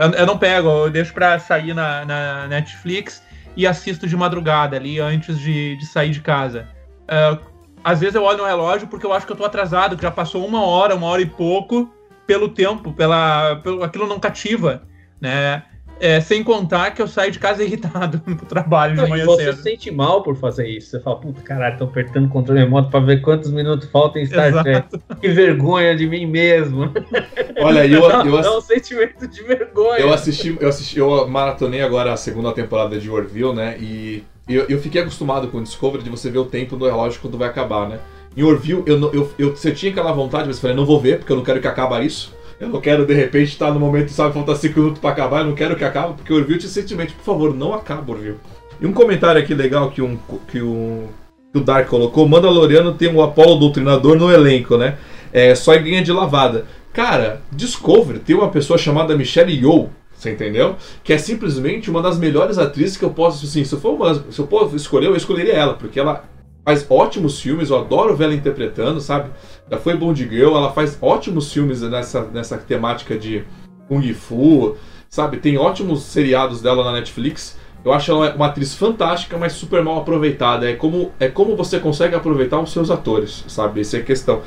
Eu, 0.03 0.11
eu 0.11 0.27
não 0.27 0.37
pego, 0.37 0.69
eu 0.69 0.91
deixo 0.91 1.15
para 1.15 1.39
sair 1.39 1.73
na, 1.73 2.05
na, 2.05 2.47
Netflix 2.49 3.23
e 3.57 3.67
assisto 3.67 4.07
de 4.07 4.17
madrugada 4.17 4.77
ali 4.77 4.99
antes 4.99 5.39
de, 5.39 5.77
de 5.77 5.87
sair 5.87 6.11
de 6.11 6.21
casa. 6.21 6.69
É, 7.09 7.39
às 7.85 8.01
vezes 8.01 8.15
eu 8.15 8.23
olho 8.25 8.39
no 8.39 8.45
relógio 8.45 8.89
porque 8.89 9.07
eu 9.07 9.13
acho 9.13 9.27
que 9.27 9.33
eu 9.33 9.37
tô 9.37 9.45
atrasado, 9.45 9.97
que 9.97 10.03
já 10.03 10.11
passou 10.11 10.45
uma 10.45 10.65
hora, 10.65 10.95
uma 10.95 11.07
hora 11.07 11.23
e 11.23 11.27
pouco, 11.27 11.89
pelo 12.27 12.49
tempo, 12.49 12.93
pela, 12.93 13.57
pelo, 13.57 13.83
aquilo 13.85 14.07
não 14.07 14.19
cativa, 14.19 14.83
né? 15.21 15.63
É, 15.99 16.21
sem 16.21 16.45
contar 16.45 16.91
que 16.91 17.01
eu 17.01 17.09
saio 17.09 17.33
de 17.33 17.39
casa 17.39 17.63
irritado 17.65 18.19
pro 18.19 18.45
trabalho 18.45 18.97
de 18.97 19.09
manhã 19.09 19.25
você 19.25 19.45
cedo. 19.45 19.53
Você 19.53 19.57
se 19.57 19.63
sente 19.63 19.91
mal 19.91 20.23
por 20.23 20.37
fazer 20.37 20.69
isso. 20.69 20.91
Você 20.91 21.01
fala, 21.01 21.21
puta 21.21 21.41
caralho, 21.41 21.79
tô 21.79 21.85
apertando 21.85 22.27
o 22.27 22.29
controle 22.29 22.61
remoto 22.61 22.91
pra 22.91 23.01
ver 23.01 23.23
quantos 23.23 23.51
minutos 23.51 23.89
faltam 23.91 24.21
em 24.21 24.27
Star 24.27 24.63
Trek. 24.63 24.89
Que 25.21 25.29
vergonha 25.29 25.97
de 25.97 26.07
mim 26.07 26.27
mesmo. 26.27 26.93
Olha, 27.63 27.87
eu, 27.87 28.03
eu, 28.03 28.27
eu 28.27 28.43
dá 28.43 28.59
um 28.59 28.61
sentimento 28.61 29.27
de 29.27 29.43
vergonha. 29.43 30.01
Eu 30.01 30.13
assisti, 30.13 30.57
eu 30.61 30.69
assisti, 30.69 30.99
eu 30.99 31.27
maratonei 31.29 31.81
agora 31.81 32.13
a 32.13 32.17
segunda 32.17 32.53
temporada 32.53 32.99
de 32.99 33.11
Orville, 33.11 33.55
né? 33.55 33.77
E 33.79 34.23
eu, 34.49 34.65
eu 34.69 34.81
fiquei 34.81 35.01
acostumado 35.01 35.49
com 35.49 35.59
o 35.59 35.63
Discovery 35.63 36.05
de 36.05 36.11
você 36.11 36.31
ver 36.31 36.39
o 36.39 36.45
tempo 36.45 36.77
do 36.77 36.87
relógio 36.87 37.21
quando 37.21 37.37
vai 37.37 37.49
acabar, 37.49 37.89
né? 37.89 37.99
Em 38.37 38.43
Orville, 38.43 38.83
eu, 38.87 38.99
eu, 38.99 39.33
eu, 39.39 39.55
eu, 39.65 39.75
tinha 39.75 39.91
aquela 39.91 40.13
vontade, 40.13 40.47
mas 40.47 40.57
eu 40.57 40.61
falei, 40.61 40.77
não 40.77 40.85
vou 40.85 41.01
ver, 41.01 41.19
porque 41.19 41.33
eu 41.33 41.37
não 41.37 41.43
quero 41.43 41.61
que 41.61 41.67
acabe 41.67 42.05
isso. 42.05 42.35
Eu 42.61 42.69
não 42.69 42.81
quero, 42.81 43.05
de 43.05 43.15
repente, 43.15 43.49
estar 43.49 43.73
no 43.73 43.81
momento, 43.81 44.11
sabe, 44.11 44.35
falta 44.35 44.55
5 44.55 44.79
minutos 44.79 45.01
pra 45.01 45.11
acabar, 45.11 45.41
eu 45.41 45.47
não 45.47 45.55
quero 45.55 45.77
que 45.77 45.85
acabe, 45.85 46.15
porque 46.15 46.33
Orville 46.33 46.59
tinha 46.59 46.71
sentimento, 46.71 47.15
por 47.15 47.25
favor, 47.25 47.55
não 47.55 47.75
acaba 47.75 48.13
Orville. 48.13 48.39
E 48.81 48.87
um 48.87 48.93
comentário 48.93 49.41
aqui 49.41 49.55
legal 49.55 49.91
que, 49.91 50.01
um, 50.01 50.19
que, 50.49 50.63
um, 50.63 51.07
que 51.53 51.59
o 51.59 51.63
Dark 51.63 51.89
colocou, 51.89 52.29
Mandaloriano 52.29 52.93
tem 52.95 53.13
o 53.13 53.23
Apollo 53.23 53.59
Doutrinador 53.59 54.17
no 54.17 54.31
elenco, 54.31 54.77
né? 54.77 54.99
É 55.33 55.55
só 55.55 55.75
em 55.75 56.03
de 56.03 56.13
lavada. 56.13 56.67
Cara, 56.93 57.43
Discovery 57.53 58.21
tem 58.21 58.37
uma 58.37 58.49
pessoa 58.49 58.79
chamada 58.79 59.17
Michelle 59.17 59.53
Yeoh, 59.53 59.91
você 60.17 60.33
entendeu? 60.33 60.77
Que 61.05 61.13
é 61.13 61.19
simplesmente 61.19 61.91
uma 61.91 62.01
das 62.01 62.19
melhores 62.19 62.59
atrizes 62.59 62.97
que 62.97 63.05
eu 63.05 63.11
posso, 63.11 63.45
assim, 63.45 63.65
se 63.65 63.75
eu 63.75 63.81
for 63.81 63.95
uma, 63.95 64.15
se 64.15 64.39
eu 64.39 64.47
posso 64.47 64.75
escolher, 64.75 65.07
eu 65.07 65.17
escolheria 65.17 65.53
ela, 65.53 65.75
porque 65.75 66.01
ela 66.01 66.25
faz 66.65 66.85
ótimos 66.91 67.41
filmes, 67.41 67.71
eu 67.71 67.79
adoro 67.79 68.17
ver 68.17 68.25
ela 68.25 68.35
interpretando, 68.35 69.01
sabe? 69.01 69.31
Já 69.71 69.79
foi 69.79 69.97
Bond 69.97 70.21
Girl, 70.29 70.57
ela 70.57 70.73
faz 70.73 70.99
ótimos 71.01 71.53
filmes 71.53 71.83
nessa, 71.83 72.23
nessa 72.25 72.57
temática 72.57 73.17
de 73.17 73.45
Kung 73.87 74.03
Fu, 74.15 74.77
sabe? 75.09 75.37
Tem 75.37 75.57
ótimos 75.57 76.03
seriados 76.03 76.61
dela 76.61 76.83
na 76.83 76.93
Netflix. 76.93 77.57
Eu 77.85 77.93
acho 77.93 78.11
ela 78.11 78.35
uma 78.35 78.47
atriz 78.47 78.75
fantástica, 78.75 79.39
mas 79.39 79.53
super 79.53 79.81
mal 79.81 79.99
aproveitada. 79.99 80.69
É 80.69 80.75
como, 80.75 81.13
é 81.21 81.29
como 81.29 81.55
você 81.55 81.79
consegue 81.79 82.17
aproveitar 82.17 82.59
os 82.59 82.73
seus 82.73 82.91
atores, 82.91 83.45
sabe? 83.47 83.83
Essa 83.83 83.99
é 83.99 84.01
a 84.01 84.05
questão. 84.05 84.43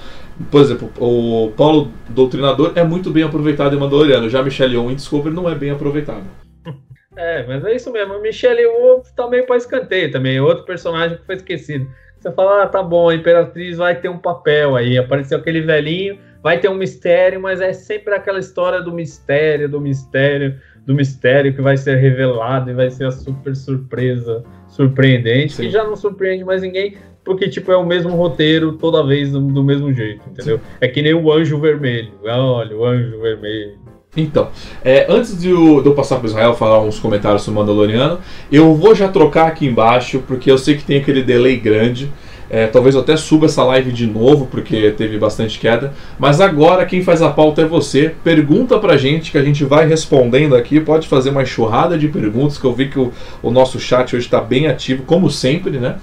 Por 0.49 0.61
exemplo, 0.61 0.91
o 0.97 1.51
Paulo 1.51 1.91
Doutrinador 2.09 2.71
é 2.75 2.83
muito 2.83 3.11
bem 3.11 3.23
aproveitado 3.23 3.75
em 3.75 3.79
Mandaloriano. 3.79 4.29
Já 4.29 4.41
Michelle 4.41 4.73
Yeoh 4.73 4.89
em 4.89 4.95
Discovery 4.95 5.35
não 5.35 5.49
é 5.49 5.55
bem 5.55 5.71
aproveitado. 5.71 6.23
É, 7.17 7.45
mas 7.45 7.65
é 7.65 7.75
isso 7.75 7.91
mesmo. 7.91 8.21
Michelle 8.21 8.61
Yeoh 8.61 9.03
tá 9.13 9.27
meio 9.27 9.45
para 9.45 9.57
escanteio 9.57 10.09
também. 10.09 10.39
Outro 10.39 10.63
personagem 10.63 11.17
que 11.17 11.25
foi 11.25 11.35
esquecido. 11.35 11.85
Você 12.17 12.31
fala, 12.31 12.63
ah, 12.63 12.67
tá 12.67 12.81
bom, 12.81 13.09
a 13.09 13.15
Imperatriz 13.15 13.77
vai 13.77 13.99
ter 13.99 14.07
um 14.07 14.17
papel 14.17 14.77
aí. 14.77 14.97
Apareceu 14.97 15.37
aquele 15.37 15.59
velhinho, 15.59 16.17
vai 16.41 16.59
ter 16.59 16.69
um 16.69 16.75
mistério, 16.75 17.41
mas 17.41 17.59
é 17.59 17.73
sempre 17.73 18.13
aquela 18.13 18.39
história 18.39 18.81
do 18.81 18.93
mistério, 18.93 19.67
do 19.67 19.81
mistério, 19.81 20.59
do 20.89 20.95
mistério 20.95 21.53
que 21.53 21.61
vai 21.61 21.77
ser 21.77 21.97
revelado 21.97 22.71
e 22.71 22.73
vai 22.73 22.89
ser 22.89 23.05
a 23.05 23.11
super 23.11 23.55
surpresa 23.55 24.43
surpreendente, 24.69 25.53
Sim. 25.53 25.63
que 25.65 25.69
já 25.69 25.83
não 25.83 25.95
surpreende 25.95 26.43
mais 26.43 26.63
ninguém, 26.63 26.95
porque 27.23 27.47
tipo 27.47 27.71
é 27.71 27.77
o 27.77 27.85
mesmo 27.85 28.15
roteiro 28.15 28.71
toda 28.71 29.05
vez 29.05 29.31
do, 29.31 29.39
do 29.39 29.63
mesmo 29.63 29.93
jeito, 29.93 30.23
entendeu? 30.27 30.57
Sim. 30.57 30.63
É 30.81 30.87
que 30.87 31.03
nem 31.03 31.13
o 31.13 31.31
Anjo 31.31 31.59
Vermelho. 31.59 32.13
Olha, 32.23 32.75
o 32.75 32.83
Anjo 32.83 33.21
Vermelho. 33.21 33.77
Então, 34.17 34.49
é, 34.83 35.05
antes 35.07 35.39
de 35.39 35.51
eu, 35.51 35.79
de 35.83 35.89
eu 35.89 35.93
passar 35.93 36.17
para 36.17 36.27
Israel 36.27 36.55
falar 36.55 36.81
uns 36.81 36.97
comentários 36.97 37.43
sobre 37.43 37.59
o 37.59 37.61
Mandaloriano, 37.61 38.17
eu 38.51 38.73
vou 38.73 38.95
já 38.95 39.07
trocar 39.09 39.45
aqui 39.45 39.67
embaixo, 39.67 40.23
porque 40.25 40.49
eu 40.49 40.57
sei 40.57 40.75
que 40.75 40.83
tem 40.83 40.97
aquele 40.97 41.21
delay 41.21 41.57
grande. 41.57 42.11
É, 42.49 42.67
talvez 42.67 42.95
eu 42.95 43.01
até 43.01 43.15
suba 43.15 43.45
essa 43.45 43.63
live 43.63 43.91
de 43.91 44.07
novo, 44.07 44.47
porque 44.47 44.91
teve 44.91 45.17
bastante 45.17 45.59
queda. 45.59 45.93
Mas 46.17 46.41
agora 46.41 46.85
quem 46.85 47.03
faz 47.03 47.21
a 47.21 47.29
pauta 47.29 47.61
é 47.61 47.65
você. 47.65 48.13
Pergunta 48.23 48.79
pra 48.79 48.97
gente 48.97 49.31
que 49.31 49.37
a 49.37 49.43
gente 49.43 49.63
vai 49.63 49.87
respondendo 49.87 50.55
aqui. 50.55 50.79
Pode 50.79 51.07
fazer 51.07 51.29
uma 51.29 51.43
enxurrada 51.43 51.97
de 51.97 52.07
perguntas, 52.07 52.57
que 52.57 52.65
eu 52.65 52.73
vi 52.73 52.87
que 52.89 52.99
o, 52.99 53.11
o 53.43 53.51
nosso 53.51 53.79
chat 53.79 54.15
hoje 54.15 54.25
está 54.25 54.41
bem 54.41 54.67
ativo, 54.67 55.03
como 55.03 55.29
sempre, 55.29 55.77
né? 55.79 55.97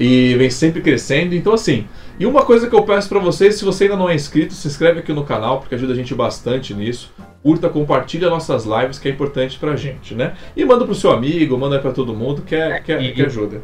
e 0.00 0.34
vem 0.36 0.48
sempre 0.48 0.80
crescendo. 0.80 1.34
Então, 1.34 1.52
assim, 1.52 1.86
e 2.18 2.24
uma 2.24 2.42
coisa 2.42 2.66
que 2.66 2.74
eu 2.74 2.82
peço 2.82 3.08
para 3.08 3.18
vocês, 3.18 3.56
se 3.56 3.64
você 3.64 3.84
ainda 3.84 3.96
não 3.96 4.08
é 4.08 4.14
inscrito, 4.14 4.54
se 4.54 4.66
inscreve 4.66 5.00
aqui 5.00 5.12
no 5.12 5.24
canal, 5.24 5.60
porque 5.60 5.74
ajuda 5.74 5.92
a 5.92 5.96
gente 5.96 6.14
bastante 6.14 6.72
nisso. 6.72 7.12
Curta, 7.42 7.68
compartilha 7.68 8.30
nossas 8.30 8.64
lives, 8.64 8.98
que 8.98 9.08
é 9.08 9.10
importante 9.10 9.58
pra 9.58 9.76
gente, 9.76 10.14
né? 10.14 10.34
E 10.56 10.64
manda 10.64 10.86
pro 10.86 10.94
seu 10.94 11.10
amigo, 11.10 11.56
manda 11.58 11.78
para 11.78 11.92
todo 11.92 12.14
mundo, 12.14 12.42
que, 12.42 12.54
é, 12.54 12.80
que, 12.80 12.92
é, 12.92 13.12
que 13.12 13.22
ajuda. 13.22 13.60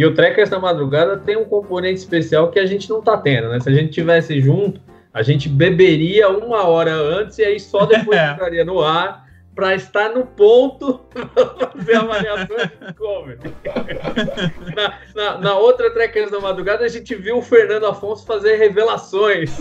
E 0.00 0.06
o 0.06 0.14
Trekkers 0.14 0.48
da 0.48 0.58
Madrugada 0.58 1.18
tem 1.18 1.36
um 1.36 1.44
componente 1.44 1.98
especial 1.98 2.50
que 2.50 2.58
a 2.58 2.64
gente 2.64 2.88
não 2.88 3.02
tá 3.02 3.18
tendo, 3.18 3.50
né? 3.50 3.60
Se 3.60 3.68
a 3.68 3.72
gente 3.72 3.90
tivesse 3.90 4.40
junto, 4.40 4.80
a 5.12 5.22
gente 5.22 5.46
beberia 5.46 6.30
uma 6.30 6.66
hora 6.66 6.94
antes 6.94 7.36
e 7.36 7.44
aí 7.44 7.60
só 7.60 7.84
depois 7.84 8.16
entraria 8.32 8.64
no 8.64 8.80
ar 8.80 9.26
para 9.54 9.74
estar 9.74 10.08
no 10.08 10.24
ponto 10.24 11.00
para 11.12 11.68
fazer 11.68 11.96
a 11.96 12.00
avaliação 12.00 12.56
de 12.56 12.94
cover. 12.94 13.38
na, 14.74 14.98
na, 15.14 15.38
na, 15.38 15.58
outra 15.58 15.90
Trekkers 15.90 16.30
da 16.30 16.40
Madrugada, 16.40 16.82
a 16.82 16.88
gente 16.88 17.14
viu 17.14 17.36
o 17.36 17.42
Fernando 17.42 17.84
Afonso 17.84 18.24
fazer 18.24 18.56
revelações. 18.56 19.60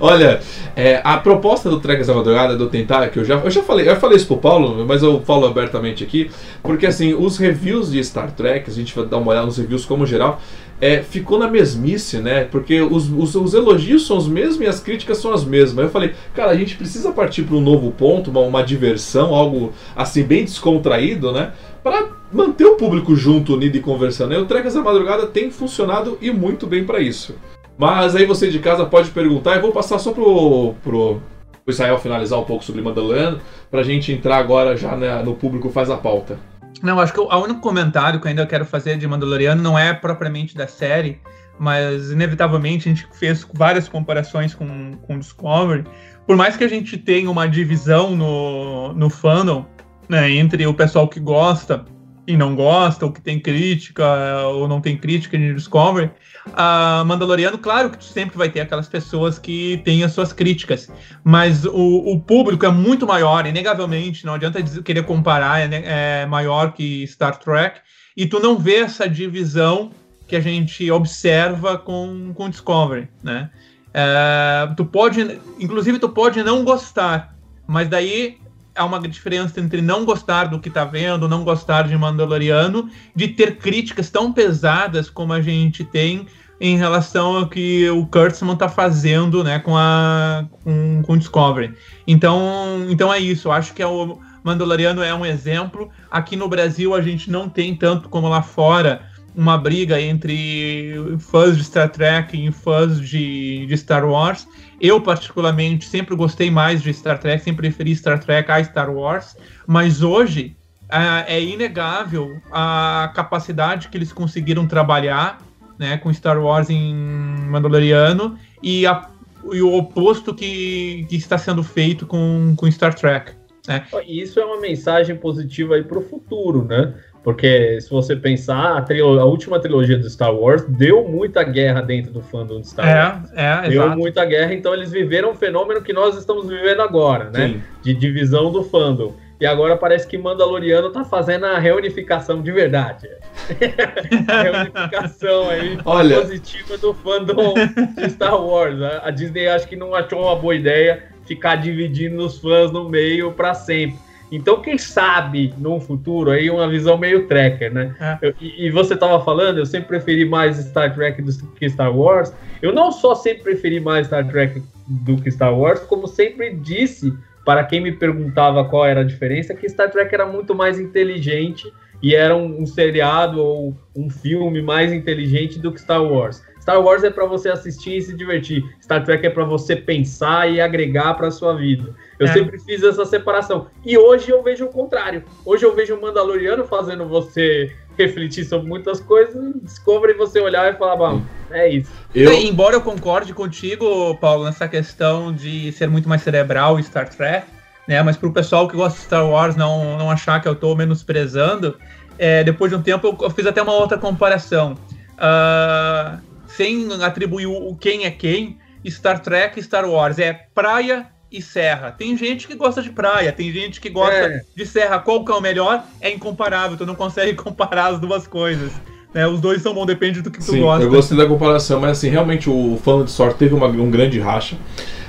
Olha, 0.00 0.40
é, 0.74 1.00
a 1.04 1.16
proposta 1.16 1.70
do 1.70 1.80
Trekkers 1.80 2.08
da 2.08 2.14
Madrugada 2.14 2.56
do 2.56 2.68
tentar, 2.68 3.08
que 3.08 3.18
eu 3.18 3.24
já, 3.24 3.36
eu 3.36 3.50
já 3.50 3.62
falei, 3.62 3.88
eu 3.88 3.96
falei 3.96 4.16
isso 4.16 4.26
pro 4.26 4.36
Paulo, 4.36 4.84
mas 4.86 5.02
eu 5.02 5.20
falo 5.22 5.46
abertamente 5.46 6.04
aqui, 6.04 6.30
porque 6.62 6.86
assim, 6.86 7.14
os 7.14 7.38
reviews 7.38 7.90
de 7.90 8.02
Star 8.02 8.30
Trek, 8.32 8.70
a 8.70 8.72
gente 8.72 8.94
vai 8.94 9.06
dar 9.06 9.18
uma 9.18 9.30
olhada 9.30 9.46
nos 9.46 9.58
reviews 9.58 9.84
como 9.84 10.06
geral, 10.06 10.40
é, 10.80 11.02
ficou 11.02 11.38
na 11.38 11.48
mesmice, 11.48 12.18
né? 12.18 12.44
Porque 12.44 12.80
os, 12.82 13.10
os, 13.10 13.34
os, 13.34 13.54
elogios 13.54 14.06
são 14.06 14.18
os 14.18 14.28
mesmos 14.28 14.60
e 14.60 14.66
as 14.66 14.80
críticas 14.80 15.18
são 15.18 15.32
as 15.32 15.44
mesmas. 15.44 15.86
Eu 15.86 15.90
falei, 15.90 16.12
cara, 16.34 16.50
a 16.50 16.56
gente 16.56 16.76
precisa 16.76 17.12
partir 17.12 17.44
para 17.44 17.56
um 17.56 17.60
novo 17.60 17.90
ponto, 17.92 18.30
uma, 18.30 18.40
uma 18.40 18.62
diversão, 18.62 19.34
algo 19.34 19.72
assim 19.94 20.22
bem 20.22 20.44
descontraído, 20.44 21.32
né? 21.32 21.52
Para 21.82 22.08
manter 22.32 22.66
o 22.66 22.74
público 22.74 23.14
junto, 23.14 23.54
unido 23.54 23.76
e 23.76 23.80
conversando. 23.80 24.34
E 24.34 24.36
o 24.36 24.44
Trecas 24.44 24.74
da 24.74 24.82
Madrugada 24.82 25.26
tem 25.26 25.50
funcionado 25.50 26.18
e 26.20 26.30
muito 26.30 26.66
bem 26.66 26.84
para 26.84 27.00
isso. 27.00 27.34
Mas 27.78 28.16
aí 28.16 28.24
você 28.24 28.50
de 28.50 28.58
casa 28.58 28.86
pode 28.86 29.10
perguntar, 29.10 29.56
e 29.56 29.60
vou 29.60 29.72
passar 29.72 29.98
só 29.98 30.12
pro, 30.12 30.74
pro, 30.82 31.20
Israel 31.66 31.98
finalizar 31.98 32.38
um 32.38 32.44
pouco 32.44 32.64
sobre 32.64 32.80
Mandaloriano, 32.80 33.40
pra 33.70 33.82
gente 33.82 34.12
entrar 34.12 34.38
agora 34.38 34.76
já 34.76 34.96
né, 34.96 35.22
no 35.22 35.34
público 35.34 35.68
faz 35.68 35.90
a 35.90 35.96
pauta. 35.96 36.38
Não, 36.82 37.00
acho 37.00 37.12
que 37.12 37.20
o 37.20 37.28
único 37.38 37.60
comentário 37.60 38.20
que 38.20 38.26
eu 38.26 38.30
ainda 38.30 38.46
quero 38.46 38.64
fazer 38.64 38.96
de 38.96 39.06
Mandaloriano 39.06 39.62
não 39.62 39.78
é 39.78 39.92
propriamente 39.92 40.54
da 40.54 40.66
série, 40.66 41.20
mas 41.58 42.10
inevitavelmente 42.10 42.88
a 42.88 42.94
gente 42.94 43.06
fez 43.12 43.46
várias 43.52 43.88
comparações 43.88 44.54
com, 44.54 44.92
com 45.02 45.18
Discovery. 45.18 45.84
Por 46.26 46.36
mais 46.36 46.56
que 46.56 46.64
a 46.64 46.68
gente 46.68 46.98
tenha 46.98 47.30
uma 47.30 47.48
divisão 47.48 48.14
no, 48.14 48.92
no 48.92 49.08
fandom, 49.08 49.64
né, 50.08 50.30
entre 50.30 50.66
o 50.66 50.74
pessoal 50.74 51.08
que 51.08 51.18
gosta 51.18 51.84
e 52.26 52.36
não 52.36 52.54
gosta, 52.54 53.06
ou 53.06 53.12
que 53.12 53.20
tem 53.20 53.38
crítica 53.38 54.04
ou 54.48 54.66
não 54.66 54.80
tem 54.80 54.96
crítica 54.96 55.38
de 55.38 55.54
Discovery, 55.54 56.10
a 56.52 57.04
Mandaloriano, 57.06 57.58
claro 57.58 57.90
que 57.90 58.04
sempre 58.04 58.36
vai 58.36 58.48
ter 58.48 58.60
aquelas 58.60 58.88
pessoas 58.88 59.38
que 59.38 59.80
têm 59.84 60.02
as 60.02 60.12
suas 60.12 60.32
críticas, 60.32 60.90
mas 61.22 61.64
o, 61.64 61.72
o 61.72 62.20
público 62.20 62.66
é 62.66 62.70
muito 62.70 63.06
maior, 63.06 63.46
inegavelmente, 63.46 64.26
não 64.26 64.34
adianta 64.34 64.62
dizer, 64.62 64.82
querer 64.82 65.04
comparar, 65.04 65.60
é, 65.60 66.22
é, 66.22 66.26
maior 66.26 66.72
que 66.72 67.06
Star 67.06 67.38
Trek, 67.38 67.80
e 68.16 68.26
tu 68.26 68.40
não 68.40 68.58
vê 68.58 68.76
essa 68.76 69.08
divisão 69.08 69.90
que 70.26 70.34
a 70.34 70.40
gente 70.40 70.90
observa 70.90 71.78
com, 71.78 72.32
com 72.34 72.50
Discovery, 72.50 73.08
né? 73.22 73.50
É, 73.94 74.68
tu 74.76 74.84
pode, 74.84 75.40
inclusive 75.58 75.98
tu 75.98 76.08
pode 76.08 76.42
não 76.42 76.64
gostar, 76.64 77.36
mas 77.66 77.88
daí 77.88 78.38
há 78.76 78.84
uma 78.84 79.00
diferença 79.00 79.60
entre 79.60 79.80
não 79.80 80.04
gostar 80.04 80.44
do 80.44 80.60
que 80.60 80.70
tá 80.70 80.84
vendo, 80.84 81.28
não 81.28 81.44
gostar 81.44 81.88
de 81.88 81.96
Mandaloriano, 81.96 82.88
de 83.14 83.28
ter 83.28 83.56
críticas 83.56 84.10
tão 84.10 84.32
pesadas 84.32 85.08
como 85.08 85.32
a 85.32 85.40
gente 85.40 85.84
tem 85.84 86.26
em 86.60 86.76
relação 86.76 87.36
ao 87.36 87.48
que 87.48 87.88
o 87.90 88.06
Kurtzman 88.06 88.56
tá 88.56 88.68
fazendo, 88.68 89.44
né, 89.44 89.58
com 89.58 89.76
a 89.76 90.46
com, 90.62 91.02
com 91.02 91.16
Discovery. 91.16 91.74
Então, 92.06 92.86
então 92.88 93.12
é 93.12 93.18
isso. 93.18 93.48
Eu 93.48 93.52
acho 93.52 93.74
que 93.74 93.82
é 93.82 93.86
o 93.86 94.18
Mandaloriano 94.42 95.02
é 95.02 95.12
um 95.12 95.26
exemplo. 95.26 95.90
Aqui 96.10 96.36
no 96.36 96.48
Brasil 96.48 96.94
a 96.94 97.00
gente 97.00 97.30
não 97.30 97.48
tem 97.48 97.74
tanto 97.74 98.08
como 98.08 98.28
lá 98.28 98.42
fora 98.42 99.02
uma 99.34 99.58
briga 99.58 100.00
entre 100.00 100.94
fãs 101.18 101.58
de 101.58 101.64
Star 101.64 101.90
Trek 101.90 102.46
e 102.46 102.50
fãs 102.50 102.98
de, 102.98 103.66
de 103.66 103.76
Star 103.76 104.08
Wars. 104.08 104.48
Eu, 104.80 105.00
particularmente, 105.00 105.86
sempre 105.86 106.14
gostei 106.14 106.50
mais 106.50 106.82
de 106.82 106.92
Star 106.92 107.18
Trek, 107.18 107.42
sempre 107.42 107.68
preferi 107.68 107.94
Star 107.96 108.18
Trek 108.18 108.50
a 108.50 108.62
Star 108.62 108.90
Wars, 108.90 109.36
mas 109.66 110.02
hoje 110.02 110.54
é, 110.90 111.36
é 111.36 111.42
inegável 111.42 112.38
a 112.52 113.10
capacidade 113.14 113.88
que 113.88 113.96
eles 113.96 114.12
conseguiram 114.12 114.66
trabalhar 114.66 115.38
né, 115.78 115.96
com 115.96 116.12
Star 116.12 116.38
Wars 116.38 116.70
em 116.70 116.94
Mandaloriano 116.94 118.38
e, 118.62 118.86
a, 118.86 119.08
e 119.52 119.62
o 119.62 119.74
oposto 119.74 120.34
que, 120.34 121.06
que 121.08 121.16
está 121.16 121.38
sendo 121.38 121.62
feito 121.62 122.06
com, 122.06 122.54
com 122.56 122.70
Star 122.70 122.94
Trek. 122.94 123.32
Né? 123.66 123.84
Isso 124.06 124.38
é 124.38 124.44
uma 124.44 124.60
mensagem 124.60 125.16
positiva 125.16 125.74
aí 125.74 125.82
para 125.82 125.98
o 125.98 126.02
futuro, 126.02 126.64
né? 126.64 126.94
Porque 127.26 127.80
se 127.80 127.90
você 127.90 128.14
pensar, 128.14 128.76
a, 128.78 129.20
a, 129.20 129.24
última 129.24 129.58
trilogia 129.58 129.98
do 129.98 130.08
Star 130.08 130.32
Wars 130.32 130.62
deu 130.68 131.08
muita 131.08 131.42
guerra 131.42 131.80
dentro 131.80 132.12
do 132.12 132.22
fandom 132.22 132.60
de 132.60 132.68
Star 132.68 132.86
é, 132.86 133.02
Wars. 133.02 133.32
É, 133.34 133.68
deu 133.68 133.82
exato. 133.82 133.98
muita 133.98 134.24
guerra, 134.24 134.54
então 134.54 134.72
eles 134.72 134.92
viveram 134.92 135.32
um 135.32 135.34
fenômeno 135.34 135.82
que 135.82 135.92
nós 135.92 136.16
estamos 136.16 136.48
vivendo 136.48 136.82
agora, 136.82 137.28
né? 137.30 137.48
Sim. 137.48 137.62
De 137.82 137.94
divisão 137.94 138.52
do 138.52 138.62
fandom. 138.62 139.12
E 139.40 139.44
agora 139.44 139.76
parece 139.76 140.06
que 140.06 140.16
Mandaloriano 140.16 140.88
tá 140.90 141.02
fazendo 141.02 141.46
a 141.46 141.58
reunificação 141.58 142.40
de 142.40 142.52
verdade. 142.52 143.08
a 144.28 144.42
reunificação 144.42 145.50
aí 145.50 145.78
Olha... 145.84 146.20
positiva 146.20 146.78
do 146.78 146.94
fandom 146.94 147.54
de 147.96 148.08
Star 148.08 148.40
Wars. 148.40 148.80
A 149.02 149.10
Disney 149.10 149.48
acho 149.48 149.66
que 149.66 149.74
não 149.74 149.96
achou 149.96 150.22
uma 150.22 150.36
boa 150.36 150.54
ideia 150.54 151.02
ficar 151.24 151.56
dividindo 151.56 152.24
os 152.24 152.38
fãs 152.38 152.70
no 152.70 152.88
meio 152.88 153.32
para 153.32 153.52
sempre. 153.52 154.05
Então, 154.30 154.60
quem 154.60 154.76
sabe 154.76 155.54
no 155.58 155.80
futuro 155.80 156.30
aí 156.30 156.50
uma 156.50 156.68
visão 156.68 156.98
meio 156.98 157.26
tracker, 157.26 157.72
né? 157.72 157.94
É. 158.00 158.18
Eu, 158.28 158.34
e, 158.40 158.66
e, 158.66 158.70
você 158.70 158.94
estava 158.94 159.24
falando, 159.24 159.58
eu 159.58 159.66
sempre 159.66 159.88
preferi 159.88 160.24
mais 160.24 160.56
Star 160.56 160.94
Trek 160.94 161.22
do 161.22 161.32
que 161.52 161.68
Star 161.68 161.96
Wars. 161.96 162.32
Eu 162.60 162.72
não 162.72 162.90
só 162.90 163.14
sempre 163.14 163.44
preferi 163.44 163.78
mais 163.78 164.08
Star 164.08 164.26
Trek 164.26 164.62
do 164.86 165.16
que 165.16 165.30
Star 165.30 165.56
Wars, 165.56 165.80
como 165.80 166.06
sempre 166.06 166.54
disse 166.54 167.12
para 167.44 167.62
quem 167.62 167.80
me 167.80 167.92
perguntava 167.92 168.64
qual 168.64 168.84
era 168.84 169.00
a 169.00 169.04
diferença, 169.04 169.54
que 169.54 169.68
Star 169.68 169.90
Trek 169.90 170.12
era 170.12 170.26
muito 170.26 170.54
mais 170.54 170.80
inteligente 170.80 171.72
e 172.02 172.14
era 172.14 172.36
um, 172.36 172.62
um 172.62 172.66
seriado 172.66 173.40
ou 173.40 173.76
um 173.94 174.10
filme 174.10 174.60
mais 174.60 174.92
inteligente 174.92 175.58
do 175.58 175.72
que 175.72 175.80
Star 175.80 176.02
Wars. 176.02 176.42
Star 176.66 176.82
Wars 176.82 177.04
é 177.04 177.10
para 177.10 177.24
você 177.24 177.48
assistir 177.48 177.96
e 177.96 178.02
se 178.02 178.12
divertir. 178.12 178.68
Star 178.82 179.04
Trek 179.04 179.24
é 179.24 179.30
para 179.30 179.44
você 179.44 179.76
pensar 179.76 180.50
e 180.50 180.60
agregar 180.60 181.14
para 181.14 181.30
sua 181.30 181.54
vida. 181.54 181.94
Eu 182.18 182.26
é. 182.26 182.32
sempre 182.32 182.58
fiz 182.58 182.82
essa 182.82 183.06
separação. 183.06 183.68
E 183.84 183.96
hoje 183.96 184.32
eu 184.32 184.42
vejo 184.42 184.64
o 184.64 184.68
contrário. 184.68 185.22
Hoje 185.44 185.64
eu 185.64 185.72
vejo 185.76 185.94
o 185.94 186.02
Mandaloriano 186.02 186.64
fazendo 186.64 187.06
você 187.06 187.72
refletir 187.96 188.44
sobre 188.46 188.68
muitas 188.68 188.98
coisas, 188.98 189.54
descobre 189.62 190.12
você 190.14 190.40
olhar 190.40 190.74
e 190.74 190.76
falar, 190.76 190.96
bom, 190.96 191.22
é 191.52 191.68
isso. 191.68 191.92
Eu... 192.12 192.32
Embora 192.32 192.74
eu 192.74 192.80
concorde 192.80 193.32
contigo, 193.32 194.16
Paulo, 194.16 194.44
nessa 194.44 194.66
questão 194.66 195.32
de 195.32 195.70
ser 195.70 195.88
muito 195.88 196.08
mais 196.08 196.22
cerebral 196.22 196.82
Star 196.82 197.08
Trek, 197.08 197.46
né? 197.86 198.02
Mas 198.02 198.16
para 198.16 198.28
o 198.28 198.32
pessoal 198.32 198.66
que 198.66 198.76
gosta 198.76 198.98
de 198.98 199.04
Star 199.04 199.24
Wars 199.24 199.54
não, 199.54 199.96
não 199.96 200.10
achar 200.10 200.42
que 200.42 200.48
eu 200.48 200.52
estou 200.52 200.74
menosprezando, 200.74 201.76
é, 202.18 202.42
depois 202.42 202.72
de 202.72 202.76
um 202.76 202.82
tempo 202.82 203.06
eu, 203.06 203.16
eu, 203.22 203.30
fiz 203.30 203.46
até 203.46 203.62
uma 203.62 203.74
outra 203.74 203.96
comparação. 203.96 204.76
Uh, 205.16 206.35
sem 206.56 206.88
atribuir 207.02 207.46
o 207.46 207.76
quem 207.76 208.04
é 208.04 208.10
quem, 208.10 208.58
Star 208.88 209.20
Trek 209.20 209.58
e 209.58 209.62
Star 209.62 209.88
Wars 209.88 210.18
é 210.18 210.32
praia 210.54 211.06
e 211.30 211.42
serra. 211.42 211.90
Tem 211.90 212.16
gente 212.16 212.46
que 212.46 212.54
gosta 212.54 212.80
de 212.80 212.90
praia, 212.90 213.32
tem 213.32 213.52
gente 213.52 213.80
que 213.80 213.90
gosta 213.90 214.14
é. 214.14 214.42
de 214.54 214.66
serra. 214.66 214.98
Qual 214.98 215.24
que 215.24 215.32
é 215.32 215.34
o 215.34 215.40
melhor? 215.40 215.84
É 216.00 216.10
incomparável, 216.10 216.76
tu 216.76 216.86
não 216.86 216.94
consegue 216.94 217.34
comparar 217.36 217.88
as 217.88 218.00
duas 218.00 218.26
coisas. 218.26 218.72
Né? 219.12 219.26
Os 219.26 219.40
dois 219.40 219.62
são 219.62 219.74
bons, 219.74 219.86
depende 219.86 220.22
do 220.22 220.30
que 220.30 220.38
tu 220.38 220.44
Sim, 220.44 220.60
gosta. 220.60 220.84
Eu 220.84 220.90
gostei 220.90 221.16
da 221.16 221.26
comparação, 221.26 221.80
mas 221.80 221.92
assim, 221.92 222.08
realmente 222.08 222.48
o 222.48 222.78
fã 222.82 223.04
de 223.04 223.10
Star 223.10 223.34
teve 223.34 223.54
uma, 223.54 223.66
um 223.66 223.90
grande 223.90 224.20
racha. 224.20 224.56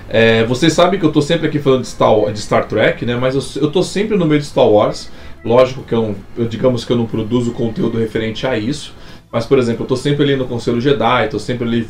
É, 0.09 0.45
vocês 0.45 0.73
sabem 0.73 0.99
que 0.99 1.05
eu 1.05 1.11
tô 1.11 1.21
sempre 1.21 1.47
aqui 1.47 1.59
falando 1.59 1.81
de 1.81 1.87
Star, 1.87 2.31
de 2.31 2.41
Star 2.41 2.65
Trek, 2.65 3.05
né? 3.05 3.15
Mas 3.15 3.35
eu, 3.35 3.63
eu 3.63 3.71
tô 3.71 3.83
sempre 3.83 4.17
no 4.17 4.25
meio 4.25 4.39
de 4.39 4.47
Star 4.47 4.67
Wars. 4.67 5.11
Lógico 5.43 5.83
que 5.83 5.93
eu, 5.93 6.15
eu 6.37 6.47
digamos 6.47 6.83
que 6.83 6.91
eu 6.91 6.97
não 6.97 7.05
produzo 7.05 7.51
conteúdo 7.51 7.97
referente 7.97 8.47
a 8.47 8.57
isso. 8.57 8.93
Mas, 9.37 9.45
por 9.45 9.59
exemplo, 9.59 9.83
eu 9.83 9.87
tô 9.87 9.95
sempre 9.95 10.23
ali 10.23 10.35
no 10.35 10.45
Conselho 10.45 10.81
Jedi, 10.81 11.27
tô 11.29 11.37
sempre 11.37 11.67
ali 11.67 11.87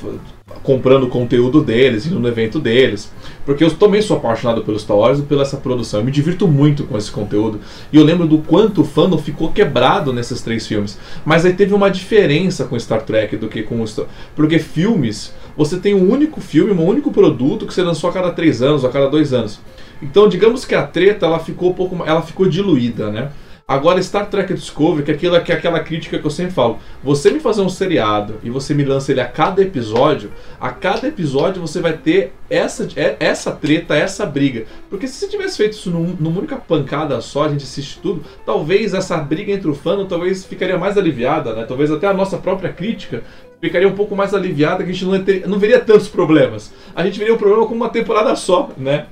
comprando 0.64 1.04
o 1.04 1.08
conteúdo 1.08 1.64
deles, 1.64 2.06
indo 2.06 2.20
no 2.20 2.28
evento 2.28 2.60
deles. 2.60 3.10
Porque 3.46 3.64
eu 3.64 3.72
também 3.72 4.02
sou 4.02 4.18
apaixonado 4.18 4.66
pelos 4.66 4.82
Star 4.82 4.98
Wars 4.98 5.20
e 5.20 5.22
pela 5.22 5.44
essa 5.44 5.56
produção. 5.56 6.02
Eu 6.02 6.06
me 6.06 6.12
divirto 6.12 6.46
muito 6.46 6.84
com 6.84 6.98
esse 6.98 7.10
conteúdo. 7.10 7.62
E 7.90 7.96
eu 7.96 8.04
lembro 8.04 8.28
do 8.28 8.40
quanto 8.40 8.82
o 8.82 8.84
fandom 8.84 9.18
ficou 9.18 9.50
quebrado 9.54 10.12
nesses 10.12 10.42
três 10.42 10.68
filmes. 10.68 11.00
Mas 11.24 11.46
aí 11.46 11.54
teve 11.54 11.74
uma 11.74 11.90
diferença 11.90 12.66
com 12.66 12.78
Star 12.78 13.04
Trek 13.04 13.38
do 13.38 13.48
que 13.48 13.64
com 13.64 13.82
o 13.82 13.88
Star... 13.88 14.08
Porque 14.36 14.60
filmes, 14.60 15.34
você 15.56 15.78
tem 15.78 15.94
um 15.94 16.12
único 16.12 16.42
filme, 16.42 16.74
um 16.74 16.86
único 16.86 17.14
produto 17.14 17.66
que 17.66 17.74
você 17.74 17.82
lançou 17.82 18.10
a 18.10 18.14
cada 18.14 18.32
três 18.32 18.62
anos, 18.62 18.84
a 18.84 18.90
cada 18.90 19.08
dois 19.08 19.32
anos. 19.32 19.58
Então, 20.02 20.28
digamos 20.28 20.66
que 20.66 20.76
a 20.76 20.84
treta 20.84 21.26
ela 21.26 21.40
ficou 21.40 21.70
um 21.70 21.74
pouco, 21.74 22.04
ela 22.06 22.22
ficou 22.22 22.46
diluída, 22.46 23.10
né? 23.10 23.30
Agora, 23.70 24.02
Star 24.02 24.30
Trek 24.30 24.54
Discovery, 24.54 25.04
que 25.04 25.12
é, 25.12 25.14
aquilo, 25.14 25.42
que 25.42 25.52
é 25.52 25.56
aquela 25.56 25.82
crítica 25.82 26.18
que 26.18 26.26
eu 26.26 26.32
sempre 26.32 26.54
falo. 26.54 26.80
Você 27.04 27.30
me 27.30 27.42
fazer 27.42 27.60
um 27.60 27.68
seriado 27.68 28.36
e 28.42 28.50
você 28.50 28.74
me 28.74 28.86
lança 28.86 29.12
ele 29.12 29.20
a 29.20 29.28
cada 29.28 29.62
episódio, 29.62 30.32
a 30.58 30.70
cada 30.70 31.06
episódio 31.06 31.62
você 31.62 31.82
vai 31.82 31.92
ter 31.92 32.32
essa, 32.50 32.88
é, 32.96 33.18
essa 33.20 33.52
treta, 33.52 33.94
essa 33.94 34.26
briga. 34.26 34.66
Porque 34.90 35.06
se 35.06 35.16
você 35.16 35.28
tivesse 35.28 35.58
feito 35.58 35.74
isso 35.74 35.92
num, 35.92 36.16
numa 36.18 36.40
única 36.40 36.56
pancada 36.56 37.20
só, 37.20 37.44
a 37.44 37.50
gente 37.50 37.66
assiste 37.66 38.00
tudo, 38.00 38.24
talvez 38.46 38.94
essa 38.94 39.18
briga 39.18 39.52
entre 39.52 39.70
o 39.70 39.76
fã 39.76 40.06
talvez 40.06 40.46
ficaria 40.46 40.78
mais 40.78 40.98
aliviada, 40.98 41.54
né? 41.54 41.66
Talvez 41.66 41.92
até 41.92 42.08
a 42.08 42.14
nossa 42.14 42.38
própria 42.38 42.72
crítica 42.72 43.22
ficaria 43.60 43.88
um 43.90 43.96
pouco 43.96 44.16
mais 44.16 44.34
aliviada, 44.34 44.82
que 44.82 44.92
a 44.92 44.94
gente 44.94 45.04
não, 45.04 45.22
ter, 45.22 45.46
não 45.46 45.60
veria 45.60 45.80
tantos 45.82 46.08
problemas. 46.08 46.72
A 46.96 47.04
gente 47.04 47.20
veria 47.20 47.34
o 47.34 47.36
um 47.36 47.40
problema 47.40 47.66
com 47.68 47.76
uma 47.76 47.90
temporada 47.90 48.34
só, 48.34 48.70
né? 48.78 49.08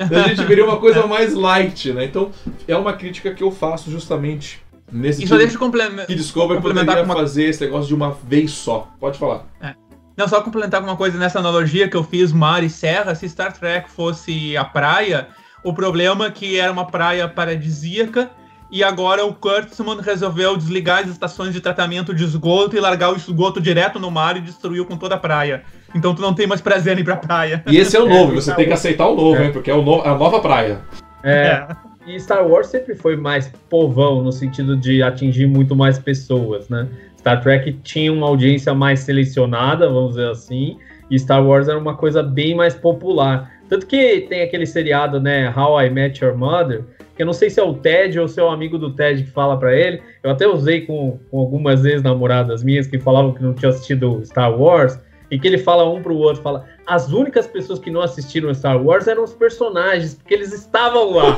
A 0.00 0.28
gente 0.28 0.44
veria 0.44 0.64
uma 0.64 0.78
coisa 0.78 1.06
mais 1.06 1.34
light, 1.34 1.92
né? 1.92 2.04
Então, 2.04 2.30
é 2.66 2.76
uma 2.76 2.92
crítica 2.92 3.34
que 3.34 3.42
eu 3.42 3.50
faço 3.50 3.90
justamente 3.90 4.62
nesse 4.90 5.24
e 5.24 5.28
só 5.28 5.36
deixa 5.36 5.54
eu 5.54 5.58
complementar, 5.58 6.06
que 6.06 6.14
Discovery 6.14 6.60
poderia 6.60 7.02
uma... 7.02 7.14
fazer 7.14 7.44
esse 7.44 7.64
negócio 7.64 7.88
de 7.88 7.94
uma 7.94 8.12
vez 8.24 8.50
só. 8.50 8.88
Pode 8.98 9.18
falar. 9.18 9.44
É. 9.60 9.74
Não, 10.16 10.28
só 10.28 10.40
complementar 10.40 10.80
alguma 10.80 10.96
coisa 10.96 11.16
nessa 11.18 11.38
analogia 11.38 11.88
que 11.88 11.96
eu 11.96 12.04
fiz 12.04 12.32
mar 12.32 12.62
e 12.62 12.70
serra, 12.70 13.14
se 13.14 13.28
Star 13.28 13.52
Trek 13.52 13.90
fosse 13.90 14.56
a 14.56 14.64
praia, 14.64 15.28
o 15.64 15.72
problema 15.72 16.26
é 16.26 16.30
que 16.30 16.58
era 16.58 16.72
uma 16.72 16.86
praia 16.86 17.28
paradisíaca 17.28 18.30
e 18.70 18.84
agora 18.84 19.24
o 19.24 19.34
Kurtzman 19.34 20.00
resolveu 20.00 20.56
desligar 20.56 21.00
as 21.00 21.08
estações 21.08 21.52
de 21.52 21.60
tratamento 21.60 22.14
de 22.14 22.22
esgoto 22.22 22.76
e 22.76 22.80
largar 22.80 23.12
o 23.12 23.16
esgoto 23.16 23.60
direto 23.60 23.98
no 23.98 24.10
mar 24.10 24.36
e 24.36 24.40
destruiu 24.40 24.84
com 24.84 24.96
toda 24.96 25.16
a 25.16 25.18
praia. 25.18 25.62
Então 25.94 26.14
tu 26.14 26.22
não 26.22 26.32
tem 26.32 26.46
mais 26.46 26.60
prazer 26.60 26.96
em 26.96 27.00
ir 27.00 27.04
pra 27.04 27.16
praia. 27.16 27.64
E 27.66 27.76
esse 27.76 27.96
é 27.96 28.00
o 28.00 28.08
novo, 28.08 28.32
é, 28.32 28.34
você 28.36 28.54
tem 28.54 28.66
que 28.66 28.72
aceitar 28.72 29.08
o 29.08 29.16
novo, 29.16 29.40
é. 29.40 29.46
hein? 29.46 29.52
Porque 29.52 29.70
é 29.70 29.74
no, 29.74 30.02
a 30.02 30.14
nova 30.16 30.40
praia. 30.40 30.80
É. 31.24 31.66
E 32.06 32.18
Star 32.18 32.46
Wars 32.46 32.68
sempre 32.68 32.94
foi 32.94 33.16
mais 33.16 33.52
povão, 33.68 34.22
no 34.22 34.32
sentido 34.32 34.76
de 34.76 35.02
atingir 35.02 35.46
muito 35.46 35.76
mais 35.76 35.98
pessoas, 35.98 36.68
né? 36.68 36.88
Star 37.18 37.42
Trek 37.42 37.72
tinha 37.82 38.10
uma 38.12 38.26
audiência 38.26 38.72
mais 38.72 39.00
selecionada, 39.00 39.86
vamos 39.88 40.10
dizer 40.10 40.28
assim, 40.28 40.78
e 41.10 41.18
Star 41.18 41.44
Wars 41.44 41.68
era 41.68 41.78
uma 41.78 41.94
coisa 41.94 42.22
bem 42.22 42.54
mais 42.54 42.74
popular. 42.74 43.52
Tanto 43.68 43.86
que 43.86 44.22
tem 44.28 44.42
aquele 44.42 44.64
seriado, 44.64 45.20
né, 45.20 45.52
How 45.54 45.82
I 45.82 45.90
Met 45.90 46.24
Your 46.24 46.36
Mother, 46.36 46.84
que 47.20 47.22
eu 47.22 47.26
não 47.26 47.34
sei 47.34 47.50
se 47.50 47.60
é 47.60 47.62
o 47.62 47.74
Ted 47.74 48.18
ou 48.18 48.26
se 48.26 48.40
é 48.40 48.42
o 48.42 48.48
amigo 48.48 48.78
do 48.78 48.94
Ted 48.94 49.24
que 49.24 49.30
fala 49.30 49.58
para 49.58 49.76
ele. 49.76 50.00
Eu 50.22 50.30
até 50.30 50.48
usei 50.48 50.86
com, 50.86 51.18
com 51.30 51.38
algumas 51.38 51.84
ex-namoradas 51.84 52.64
minhas 52.64 52.86
que 52.86 52.98
falavam 52.98 53.34
que 53.34 53.42
não 53.42 53.52
tinham 53.52 53.68
assistido 53.68 54.24
Star 54.24 54.58
Wars, 54.58 54.98
e 55.30 55.38
que 55.38 55.46
ele 55.46 55.58
fala 55.58 55.88
um 55.88 56.02
pro 56.02 56.16
outro, 56.16 56.42
fala, 56.42 56.64
as 56.86 57.12
únicas 57.12 57.46
pessoas 57.46 57.78
que 57.78 57.90
não 57.90 58.00
assistiram 58.00 58.52
Star 58.54 58.82
Wars 58.82 59.06
eram 59.06 59.22
os 59.22 59.34
personagens, 59.34 60.14
porque 60.14 60.32
eles 60.32 60.50
estavam 60.50 61.10
lá. 61.10 61.36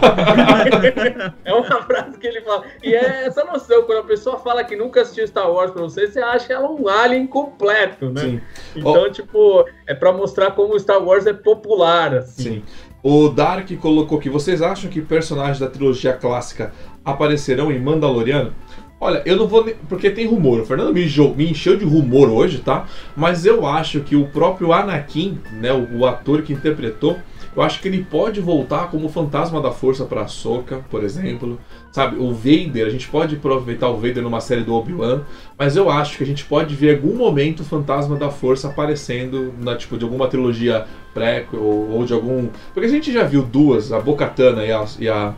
é 1.45 1.53
uma 1.53 1.83
frase 1.83 2.17
que 2.17 2.29
ele 2.29 2.41
fala. 2.43 2.65
E 2.83 2.95
é 2.95 3.27
essa 3.27 3.45
noção, 3.45 3.83
quando 3.83 3.99
a 3.99 4.05
pessoa 4.05 4.39
fala 4.39 4.63
que 4.63 4.77
nunca 4.77 5.03
assistiu 5.03 5.27
Star 5.27 5.51
Wars 5.51 5.73
pra 5.73 5.83
você, 5.83 6.07
você 6.07 6.21
acha 6.21 6.53
ela 6.53 6.71
um 6.71 6.89
alien 6.89 7.27
completo, 7.27 8.09
né? 8.09 8.21
Sim. 8.21 8.41
Então, 8.77 9.03
oh. 9.03 9.11
tipo, 9.11 9.67
é 9.87 9.95
para 9.95 10.13
mostrar 10.13 10.53
como 10.53 10.79
Star 10.79 11.03
Wars 11.05 11.27
é 11.27 11.33
popular, 11.33 12.15
assim. 12.15 12.43
Sim. 12.43 12.63
O 13.03 13.29
Dark 13.29 13.69
colocou 13.81 14.19
aqui, 14.19 14.31
vocês 14.31 14.63
acham 14.63 14.89
que 14.89 15.01
personagens 15.01 15.59
da 15.59 15.69
trilogia 15.69 16.13
clássica 16.13 16.73
aparecerão 17.05 17.73
em 17.73 17.81
Mandaloriano? 17.81 18.53
Olha, 19.01 19.21
eu 19.27 19.37
não 19.37 19.49
vou. 19.49 19.65
Porque 19.89 20.09
tem 20.09 20.29
rumor. 20.29 20.61
O 20.61 20.65
Fernando 20.65 20.95
me, 20.95 21.05
me, 21.37 21.51
encheu 21.51 21.77
de 21.77 21.85
rumor 21.85 22.31
hoje, 22.31 22.59
tá? 22.59 22.87
Mas 23.17 23.45
eu 23.45 23.67
acho 23.67 24.01
que 24.03 24.15
o 24.15 24.29
próprio 24.29 24.73
Anakin, 24.73 25.41
né, 25.61 25.73
o, 25.73 25.99
o 25.99 26.07
ator 26.07 26.43
que 26.43 26.53
interpretou, 26.53 27.19
eu 27.57 27.61
acho 27.61 27.81
que 27.81 27.89
ele 27.89 28.05
pode 28.09 28.41
voltar 28.41 28.89
como 28.93 29.09
fantasma 29.09 29.61
da 29.61 29.73
força 29.73 30.05
para 30.05 30.29
Soka, 30.29 30.85
por 30.89 31.03
exemplo. 31.03 31.59
Sabe, 31.91 32.17
o 32.17 32.33
Vader, 32.33 32.87
a 32.87 32.91
gente 32.91 33.09
pode 33.09 33.35
aproveitar 33.35 33.89
o 33.89 33.97
Vader 33.97 34.23
numa 34.23 34.41
série 34.41 34.63
do 34.63 34.73
Obi-Wan, 34.73 35.23
mas 35.59 35.77
eu 35.77 35.91
acho 35.91 36.17
que 36.17 36.23
a 36.23 36.27
gente 36.27 36.45
pode 36.45 36.75
ver 36.75 36.95
algum 36.95 37.17
momento 37.17 37.61
o 37.61 37.65
fantasma 37.65 38.17
da 38.17 38.31
força 38.31 38.69
aparecendo 38.69 39.53
na 39.59 39.77
tipo 39.77 39.99
de 39.99 40.05
alguma 40.05 40.29
trilogia 40.29 40.87
prequel 41.13 41.61
ou, 41.61 41.91
ou 41.91 42.05
de 42.05 42.13
algum. 42.13 42.49
Porque 42.73 42.87
a 42.87 42.91
gente 42.91 43.13
já 43.13 43.25
viu 43.25 43.43
duas, 43.43 43.93
a 43.93 44.01
Bocatana 44.01 44.65
e 44.65 44.73
a, 44.73 44.85
e 44.99 45.09
a 45.09 45.35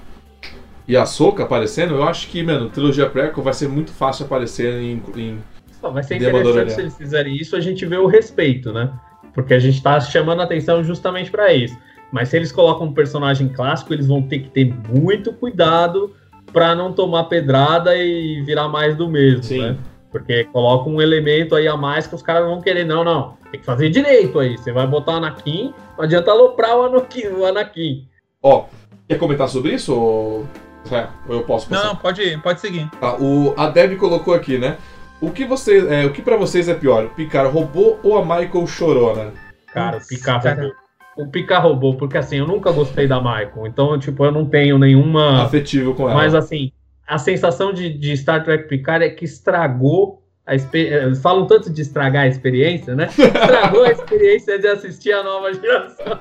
e 0.87 0.97
a 0.97 1.07
Soca 1.07 1.45
aparecendo, 1.45 1.95
eu 1.95 2.05
acho 2.05 2.29
que, 2.29 2.43
mano, 2.43 2.69
trilogia 2.69 3.09
prequel 3.09 3.43
vai 3.43 3.55
ser 3.55 3.69
muito 3.69 3.91
fácil 3.91 4.27
aparecer 4.27 4.75
em. 4.75 5.03
em 5.17 5.39
vai 5.81 6.03
ser 6.03 6.17
interessante 6.17 6.73
se 6.73 6.81
eles 6.81 6.97
fizerem 6.97 7.37
isso, 7.37 7.57
a 7.57 7.61
gente 7.61 7.85
vê 7.87 7.97
o 7.97 8.07
respeito, 8.07 8.73
né? 8.73 8.91
Porque 9.35 9.55
a 9.55 9.59
gente 9.59 9.83
tá 9.83 9.99
chamando 10.01 10.41
a 10.41 10.45
atenção 10.45 10.83
justamente 10.85 11.31
para 11.31 11.53
isso. 11.53 11.77
Mas 12.13 12.29
se 12.29 12.37
eles 12.37 12.53
colocam 12.53 12.87
um 12.87 12.93
personagem 12.93 13.49
clássico, 13.49 13.93
eles 13.93 14.07
vão 14.07 14.23
ter 14.23 14.41
que 14.41 14.51
ter 14.51 14.75
muito 14.89 15.33
cuidado 15.33 16.15
para 16.53 16.75
não 16.75 16.93
tomar 16.93 17.25
pedrada 17.25 17.97
e 17.97 18.43
virar 18.43 18.69
mais 18.69 18.97
do 18.97 19.09
mesmo, 19.09 19.43
Sim. 19.43 19.61
né? 19.61 19.77
Porque 20.15 20.45
coloca 20.45 20.89
um 20.89 21.03
elemento 21.03 21.57
aí 21.57 21.67
a 21.67 21.77
mais 21.77 22.07
que 22.07 22.15
os 22.15 22.23
caras 22.23 22.47
vão 22.47 22.61
querer. 22.61 22.85
Não, 22.85 23.03
não. 23.03 23.37
Tem 23.51 23.59
que 23.59 23.67
fazer 23.67 23.91
direito 23.91 24.39
aí. 24.39 24.57
Você 24.57 24.71
vai 24.71 24.87
botar 24.87 25.15
o 25.15 25.17
Anakin, 25.17 25.75
não 25.99 26.05
adianta 26.05 26.31
aloprar 26.31 26.77
o 26.77 26.83
Anakin. 26.83 27.27
O 27.37 27.45
Anakin. 27.45 28.07
Ó, 28.41 28.67
quer 29.09 29.19
comentar 29.19 29.49
sobre 29.49 29.73
isso? 29.73 29.93
Ou... 29.93 30.47
É, 30.93 31.09
eu 31.29 31.43
posso 31.43 31.69
passar. 31.69 31.89
Não, 31.89 31.97
pode, 31.97 32.39
pode 32.39 32.61
seguir. 32.61 32.89
Tá, 33.01 33.17
o, 33.17 33.55
a 33.57 33.69
Deb 33.71 33.97
colocou 33.97 34.35
aqui, 34.35 34.57
né? 34.57 34.77
O 35.21 35.33
que, 35.33 35.45
você, 35.45 35.85
é, 35.89 36.07
o 36.07 36.13
que 36.13 36.23
pra 36.23 36.37
vocês 36.37 36.69
é 36.69 36.75
pior, 36.75 37.09
Picar 37.17 37.53
robô 37.53 37.97
ou 38.05 38.17
a 38.17 38.23
Michael 38.23 38.69
chorona? 38.69 39.33
Cara, 39.73 39.97
o 39.97 40.07
Picar 40.07 40.41
robô. 40.41 40.75
O 41.17 41.27
Picar 41.27 41.61
robô, 41.61 41.95
porque 41.95 42.19
assim, 42.19 42.37
eu 42.37 42.47
nunca 42.47 42.71
gostei 42.71 43.09
da 43.09 43.19
Michael, 43.19 43.67
então, 43.67 43.99
tipo, 43.99 44.25
eu 44.25 44.31
não 44.31 44.47
tenho 44.47 44.79
nenhuma... 44.79 45.43
Afetivo 45.43 45.93
com 45.93 46.05
ela. 46.05 46.15
Mas 46.15 46.37
assim, 46.37 46.71
a 47.07 47.19
sensação 47.19 47.73
de, 47.73 47.91
de 47.91 48.17
Star 48.17 48.45
Trek 48.45 48.69
Picard 48.69 49.05
é 49.05 49.11
que 49.11 49.25
estragou 49.25 50.23
a 50.47 50.55
experiência. 50.55 51.15
Falam 51.17 51.47
tanto 51.47 51.71
de 51.71 51.83
estragar 51.83 52.25
a 52.25 52.29
experiência, 52.29 52.95
né? 52.95 53.07
Estragou 53.07 53.85
a 53.85 53.91
experiência 53.91 54.59
de 54.59 54.67
assistir 54.67 55.13
a 55.13 55.23
nova 55.23 55.53
geração. 55.53 56.19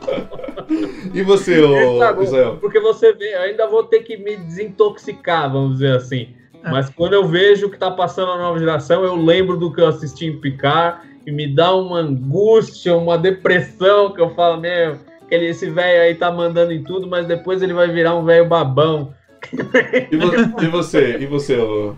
E 1.13 1.21
você, 1.21 1.61
ô, 1.61 1.99
Porque 2.57 2.79
você 2.79 3.13
vê, 3.13 3.35
eu 3.35 3.41
ainda 3.41 3.67
vou 3.67 3.83
ter 3.83 3.99
que 3.99 4.17
me 4.17 4.37
desintoxicar, 4.37 5.51
vamos 5.51 5.73
dizer 5.73 5.95
assim. 5.95 6.29
É. 6.63 6.71
Mas 6.71 6.89
quando 6.89 7.13
eu 7.13 7.27
vejo 7.27 7.67
o 7.67 7.69
que 7.69 7.77
tá 7.77 7.91
passando 7.91 8.31
a 8.31 8.37
nova 8.37 8.57
geração, 8.57 9.03
eu 9.03 9.15
lembro 9.15 9.57
do 9.57 9.71
que 9.73 9.81
eu 9.81 9.87
assisti 9.87 10.27
em 10.27 10.39
Picard 10.39 10.99
e 11.25 11.31
me 11.31 11.53
dá 11.53 11.75
uma 11.75 11.99
angústia, 11.99 12.95
uma 12.95 13.17
depressão 13.17 14.13
que 14.13 14.21
eu 14.21 14.29
falo, 14.31 14.59
meu, 14.59 14.97
que 15.27 15.35
esse 15.35 15.69
velho 15.69 16.01
aí 16.01 16.15
tá 16.15 16.31
mandando 16.31 16.71
em 16.71 16.83
tudo, 16.83 17.07
mas 17.07 17.27
depois 17.27 17.61
ele 17.61 17.73
vai 17.73 17.89
virar 17.89 18.15
um 18.15 18.23
velho 18.23 18.45
babão. 18.45 19.13
E, 20.11 20.17
vo 20.17 20.61
e 20.61 20.67
você, 20.67 21.17
e 21.17 21.25
você, 21.25 21.57
ô, 21.57 21.95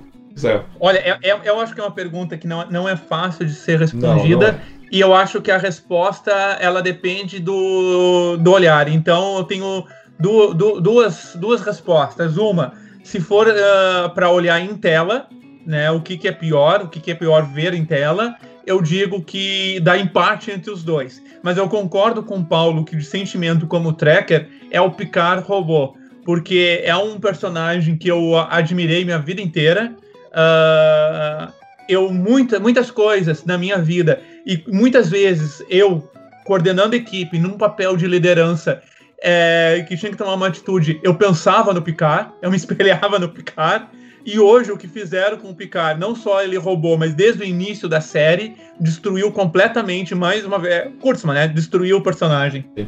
Olha, 0.80 0.97
é, 0.97 1.17
é, 1.23 1.39
eu 1.45 1.59
acho 1.59 1.73
que 1.73 1.80
é 1.80 1.84
uma 1.84 1.91
pergunta 1.91 2.38
que 2.38 2.47
não, 2.47 2.69
não 2.69 2.89
é 2.89 2.95
fácil 2.95 3.45
de 3.45 3.53
ser 3.53 3.80
respondida. 3.80 4.51
Não, 4.51 4.57
não. 4.57 4.76
E 4.91 4.99
eu 4.99 5.13
acho 5.13 5.41
que 5.41 5.49
a 5.49 5.57
resposta 5.57 6.31
ela 6.59 6.81
depende 6.81 7.39
do, 7.39 8.38
do 8.38 8.51
olhar. 8.51 8.88
Então 8.88 9.38
eu 9.38 9.43
tenho 9.43 9.85
du, 10.19 10.53
du, 10.53 10.81
duas, 10.81 11.35
duas 11.35 11.61
respostas. 11.61 12.38
Uma, 12.38 12.73
se 13.03 13.19
for 13.19 13.47
uh, 13.47 14.09
para 14.13 14.30
olhar 14.30 14.59
em 14.59 14.76
tela, 14.76 15.27
né, 15.65 15.89
o 15.89 16.01
que, 16.01 16.17
que 16.17 16.27
é 16.27 16.31
pior, 16.31 16.81
o 16.81 16.89
que, 16.89 16.99
que 16.99 17.11
é 17.11 17.15
pior 17.15 17.45
ver 17.45 17.73
em 17.73 17.85
tela, 17.85 18.35
eu 18.65 18.81
digo 18.81 19.22
que 19.22 19.80
dá 19.80 19.97
empate 19.97 20.51
entre 20.51 20.72
os 20.72 20.84
dois. 20.84 21.22
Mas 21.41 21.57
eu 21.57 21.67
concordo 21.69 22.23
com 22.23 22.38
o 22.38 22.45
Paulo 22.45 22.84
que 22.84 22.95
o 22.95 23.03
sentimento 23.03 23.67
como 23.67 23.93
tracker 23.93 24.49
é 24.72 24.81
o 24.81 24.91
Picard 24.91 25.43
robô, 25.47 25.95
porque 26.26 26.81
é 26.84 26.95
um 26.97 27.19
personagem 27.19 27.95
que 27.95 28.10
eu 28.10 28.35
admirei 28.35 29.06
minha 29.06 29.19
vida 29.19 29.41
inteira 29.41 29.95
uh, 30.31 31.53
eu 31.88 32.11
muita, 32.11 32.60
muitas 32.60 32.91
coisas 32.91 33.45
na 33.45 33.57
minha 33.57 33.77
vida 33.77 34.19
e 34.45 34.61
muitas 34.68 35.10
vezes 35.10 35.64
eu 35.69 36.10
coordenando 36.45 36.95
equipe 36.95 37.39
num 37.39 37.57
papel 37.57 37.95
de 37.95 38.07
liderança 38.07 38.81
é, 39.22 39.85
que 39.88 39.97
tinha 39.97 40.11
que 40.11 40.18
tomar 40.18 40.34
uma 40.34 40.47
atitude, 40.47 40.99
eu 41.03 41.15
pensava 41.15 41.73
no 41.73 41.81
Picard, 41.81 42.31
eu 42.41 42.52
me 42.52 42.57
espelhava 42.57 43.18
no 43.18 43.30
Picard. 43.30 43.88
E 44.26 44.39
hoje 44.39 44.72
o 44.72 44.77
que 44.77 44.88
fizeram 44.88 45.38
com 45.38 45.49
o 45.49 45.56
Picard, 45.56 45.99
não 45.99 46.15
só 46.15 46.41
ele 46.43 46.57
roubou, 46.57 46.97
mas 46.97 47.14
desde 47.14 47.43
o 47.43 47.45
início 47.45 47.88
da 47.88 48.02
série, 48.02 48.56
destruiu 48.80 49.31
completamente 49.31 50.15
mais 50.15 50.43
uma 50.43 50.57
vez. 50.57 50.91
Kurtzman, 50.99 51.35
né? 51.35 51.47
Destruiu 51.47 51.97
o 51.97 52.02
personagem. 52.02 52.65
É, 52.76 52.88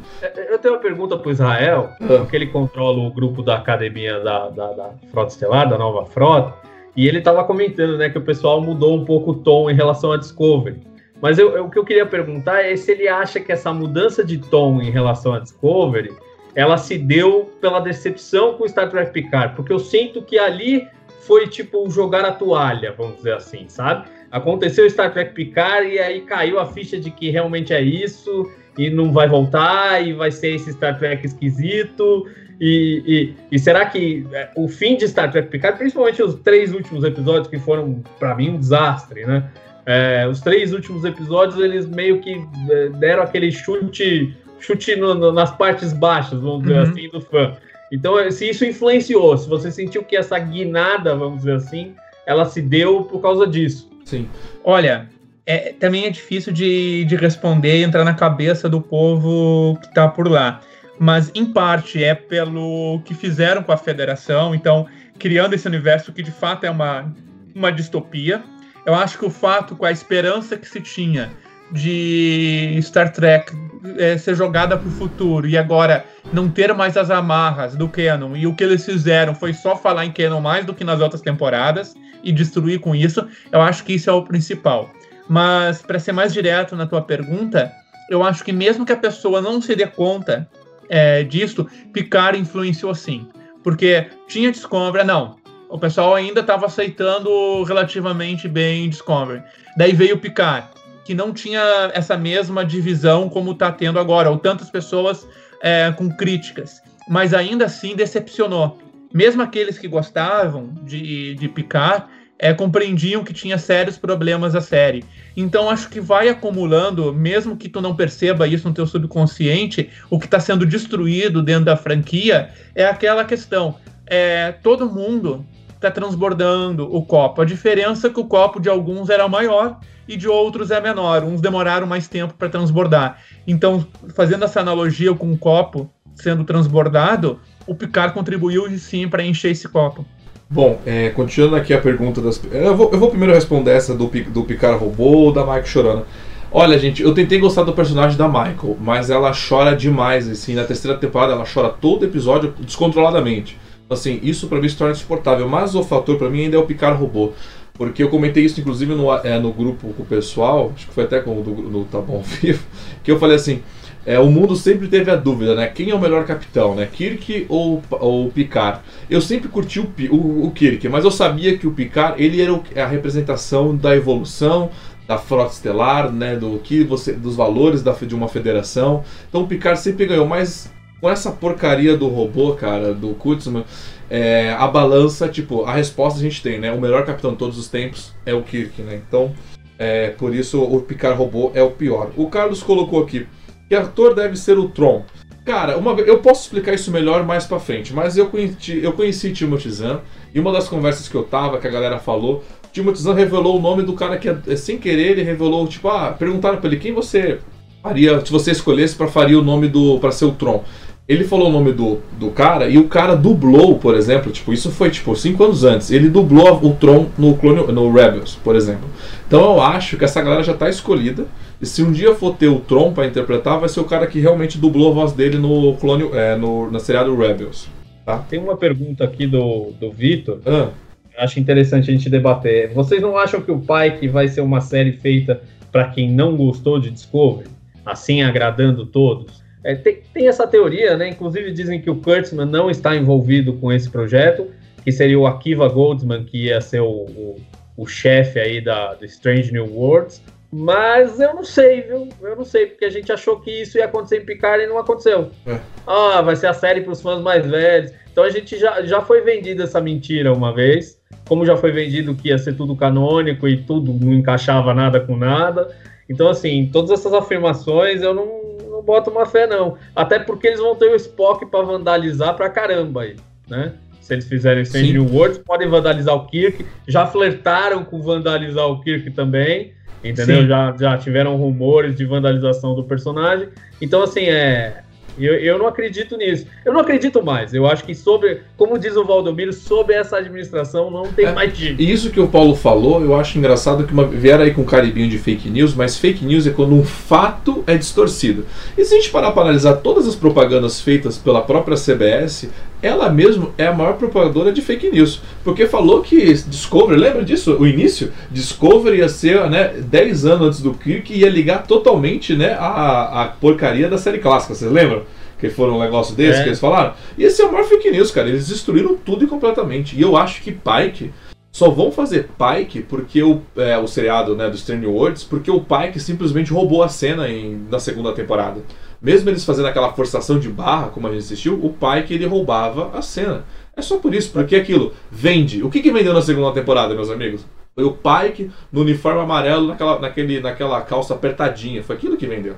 eu 0.51 0.57
tenho 0.57 0.73
uma 0.73 0.79
pergunta 0.79 1.15
pro 1.15 1.29
Israel, 1.29 1.91
ah. 2.01 2.05
porque 2.07 2.35
ele 2.35 2.47
controla 2.47 2.97
o 2.97 3.11
grupo 3.11 3.43
da 3.43 3.57
academia 3.57 4.19
da, 4.19 4.49
da, 4.49 4.73
da 4.73 4.89
Frota 5.11 5.31
Estelar, 5.31 5.69
da 5.69 5.77
nova 5.77 6.07
frota. 6.07 6.55
E 6.95 7.07
ele 7.07 7.19
estava 7.19 7.43
comentando, 7.43 7.97
né, 7.99 8.09
que 8.09 8.17
o 8.17 8.23
pessoal 8.23 8.59
mudou 8.59 8.97
um 8.97 9.05
pouco 9.05 9.29
o 9.29 9.35
tom 9.35 9.69
em 9.69 9.75
relação 9.75 10.11
a 10.11 10.17
Discovery. 10.17 10.81
Mas 11.21 11.37
eu, 11.37 11.55
eu, 11.55 11.65
o 11.65 11.69
que 11.69 11.77
eu 11.77 11.85
queria 11.85 12.07
perguntar 12.07 12.65
é 12.65 12.75
se 12.75 12.91
ele 12.91 13.07
acha 13.07 13.39
que 13.39 13.51
essa 13.51 13.71
mudança 13.71 14.23
de 14.23 14.39
tom 14.39 14.81
em 14.81 14.89
relação 14.89 15.33
a 15.35 15.39
Discovery, 15.39 16.11
ela 16.55 16.77
se 16.77 16.97
deu 16.97 17.51
pela 17.61 17.79
decepção 17.79 18.55
com 18.55 18.67
Star 18.67 18.89
Trek 18.89 19.11
Picard, 19.11 19.55
porque 19.55 19.71
eu 19.71 19.77
sinto 19.77 20.23
que 20.23 20.39
ali 20.39 20.87
foi 21.27 21.47
tipo 21.47 21.89
jogar 21.89 22.23
a 22.23 22.31
toalha, 22.31 22.95
vamos 22.97 23.17
dizer 23.17 23.33
assim, 23.33 23.65
sabe? 23.67 24.07
Aconteceu 24.31 24.89
Star 24.89 25.11
Trek 25.11 25.33
Picard 25.33 25.87
e 25.87 25.99
aí 25.99 26.21
caiu 26.21 26.59
a 26.59 26.65
ficha 26.65 26.97
de 26.97 27.11
que 27.11 27.29
realmente 27.29 27.73
é 27.73 27.81
isso 27.81 28.49
e 28.77 28.89
não 28.89 29.11
vai 29.11 29.27
voltar 29.27 30.05
e 30.05 30.13
vai 30.13 30.31
ser 30.31 30.55
esse 30.55 30.71
Star 30.71 30.97
Trek 30.97 31.25
esquisito 31.25 32.25
E, 32.59 33.03
e, 33.05 33.55
e, 33.55 33.59
será 33.59 33.85
que 33.85 34.25
é, 34.31 34.49
o 34.55 34.67
fim 34.67 34.97
de 34.97 35.07
Star 35.07 35.31
Trek 35.31 35.49
Picard, 35.49 35.77
principalmente 35.77 36.23
os 36.23 36.35
três 36.35 36.73
últimos 36.73 37.03
episódios 37.03 37.47
que 37.47 37.59
foram 37.59 38.01
para 38.17 38.33
mim 38.33 38.49
um 38.49 38.59
desastre, 38.59 39.25
né? 39.25 39.43
É, 39.85 40.27
os 40.27 40.41
três 40.41 40.73
últimos 40.73 41.05
episódios 41.05 41.59
eles 41.59 41.87
meio 41.87 42.19
que 42.19 42.33
é, 42.69 42.89
deram 42.89 43.23
aquele 43.23 43.51
chute, 43.51 44.35
chute 44.59 44.95
no, 44.95 45.13
no, 45.13 45.31
nas 45.31 45.55
partes 45.55 45.93
baixas, 45.93 46.41
vamos 46.41 46.63
dizer 46.63 46.75
uhum. 46.75 46.81
assim, 46.81 47.09
do 47.09 47.21
fã. 47.21 47.55
Então, 47.91 48.19
é, 48.19 48.29
se 48.31 48.49
isso 48.49 48.65
influenciou, 48.65 49.37
se 49.37 49.47
você 49.47 49.71
sentiu 49.71 50.03
que 50.03 50.15
essa 50.15 50.37
guinada, 50.37 51.15
vamos 51.15 51.39
dizer 51.39 51.53
assim, 51.53 51.95
ela 52.25 52.45
se 52.45 52.61
deu 52.61 53.03
por 53.03 53.21
causa 53.21 53.47
disso. 53.47 53.89
Sim. 54.03 54.27
Olha, 54.63 55.09
é, 55.45 55.73
também 55.73 56.05
é 56.05 56.09
difícil 56.09 56.51
de, 56.51 57.05
de 57.05 57.15
responder 57.15 57.79
e 57.79 57.83
entrar 57.83 58.03
na 58.03 58.13
cabeça 58.13 58.67
do 58.67 58.81
povo 58.81 59.77
que 59.79 59.87
está 59.87 60.07
por 60.07 60.27
lá. 60.27 60.61
Mas, 60.99 61.31
em 61.33 61.45
parte, 61.45 62.03
é 62.03 62.13
pelo 62.15 63.01
que 63.05 63.13
fizeram 63.13 63.63
com 63.63 63.71
a 63.71 63.77
federação, 63.77 64.53
então, 64.53 64.87
criando 65.17 65.53
esse 65.53 65.67
universo 65.67 66.11
que 66.11 66.23
de 66.23 66.31
fato 66.31 66.65
é 66.65 66.71
uma, 66.71 67.13
uma 67.55 67.71
distopia. 67.71 68.43
Eu 68.85 68.95
acho 68.95 69.17
que 69.17 69.25
o 69.25 69.29
fato 69.29 69.75
com 69.75 69.85
a 69.85 69.91
esperança 69.91 70.57
que 70.57 70.67
se 70.67 70.81
tinha 70.81 71.29
de 71.71 72.79
Star 72.81 73.11
Trek 73.11 73.51
é, 73.97 74.17
ser 74.17 74.35
jogada 74.35 74.77
para 74.77 74.87
o 74.87 74.91
futuro 74.91 75.47
e 75.47 75.57
agora 75.57 76.05
não 76.33 76.49
ter 76.49 76.73
mais 76.73 76.97
as 76.97 77.09
amarras 77.09 77.75
do 77.75 77.87
canon 77.87 78.35
e 78.35 78.47
o 78.47 78.55
que 78.55 78.63
eles 78.63 78.85
fizeram 78.85 79.33
foi 79.35 79.53
só 79.53 79.75
falar 79.75 80.05
em 80.05 80.11
canon 80.11 80.41
mais 80.41 80.65
do 80.65 80.73
que 80.73 80.83
nas 80.83 80.99
outras 80.99 81.21
temporadas 81.21 81.93
e 82.23 82.31
destruir 82.31 82.79
com 82.79 82.95
isso, 82.95 83.25
eu 83.51 83.61
acho 83.61 83.83
que 83.83 83.93
isso 83.93 84.09
é 84.09 84.13
o 84.13 84.23
principal. 84.23 84.89
Mas, 85.29 85.81
para 85.81 85.99
ser 85.99 86.11
mais 86.11 86.33
direto 86.33 86.75
na 86.75 86.85
tua 86.85 87.01
pergunta, 87.01 87.71
eu 88.09 88.23
acho 88.23 88.43
que 88.43 88.53
mesmo 88.53 88.85
que 88.85 88.93
a 88.93 88.97
pessoa 88.97 89.41
não 89.41 89.61
se 89.61 89.75
dê 89.75 89.85
conta 89.85 90.49
é, 90.89 91.23
disso, 91.23 91.67
Picard 91.93 92.39
influenciou 92.39 92.95
sim. 92.95 93.27
Porque 93.63 94.07
tinha 94.27 94.51
Discovery, 94.51 95.05
não. 95.05 95.35
O 95.69 95.77
pessoal 95.77 96.15
ainda 96.15 96.39
estava 96.39 96.65
aceitando 96.65 97.63
relativamente 97.63 98.47
bem 98.47 98.89
Discovery. 98.89 99.43
Daí 99.75 99.91
veio 99.91 100.17
Picard, 100.17 100.67
que 101.07 101.15
não 101.15 101.31
tinha 101.31 101.89
essa 101.93 102.17
mesma 102.17 102.65
divisão 102.65 103.29
como 103.29 103.53
está 103.53 103.71
tendo 103.71 103.97
agora, 103.97 104.29
ou 104.29 104.37
tantas 104.37 104.69
pessoas 104.69 105.25
é, 105.61 105.89
com 105.93 106.09
críticas. 106.09 106.81
Mas 107.07 107.33
ainda 107.33 107.63
assim 107.63 107.95
decepcionou. 107.95 108.77
Mesmo 109.13 109.41
aqueles 109.41 109.77
que 109.79 109.87
gostavam 109.87 110.73
de, 110.83 111.35
de 111.35 111.47
Picard 111.47 112.07
é, 112.37 112.53
compreendiam 112.53 113.23
que 113.23 113.31
tinha 113.31 113.57
sérios 113.57 113.97
problemas 113.97 114.53
a 114.53 114.59
série. 114.59 115.05
Então 115.37 115.69
acho 115.69 115.87
que 115.87 116.01
vai 116.01 116.27
acumulando, 116.27 117.13
mesmo 117.13 117.55
que 117.55 117.69
tu 117.69 117.79
não 117.79 117.95
perceba 117.95 118.45
isso 118.45 118.67
no 118.67 118.73
teu 118.73 118.85
subconsciente, 118.85 119.89
o 120.09 120.19
que 120.19 120.25
está 120.25 120.41
sendo 120.41 120.65
destruído 120.65 121.41
dentro 121.41 121.63
da 121.63 121.77
franquia 121.77 122.49
é 122.75 122.85
aquela 122.85 123.23
questão. 123.23 123.77
É, 124.05 124.51
todo 124.61 124.91
mundo 124.91 125.45
está 125.77 125.89
transbordando 125.89 126.93
o 126.93 127.03
copo. 127.05 127.41
A 127.41 127.45
diferença 127.45 128.07
é 128.07 128.09
que 128.09 128.19
o 128.19 128.25
copo 128.25 128.59
de 128.59 128.67
alguns 128.67 129.09
era 129.09 129.27
maior 129.27 129.79
e 130.07 130.17
de 130.17 130.27
outros 130.27 130.71
é 130.71 130.81
menor. 130.81 131.23
Uns 131.23 131.39
demoraram 131.39 131.87
mais 131.87 132.07
tempo 132.07 132.33
para 132.33 132.49
transbordar. 132.49 133.19
Então, 133.47 133.85
fazendo 134.15 134.43
essa 134.43 134.59
analogia 134.59 135.13
com 135.13 135.31
o 135.31 135.37
copo 135.37 135.89
sendo 136.15 136.43
transbordado, 136.43 137.39
o 137.65 137.75
Picard 137.75 138.13
contribuiu 138.13 138.69
sim 138.77 139.07
para 139.07 139.23
encher 139.23 139.51
esse 139.51 139.67
copo. 139.67 140.05
Bom, 140.49 140.79
é, 140.85 141.09
continuando 141.09 141.57
aqui 141.57 141.73
a 141.73 141.81
pergunta 141.81 142.21
das. 142.21 142.41
Eu 142.51 142.75
vou, 142.75 142.89
eu 142.91 142.99
vou 142.99 143.09
primeiro 143.09 143.33
responder 143.33 143.71
essa 143.71 143.93
do, 143.93 144.07
do 144.07 144.43
Picard 144.43 144.79
robô 144.79 145.25
ou 145.25 145.31
da 145.31 145.45
Mike 145.45 145.67
chorando. 145.67 146.05
Olha, 146.49 146.79
gente, 146.79 147.03
eu 147.03 147.13
tentei 147.13 147.37
gostar 147.37 147.63
do 147.63 147.73
personagem 147.73 148.17
da 148.17 148.27
Michael, 148.27 148.77
mas 148.79 149.09
ela 149.09 149.33
chora 149.33 149.75
demais, 149.75 150.29
assim, 150.29 150.55
na 150.55 150.63
terceira 150.63 150.97
temporada 150.97 151.33
ela 151.33 151.43
chora 151.45 151.69
todo 151.69 152.05
episódio 152.05 152.53
descontroladamente. 152.59 153.57
Assim, 153.89 154.19
isso 154.21 154.47
para 154.47 154.59
mim 154.59 154.67
se 154.67 154.75
torna 154.75 154.93
insuportável, 154.93 155.47
mas 155.47 155.73
o 155.73 155.83
fator 155.83 156.17
para 156.17 156.29
mim 156.29 156.41
ainda 156.41 156.57
é 156.57 156.59
o 156.59 156.65
Picard 156.65 156.99
robô. 156.99 157.33
Porque 157.73 158.01
eu 158.01 158.09
comentei 158.09 158.43
isso, 158.43 158.59
inclusive, 158.59 158.95
no, 158.95 159.13
é, 159.13 159.39
no 159.39 159.53
grupo 159.53 159.93
com 159.93 160.03
o 160.03 160.05
pessoal, 160.05 160.73
acho 160.75 160.87
que 160.87 160.93
foi 160.93 161.03
até 161.03 161.19
com 161.19 161.39
o 161.39 161.43
do, 161.43 161.85
Tá 161.85 162.01
Bom 162.01 162.21
Vivo, 162.21 162.65
que 163.03 163.11
eu 163.11 163.19
falei 163.19 163.35
assim, 163.35 163.61
é, 164.03 164.17
o 164.19 164.27
mundo 164.27 164.55
sempre 164.55 164.87
teve 164.87 165.11
a 165.11 165.15
dúvida, 165.15 165.53
né? 165.53 165.67
Quem 165.67 165.91
é 165.91 165.95
o 165.95 165.99
melhor 165.99 166.25
capitão, 166.25 166.73
né? 166.73 166.87
Kirk 166.91 167.45
ou, 167.47 167.83
ou 167.91 168.31
Picard? 168.31 168.79
Eu 169.09 169.21
sempre 169.21 169.47
curti 169.47 169.79
o, 169.79 169.91
o, 170.11 170.47
o 170.47 170.51
Kirk, 170.51 170.89
mas 170.89 171.05
eu 171.05 171.11
sabia 171.11 171.57
que 171.57 171.67
o 171.67 171.71
Picard 171.71 172.21
ele 172.21 172.41
era 172.41 172.59
a 172.83 172.87
representação 172.87 173.75
da 173.75 173.95
evolução 173.95 174.71
da 175.07 175.17
frota 175.17 175.53
estelar, 175.53 176.11
né? 176.11 176.35
Do 176.35 176.57
que 176.59 176.83
você, 176.83 177.13
dos 177.13 177.35
valores 177.35 177.83
da, 177.83 177.91
de 177.91 178.15
uma 178.15 178.27
federação. 178.27 179.03
Então 179.29 179.43
o 179.43 179.47
Picard 179.47 179.79
sempre 179.79 180.05
ganhou, 180.05 180.25
mas 180.25 180.71
com 180.99 181.09
essa 181.09 181.31
porcaria 181.31 181.95
do 181.95 182.07
robô, 182.07 182.53
cara, 182.53 182.93
do 182.93 183.09
Kurtzman, 183.15 183.63
é, 184.09 184.55
a 184.57 184.67
balança, 184.67 185.27
tipo, 185.27 185.63
a 185.63 185.73
resposta 185.73 186.19
a 186.19 186.21
gente 186.21 186.41
tem, 186.41 186.59
né? 186.59 186.71
O 186.71 186.79
melhor 186.79 187.05
capitão 187.05 187.31
de 187.31 187.37
todos 187.37 187.57
os 187.57 187.67
tempos 187.67 188.13
é 188.25 188.33
o 188.33 188.41
Kirk, 188.41 188.81
né? 188.81 189.01
Então, 189.07 189.33
é, 189.77 190.09
por 190.11 190.33
isso 190.33 190.61
o 190.61 190.81
Picard 190.81 191.17
robô 191.17 191.51
é 191.53 191.61
o 191.61 191.71
pior. 191.71 192.11
O 192.15 192.27
Carlos 192.27 192.63
colocou 192.63 193.03
aqui 193.03 193.27
que 193.67 193.75
ator 193.75 194.15
deve 194.15 194.35
ser 194.37 194.57
o 194.57 194.69
Tron? 194.69 195.03
Cara, 195.45 195.77
uma, 195.77 195.91
eu 196.01 196.19
posso 196.19 196.43
explicar 196.43 196.73
isso 196.73 196.91
melhor 196.91 197.25
mais 197.25 197.45
pra 197.45 197.59
frente, 197.59 197.93
mas 197.93 198.17
eu 198.17 198.27
conheci, 198.27 198.83
eu 198.83 198.93
conheci 198.93 199.31
Timothy 199.31 199.71
Zahn 199.71 199.99
e 200.33 200.39
uma 200.39 200.51
das 200.51 200.67
conversas 200.67 201.07
que 201.07 201.15
eu 201.15 201.23
tava, 201.23 201.57
que 201.57 201.67
a 201.67 201.69
galera 201.69 201.99
falou, 201.99 202.43
Timothy 202.73 203.01
Zahn 203.01 203.13
revelou 203.13 203.57
o 203.57 203.61
nome 203.61 203.83
do 203.83 203.93
cara 203.93 204.17
que, 204.17 204.27
é, 204.27 204.55
sem 204.55 204.77
querer, 204.77 205.11
ele 205.11 205.23
revelou, 205.23 205.65
tipo, 205.67 205.87
ah, 205.87 206.11
perguntaram 206.11 206.57
pra 206.57 206.67
ele 206.69 206.77
quem 206.77 206.93
você 206.93 207.39
faria, 207.81 208.25
se 208.25 208.31
você 208.31 208.51
escolhesse 208.51 208.95
para 208.95 209.07
faria 209.07 209.39
o 209.39 209.43
nome 209.43 209.69
do, 209.69 209.99
para 209.99 210.11
ser 210.11 210.25
o 210.25 210.31
Tron. 210.31 210.63
Ele 211.07 211.23
falou 211.23 211.47
o 211.47 211.51
nome 211.51 211.71
do, 211.71 211.99
do 212.19 212.31
cara 212.31 212.67
e 212.67 212.77
o 212.77 212.89
cara 212.89 213.15
dublou, 213.15 213.79
por 213.79 213.95
exemplo, 213.95 214.29
tipo, 214.29 214.51
isso 214.51 214.69
foi 214.69 214.89
tipo 214.89 215.15
5 215.15 215.41
anos 215.41 215.63
antes. 215.63 215.89
Ele 215.89 216.09
dublou 216.09 216.59
o 216.61 216.73
Tron 216.73 217.07
no, 217.17 217.37
Clone, 217.37 217.71
no 217.71 217.89
Rebels, 217.89 218.35
por 218.43 218.57
exemplo. 218.57 218.89
Então 219.25 219.53
eu 219.53 219.61
acho 219.61 219.95
que 219.95 220.03
essa 220.03 220.21
galera 220.21 220.43
já 220.43 220.53
tá 220.53 220.67
escolhida. 220.67 221.25
E 221.61 221.65
se 221.65 221.81
um 221.81 221.93
dia 221.93 222.13
for 222.13 222.35
ter 222.35 222.49
o 222.49 222.59
Tron 222.59 222.91
para 222.91 223.07
interpretar, 223.07 223.57
vai 223.57 223.69
ser 223.69 223.79
o 223.79 223.85
cara 223.85 224.05
que 224.05 224.19
realmente 224.19 224.57
dublou 224.57 224.91
a 224.91 224.93
voz 224.93 225.13
dele 225.13 225.37
no 225.37 225.75
clone, 225.77 226.09
é, 226.11 226.35
no, 226.35 226.69
na 226.69 226.77
seriado 226.77 227.15
Rebels. 227.15 227.69
Tá? 228.05 228.17
Tem 228.17 228.37
uma 228.37 228.57
pergunta 228.57 229.05
aqui 229.05 229.25
do, 229.25 229.71
do 229.79 229.89
Vitor. 229.89 230.39
Ah. 230.45 230.69
Acho 231.17 231.39
interessante 231.39 231.89
a 231.89 231.93
gente 231.93 232.09
debater. 232.09 232.73
Vocês 232.73 233.01
não 233.01 233.17
acham 233.17 233.39
que 233.41 233.51
o 233.51 233.61
Pike 233.61 234.09
vai 234.09 234.27
ser 234.27 234.41
uma 234.41 234.59
série 234.59 234.91
feita 234.91 235.41
para 235.71 235.87
quem 235.87 236.11
não 236.11 236.35
gostou 236.35 236.79
de 236.79 236.91
Discovery? 236.91 237.47
Assim 237.85 238.21
agradando 238.21 238.85
todos? 238.85 239.46
É, 239.67 239.75
tem, 239.75 240.01
tem, 240.13 240.27
essa 240.29 240.47
teoria, 240.47 240.95
né? 240.95 241.09
Inclusive 241.09 241.51
dizem 241.51 241.81
que 241.81 241.89
o 241.89 241.97
Kurtzman 241.97 242.45
não 242.45 242.69
está 242.69 242.95
envolvido 242.95 243.51
com 243.51 243.69
esse 243.69 243.89
projeto, 243.89 244.49
que 244.81 244.93
seria 244.93 245.19
o 245.19 245.27
Akiva 245.27 245.67
Goldsman, 245.67 246.23
que 246.23 246.45
ia 246.45 246.61
ser 246.61 246.79
o, 246.79 246.87
o, 246.87 247.35
o 247.75 247.85
chefe 247.85 248.39
aí 248.39 248.61
da, 248.61 248.93
do 248.93 249.03
Strange 249.03 249.51
New 249.51 249.65
Worlds. 249.65 250.23
Mas 250.49 251.19
eu 251.19 251.35
não 251.35 251.43
sei, 251.43 251.81
viu? 251.81 252.07
Eu 252.21 252.37
não 252.37 252.45
sei, 252.45 252.67
porque 252.67 252.85
a 252.85 252.89
gente 252.89 253.11
achou 253.11 253.41
que 253.41 253.51
isso 253.51 253.77
ia 253.77 253.83
acontecer 253.83 254.21
em 254.21 254.25
Picard 254.25 254.63
e 254.63 254.67
não 254.67 254.77
aconteceu. 254.77 255.31
É. 255.45 255.59
Ah, 255.85 256.21
vai 256.21 256.37
ser 256.37 256.47
a 256.47 256.53
série 256.53 256.79
para 256.79 256.93
os 256.93 257.01
fãs 257.01 257.21
mais 257.21 257.45
velhos. 257.45 257.91
Então 258.09 258.23
a 258.23 258.29
gente 258.29 258.57
já, 258.57 258.81
já 258.83 259.01
foi 259.01 259.19
vendido 259.19 259.63
essa 259.63 259.81
mentira 259.81 260.31
uma 260.31 260.53
vez. 260.53 260.97
Como 261.27 261.45
já 261.45 261.57
foi 261.57 261.73
vendido 261.73 262.15
que 262.15 262.29
ia 262.29 262.37
ser 262.37 262.55
tudo 262.55 262.73
canônico 262.73 263.49
e 263.49 263.57
tudo 263.57 263.93
não 263.93 264.13
encaixava 264.13 264.73
nada 264.73 265.01
com 265.01 265.17
nada. 265.17 265.75
Então, 266.09 266.29
assim, 266.29 266.69
todas 266.71 266.89
essas 266.91 267.11
afirmações 267.13 268.01
eu 268.01 268.13
não, 268.13 268.56
boto 268.87 269.11
uma 269.11 269.25
fé, 269.25 269.45
não. 269.45 269.77
Até 269.93 270.17
porque 270.17 270.47
eles 270.47 270.59
vão 270.59 270.73
ter 270.73 270.85
o 270.85 270.95
Spock 270.95 271.45
para 271.45 271.61
vandalizar 271.61 272.33
pra 272.35 272.49
caramba 272.49 273.01
aí, 273.01 273.17
né? 273.47 273.73
Se 273.99 274.13
eles 274.13 274.25
fizerem 274.25 274.63
Strange 274.63 274.93
New 274.93 275.13
Worlds, 275.13 275.39
podem 275.39 275.67
vandalizar 275.67 276.15
o 276.15 276.25
Kirk. 276.27 276.65
Já 276.87 277.05
flertaram 277.05 277.83
com 277.83 278.01
vandalizar 278.01 278.65
o 278.65 278.79
Kirk 278.79 279.11
também. 279.11 279.73
Entendeu? 280.01 280.47
Já, 280.47 280.73
já 280.79 280.97
tiveram 280.97 281.35
rumores 281.35 281.97
de 281.97 282.05
vandalização 282.05 282.73
do 282.73 282.85
personagem. 282.85 283.49
Então, 283.81 284.01
assim, 284.03 284.29
é. 284.29 284.81
Eu, 285.19 285.33
eu 285.35 285.57
não 285.57 285.67
acredito 285.67 286.15
nisso. 286.17 286.45
Eu 286.63 286.73
não 286.73 286.81
acredito 286.81 287.23
mais. 287.23 287.53
Eu 287.53 287.65
acho 287.65 287.83
que 287.83 287.95
sobre, 287.95 288.41
como 288.55 288.77
diz 288.77 288.95
o 288.95 289.05
Valdomiro, 289.05 289.51
sobre 289.53 289.95
essa 289.95 290.17
administração 290.17 290.91
não 290.91 291.07
tem 291.07 291.25
é, 291.25 291.31
mais 291.31 291.55
jeito. 291.57 291.81
E 291.81 291.91
isso 291.91 292.11
que 292.11 292.19
o 292.19 292.27
Paulo 292.27 292.55
falou, 292.55 293.01
eu 293.01 293.15
acho 293.15 293.37
engraçado 293.37 293.85
que 293.85 293.93
uma, 293.93 294.05
vieram 294.05 294.43
aí 294.43 294.53
com 294.53 294.61
um 294.61 294.65
caribinho 294.65 295.09
de 295.09 295.17
fake 295.17 295.49
news, 295.49 295.73
mas 295.73 295.97
fake 295.97 296.23
news 296.25 296.45
é 296.45 296.51
quando 296.51 296.73
um 296.73 296.83
fato 296.83 297.63
é 297.65 297.75
distorcido. 297.77 298.45
E 298.77 298.83
se 298.83 298.93
a 298.93 298.97
gente 298.97 299.09
parar 299.09 299.31
para 299.31 299.43
analisar 299.43 299.77
todas 299.77 300.07
as 300.07 300.15
propagandas 300.15 300.81
feitas 300.81 301.17
pela 301.17 301.41
própria 301.41 301.77
CBS, 301.77 302.49
ela 302.81 303.09
mesma 303.09 303.49
é 303.57 303.67
a 303.67 303.73
maior 303.73 303.93
propagadora 303.93 304.51
de 304.51 304.61
fake 304.61 304.89
news. 304.89 305.21
Porque 305.43 305.65
falou 305.65 306.01
que 306.01 306.33
Discovery, 306.33 306.99
lembra 306.99 307.23
disso? 307.23 307.57
O 307.59 307.65
início? 307.65 308.11
Discovery 308.31 308.97
ia 308.97 309.09
ser 309.09 309.49
né, 309.49 309.73
10 309.77 310.25
anos 310.25 310.47
antes 310.47 310.61
do 310.61 310.73
Kirk 310.73 311.11
e 311.11 311.19
ia 311.19 311.29
ligar 311.29 311.65
totalmente 311.65 312.35
né, 312.35 312.53
a, 312.53 313.23
a 313.23 313.27
porcaria 313.27 313.89
da 313.89 313.97
série 313.97 314.19
clássica, 314.19 314.53
vocês 314.53 314.71
lembram? 314.71 315.03
Que 315.39 315.49
foram 315.49 315.77
um 315.77 315.79
negócio 315.79 316.15
desse 316.15 316.39
é. 316.39 316.43
que 316.43 316.49
eles 316.49 316.59
falaram? 316.59 316.93
E 317.17 317.23
esse 317.23 317.41
é 317.41 317.45
o 317.45 317.51
maior 317.51 317.65
fake 317.65 317.91
news, 317.91 318.09
cara. 318.09 318.27
Eles 318.27 318.47
destruíram 318.47 318.95
tudo 318.95 319.23
e 319.23 319.27
completamente. 319.27 319.95
E 319.95 320.01
eu 320.01 320.17
acho 320.17 320.41
que 320.41 320.51
Pike 320.51 321.11
só 321.51 321.69
vão 321.69 321.91
fazer 321.91 322.29
Pike 322.37 322.81
porque 322.81 323.23
o, 323.23 323.41
é, 323.55 323.77
o 323.77 323.87
seriado 323.87 324.35
né, 324.35 324.47
do 324.47 324.55
Strange 324.55 324.85
Worlds, 324.85 325.23
porque 325.23 325.49
o 325.49 325.59
Pike 325.59 325.99
simplesmente 325.99 326.53
roubou 326.53 326.83
a 326.83 326.87
cena 326.87 327.27
em, 327.29 327.65
na 327.69 327.79
segunda 327.79 328.13
temporada. 328.13 328.61
Mesmo 329.01 329.29
eles 329.29 329.45
fazendo 329.45 329.67
aquela 329.67 329.93
forçação 329.93 330.39
de 330.39 330.49
barra, 330.49 330.89
como 330.89 331.07
a 331.07 331.11
gente 331.11 331.23
assistiu, 331.23 331.53
o 331.63 331.73
Pike 331.73 332.13
ele 332.13 332.25
roubava 332.25 332.97
a 332.97 333.01
cena. 333.01 333.45
É 333.75 333.81
só 333.81 333.99
por 333.99 334.13
isso, 334.13 334.31
porque 334.31 334.55
aquilo 334.55 334.93
vende. 335.11 335.63
O 335.63 335.69
que, 335.69 335.81
que 335.81 335.91
vendeu 335.91 336.13
na 336.13 336.21
segunda 336.21 336.51
temporada, 336.51 336.95
meus 336.95 337.09
amigos? 337.09 337.45
Foi 337.75 337.83
o 337.83 337.91
Pike 337.91 338.49
no 338.71 338.81
uniforme 338.81 339.21
amarelo, 339.21 339.67
naquela, 339.67 339.99
naquele, 339.99 340.39
naquela 340.39 340.81
calça 340.81 341.13
apertadinha. 341.13 341.83
Foi 341.83 341.95
aquilo 341.95 342.17
que 342.17 342.25
vendeu. 342.25 342.55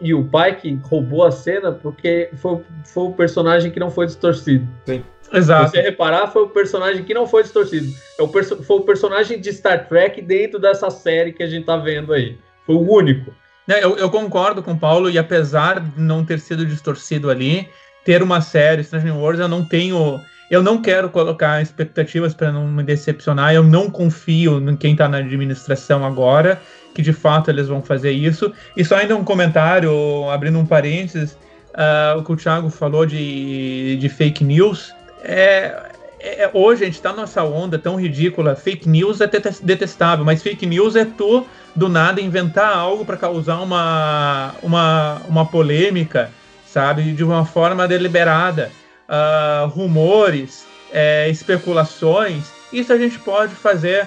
E 0.00 0.14
o 0.14 0.24
Pike 0.24 0.78
roubou 0.84 1.24
a 1.24 1.32
cena 1.32 1.72
porque 1.72 2.30
foi, 2.36 2.60
foi 2.84 3.04
o 3.04 3.12
personagem 3.12 3.72
que 3.72 3.80
não 3.80 3.90
foi 3.90 4.06
distorcido. 4.06 4.66
Sim. 4.86 5.02
Exato. 5.32 5.70
Se 5.70 5.76
você 5.76 5.82
reparar, 5.82 6.28
foi 6.28 6.42
o 6.42 6.48
personagem 6.48 7.02
que 7.02 7.14
não 7.14 7.26
foi 7.26 7.42
distorcido. 7.42 7.92
É 8.18 8.22
o 8.22 8.28
foi 8.28 8.76
o 8.76 8.82
personagem 8.82 9.40
de 9.40 9.52
Star 9.52 9.88
Trek 9.88 10.20
dentro 10.22 10.60
dessa 10.60 10.90
série 10.90 11.32
que 11.32 11.42
a 11.42 11.46
gente 11.46 11.64
tá 11.64 11.76
vendo 11.76 12.12
aí. 12.12 12.38
Foi 12.66 12.76
o 12.76 12.88
único. 12.88 13.32
Eu, 13.68 13.96
eu 13.96 14.10
concordo 14.10 14.62
com 14.62 14.72
o 14.72 14.78
Paulo, 14.78 15.08
e 15.08 15.18
apesar 15.18 15.80
de 15.80 16.00
não 16.00 16.24
ter 16.24 16.40
sido 16.40 16.66
distorcido 16.66 17.30
ali, 17.30 17.68
ter 18.04 18.22
uma 18.22 18.40
série 18.40 18.82
Strange 18.82 19.06
New 19.06 19.34
eu 19.34 19.48
não 19.48 19.64
tenho. 19.64 20.20
Eu 20.50 20.62
não 20.62 20.82
quero 20.82 21.08
colocar 21.08 21.62
expectativas 21.62 22.34
para 22.34 22.52
não 22.52 22.66
me 22.66 22.82
decepcionar. 22.82 23.54
Eu 23.54 23.62
não 23.62 23.88
confio 23.88 24.58
em 24.68 24.76
quem 24.76 24.92
está 24.92 25.08
na 25.08 25.18
administração 25.18 26.04
agora, 26.04 26.60
que 26.94 27.00
de 27.00 27.12
fato 27.12 27.50
eles 27.50 27.68
vão 27.68 27.80
fazer 27.80 28.10
isso. 28.10 28.52
E 28.76 28.84
só 28.84 28.96
ainda 28.96 29.16
um 29.16 29.24
comentário, 29.24 30.28
abrindo 30.28 30.58
um 30.58 30.66
parênteses, 30.66 31.38
ah, 31.74 32.16
o 32.18 32.22
que 32.22 32.32
o 32.32 32.36
Thiago 32.36 32.68
falou 32.68 33.06
de, 33.06 33.96
de 33.96 34.08
fake 34.10 34.44
news. 34.44 34.92
É, 35.24 35.91
é- 36.22 36.50
hoje 36.52 36.82
a 36.82 36.86
gente 36.86 36.94
está 36.96 37.12
nessa 37.12 37.42
onda 37.44 37.78
tão 37.78 37.96
ridícula. 37.96 38.54
Fake 38.54 38.88
news 38.88 39.20
é 39.20 39.26
detes- 39.26 39.60
detestável, 39.60 40.24
mas 40.24 40.42
fake 40.42 40.66
news 40.66 40.96
é 40.96 41.04
tu 41.04 41.46
do 41.74 41.88
nada 41.88 42.20
inventar 42.20 42.76
algo 42.76 43.04
para 43.04 43.16
causar 43.16 43.60
uma, 43.60 44.54
uma, 44.62 45.22
uma 45.28 45.46
polêmica, 45.46 46.30
sabe? 46.66 47.12
De 47.12 47.24
uma 47.24 47.44
forma 47.44 47.88
deliberada. 47.88 48.70
Ah, 49.08 49.68
rumores, 49.70 50.64
é, 50.90 51.28
especulações, 51.28 52.44
isso 52.72 52.92
a 52.92 52.96
gente 52.96 53.18
pode 53.18 53.54
fazer. 53.54 54.06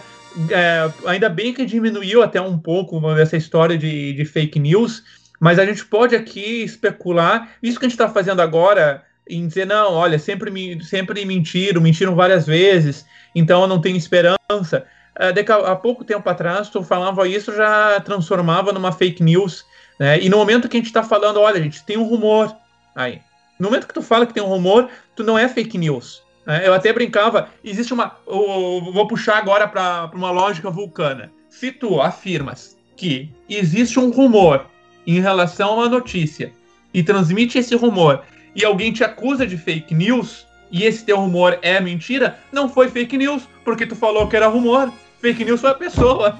é, 0.50 0.90
ainda 1.06 1.30
bem 1.30 1.54
que 1.54 1.66
diminuiu 1.66 2.24
até 2.24 2.42
um 2.42 2.58
pouco 2.58 3.00
dessa 3.14 3.38
história 3.38 3.78
de, 3.78 4.14
de 4.14 4.26
fake 4.26 4.60
news, 4.60 5.04
mas 5.40 5.60
a 5.60 5.66
gente 5.66 5.86
pode 5.86 6.16
aqui 6.16 6.64
especular. 6.64 7.50
Isso 7.62 7.80
que 7.80 7.86
a 7.86 7.90
gente 7.90 8.00
está 8.00 8.10
fazendo 8.10 8.42
agora, 8.42 9.04
em 9.30 9.48
dizer, 9.48 9.66
não, 9.66 9.94
olha, 9.94 10.20
sempre, 10.20 10.52
me- 10.52 10.84
sempre 10.84 11.26
mentiram, 11.26 11.82
mentiram 11.82 12.16
várias 12.16 12.46
vezes, 12.46 13.06
então 13.34 13.62
eu 13.62 13.68
não 13.68 13.82
tenho 13.82 13.98
esperança. 13.98 14.86
Uh, 15.18 15.54
a, 15.68 15.72
há 15.72 15.76
pouco 15.76 16.04
tempo 16.04 16.30
atrás, 16.30 16.70
tu 16.70 16.84
falava 16.84 17.28
isso, 17.28 17.56
já 17.56 18.00
transformava 18.02 18.72
numa 18.72 18.92
fake 18.92 19.24
news. 19.24 19.66
Né? 19.98 20.22
E 20.22 20.30
no 20.30 20.38
momento 20.38 20.68
que 20.68 20.76
a 20.76 20.80
gente 20.80 20.88
está 20.88 21.02
falando, 21.04 21.40
olha, 21.40 21.62
gente, 21.62 21.84
tem 21.84 21.98
um 21.98 22.04
rumor 22.04 22.54
aí. 22.94 23.22
No 23.58 23.70
momento 23.70 23.88
que 23.88 23.94
tu 23.94 24.02
fala 24.02 24.26
que 24.26 24.34
tem 24.34 24.44
um 24.44 24.48
rumor, 24.48 24.90
tu 25.16 25.24
não 25.24 25.38
é 25.38 25.48
fake 25.48 25.78
news. 25.78 26.22
né? 26.46 26.68
Eu 26.68 26.74
até 26.74 26.92
brincava, 26.92 27.48
existe 27.64 27.94
uma. 27.94 28.18
eu 28.28 28.92
vou 28.92 29.08
puxar 29.08 29.38
agora 29.38 29.68
para 29.68 30.12
uma 30.14 30.32
lógica 30.32 30.70
vulcana. 30.70 31.32
Se 31.50 31.72
tu 31.72 32.02
afirmas 32.02 32.76
que 32.98 33.30
existe 33.50 33.98
um 33.98 34.12
rumor 34.12 34.66
em 35.08 35.22
relação 35.22 35.70
a 35.70 35.76
uma 35.76 35.90
notícia 35.90 36.52
e 36.94 37.02
transmite 37.02 37.58
esse 37.58 37.76
rumor 37.76 38.24
e 38.56 38.64
alguém 38.64 38.92
te 38.92 39.04
acusa 39.04 39.46
de 39.46 39.58
fake 39.58 39.94
news 39.94 40.48
e 40.72 40.84
esse 40.84 41.06
teu 41.06 41.18
rumor 41.18 41.60
é 41.62 41.80
mentira, 41.80 42.38
não 42.52 42.68
foi 42.68 42.90
fake 42.90 43.18
news, 43.18 43.48
porque 43.64 43.86
tu 43.86 43.96
falou 43.96 44.28
que 44.28 44.36
era 44.36 44.48
rumor. 44.48 44.92
Fake 45.22 45.44
news 45.44 45.62
foi 45.62 45.72
a 45.72 45.76
pessoa. 45.76 46.38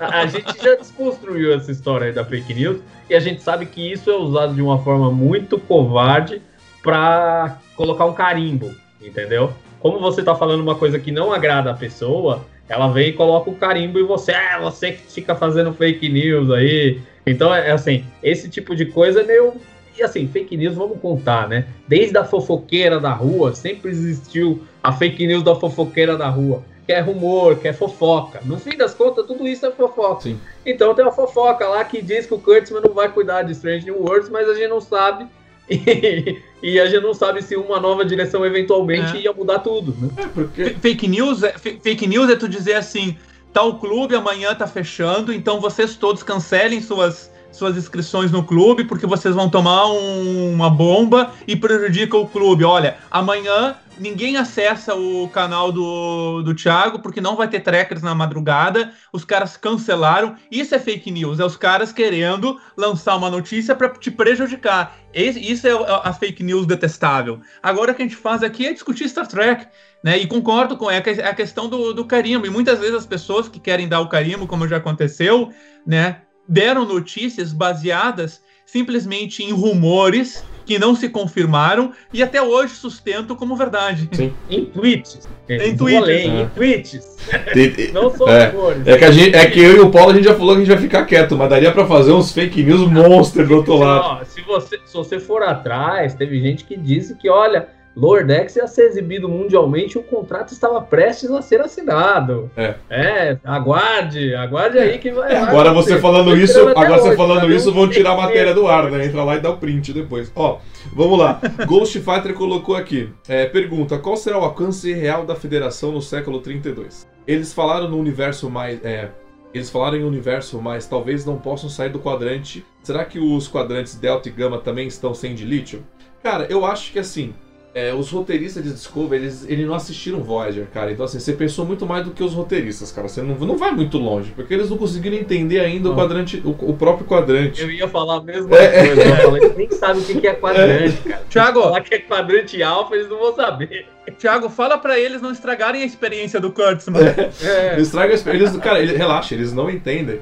A 0.00 0.26
gente 0.26 0.62
já 0.62 0.74
desconstruiu 0.74 1.54
essa 1.54 1.70
história 1.70 2.06
aí 2.06 2.12
da 2.12 2.24
fake 2.24 2.52
news 2.52 2.80
e 3.08 3.14
a 3.14 3.20
gente 3.20 3.42
sabe 3.42 3.66
que 3.66 3.92
isso 3.92 4.10
é 4.10 4.16
usado 4.16 4.54
de 4.54 4.62
uma 4.62 4.82
forma 4.82 5.10
muito 5.10 5.58
covarde 5.58 6.42
para 6.82 7.58
colocar 7.76 8.06
um 8.06 8.12
carimbo, 8.12 8.74
entendeu? 9.00 9.52
Como 9.78 10.00
você 10.00 10.22
tá 10.22 10.34
falando 10.34 10.60
uma 10.60 10.74
coisa 10.74 10.98
que 10.98 11.12
não 11.12 11.32
agrada 11.32 11.70
a 11.70 11.74
pessoa, 11.74 12.44
ela 12.68 12.88
vem 12.88 13.10
e 13.10 13.12
coloca 13.12 13.50
o 13.50 13.54
carimbo 13.54 13.98
e 13.98 14.02
você, 14.02 14.32
é 14.32 14.58
você 14.58 14.92
que 14.92 15.12
fica 15.12 15.34
fazendo 15.34 15.72
fake 15.72 16.08
news 16.08 16.50
aí. 16.50 17.00
Então 17.26 17.54
é 17.54 17.70
assim, 17.70 18.04
esse 18.22 18.48
tipo 18.48 18.74
de 18.74 18.86
coisa 18.86 19.20
é 19.20 19.24
meio 19.24 19.54
e 19.98 20.02
assim, 20.02 20.28
fake 20.28 20.56
news, 20.56 20.74
vamos 20.74 21.00
contar, 21.00 21.48
né? 21.48 21.66
Desde 21.86 22.16
a 22.16 22.24
fofoqueira 22.24 22.98
da 23.00 23.12
rua, 23.12 23.54
sempre 23.54 23.90
existiu 23.90 24.62
a 24.82 24.92
fake 24.92 25.26
news 25.26 25.42
da 25.42 25.54
fofoqueira 25.54 26.16
da 26.16 26.28
rua 26.28 26.62
que 26.88 26.92
é 26.94 27.00
rumor, 27.00 27.56
que 27.56 27.68
é 27.68 27.72
fofoca. 27.74 28.40
No 28.46 28.58
fim 28.58 28.74
das 28.74 28.94
contas, 28.94 29.26
tudo 29.26 29.46
isso 29.46 29.66
é 29.66 29.70
fofoca. 29.70 30.22
Sim. 30.22 30.40
Então 30.64 30.94
tem 30.94 31.04
uma 31.04 31.12
fofoca 31.12 31.68
lá 31.68 31.84
que 31.84 32.00
diz 32.00 32.24
que 32.24 32.32
o 32.32 32.38
Kurtzman 32.38 32.80
não 32.80 32.94
vai 32.94 33.12
cuidar 33.12 33.42
de 33.42 33.52
Strange 33.52 33.84
New 33.84 34.00
Worlds, 34.00 34.30
mas 34.30 34.48
a 34.48 34.54
gente 34.54 34.68
não 34.68 34.80
sabe. 34.80 35.26
E, 35.70 36.40
e 36.62 36.80
a 36.80 36.86
gente 36.86 37.02
não 37.02 37.12
sabe 37.12 37.42
se 37.42 37.54
uma 37.54 37.78
nova 37.78 38.02
direção 38.02 38.44
eventualmente 38.44 39.18
É. 39.18 39.20
ia 39.20 39.32
mudar 39.34 39.58
tudo, 39.58 39.94
né? 40.00 40.08
É, 40.16 40.26
porque. 40.28 40.70
Fake 40.80 41.06
news, 41.06 41.42
é, 41.42 41.52
fake 41.52 42.06
news 42.06 42.30
é 42.30 42.36
tu 42.36 42.48
dizer 42.48 42.72
assim, 42.72 43.14
tal 43.52 43.78
clube 43.78 44.14
amanhã 44.14 44.54
tá 44.54 44.66
fechando, 44.66 45.30
então 45.30 45.60
vocês 45.60 45.94
todos 45.94 46.22
cancelem 46.22 46.80
suas, 46.80 47.30
suas 47.50 47.76
inscrições 47.76 48.30
no 48.30 48.44
clube, 48.44 48.84
porque 48.84 49.06
vocês 49.06 49.34
vão 49.34 49.48
tomar 49.48 49.86
um- 49.86 50.52
uma 50.52 50.70
bomba 50.70 51.32
e 51.46 51.56
prejudica 51.56 52.16
o 52.16 52.26
clube. 52.26 52.64
Olha, 52.64 52.96
amanhã 53.10 53.76
ninguém 53.98 54.36
acessa 54.36 54.94
o 54.94 55.28
canal 55.28 55.72
do, 55.72 56.42
do 56.42 56.54
Thiago, 56.54 57.00
porque 57.00 57.20
não 57.20 57.34
vai 57.34 57.48
ter 57.48 57.58
trackers 57.60 58.00
na 58.00 58.14
madrugada, 58.14 58.92
os 59.12 59.24
caras 59.24 59.56
cancelaram. 59.56 60.36
Isso 60.52 60.72
é 60.74 60.78
fake 60.78 61.10
news, 61.10 61.40
é 61.40 61.44
os 61.44 61.56
caras 61.56 61.92
querendo 61.92 62.60
lançar 62.76 63.16
uma 63.16 63.28
notícia 63.28 63.74
para 63.74 63.88
te 63.88 64.10
prejudicar. 64.10 64.96
Esse- 65.12 65.40
isso 65.40 65.66
é 65.66 65.72
a 65.72 66.08
a 66.08 66.12
fake 66.12 66.44
news 66.44 66.64
detestável. 66.66 67.40
Agora 67.60 67.90
o 67.90 67.94
que 67.94 68.02
a 68.02 68.04
gente 68.04 68.14
faz 68.16 68.42
aqui 68.44 68.66
é 68.66 68.72
discutir 68.72 69.08
Star 69.08 69.26
Trek. 69.26 69.66
Né? 70.00 70.16
E 70.16 70.28
concordo 70.28 70.76
com 70.76 70.88
é 70.88 70.98
é 70.98 71.26
a 71.28 71.34
questão 71.34 71.68
do, 71.68 71.92
do 71.92 72.04
carimbo. 72.04 72.46
E 72.46 72.50
muitas 72.50 72.78
vezes 72.78 72.94
as 72.94 73.04
pessoas 73.06 73.48
que 73.48 73.58
querem 73.58 73.88
dar 73.88 73.98
o 74.00 74.08
carimbo, 74.08 74.46
como 74.46 74.68
já 74.68 74.76
aconteceu, 74.76 75.50
né, 75.84 76.18
deram 76.48 76.84
notícias 76.86 77.52
baseadas 77.52 78.40
simplesmente 78.64 79.42
em 79.42 79.50
rumores 79.52 80.44
que 80.66 80.78
não 80.78 80.94
se 80.94 81.08
confirmaram 81.08 81.92
e 82.12 82.22
até 82.22 82.42
hoje 82.42 82.74
sustentam 82.74 83.34
como 83.34 83.56
verdade. 83.56 84.08
Em 84.50 84.64
tweets. 84.66 85.26
Em 85.48 85.74
tweets, 85.74 86.02
além, 86.02 86.30
é. 86.38 86.42
em 86.42 86.48
tweets. 86.50 87.16
Te- 87.54 87.90
Não 87.92 88.14
são 88.14 88.28
É. 88.28 88.48
rumores. 88.50 88.86
É 88.86 88.98
que, 88.98 89.04
a 89.04 89.10
gente, 89.10 89.34
é 89.34 89.50
que 89.50 89.58
eu 89.60 89.76
e 89.78 89.80
o 89.80 89.90
Paulo 89.90 90.10
a 90.10 90.14
gente 90.14 90.24
já 90.24 90.34
falou 90.34 90.54
que 90.54 90.60
a 90.60 90.64
gente 90.66 90.74
vai 90.74 90.82
ficar 90.82 91.06
quieto, 91.06 91.34
mas 91.38 91.48
daria 91.48 91.72
pra 91.72 91.86
fazer 91.86 92.12
uns 92.12 92.32
fake 92.32 92.62
news 92.62 92.82
monster 92.90 93.46
do 93.46 93.56
outro 93.56 93.78
lado. 93.78 94.26
Se, 94.26 94.42
você, 94.42 94.78
se 94.84 94.92
você 94.92 95.18
for 95.18 95.42
atrás, 95.42 96.14
teve 96.14 96.38
gente 96.38 96.64
que 96.64 96.76
disse 96.76 97.14
que, 97.14 97.30
olha, 97.30 97.68
Lordex 97.98 98.54
ia 98.54 98.66
ser 98.68 98.82
exibido 98.82 99.28
mundialmente 99.28 99.96
e 99.96 100.00
o 100.00 100.04
contrato 100.04 100.52
estava 100.52 100.80
prestes 100.80 101.30
a 101.32 101.42
ser 101.42 101.60
assinado. 101.60 102.48
É. 102.56 102.76
É, 102.88 103.38
aguarde, 103.44 104.34
aguarde 104.36 104.78
aí 104.78 104.98
que 104.98 105.10
vai. 105.10 105.34
vai 105.34 105.42
Agora 105.42 105.72
você 105.72 105.98
falando 105.98 106.36
isso, 106.36 106.60
agora 106.68 106.98
você 106.98 107.08
hoje, 107.08 107.16
falando 107.16 107.40
sabe? 107.40 107.56
isso, 107.56 107.72
vão 107.72 107.88
tirar 107.88 108.12
a 108.12 108.16
matéria 108.16 108.54
do 108.54 108.68
ar, 108.68 108.88
né? 108.88 109.04
Entra 109.04 109.24
lá 109.24 109.34
e 109.34 109.40
dá 109.40 109.50
o 109.50 109.56
print 109.56 109.92
depois. 109.92 110.30
Ó, 110.36 110.58
vamos 110.94 111.18
lá. 111.18 111.40
Ghost 111.66 111.98
Fighter 111.98 112.34
colocou 112.34 112.76
aqui. 112.76 113.10
É, 113.28 113.46
pergunta: 113.46 113.98
qual 113.98 114.16
será 114.16 114.38
o 114.38 114.44
alcance 114.44 114.92
real 114.92 115.26
da 115.26 115.34
Federação 115.34 115.90
no 115.90 116.00
século 116.00 116.40
32? 116.40 117.08
Eles 117.26 117.52
falaram 117.52 117.88
no 117.88 117.98
universo 117.98 118.48
mais. 118.48 118.82
É, 118.84 119.08
eles 119.52 119.70
falaram 119.70 119.96
em 119.96 120.04
universo, 120.04 120.60
mas 120.62 120.86
talvez 120.86 121.24
não 121.24 121.36
possam 121.36 121.68
sair 121.68 121.88
do 121.88 121.98
quadrante. 121.98 122.64
Será 122.82 123.04
que 123.04 123.18
os 123.18 123.48
quadrantes 123.48 123.96
Delta 123.96 124.28
e 124.28 124.32
Gama 124.32 124.58
também 124.58 124.86
estão 124.86 125.12
sem 125.14 125.34
de 125.34 125.44
lítio? 125.44 125.84
Cara, 126.22 126.46
eu 126.48 126.64
acho 126.64 126.92
que 126.92 126.98
assim. 126.98 127.34
É, 127.74 127.92
os 127.94 128.10
roteiristas 128.10 128.64
de 128.64 128.70
Discovery, 128.72 129.22
eles, 129.22 129.44
eles 129.48 129.66
não 129.66 129.74
assistiram 129.74 130.22
Voyager, 130.22 130.66
cara. 130.72 130.90
Então, 130.90 131.04
assim, 131.04 131.20
você 131.20 131.32
pensou 131.32 131.64
muito 131.64 131.86
mais 131.86 132.04
do 132.04 132.10
que 132.10 132.22
os 132.24 132.32
roteiristas, 132.34 132.90
cara. 132.90 133.08
Você 133.08 133.22
não, 133.22 133.34
não 133.36 133.56
vai 133.56 133.70
muito 133.70 133.98
longe, 133.98 134.32
porque 134.34 134.52
eles 134.54 134.68
não 134.70 134.76
conseguiram 134.78 135.16
entender 135.16 135.60
ainda 135.60 135.88
o 135.88 135.92
Não. 135.92 135.98
quadrante, 135.98 136.42
o, 136.44 136.50
o 136.50 136.74
próprio 136.76 137.06
quadrante. 137.06 137.60
Eu 137.62 137.70
ia 137.70 137.86
falar 137.86 138.16
a 138.16 138.22
mesma 138.22 138.56
É, 138.56 138.64
é. 138.64 138.86
coisa. 138.86 139.02
Eu 139.10 139.16
falei, 139.16 139.42
eles 139.44 139.56
nem 139.56 139.70
sabem 139.70 140.02
o 140.02 140.04
que 140.04 140.20
que 140.20 140.26
é 140.26 140.34
quadrante, 140.34 140.96
cara. 140.98 141.22
Thiago, 141.28 141.62
Falar 141.62 141.80
que 141.82 141.94
é 141.94 141.98
quadrante 142.00 142.62
alfa, 142.62 142.94
eles 142.96 143.08
não 143.08 143.18
vão 143.18 143.34
saber. 143.36 143.86
Thiago, 144.18 144.48
fala 144.48 144.78
pra 144.78 144.98
eles 144.98 145.20
não 145.20 145.30
estragarem 145.30 145.82
a 145.82 145.84
experiência 145.86 146.40
do 146.40 146.50
Kurtzman. 146.50 147.02
É. 147.42 147.74
Eles 147.74 147.90
tragam 147.90 148.12
a 148.12 148.14
exper- 148.14 148.34
eles, 148.34 148.56
cara, 148.56 148.80
ele- 148.80 148.96
relaxa, 148.96 149.34
eles 149.34 149.52
não 149.52 149.68
entendem. 149.70 150.20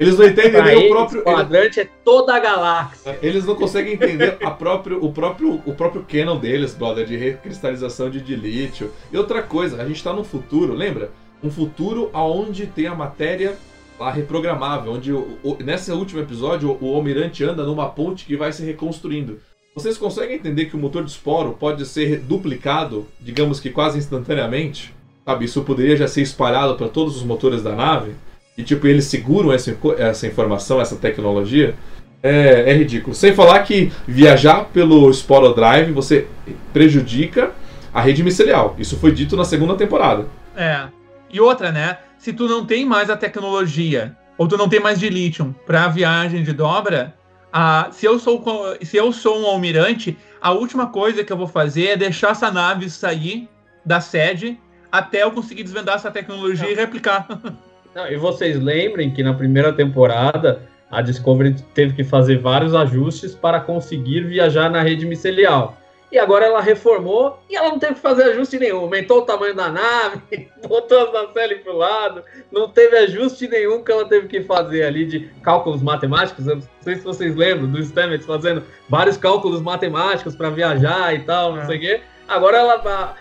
Eles 0.00 0.18
não 0.18 0.26
entendem 0.26 0.50
Pra 0.52 0.64
nem 0.64 0.76
eles, 0.78 0.90
o 0.90 0.94
próprio. 0.94 1.18
eles- 1.20 1.24
quadrante 1.34 1.80
é 1.80 1.88
toda 2.04 2.34
a 2.34 2.40
galáxia. 2.40 3.18
Eles 3.22 3.44
não 3.44 3.54
conseguem 3.54 3.94
entender 3.94 4.36
a 4.42 4.50
próprio, 4.50 5.04
o, 5.04 5.12
próprio, 5.12 5.60
o 5.64 5.74
próprio 5.74 6.04
canon 6.08 6.38
deles, 6.38 6.74
brother, 6.74 7.06
de 7.06 7.16
recristalização 7.16 8.10
de, 8.10 8.20
de 8.20 8.34
lítio. 8.34 8.90
E 9.12 9.16
outra 9.16 9.42
coisa, 9.42 9.80
a 9.80 9.86
gente 9.86 10.02
tá 10.02 10.12
num 10.12 10.24
futuro, 10.24 10.74
lembra? 10.74 11.10
Um 11.42 11.50
futuro 11.50 12.10
onde 12.14 12.66
tem 12.66 12.86
a 12.86 12.94
matéria 12.94 13.56
lá 14.00 14.10
reprogramável, 14.10 14.92
onde 14.92 15.12
o, 15.12 15.38
o- 15.42 15.56
nesse 15.62 15.92
último 15.92 16.20
episódio 16.20 16.70
o, 16.80 16.92
o 16.92 16.96
almirante 16.96 17.44
anda 17.44 17.62
numa 17.64 17.88
ponte 17.88 18.24
que 18.24 18.36
vai 18.36 18.52
se 18.52 18.64
reconstruindo. 18.64 19.38
Vocês 19.74 19.96
conseguem 19.96 20.36
entender 20.36 20.66
que 20.66 20.76
o 20.76 20.78
motor 20.78 21.04
de 21.04 21.10
esporo 21.10 21.56
pode 21.58 21.86
ser 21.86 22.18
duplicado, 22.20 23.06
digamos 23.20 23.58
que 23.60 23.70
quase 23.70 23.98
instantaneamente? 23.98 24.92
Sabe, 25.24 25.44
isso 25.44 25.62
poderia 25.62 25.96
já 25.96 26.08
ser 26.08 26.22
espalhado 26.22 26.74
para 26.74 26.88
todos 26.88 27.16
os 27.16 27.22
motores 27.22 27.62
da 27.62 27.74
nave? 27.74 28.12
E 28.56 28.62
tipo, 28.62 28.86
eles 28.86 29.06
seguram 29.06 29.52
essa, 29.52 29.76
essa 29.98 30.26
informação, 30.26 30.80
essa 30.80 30.96
tecnologia? 30.96 31.74
É, 32.22 32.70
é 32.70 32.74
ridículo. 32.74 33.14
Sem 33.14 33.34
falar 33.34 33.60
que 33.60 33.90
viajar 34.06 34.66
pelo 34.66 35.12
Sporo 35.12 35.52
Drive 35.54 35.90
você 35.90 36.28
prejudica 36.72 37.50
a 37.92 38.00
rede 38.00 38.22
micelial. 38.22 38.76
Isso 38.78 38.96
foi 38.96 39.12
dito 39.12 39.36
na 39.36 39.44
segunda 39.44 39.74
temporada. 39.74 40.26
É. 40.56 40.86
E 41.30 41.40
outra, 41.40 41.72
né? 41.72 41.98
Se 42.18 42.32
tu 42.32 42.46
não 42.46 42.64
tem 42.64 42.86
mais 42.86 43.10
a 43.10 43.16
tecnologia, 43.16 44.16
ou 44.38 44.46
tu 44.46 44.56
não 44.56 44.68
tem 44.68 44.78
mais 44.78 45.00
de 45.00 45.08
lítio 45.08 45.54
para 45.66 45.88
viagem 45.88 46.44
de 46.44 46.52
dobra, 46.52 47.14
a, 47.52 47.88
se, 47.90 48.06
eu 48.06 48.18
sou, 48.18 48.42
se 48.82 48.96
eu 48.96 49.12
sou 49.12 49.40
um 49.40 49.46
almirante, 49.46 50.16
a 50.40 50.52
última 50.52 50.86
coisa 50.86 51.24
que 51.24 51.32
eu 51.32 51.36
vou 51.36 51.48
fazer 51.48 51.86
é 51.88 51.96
deixar 51.96 52.30
essa 52.30 52.50
nave 52.50 52.88
sair 52.88 53.48
da 53.84 54.00
sede 54.00 54.58
até 54.90 55.22
eu 55.22 55.32
conseguir 55.32 55.62
desvendar 55.62 55.96
essa 55.96 56.10
tecnologia 56.10 56.64
não. 56.64 56.72
e 56.72 56.76
replicar. 56.76 57.26
Não, 57.94 58.10
e 58.10 58.16
vocês 58.16 58.58
lembrem 58.58 59.10
que 59.10 59.22
na 59.22 59.34
primeira 59.34 59.72
temporada 59.72 60.62
a 60.90 61.00
Discovery 61.00 61.56
teve 61.74 61.94
que 61.94 62.04
fazer 62.04 62.38
vários 62.38 62.74
ajustes 62.74 63.34
para 63.34 63.60
conseguir 63.60 64.24
viajar 64.24 64.70
na 64.70 64.82
rede 64.82 65.06
micelial. 65.06 65.76
E 66.12 66.18
agora 66.18 66.44
ela 66.44 66.60
reformou 66.60 67.38
e 67.48 67.56
ela 67.56 67.70
não 67.70 67.78
teve 67.78 67.94
que 67.94 68.00
fazer 68.00 68.24
ajuste 68.24 68.58
nenhum. 68.58 68.80
Aumentou 68.80 69.20
o 69.20 69.22
tamanho 69.22 69.54
da 69.54 69.70
nave, 69.70 70.20
botou 70.68 71.06
as 71.06 71.12
nacelles 71.12 71.62
para 71.62 71.72
o 71.72 71.76
lado. 71.78 72.22
Não 72.50 72.68
teve 72.68 72.98
ajuste 72.98 73.48
nenhum 73.48 73.82
que 73.82 73.90
ela 73.90 74.04
teve 74.04 74.28
que 74.28 74.42
fazer 74.42 74.82
ali 74.84 75.06
de 75.06 75.20
cálculos 75.42 75.82
matemáticos. 75.82 76.46
Eu 76.46 76.56
não 76.56 76.62
sei 76.82 76.96
se 76.96 77.02
vocês 77.02 77.34
lembram 77.34 77.70
do 77.70 77.82
Stamets 77.82 78.26
fazendo 78.26 78.62
vários 78.90 79.16
cálculos 79.16 79.62
matemáticos 79.62 80.36
para 80.36 80.50
viajar 80.50 81.14
e 81.14 81.20
tal, 81.20 81.54
não 81.54 81.62
é. 81.62 81.66
sei 81.66 81.78
o 81.78 81.80
quê. 81.80 82.00
Agora 82.28 82.58
ela, 82.58 83.16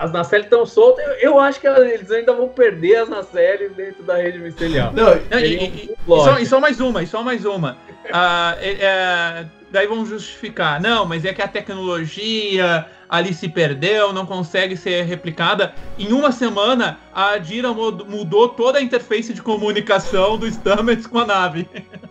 as 0.00 0.12
nacelles 0.12 0.46
estão 0.46 0.64
soltas. 0.64 1.04
Eu, 1.04 1.12
eu, 1.12 1.40
acho 1.40 1.60
que 1.60 1.66
eles 1.66 2.10
ainda 2.10 2.32
vão 2.32 2.48
perder 2.48 2.96
as 2.96 3.08
nacelles 3.08 3.72
dentro 3.72 4.02
da 4.02 4.16
rede 4.16 4.38
micelial. 4.38 4.92
Não, 4.92 5.14
e, 5.38 5.44
e, 5.44 5.66
e, 5.66 5.96
só, 6.06 6.38
e, 6.38 6.46
só, 6.46 6.60
mais 6.60 6.80
uma, 6.80 7.02
e 7.02 7.06
só 7.06 7.22
mais 7.22 7.44
uma. 7.44 7.76
Ah, 8.10 8.56
é, 8.62 8.70
é, 8.80 9.46
daí 9.70 9.86
vão 9.86 10.06
justificar. 10.06 10.80
Não, 10.80 11.04
mas 11.04 11.26
é 11.26 11.34
que 11.34 11.42
a 11.42 11.48
tecnologia 11.48 12.86
ali 13.08 13.34
se 13.34 13.50
perdeu, 13.50 14.14
não 14.14 14.24
consegue 14.24 14.78
ser 14.78 15.02
replicada. 15.02 15.74
Em 15.98 16.10
uma 16.12 16.32
semana, 16.32 16.98
a 17.14 17.36
Dira 17.36 17.70
mudou 17.72 18.48
toda 18.48 18.78
a 18.78 18.82
interface 18.82 19.34
de 19.34 19.42
comunicação 19.42 20.38
do 20.38 20.46
Stamets 20.46 21.06
com 21.06 21.18
a 21.18 21.26
nave. 21.26 21.68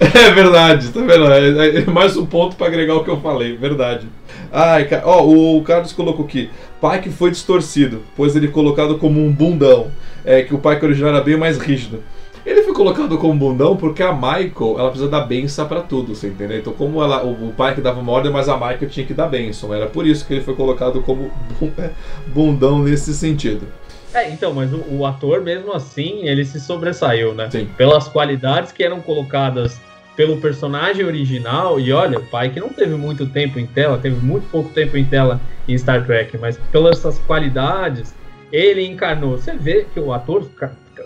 É 0.00 0.30
verdade, 0.30 0.90
tá 0.90 1.00
vendo? 1.00 1.32
É, 1.32 1.78
é 1.78 1.84
mais 1.86 2.16
um 2.16 2.26
ponto 2.26 2.54
para 2.54 2.66
agregar 2.66 2.94
o 2.94 3.04
que 3.04 3.10
eu 3.10 3.20
falei, 3.20 3.56
verdade. 3.56 4.06
Ai, 4.52 4.86
cara, 4.86 5.02
ó, 5.06 5.24
o 5.24 5.62
Carlos 5.62 5.92
colocou 5.92 6.24
aqui. 6.24 6.50
Pike 6.82 7.10
foi 7.10 7.30
distorcido, 7.30 8.02
pois 8.16 8.34
ele 8.34 8.48
é 8.48 8.50
colocado 8.50 8.98
como 8.98 9.24
um 9.24 9.30
bundão. 9.30 9.92
É 10.24 10.42
que 10.42 10.52
o 10.52 10.58
Pike 10.58 10.84
original 10.84 11.10
era 11.14 11.20
bem 11.20 11.36
mais 11.36 11.58
rígido. 11.58 12.02
Ele 12.44 12.62
foi 12.62 12.74
colocado 12.74 13.16
como 13.18 13.34
bundão 13.34 13.76
porque 13.76 14.02
a 14.02 14.12
Michael, 14.12 14.76
ela 14.76 14.90
precisa 14.90 15.08
dar 15.08 15.20
benção 15.20 15.68
para 15.68 15.80
tudo, 15.80 16.12
você 16.12 16.26
entendeu? 16.26 16.58
Então, 16.58 16.72
como 16.72 17.00
ela, 17.00 17.24
o, 17.24 17.50
o 17.50 17.52
Pike 17.52 17.80
dava 17.80 18.00
uma 18.00 18.10
ordem, 18.10 18.32
mas 18.32 18.48
a 18.48 18.54
Michael 18.54 18.88
tinha 18.88 19.06
que 19.06 19.14
dar 19.14 19.28
benção. 19.28 19.72
Era 19.72 19.86
por 19.86 20.04
isso 20.04 20.26
que 20.26 20.34
ele 20.34 20.42
foi 20.42 20.56
colocado 20.56 21.00
como 21.02 21.30
bundão 22.26 22.80
nesse 22.82 23.14
sentido. 23.14 23.66
É, 24.12 24.28
então, 24.30 24.52
mas 24.52 24.72
o, 24.72 24.84
o 24.90 25.06
ator, 25.06 25.40
mesmo 25.40 25.72
assim, 25.72 26.26
ele 26.26 26.44
se 26.44 26.58
sobressaiu, 26.58 27.32
né? 27.32 27.48
Sim. 27.48 27.68
Pelas 27.76 28.08
qualidades 28.08 28.72
que 28.72 28.82
eram 28.82 29.00
colocadas 29.00 29.80
pelo 30.16 30.36
personagem 30.38 31.04
original, 31.04 31.80
e 31.80 31.92
olha, 31.92 32.18
o 32.18 32.22
Pike 32.22 32.60
não 32.60 32.68
teve 32.68 32.94
muito 32.94 33.26
tempo 33.26 33.58
em 33.58 33.66
tela, 33.66 33.98
teve 33.98 34.16
muito 34.16 34.48
pouco 34.50 34.68
tempo 34.70 34.96
em 34.96 35.04
tela 35.04 35.40
em 35.66 35.76
Star 35.76 36.04
Trek, 36.04 36.36
mas 36.38 36.58
pelas 36.70 36.98
essas 36.98 37.18
qualidades, 37.20 38.14
ele 38.52 38.84
encarnou. 38.84 39.38
Você 39.38 39.56
vê 39.56 39.86
que 39.92 39.98
o 39.98 40.12
ator 40.12 40.46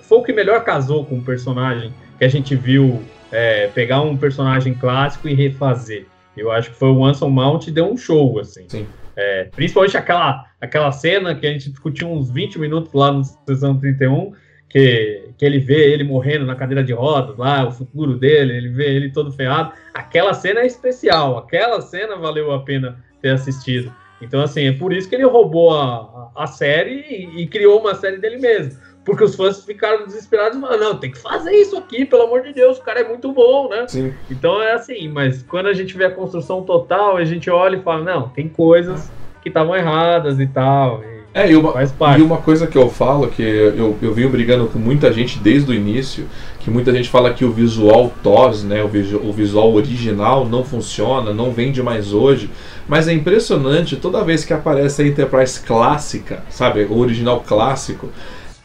foi 0.02 0.18
o 0.18 0.22
que 0.22 0.32
melhor 0.32 0.64
casou 0.64 1.04
com 1.04 1.18
o 1.18 1.22
personagem 1.22 1.92
que 2.18 2.24
a 2.24 2.28
gente 2.28 2.56
viu 2.56 3.02
é, 3.30 3.68
pegar 3.68 4.00
um 4.00 4.16
personagem 4.16 4.74
clássico 4.74 5.28
e 5.28 5.34
refazer. 5.34 6.06
Eu 6.36 6.50
acho 6.50 6.70
que 6.70 6.76
foi 6.76 6.90
o 6.90 7.04
Anson 7.04 7.30
Mount 7.30 7.66
e 7.66 7.70
deu 7.70 7.90
um 7.90 7.96
show, 7.96 8.38
assim. 8.38 8.64
Sim. 8.68 8.86
É, 9.16 9.44
principalmente 9.44 9.96
aquela, 9.96 10.44
aquela 10.60 10.92
cena 10.92 11.34
que 11.34 11.46
a 11.46 11.52
gente 11.52 11.70
discutiu 11.70 12.10
uns 12.10 12.30
20 12.30 12.58
minutos 12.58 12.92
lá 12.92 13.10
no 13.10 13.24
Sessão 13.24 13.78
31, 13.78 14.32
que, 14.76 15.30
que 15.38 15.44
ele 15.46 15.58
vê 15.58 15.90
ele 15.90 16.04
morrendo 16.04 16.44
na 16.44 16.54
cadeira 16.54 16.84
de 16.84 16.92
rodas, 16.92 17.38
lá, 17.38 17.66
o 17.66 17.72
futuro 17.72 18.18
dele, 18.18 18.54
ele 18.54 18.68
vê 18.68 18.94
ele 18.94 19.10
todo 19.10 19.32
ferrado. 19.32 19.72
Aquela 19.94 20.34
cena 20.34 20.60
é 20.60 20.66
especial, 20.66 21.38
aquela 21.38 21.80
cena 21.80 22.16
valeu 22.16 22.52
a 22.52 22.60
pena 22.60 23.02
ter 23.22 23.30
assistido. 23.30 23.90
Então, 24.20 24.42
assim, 24.42 24.66
é 24.66 24.72
por 24.72 24.92
isso 24.92 25.08
que 25.08 25.14
ele 25.14 25.24
roubou 25.24 25.74
a, 25.74 26.30
a 26.36 26.46
série 26.46 27.06
e, 27.08 27.42
e 27.42 27.46
criou 27.46 27.80
uma 27.80 27.94
série 27.94 28.18
dele 28.18 28.36
mesmo. 28.36 28.78
Porque 29.02 29.24
os 29.24 29.34
fãs 29.34 29.64
ficaram 29.64 30.04
desesperados 30.04 30.58
e 30.58 30.60
falaram, 30.60 30.80
não, 30.80 30.98
tem 30.98 31.10
que 31.10 31.18
fazer 31.18 31.52
isso 31.52 31.78
aqui, 31.78 32.04
pelo 32.04 32.24
amor 32.24 32.42
de 32.42 32.52
Deus, 32.52 32.76
o 32.76 32.82
cara 32.82 33.00
é 33.00 33.08
muito 33.08 33.32
bom, 33.32 33.70
né? 33.70 33.86
Sim. 33.88 34.12
Então 34.30 34.62
é 34.62 34.72
assim, 34.72 35.08
mas 35.08 35.42
quando 35.42 35.68
a 35.68 35.72
gente 35.72 35.96
vê 35.96 36.04
a 36.04 36.10
construção 36.10 36.62
total, 36.62 37.16
a 37.16 37.24
gente 37.24 37.48
olha 37.48 37.76
e 37.76 37.82
fala, 37.82 38.04
não, 38.04 38.28
tem 38.28 38.46
coisas 38.46 39.10
que 39.40 39.48
estavam 39.48 39.74
erradas 39.74 40.38
e 40.38 40.46
tal. 40.46 41.02
E 41.02 41.15
é, 41.36 41.50
e 41.50 41.54
uma, 41.54 41.74
e 42.16 42.22
uma 42.22 42.38
coisa 42.38 42.66
que 42.66 42.78
eu 42.78 42.88
falo, 42.88 43.28
que 43.28 43.42
eu, 43.42 43.94
eu 44.00 44.14
venho 44.14 44.30
brigando 44.30 44.68
com 44.68 44.78
muita 44.78 45.12
gente 45.12 45.38
desde 45.38 45.70
o 45.70 45.74
início, 45.74 46.24
que 46.60 46.70
muita 46.70 46.90
gente 46.94 47.10
fala 47.10 47.34
que 47.34 47.44
o 47.44 47.52
visual 47.52 48.10
TOS, 48.22 48.64
né, 48.64 48.82
o, 48.82 48.88
visu, 48.88 49.20
o 49.22 49.30
visual 49.34 49.74
original 49.74 50.48
não 50.48 50.64
funciona, 50.64 51.34
não 51.34 51.52
vende 51.52 51.82
mais 51.82 52.14
hoje, 52.14 52.50
mas 52.88 53.06
é 53.06 53.12
impressionante 53.12 53.96
toda 53.96 54.24
vez 54.24 54.46
que 54.46 54.54
aparece 54.54 55.02
a 55.02 55.06
Enterprise 55.06 55.60
clássica, 55.60 56.42
sabe, 56.48 56.84
o 56.84 56.96
original 56.96 57.44
clássico, 57.46 58.08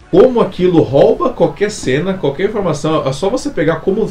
como 0.10 0.40
aquilo 0.40 0.82
rouba 0.82 1.32
qualquer 1.32 1.72
cena, 1.72 2.14
qualquer 2.14 2.48
informação, 2.48 3.06
é 3.06 3.12
só 3.12 3.30
você 3.30 3.50
pegar 3.50 3.82
como 3.82 4.10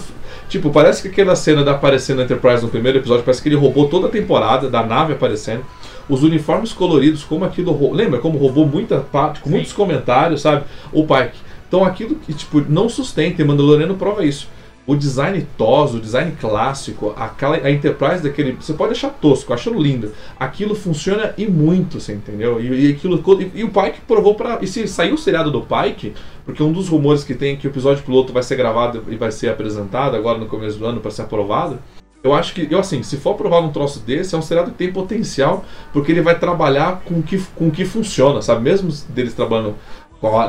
Tipo, 0.50 0.70
parece 0.70 1.00
que 1.00 1.06
aquela 1.06 1.36
cena 1.36 1.62
da 1.62 1.70
aparecendo 1.70 2.16
na 2.16 2.24
Enterprise 2.24 2.60
no 2.60 2.68
primeiro 2.68 2.98
episódio, 2.98 3.22
parece 3.22 3.40
que 3.40 3.48
ele 3.48 3.54
roubou 3.54 3.88
toda 3.88 4.08
a 4.08 4.10
temporada 4.10 4.68
da 4.68 4.84
nave 4.84 5.12
aparecendo 5.12 5.64
os 6.10 6.22
uniformes 6.22 6.72
coloridos, 6.72 7.22
como 7.22 7.44
aquilo. 7.44 7.92
Lembra 7.92 8.18
como 8.18 8.36
roubou 8.36 8.66
muita 8.66 8.98
parte, 9.00 9.40
com 9.40 9.48
Sim. 9.48 9.54
muitos 9.54 9.72
comentários, 9.72 10.42
sabe? 10.42 10.64
O 10.92 11.06
Pike. 11.06 11.38
Então 11.68 11.84
aquilo 11.84 12.16
que 12.16 12.34
tipo, 12.34 12.60
não 12.68 12.88
sustenta, 12.88 13.40
e 13.40 13.44
Mandaloriano 13.44 13.94
prova 13.94 14.24
isso. 14.24 14.48
O 14.86 14.96
design 14.96 15.46
toso, 15.56 15.98
o 15.98 16.00
design 16.00 16.32
clássico, 16.40 17.14
aquela, 17.16 17.56
a 17.56 17.70
Enterprise 17.70 18.22
daquele. 18.22 18.52
Você 18.52 18.72
pode 18.72 18.90
achar 18.90 19.10
tosco, 19.10 19.52
achando 19.52 19.80
lindo. 19.80 20.12
Aquilo 20.38 20.74
funciona 20.74 21.32
e 21.38 21.46
muito, 21.46 22.00
você 22.00 22.12
entendeu? 22.12 22.60
E, 22.60 22.88
e 22.88 22.92
aquilo, 22.92 23.22
e, 23.40 23.60
e, 23.60 23.62
o 23.62 23.70
Pike 23.70 24.00
provou 24.08 24.34
para 24.34 24.58
E 24.60 24.66
se 24.66 24.88
saiu 24.88 25.14
o 25.14 25.18
seriado 25.18 25.50
do 25.52 25.60
Pike, 25.60 26.12
porque 26.44 26.60
um 26.60 26.72
dos 26.72 26.88
rumores 26.88 27.22
que 27.22 27.34
tem 27.34 27.52
é 27.52 27.56
que 27.56 27.68
o 27.68 27.70
episódio 27.70 28.02
piloto 28.02 28.32
vai 28.32 28.42
ser 28.42 28.56
gravado 28.56 29.04
e 29.08 29.14
vai 29.14 29.30
ser 29.30 29.50
apresentado 29.50 30.16
agora 30.16 30.38
no 30.38 30.46
começo 30.46 30.76
do 30.76 30.86
ano 30.86 31.00
para 31.00 31.12
ser 31.12 31.22
aprovado. 31.22 31.78
Eu 32.22 32.34
acho 32.34 32.52
que, 32.52 32.68
eu 32.70 32.78
assim, 32.78 33.02
se 33.02 33.16
for 33.16 33.30
aprovar 33.30 33.60
um 33.60 33.70
troço 33.70 34.00
desse, 34.00 34.34
é 34.34 34.38
um 34.38 34.42
seriado 34.42 34.70
que 34.72 34.76
tem 34.76 34.92
potencial, 34.92 35.64
porque 35.92 36.12
ele 36.12 36.20
vai 36.20 36.38
trabalhar 36.38 37.00
com 37.04 37.20
o 37.20 37.22
que, 37.22 37.38
com 37.56 37.70
que 37.70 37.84
funciona, 37.86 38.42
sabe? 38.42 38.62
Mesmo 38.62 38.92
deles 39.08 39.32
trabalhando 39.32 39.74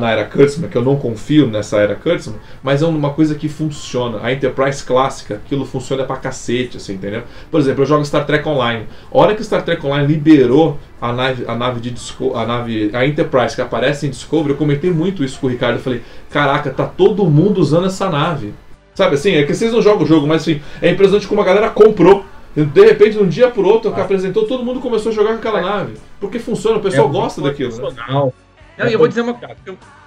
na 0.01 0.11
era 0.11 0.25
Kurtzman, 0.25 0.69
que 0.69 0.77
eu 0.77 0.81
não 0.83 0.97
confio 0.97 1.47
nessa 1.47 1.77
era 1.77 1.95
Kurtzman, 1.95 2.37
mas 2.61 2.81
é 2.81 2.85
uma 2.85 3.11
coisa 3.11 3.35
que 3.35 3.47
funciona. 3.47 4.19
A 4.21 4.33
Enterprise 4.33 4.83
clássica, 4.83 5.35
aquilo 5.35 5.65
funciona 5.65 6.03
pra 6.03 6.17
cacete, 6.17 6.75
assim, 6.75 6.95
entendeu? 6.95 7.23
Por 7.49 7.59
exemplo, 7.59 7.83
eu 7.83 7.87
jogo 7.87 8.03
Star 8.03 8.25
Trek 8.25 8.47
Online. 8.47 8.85
A 9.09 9.17
hora 9.17 9.33
que 9.33 9.41
Star 9.41 9.63
Trek 9.63 9.85
Online 9.85 10.05
liberou 10.05 10.77
a 10.99 11.13
nave, 11.13 11.45
a 11.47 11.55
nave 11.55 11.79
de 11.79 11.95
a 12.35 12.45
nave, 12.45 12.91
a 12.93 13.05
Enterprise 13.05 13.55
que 13.55 13.61
aparece 13.61 14.05
em 14.05 14.09
Discovery, 14.09 14.49
eu 14.49 14.57
comentei 14.57 14.91
muito 14.91 15.23
isso 15.23 15.39
com 15.39 15.47
o 15.47 15.49
Ricardo. 15.49 15.77
Eu 15.77 15.81
falei, 15.81 16.01
caraca, 16.29 16.69
tá 16.69 16.85
todo 16.85 17.25
mundo 17.25 17.61
usando 17.61 17.87
essa 17.87 18.09
nave. 18.09 18.53
Sabe 18.93 19.15
assim? 19.15 19.35
É 19.35 19.43
que 19.43 19.53
vocês 19.53 19.71
não 19.71 19.81
jogam 19.81 20.03
o 20.03 20.07
jogo, 20.07 20.27
mas 20.27 20.41
assim, 20.41 20.61
é 20.81 20.89
impressionante 20.89 21.27
como 21.27 21.41
a 21.41 21.45
galera 21.45 21.69
comprou. 21.69 22.25
De 22.53 22.85
repente, 22.85 23.11
de 23.11 23.19
um 23.19 23.27
dia 23.27 23.49
por 23.49 23.65
outro, 23.65 23.91
ah. 23.91 23.93
que 23.93 24.01
apresentou, 24.01 24.45
todo 24.45 24.65
mundo 24.65 24.81
começou 24.81 25.11
a 25.11 25.15
jogar 25.15 25.31
com 25.31 25.37
aquela 25.37 25.59
é. 25.59 25.63
nave. 25.63 25.93
Porque 26.19 26.37
funciona, 26.37 26.77
o 26.77 26.81
pessoal 26.81 27.07
é 27.07 27.11
gosta 27.11 27.41
daquilo. 27.41 27.91
Né? 27.91 27.93
Não, 28.09 28.87
eu 28.87 28.99
vou 28.99 29.07
dizer 29.07 29.21
uma 29.21 29.37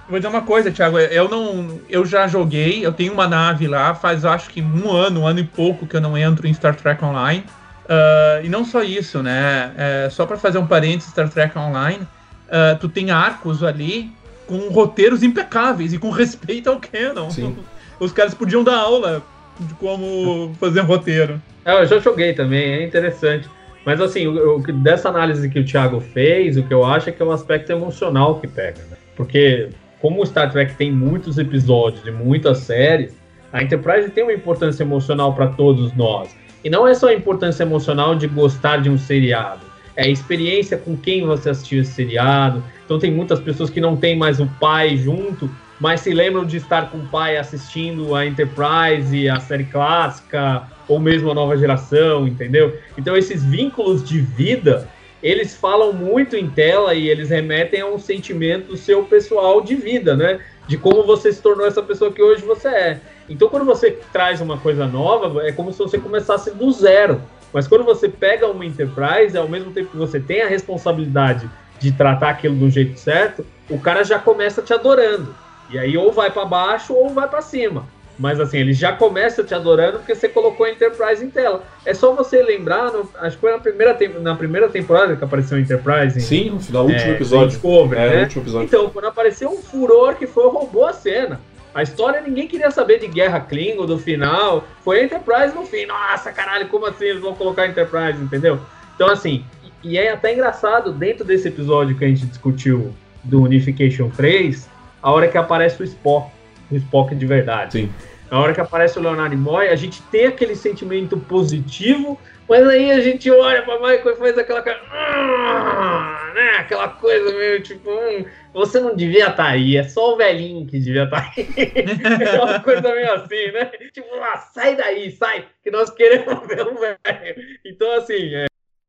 eu 0.06 0.10
vou 0.10 0.18
dizer 0.18 0.28
uma 0.28 0.42
coisa, 0.42 0.70
Thiago. 0.70 0.98
Eu 0.98 1.28
não. 1.28 1.80
Eu 1.88 2.04
já 2.04 2.26
joguei, 2.26 2.84
eu 2.84 2.92
tenho 2.92 3.12
uma 3.12 3.26
nave 3.26 3.66
lá, 3.66 3.94
faz 3.94 4.24
acho 4.24 4.50
que 4.50 4.60
um 4.60 4.90
ano, 4.90 5.20
um 5.20 5.26
ano 5.26 5.40
e 5.40 5.44
pouco 5.44 5.86
que 5.86 5.96
eu 5.96 6.00
não 6.00 6.16
entro 6.16 6.46
em 6.46 6.52
Star 6.52 6.74
Trek 6.74 7.02
Online. 7.02 7.44
Uh, 7.84 8.44
e 8.44 8.48
não 8.48 8.64
só 8.64 8.82
isso, 8.82 9.22
né? 9.22 9.72
É, 9.76 10.08
só 10.10 10.24
para 10.24 10.36
fazer 10.36 10.58
um 10.58 10.66
parênteses 10.66 11.10
Star 11.10 11.28
Trek 11.28 11.58
Online, 11.58 12.02
uh, 12.02 12.78
tu 12.78 12.88
tem 12.88 13.10
arcos 13.10 13.62
ali 13.62 14.10
com 14.46 14.68
roteiros 14.68 15.22
impecáveis 15.22 15.92
e 15.92 15.98
com 15.98 16.08
respeito 16.10 16.68
ao 16.68 16.78
canon. 16.78 17.30
Sim. 17.30 17.56
Os 17.98 18.12
caras 18.12 18.34
podiam 18.34 18.62
dar 18.62 18.76
aula 18.76 19.22
de 19.58 19.74
como 19.74 20.52
fazer 20.58 20.80
um 20.80 20.86
roteiro. 20.86 21.40
É, 21.64 21.80
eu 21.80 21.86
já 21.86 21.98
joguei 21.98 22.32
também, 22.32 22.72
é 22.72 22.84
interessante. 22.84 23.48
Mas 23.84 24.00
assim, 24.00 24.26
o, 24.26 24.60
dessa 24.60 25.08
análise 25.08 25.48
que 25.48 25.58
o 25.58 25.64
Thiago 25.64 26.00
fez, 26.00 26.56
o 26.56 26.62
que 26.62 26.72
eu 26.72 26.84
acho 26.84 27.10
é 27.10 27.12
que 27.12 27.22
é 27.22 27.24
um 27.24 27.30
aspecto 27.30 27.70
emocional 27.70 28.40
que 28.40 28.48
pega, 28.48 28.80
né? 28.90 28.96
Porque 29.14 29.68
como 30.00 30.22
o 30.22 30.26
Star 30.26 30.50
Trek 30.50 30.74
tem 30.74 30.90
muitos 30.90 31.38
episódios 31.38 32.06
e 32.06 32.10
muitas 32.10 32.58
séries, 32.58 33.16
a 33.52 33.62
Enterprise 33.62 34.10
tem 34.10 34.24
uma 34.24 34.32
importância 34.32 34.82
emocional 34.82 35.34
para 35.34 35.48
todos 35.48 35.94
nós. 35.94 36.34
E 36.64 36.70
não 36.70 36.88
é 36.88 36.94
só 36.94 37.08
a 37.08 37.14
importância 37.14 37.62
emocional 37.62 38.14
de 38.14 38.26
gostar 38.26 38.78
de 38.78 38.88
um 38.88 38.96
seriado, 38.98 39.60
é 39.96 40.04
a 40.04 40.08
experiência 40.08 40.76
com 40.76 40.96
quem 40.96 41.24
você 41.24 41.50
assistiu 41.50 41.82
esse 41.82 41.92
seriado. 41.92 42.62
Então 42.84 42.98
tem 42.98 43.12
muitas 43.12 43.38
pessoas 43.38 43.70
que 43.70 43.80
não 43.80 43.96
tem 43.96 44.16
mais 44.16 44.40
o 44.40 44.46
pai 44.58 44.96
junto 44.96 45.48
mas 45.80 46.00
se 46.00 46.12
lembram 46.12 46.44
de 46.44 46.56
estar 46.56 46.90
com 46.90 46.98
o 46.98 47.06
pai 47.06 47.36
assistindo 47.36 48.14
a 48.14 48.24
Enterprise, 48.24 49.28
a 49.28 49.40
série 49.40 49.64
clássica, 49.64 50.62
ou 50.86 51.00
mesmo 51.00 51.30
a 51.30 51.34
nova 51.34 51.56
geração, 51.56 52.28
entendeu? 52.28 52.78
Então 52.96 53.16
esses 53.16 53.44
vínculos 53.44 54.06
de 54.06 54.20
vida, 54.20 54.88
eles 55.22 55.54
falam 55.56 55.92
muito 55.92 56.36
em 56.36 56.48
tela 56.48 56.94
e 56.94 57.08
eles 57.08 57.30
remetem 57.30 57.80
a 57.80 57.86
um 57.86 57.98
sentimento 57.98 58.76
seu 58.76 59.02
pessoal 59.04 59.60
de 59.60 59.74
vida, 59.74 60.16
né? 60.16 60.40
De 60.68 60.76
como 60.76 61.04
você 61.04 61.32
se 61.32 61.42
tornou 61.42 61.66
essa 61.66 61.82
pessoa 61.82 62.12
que 62.12 62.22
hoje 62.22 62.42
você 62.42 62.68
é. 62.68 63.00
Então 63.28 63.48
quando 63.48 63.64
você 63.64 63.90
traz 64.12 64.40
uma 64.40 64.58
coisa 64.58 64.86
nova, 64.86 65.46
é 65.46 65.52
como 65.52 65.72
se 65.72 65.78
você 65.78 65.98
começasse 65.98 66.50
do 66.50 66.70
zero. 66.70 67.20
Mas 67.52 67.68
quando 67.68 67.84
você 67.84 68.08
pega 68.08 68.48
uma 68.48 68.66
Enterprise, 68.66 69.36
ao 69.36 69.48
mesmo 69.48 69.72
tempo 69.72 69.90
que 69.90 69.96
você 69.96 70.18
tem 70.18 70.42
a 70.42 70.48
responsabilidade 70.48 71.48
de 71.78 71.92
tratar 71.92 72.30
aquilo 72.30 72.56
do 72.56 72.68
jeito 72.68 72.98
certo, 72.98 73.46
o 73.68 73.78
cara 73.78 74.04
já 74.04 74.18
começa 74.18 74.60
te 74.60 74.72
adorando. 74.72 75.34
E 75.70 75.78
aí 75.78 75.96
ou 75.96 76.12
vai 76.12 76.30
para 76.30 76.44
baixo 76.44 76.94
ou 76.94 77.08
vai 77.10 77.28
para 77.28 77.42
cima. 77.42 77.86
Mas 78.18 78.38
assim, 78.38 78.58
ele 78.58 78.72
já 78.72 78.92
começa 78.92 79.42
te 79.42 79.54
adorando 79.54 79.98
porque 79.98 80.14
você 80.14 80.28
colocou 80.28 80.66
a 80.66 80.70
Enterprise 80.70 81.24
em 81.24 81.30
tela. 81.30 81.64
É 81.84 81.92
só 81.92 82.14
você 82.14 82.42
lembrar, 82.42 82.92
no, 82.92 83.08
acho 83.18 83.36
que 83.36 83.40
foi 83.40 83.50
na 83.50 83.58
primeira, 83.58 83.96
na 84.20 84.34
primeira 84.36 84.68
temporada 84.68 85.16
que 85.16 85.24
apareceu 85.24 85.56
a 85.56 85.60
Enterprise. 85.60 86.18
Em, 86.18 86.22
Sim, 86.22 86.50
no 86.50 86.60
final, 86.60 86.86
último 86.86 87.10
é, 87.10 87.14
episódio. 87.14 87.48
Discovery, 87.48 88.00
é, 88.00 88.10
né? 88.10 88.22
último 88.22 88.42
episódio. 88.42 88.66
Então, 88.66 88.90
quando 88.90 89.06
apareceu 89.06 89.50
um 89.50 89.56
furor 89.56 90.14
que 90.14 90.26
foi, 90.26 90.48
roubou 90.48 90.86
a 90.86 90.92
cena. 90.92 91.40
A 91.74 91.82
história 91.82 92.20
ninguém 92.20 92.46
queria 92.46 92.70
saber 92.70 93.00
de 93.00 93.08
Guerra 93.08 93.40
Klingon 93.40 93.84
do 93.84 93.98
final. 93.98 94.62
Foi 94.84 95.00
a 95.00 95.04
Enterprise 95.04 95.52
no 95.52 95.66
fim. 95.66 95.86
Nossa, 95.86 96.30
caralho, 96.30 96.68
como 96.68 96.86
assim 96.86 97.06
eles 97.06 97.20
vão 97.20 97.34
colocar 97.34 97.62
a 97.62 97.66
Enterprise, 97.66 98.22
entendeu? 98.22 98.60
Então, 98.94 99.10
assim, 99.10 99.44
e 99.82 99.98
é 99.98 100.12
até 100.12 100.32
engraçado, 100.32 100.92
dentro 100.92 101.24
desse 101.24 101.48
episódio 101.48 101.96
que 101.96 102.04
a 102.04 102.08
gente 102.08 102.26
discutiu 102.26 102.94
do 103.24 103.42
Unification 103.42 104.08
3, 104.10 104.68
a 105.04 105.12
hora 105.12 105.28
que 105.28 105.36
aparece 105.36 105.82
o 105.82 105.84
Spock, 105.84 106.32
o 106.70 106.76
Spock 106.76 107.14
de 107.14 107.26
verdade. 107.26 107.72
Sim. 107.72 107.92
A 108.30 108.40
hora 108.40 108.54
que 108.54 108.60
aparece 108.60 108.98
o 108.98 109.02
Leonardo 109.02 109.36
Nimoy, 109.36 109.68
a 109.68 109.76
gente 109.76 110.00
tem 110.04 110.24
aquele 110.24 110.56
sentimento 110.56 111.14
positivo, 111.18 112.18
mas 112.48 112.66
aí 112.66 112.90
a 112.90 113.00
gente 113.00 113.30
olha 113.30 113.62
para 113.62 113.78
Michael 113.78 114.14
e 114.14 114.16
faz 114.16 114.38
aquela 114.38 114.62
cara, 114.62 114.80
hum, 114.82 116.34
né? 116.34 116.50
Aquela 116.58 116.88
coisa 116.88 117.36
meio 117.36 117.62
tipo, 117.62 117.90
hum, 117.90 118.24
você 118.54 118.80
não 118.80 118.96
devia 118.96 119.24
estar 119.24 119.36
tá 119.36 119.48
aí, 119.50 119.76
é 119.76 119.82
só 119.82 120.14
o 120.14 120.16
velhinho 120.16 120.66
que 120.66 120.78
devia 120.78 121.04
estar 121.04 121.20
tá 121.20 121.32
aí. 121.36 121.48
é 122.26 122.40
uma 122.40 122.60
coisa 122.60 122.94
meio 122.94 123.12
assim, 123.12 123.52
né? 123.52 123.66
Tipo, 123.92 124.08
ah, 124.22 124.38
sai 124.38 124.74
daí, 124.74 125.10
sai, 125.10 125.44
que 125.62 125.70
nós 125.70 125.90
queremos 125.90 126.48
ver 126.48 126.66
o 126.66 126.80
velho. 126.80 127.58
Então, 127.62 127.92
assim, 127.92 128.34
é, 128.34 128.46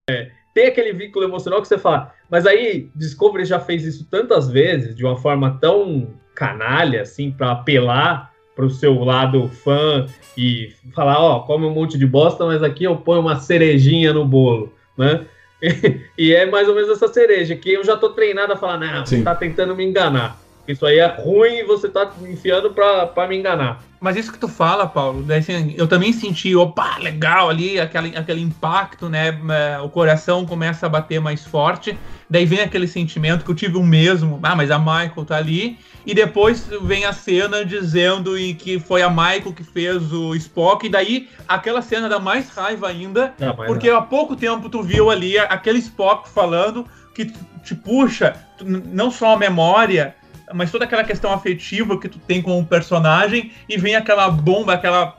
é, 0.09 0.31
tem 0.53 0.67
aquele 0.67 0.93
vínculo 0.93 1.25
emocional 1.25 1.61
que 1.61 1.67
você 1.67 1.77
fala, 1.77 2.15
mas 2.29 2.45
aí 2.45 2.89
Discovery 2.95 3.45
já 3.45 3.59
fez 3.59 3.83
isso 3.83 4.07
tantas 4.09 4.49
vezes, 4.49 4.95
de 4.95 5.03
uma 5.03 5.17
forma 5.17 5.57
tão 5.59 6.07
canalha, 6.33 7.01
assim, 7.01 7.31
para 7.31 7.51
apelar 7.51 8.33
para 8.55 8.65
o 8.65 8.69
seu 8.69 9.03
lado 9.03 9.49
fã 9.49 10.05
e 10.37 10.73
falar, 10.93 11.19
ó, 11.19 11.41
come 11.41 11.65
um 11.65 11.73
monte 11.73 11.97
de 11.97 12.05
bosta, 12.05 12.45
mas 12.45 12.63
aqui 12.63 12.85
eu 12.85 12.95
ponho 12.95 13.21
uma 13.21 13.37
cerejinha 13.37 14.13
no 14.13 14.25
bolo, 14.25 14.73
né? 14.97 15.25
e 16.17 16.33
é 16.33 16.45
mais 16.45 16.67
ou 16.67 16.75
menos 16.75 16.89
essa 16.89 17.07
cereja, 17.07 17.55
que 17.55 17.73
eu 17.73 17.83
já 17.83 17.97
tô 17.97 18.09
treinado 18.09 18.53
a 18.53 18.55
falar, 18.55 18.77
não, 18.77 19.05
Sim. 19.05 19.17
você 19.17 19.23
tá 19.23 19.35
tentando 19.35 19.75
me 19.75 19.83
enganar. 19.83 20.39
Isso 20.67 20.85
aí 20.85 20.97
é 20.97 21.05
ruim 21.05 21.59
e 21.59 21.63
você 21.63 21.87
tá 21.87 22.11
enfiando 22.21 22.71
para 22.71 23.27
me 23.27 23.37
enganar. 23.37 23.83
Mas 23.99 24.15
isso 24.15 24.31
que 24.31 24.39
tu 24.39 24.47
fala, 24.47 24.87
Paulo, 24.87 25.21
né, 25.21 25.37
assim, 25.37 25.75
eu 25.77 25.87
também 25.87 26.11
senti, 26.11 26.55
opa, 26.55 26.97
legal 26.97 27.49
ali, 27.49 27.79
aquele, 27.79 28.17
aquele 28.17 28.41
impacto, 28.41 29.07
né? 29.07 29.39
É, 29.49 29.79
o 29.79 29.89
coração 29.89 30.45
começa 30.45 30.85
a 30.87 30.89
bater 30.89 31.21
mais 31.21 31.45
forte. 31.45 31.97
Daí 32.29 32.45
vem 32.45 32.61
aquele 32.61 32.87
sentimento 32.87 33.45
que 33.45 33.51
eu 33.51 33.55
tive 33.55 33.77
o 33.77 33.83
mesmo, 33.83 34.39
ah, 34.41 34.55
mas 34.55 34.71
a 34.71 34.79
Michael 34.79 35.25
tá 35.25 35.37
ali. 35.37 35.77
E 36.05 36.13
depois 36.13 36.67
vem 36.83 37.05
a 37.05 37.13
cena 37.13 37.63
dizendo 37.65 38.37
em 38.37 38.53
que 38.53 38.79
foi 38.79 39.01
a 39.01 39.09
Michael 39.09 39.53
que 39.53 39.63
fez 39.63 40.11
o 40.11 40.35
Spock. 40.35 40.85
E 40.85 40.89
daí 40.89 41.29
aquela 41.47 41.81
cena 41.81 42.09
dá 42.09 42.19
mais 42.19 42.49
raiva 42.49 42.87
ainda, 42.87 43.33
não, 43.39 43.55
porque 43.55 43.89
não. 43.89 43.97
há 43.97 44.01
pouco 44.01 44.35
tempo 44.35 44.69
tu 44.69 44.81
viu 44.81 45.09
ali 45.09 45.37
aquele 45.37 45.79
Spock 45.79 46.29
falando 46.29 46.85
que 47.13 47.31
te 47.63 47.73
puxa 47.73 48.35
não 48.61 49.09
só 49.09 49.33
a 49.33 49.37
memória 49.37 50.13
mas 50.53 50.71
toda 50.71 50.85
aquela 50.85 51.03
questão 51.03 51.33
afetiva 51.33 51.99
que 51.99 52.07
tu 52.07 52.19
tem 52.19 52.41
com 52.41 52.59
o 52.59 52.65
personagem 52.65 53.51
e 53.67 53.77
vem 53.77 53.95
aquela 53.95 54.29
bomba, 54.29 54.73
aquela 54.73 55.15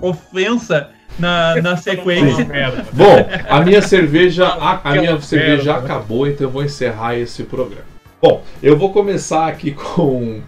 ofensa 0.00 0.90
na, 1.18 1.60
na 1.60 1.76
sequência. 1.76 2.46
Bom, 2.92 3.28
a 3.48 3.60
minha 3.60 3.82
cerveja, 3.82 4.46
a, 4.46 4.80
a 4.82 4.94
minha 4.94 5.20
cerveja 5.20 5.76
acabou, 5.76 6.26
então 6.26 6.46
eu 6.46 6.50
vou 6.50 6.64
encerrar 6.64 7.16
esse 7.16 7.42
programa. 7.44 7.84
Bom, 8.20 8.42
eu 8.62 8.76
vou 8.76 8.92
começar 8.92 9.46
aqui 9.46 9.72
com. 9.72 10.40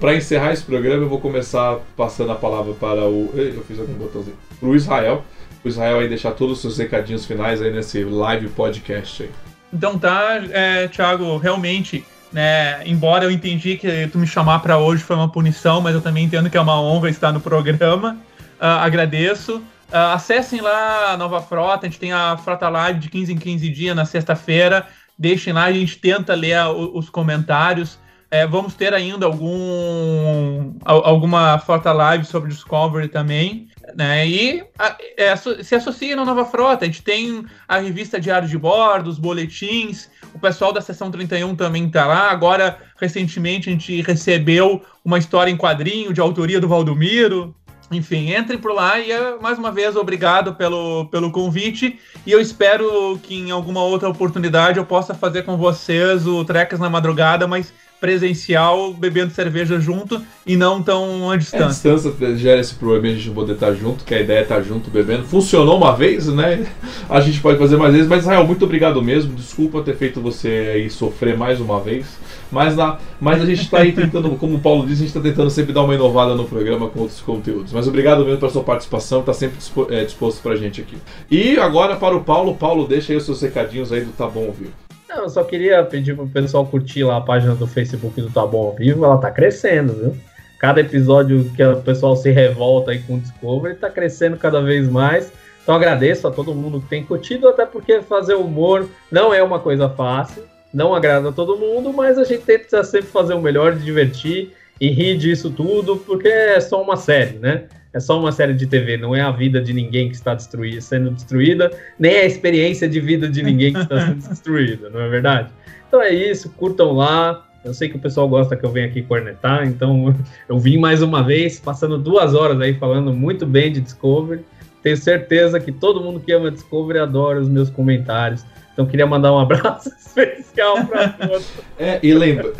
Para 0.00 0.14
encerrar 0.14 0.52
esse 0.52 0.62
programa, 0.62 1.02
eu 1.02 1.08
vou 1.08 1.18
começar 1.18 1.78
passando 1.96 2.32
a 2.32 2.34
palavra 2.34 2.74
para 2.74 3.04
o. 3.06 3.30
Eu 3.34 3.62
fiz 3.66 3.78
algum 3.78 3.94
botãozinho. 3.94 4.36
Para 4.60 4.68
o 4.68 4.76
Israel. 4.76 5.24
O 5.64 5.68
Israel 5.68 5.98
aí 5.98 6.08
deixar 6.08 6.32
todos 6.32 6.56
os 6.56 6.60
seus 6.60 6.78
recadinhos 6.78 7.26
finais 7.26 7.60
aí 7.60 7.72
nesse 7.72 8.04
live 8.04 8.48
podcast 8.48 9.22
aí. 9.22 9.30
Então 9.72 9.98
tá, 9.98 10.40
é, 10.52 10.88
Thiago, 10.88 11.36
realmente 11.36 12.04
né? 12.32 12.80
Embora 12.86 13.24
eu 13.24 13.30
entendi 13.30 13.76
que 13.76 14.06
tu 14.08 14.18
me 14.18 14.26
chamar 14.26 14.60
para 14.60 14.78
hoje 14.78 15.02
foi 15.02 15.16
uma 15.16 15.28
punição, 15.28 15.80
mas 15.80 15.94
eu 15.94 16.00
também 16.00 16.24
entendo 16.24 16.50
que 16.50 16.56
é 16.56 16.60
uma 16.60 16.80
honra 16.80 17.08
estar 17.08 17.32
no 17.32 17.40
programa. 17.40 18.18
Uh, 18.60 18.64
agradeço. 18.64 19.62
Uh, 19.88 20.12
acessem 20.12 20.60
lá 20.60 21.12
a 21.12 21.16
nova 21.16 21.40
frota, 21.40 21.86
a 21.86 21.88
gente 21.88 21.98
tem 21.98 22.12
a 22.12 22.36
Frota 22.36 22.68
Live 22.68 23.00
de 23.00 23.08
15 23.08 23.32
em 23.32 23.38
15 23.38 23.68
dias 23.70 23.96
na 23.96 24.04
sexta-feira. 24.04 24.86
Deixem 25.18 25.52
lá, 25.52 25.64
a 25.64 25.72
gente 25.72 25.98
tenta 25.98 26.34
ler 26.34 26.62
os 26.66 27.08
comentários. 27.10 27.98
É, 28.30 28.46
vamos 28.46 28.74
ter 28.74 28.92
ainda 28.92 29.24
algum 29.24 30.74
alguma 30.84 31.58
frota 31.58 31.92
live 31.92 32.26
sobre 32.26 32.50
Discovery 32.50 33.08
também, 33.08 33.68
né? 33.96 34.28
E 34.28 34.62
a, 34.78 34.96
é, 35.16 35.34
se 35.34 35.74
associa 35.74 36.14
na 36.14 36.26
nova 36.26 36.44
frota. 36.44 36.84
A 36.84 36.88
gente 36.88 37.02
tem 37.02 37.46
a 37.66 37.78
revista 37.78 38.20
Diário 38.20 38.46
de 38.46 38.58
Bordo, 38.58 39.08
os 39.08 39.18
boletins. 39.18 40.10
O 40.34 40.38
pessoal 40.38 40.74
da 40.74 40.82
seção 40.82 41.10
31 41.10 41.56
também 41.56 41.86
está 41.86 42.06
lá. 42.06 42.30
Agora, 42.30 42.78
recentemente, 43.00 43.70
a 43.70 43.72
gente 43.72 44.02
recebeu 44.02 44.84
uma 45.02 45.18
história 45.18 45.50
em 45.50 45.56
quadrinho 45.56 46.12
de 46.12 46.20
autoria 46.20 46.60
do 46.60 46.68
Valdomiro. 46.68 47.56
Enfim, 47.90 48.34
entrem 48.34 48.58
por 48.58 48.72
lá 48.72 48.98
e 49.00 49.10
é, 49.10 49.36
mais 49.40 49.58
uma 49.58 49.72
vez 49.72 49.96
obrigado 49.96 50.54
pelo, 50.54 51.06
pelo 51.06 51.30
convite. 51.30 51.98
E 52.26 52.30
eu 52.30 52.40
espero 52.40 53.18
que 53.22 53.34
em 53.34 53.50
alguma 53.50 53.82
outra 53.82 54.08
oportunidade 54.08 54.78
eu 54.78 54.84
possa 54.84 55.14
fazer 55.14 55.42
com 55.42 55.56
vocês 55.56 56.26
o 56.26 56.44
Trecas 56.44 56.78
na 56.78 56.90
Madrugada, 56.90 57.46
mas 57.46 57.72
presencial, 58.00 58.92
bebendo 58.92 59.32
cerveja 59.32 59.80
junto 59.80 60.22
e 60.46 60.56
não 60.56 60.82
tão 60.82 61.30
à 61.30 61.36
distância. 61.36 61.88
É, 61.88 61.92
a 61.92 61.94
distância 61.94 62.36
gera 62.36 62.60
esse 62.60 62.74
problema 62.74 63.08
de 63.08 63.08
a 63.08 63.16
gente 63.16 63.30
poder 63.30 63.54
estar 63.54 63.72
junto, 63.74 64.04
que 64.04 64.14
a 64.14 64.20
ideia 64.20 64.38
é 64.38 64.42
estar 64.42 64.62
junto 64.62 64.90
bebendo. 64.90 65.24
Funcionou 65.24 65.76
uma 65.76 65.94
vez, 65.96 66.26
né? 66.28 66.66
A 67.08 67.20
gente 67.20 67.40
pode 67.40 67.58
fazer 67.58 67.76
mais 67.76 67.92
vezes, 67.92 68.08
mas 68.08 68.22
Israel, 68.22 68.44
muito 68.44 68.64
obrigado 68.64 69.02
mesmo. 69.02 69.34
Desculpa 69.34 69.82
ter 69.82 69.96
feito 69.96 70.20
você 70.20 70.72
aí 70.74 70.90
sofrer 70.90 71.36
mais 71.36 71.60
uma 71.60 71.80
vez. 71.80 72.06
Mas, 72.50 72.76
na, 72.76 72.98
mas 73.20 73.42
a 73.42 73.46
gente 73.46 73.62
está 73.62 73.78
aí 73.78 73.92
tentando, 73.92 74.30
como 74.36 74.56
o 74.56 74.60
Paulo 74.60 74.86
disse, 74.86 75.02
a 75.02 75.06
gente 75.06 75.16
está 75.16 75.20
tentando 75.20 75.50
sempre 75.50 75.72
dar 75.72 75.82
uma 75.82 75.94
inovada 75.94 76.34
no 76.34 76.44
programa 76.44 76.88
com 76.88 77.00
outros 77.00 77.20
conteúdos. 77.20 77.72
Mas 77.72 77.86
obrigado 77.86 78.24
mesmo 78.24 78.38
pela 78.38 78.50
sua 78.50 78.64
participação, 78.64 79.20
está 79.20 79.32
sempre 79.32 79.58
disposto, 79.58 79.92
é, 79.92 80.04
disposto 80.04 80.42
para 80.42 80.52
a 80.52 80.56
gente 80.56 80.80
aqui. 80.80 80.96
E 81.30 81.58
agora 81.58 81.96
para 81.96 82.16
o 82.16 82.24
Paulo. 82.24 82.54
Paulo, 82.54 82.86
deixa 82.86 83.12
aí 83.12 83.16
os 83.16 83.24
seus 83.24 83.42
recadinhos 83.42 83.92
aí 83.92 84.00
do 84.00 84.12
Tá 84.12 84.26
Bom 84.26 84.46
Ouvir. 84.46 84.70
Não, 85.08 85.24
eu 85.24 85.28
só 85.28 85.42
queria 85.42 85.82
pedir 85.84 86.14
pro 86.14 86.26
pessoal 86.26 86.66
curtir 86.66 87.04
lá 87.04 87.16
a 87.16 87.20
página 87.20 87.54
do 87.54 87.66
Facebook 87.66 88.20
do 88.20 88.30
Tá 88.30 88.46
Bom 88.46 88.66
ao 88.66 88.74
Vivo, 88.74 89.04
ela 89.04 89.18
tá 89.18 89.30
crescendo, 89.30 89.92
viu? 89.92 90.16
Cada 90.58 90.80
episódio 90.80 91.50
que 91.54 91.62
o 91.62 91.76
pessoal 91.76 92.16
se 92.16 92.30
revolta 92.30 92.90
aí 92.90 92.98
com 92.98 93.14
o 93.14 93.20
Discovery 93.20 93.76
tá 93.76 93.88
crescendo 93.88 94.36
cada 94.36 94.60
vez 94.60 94.88
mais. 94.88 95.32
Então 95.62 95.74
agradeço 95.76 96.26
a 96.26 96.30
todo 96.30 96.54
mundo 96.54 96.80
que 96.80 96.88
tem 96.88 97.04
curtido, 97.04 97.48
até 97.48 97.64
porque 97.64 98.00
fazer 98.00 98.34
humor 98.34 98.88
não 99.10 99.32
é 99.32 99.42
uma 99.42 99.60
coisa 99.60 99.88
fácil, 99.88 100.42
não 100.72 100.94
agrada 100.94 101.28
a 101.28 101.32
todo 101.32 101.56
mundo, 101.56 101.92
mas 101.92 102.18
a 102.18 102.24
gente 102.24 102.42
tenta 102.44 102.82
sempre 102.84 103.08
fazer 103.08 103.34
o 103.34 103.40
melhor, 103.40 103.74
divertir 103.74 104.52
e 104.80 104.90
rir 104.90 105.16
disso 105.16 105.50
tudo, 105.50 105.96
porque 105.96 106.28
é 106.28 106.60
só 106.60 106.82
uma 106.82 106.96
série, 106.96 107.38
né? 107.38 107.64
é 107.92 108.00
só 108.00 108.18
uma 108.18 108.32
série 108.32 108.54
de 108.54 108.66
TV, 108.66 108.96
não 108.96 109.14
é 109.14 109.20
a 109.20 109.30
vida 109.30 109.60
de 109.60 109.72
ninguém 109.72 110.08
que 110.08 110.14
está 110.14 110.36
sendo 110.38 111.10
destruída, 111.10 111.70
nem 111.98 112.16
a 112.16 112.24
experiência 112.24 112.88
de 112.88 113.00
vida 113.00 113.28
de 113.28 113.42
ninguém 113.42 113.72
que 113.72 113.80
está 113.80 114.00
sendo 114.06 114.28
destruída, 114.28 114.90
não 114.90 115.00
é 115.00 115.08
verdade? 115.08 115.50
Então 115.86 116.00
é 116.02 116.12
isso, 116.12 116.50
curtam 116.50 116.92
lá. 116.92 117.44
Eu 117.64 117.74
sei 117.74 117.88
que 117.88 117.96
o 117.96 117.98
pessoal 117.98 118.28
gosta 118.28 118.56
que 118.56 118.64
eu 118.64 118.70
venha 118.70 118.86
aqui 118.86 119.02
cornetar, 119.02 119.66
então 119.66 120.14
eu 120.48 120.58
vim 120.58 120.78
mais 120.78 121.02
uma 121.02 121.22
vez, 121.22 121.58
passando 121.58 121.98
duas 121.98 122.34
horas 122.34 122.60
aí 122.60 122.74
falando 122.74 123.12
muito 123.12 123.46
bem 123.46 123.72
de 123.72 123.80
Discovery. 123.80 124.44
Tenho 124.82 124.96
certeza 124.96 125.58
que 125.58 125.72
todo 125.72 126.00
mundo 126.00 126.20
que 126.20 126.30
ama 126.30 126.50
Discovery 126.50 127.00
adora 127.00 127.40
os 127.40 127.48
meus 127.48 127.68
comentários. 127.68 128.44
Então 128.78 128.86
queria 128.86 129.08
mandar 129.08 129.32
um 129.32 129.40
abraço 129.40 129.90
especial 129.98 130.86
para 130.86 131.08
todos. 131.08 131.50
É, 131.76 131.98
e 132.02 132.12
lembra. 132.12 132.52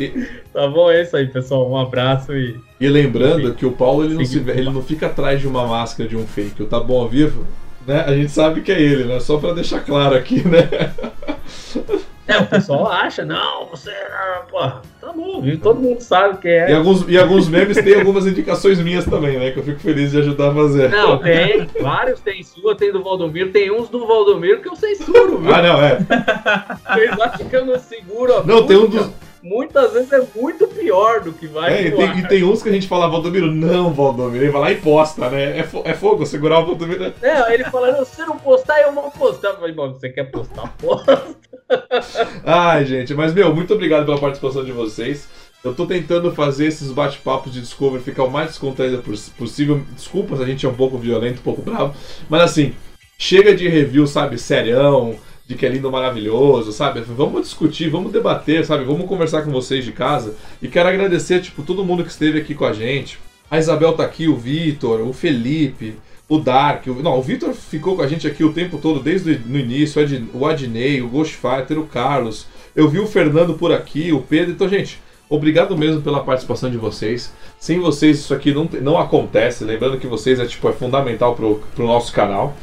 Tá 0.53 0.67
bom, 0.67 0.89
é 0.89 1.01
isso 1.01 1.15
aí, 1.15 1.27
pessoal. 1.27 1.69
Um 1.69 1.77
abraço 1.77 2.33
e. 2.33 2.57
E 2.79 2.87
lembrando 2.87 3.53
que 3.53 3.65
o 3.65 3.71
Paulo 3.71 4.05
ele 4.05 4.15
não, 4.15 4.25
se, 4.25 4.37
ele 4.37 4.69
não 4.69 4.81
fica 4.81 5.07
atrás 5.07 5.41
de 5.41 5.47
uma 5.47 5.67
máscara 5.67 6.07
de 6.07 6.15
um 6.15 6.25
fake. 6.25 6.63
O 6.63 6.65
Tá 6.65 6.79
Bom 6.79 7.01
ao 7.01 7.09
Vivo, 7.09 7.45
né? 7.85 8.01
A 8.05 8.13
gente 8.13 8.31
sabe 8.31 8.61
que 8.61 8.71
é 8.71 8.81
ele, 8.81 9.05
né? 9.05 9.19
Só 9.19 9.37
para 9.37 9.53
deixar 9.53 9.81
claro 9.81 10.15
aqui, 10.15 10.45
né? 10.47 10.69
É, 12.29 12.37
o 12.39 12.45
pessoal 12.45 12.87
acha, 12.91 13.25
não, 13.25 13.65
você. 13.65 13.91
Pô, 14.49 14.59
tá 14.59 15.13
bom, 15.15 15.41
viu? 15.41 15.59
Todo 15.59 15.79
mundo 15.79 15.99
sabe 16.01 16.37
que 16.37 16.47
é. 16.47 16.71
E 16.71 16.73
alguns, 16.75 17.05
e 17.07 17.17
alguns 17.17 17.47
memes 17.49 17.75
têm 17.77 17.95
algumas 17.95 18.25
indicações 18.27 18.79
minhas 18.81 19.05
também, 19.05 19.37
né? 19.39 19.51
Que 19.51 19.59
eu 19.59 19.63
fico 19.63 19.79
feliz 19.79 20.11
de 20.11 20.19
ajudar 20.19 20.51
a 20.51 20.53
fazer. 20.55 20.89
Não, 20.89 21.17
tem. 21.17 21.67
Vários 21.81 22.19
tem 22.19 22.41
sua, 22.43 22.75
tem 22.75 22.91
do 22.91 23.03
Valdomiro, 23.03 23.51
tem 23.51 23.71
uns 23.71 23.89
do 23.89 24.05
Valdomiro 24.07 24.61
que 24.61 24.69
eu 24.69 24.75
censuro, 24.75 25.39
viu? 25.39 25.53
Ah, 25.53 25.61
não, 25.61 25.81
é. 25.83 25.97
Vocês 26.93 27.19
acham 27.19 27.47
que 27.49 27.55
eu 27.55 27.65
não 27.65 27.79
seguro 27.79 28.37
a 28.37 28.43
Não, 28.43 28.65
tem 28.65 28.77
um 28.77 28.81
música? 28.87 29.03
dos. 29.05 29.29
Muitas 29.41 29.93
vezes 29.93 30.11
é 30.11 30.21
muito 30.35 30.67
pior 30.67 31.21
do 31.21 31.31
que 31.31 31.47
vai 31.47 31.73
É, 31.73 31.87
e 31.87 31.91
tem, 31.95 32.19
e 32.19 32.27
tem 32.27 32.43
uns 32.43 32.61
que 32.61 32.67
a 32.67 32.71
gente 32.73 32.89
fala, 32.89 33.07
Valdomiro, 33.07 33.47
não, 33.49 33.93
Valdomiro. 33.93 34.43
Ele 34.43 34.51
vai 34.51 34.61
lá 34.61 34.71
e 34.73 34.75
posta, 34.75 35.29
né? 35.29 35.59
É, 35.59 35.63
fo- 35.63 35.81
é 35.85 35.93
fogo, 35.93 36.25
segurar 36.25 36.59
o 36.59 36.65
Valdomiro. 36.65 37.13
É, 37.21 37.31
aí 37.31 37.53
ele 37.53 37.63
fala, 37.63 37.89
não, 37.93 38.03
se 38.03 38.19
não 38.25 38.37
postar, 38.37 38.81
eu 38.81 38.91
vou 38.91 39.09
postar. 39.09 39.51
Eu 39.51 39.55
falei, 39.55 39.73
bom, 39.73 39.93
você 39.93 40.09
quer 40.09 40.25
postar, 40.25 40.67
porra? 40.77 41.23
Ai, 42.45 42.85
gente, 42.85 43.13
mas 43.13 43.33
meu, 43.33 43.53
muito 43.53 43.73
obrigado 43.73 44.05
pela 44.05 44.19
participação 44.19 44.63
de 44.63 44.71
vocês. 44.71 45.27
Eu 45.63 45.73
tô 45.73 45.85
tentando 45.85 46.31
fazer 46.31 46.67
esses 46.67 46.91
bate-papos 46.91 47.51
de 47.51 47.59
Discovery 47.61 48.03
ficar 48.03 48.23
o 48.23 48.31
mais 48.31 48.49
descontraído 48.49 48.99
poss- 48.99 49.29
possível. 49.29 49.83
Desculpa 49.93 50.37
se 50.37 50.43
a 50.43 50.45
gente 50.45 50.65
é 50.65 50.69
um 50.69 50.73
pouco 50.73 50.97
violento, 50.97 51.39
um 51.39 51.43
pouco 51.43 51.61
bravo. 51.61 51.93
Mas 52.29 52.41
assim, 52.41 52.73
chega 53.17 53.53
de 53.53 53.67
review, 53.67 54.07
sabe, 54.07 54.37
serião, 54.37 55.17
de 55.45 55.55
que 55.55 55.65
é 55.65 55.69
lindo, 55.69 55.91
maravilhoso, 55.91 56.71
sabe? 56.71 57.01
Vamos 57.01 57.41
discutir, 57.41 57.89
vamos 57.89 58.11
debater, 58.13 58.65
sabe? 58.65 58.85
Vamos 58.85 59.07
conversar 59.07 59.41
com 59.41 59.51
vocês 59.51 59.83
de 59.83 59.91
casa. 59.91 60.35
E 60.61 60.67
quero 60.67 60.87
agradecer, 60.87 61.41
tipo, 61.41 61.61
todo 61.61 61.83
mundo 61.83 62.03
que 62.05 62.11
esteve 62.11 62.39
aqui 62.39 62.55
com 62.55 62.65
a 62.65 62.71
gente. 62.71 63.19
A 63.51 63.57
Isabel 63.57 63.93
tá 63.93 64.03
aqui, 64.03 64.27
o 64.27 64.37
Vitor, 64.37 65.01
o 65.01 65.11
Felipe, 65.11 65.95
o 66.29 66.37
Dark. 66.37 66.85
O... 66.87 66.93
Não, 67.01 67.17
o 67.17 67.21
Vitor 67.21 67.53
ficou 67.53 67.95
com 67.97 68.01
a 68.01 68.07
gente 68.07 68.25
aqui 68.27 68.43
o 68.43 68.53
tempo 68.53 68.77
todo, 68.77 69.01
desde 69.01 69.31
o 69.31 69.57
início. 69.57 69.99
o 70.01 70.05
Ad- 70.05 70.25
O 70.33 70.45
Adnei, 70.45 71.01
o 71.01 71.09
Ghostfighter, 71.09 71.77
o 71.77 71.87
Carlos. 71.87 72.45
Eu 72.75 72.87
vi 72.87 72.99
o 72.99 73.07
Fernando 73.07 73.55
por 73.55 73.73
aqui, 73.73 74.13
o 74.13 74.21
Pedro. 74.21 74.51
Então, 74.51 74.69
gente, 74.69 75.01
obrigado 75.27 75.75
mesmo 75.77 76.01
pela 76.01 76.23
participação 76.23 76.69
de 76.69 76.77
vocês. 76.77 77.33
Sem 77.59 77.79
vocês 77.79 78.19
isso 78.19 78.33
aqui 78.33 78.53
não, 78.53 78.69
não 78.81 78.97
acontece. 78.97 79.65
Lembrando 79.65 79.97
que 79.97 80.07
vocês 80.07 80.39
é, 80.39 80.45
tipo, 80.45 80.69
é 80.69 80.71
fundamental 80.71 81.35
pro, 81.35 81.61
pro 81.75 81.87
nosso 81.87 82.13
canal. 82.13 82.55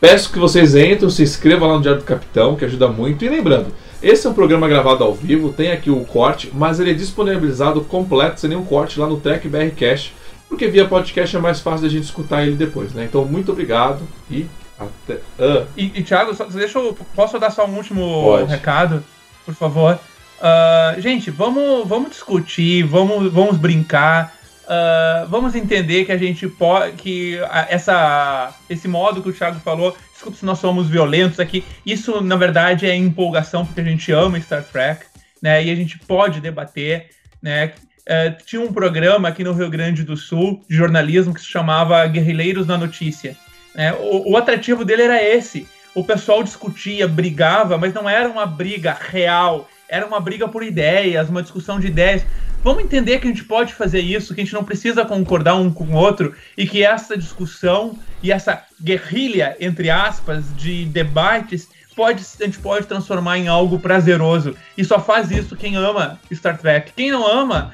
Peço 0.00 0.30
que 0.32 0.38
vocês 0.38 0.74
entrem, 0.74 1.08
se 1.08 1.22
inscrevam 1.22 1.66
lá 1.68 1.74
no 1.76 1.80
Diário 1.82 2.00
do 2.00 2.04
Capitão, 2.06 2.56
que 2.56 2.64
ajuda 2.64 2.88
muito. 2.88 3.24
E 3.24 3.28
lembrando, 3.28 3.68
esse 4.02 4.26
é 4.26 4.30
um 4.30 4.34
programa 4.34 4.68
gravado 4.68 5.02
ao 5.02 5.14
vivo, 5.14 5.50
tem 5.50 5.72
aqui 5.72 5.90
o 5.90 6.04
corte, 6.04 6.50
mas 6.52 6.78
ele 6.78 6.90
é 6.90 6.94
disponibilizado 6.94 7.80
completo, 7.82 8.38
sem 8.38 8.50
nenhum 8.50 8.64
corte, 8.66 9.00
lá 9.00 9.06
no 9.06 9.18
Trek 9.18 9.48
BR 9.48 9.70
Cash, 9.74 10.12
porque 10.54 10.68
via 10.68 10.86
podcast 10.86 11.36
é 11.36 11.40
mais 11.40 11.60
fácil 11.60 11.82
da 11.82 11.88
gente 11.92 12.04
escutar 12.04 12.42
ele 12.46 12.54
depois, 12.56 12.92
né? 12.94 13.04
Então, 13.04 13.24
muito 13.24 13.50
obrigado 13.52 14.06
e 14.30 14.46
até. 14.78 15.18
Ah, 15.38 15.66
E, 15.76 15.92
e 15.96 16.02
Thiago, 16.02 16.34
só, 16.34 16.44
deixa 16.44 16.78
eu. 16.78 16.96
Posso 17.14 17.38
dar 17.38 17.50
só 17.50 17.66
um 17.66 17.76
último 17.76 18.22
Pode. 18.22 18.50
recado, 18.50 19.04
por 19.44 19.54
favor? 19.54 19.98
Ah, 20.40 20.94
gente, 20.98 21.30
vamos, 21.30 21.86
vamos 21.88 22.10
discutir, 22.10 22.82
vamos, 22.84 23.32
vamos 23.32 23.56
brincar. 23.56 24.32
ah, 24.68 25.26
vamos 25.28 25.54
entender 25.54 26.04
que 26.04 26.12
a 26.12 26.18
gente 26.18 26.46
pode. 26.48 26.92
que 26.92 27.38
essa, 27.68 28.54
esse 28.70 28.88
modo 28.88 29.22
que 29.22 29.28
o 29.28 29.32
Thiago 29.32 29.58
falou, 29.60 29.96
desculpa 30.12 30.38
se 30.38 30.44
nós 30.44 30.58
somos 30.58 30.88
violentos 30.88 31.40
aqui, 31.40 31.64
isso 31.84 32.20
na 32.20 32.36
verdade 32.36 32.86
é 32.86 32.94
empolgação, 32.94 33.66
porque 33.66 33.80
a 33.80 33.84
gente 33.84 34.10
ama 34.12 34.40
Star 34.40 34.62
Trek, 34.64 35.04
né? 35.42 35.64
E 35.64 35.70
a 35.70 35.74
gente 35.74 35.98
pode 35.98 36.40
debater, 36.40 37.10
né? 37.42 37.72
Eh, 38.06 38.30
tinha 38.44 38.60
um 38.60 38.72
programa 38.72 39.28
aqui 39.28 39.42
no 39.42 39.52
Rio 39.52 39.70
Grande 39.70 40.02
do 40.02 40.16
Sul 40.16 40.62
de 40.68 40.76
jornalismo 40.76 41.32
que 41.32 41.40
se 41.40 41.46
chamava 41.46 42.06
Guerrilheiros 42.06 42.66
na 42.66 42.76
Notícia. 42.76 43.36
né? 43.74 43.94
O, 43.94 44.32
o 44.32 44.36
atrativo 44.36 44.84
dele 44.84 45.02
era 45.02 45.22
esse. 45.22 45.66
O 45.94 46.04
pessoal 46.04 46.42
discutia, 46.42 47.08
brigava, 47.08 47.78
mas 47.78 47.94
não 47.94 48.08
era 48.08 48.28
uma 48.28 48.44
briga 48.44 48.96
real, 49.00 49.68
era 49.88 50.04
uma 50.04 50.20
briga 50.20 50.48
por 50.48 50.62
ideias, 50.62 51.30
uma 51.30 51.42
discussão 51.42 51.80
de 51.80 51.86
ideias. 51.86 52.26
Vamos 52.62 52.82
entender 52.82 53.20
que 53.20 53.26
a 53.26 53.30
gente 53.30 53.44
pode 53.44 53.72
fazer 53.72 54.00
isso, 54.00 54.34
que 54.34 54.40
a 54.40 54.44
gente 54.44 54.54
não 54.54 54.64
precisa 54.64 55.04
concordar 55.04 55.54
um 55.54 55.70
com 55.70 55.84
o 55.84 55.94
outro 55.94 56.34
e 56.56 56.66
que 56.66 56.82
essa 56.82 57.16
discussão 57.16 57.98
e 58.22 58.32
essa 58.32 58.64
guerrilha, 58.82 59.56
entre 59.60 59.88
aspas, 59.88 60.44
de 60.56 60.84
debates 60.86 61.68
pode, 61.94 62.24
a 62.40 62.44
gente 62.44 62.58
pode 62.58 62.86
transformar 62.86 63.38
em 63.38 63.48
algo 63.48 63.78
prazeroso. 63.78 64.56
E 64.76 64.84
só 64.84 64.98
faz 64.98 65.30
isso 65.30 65.56
quem 65.56 65.76
ama 65.76 66.18
Star 66.32 66.58
Trek. 66.58 66.92
Quem 66.96 67.10
não 67.10 67.26
ama, 67.26 67.72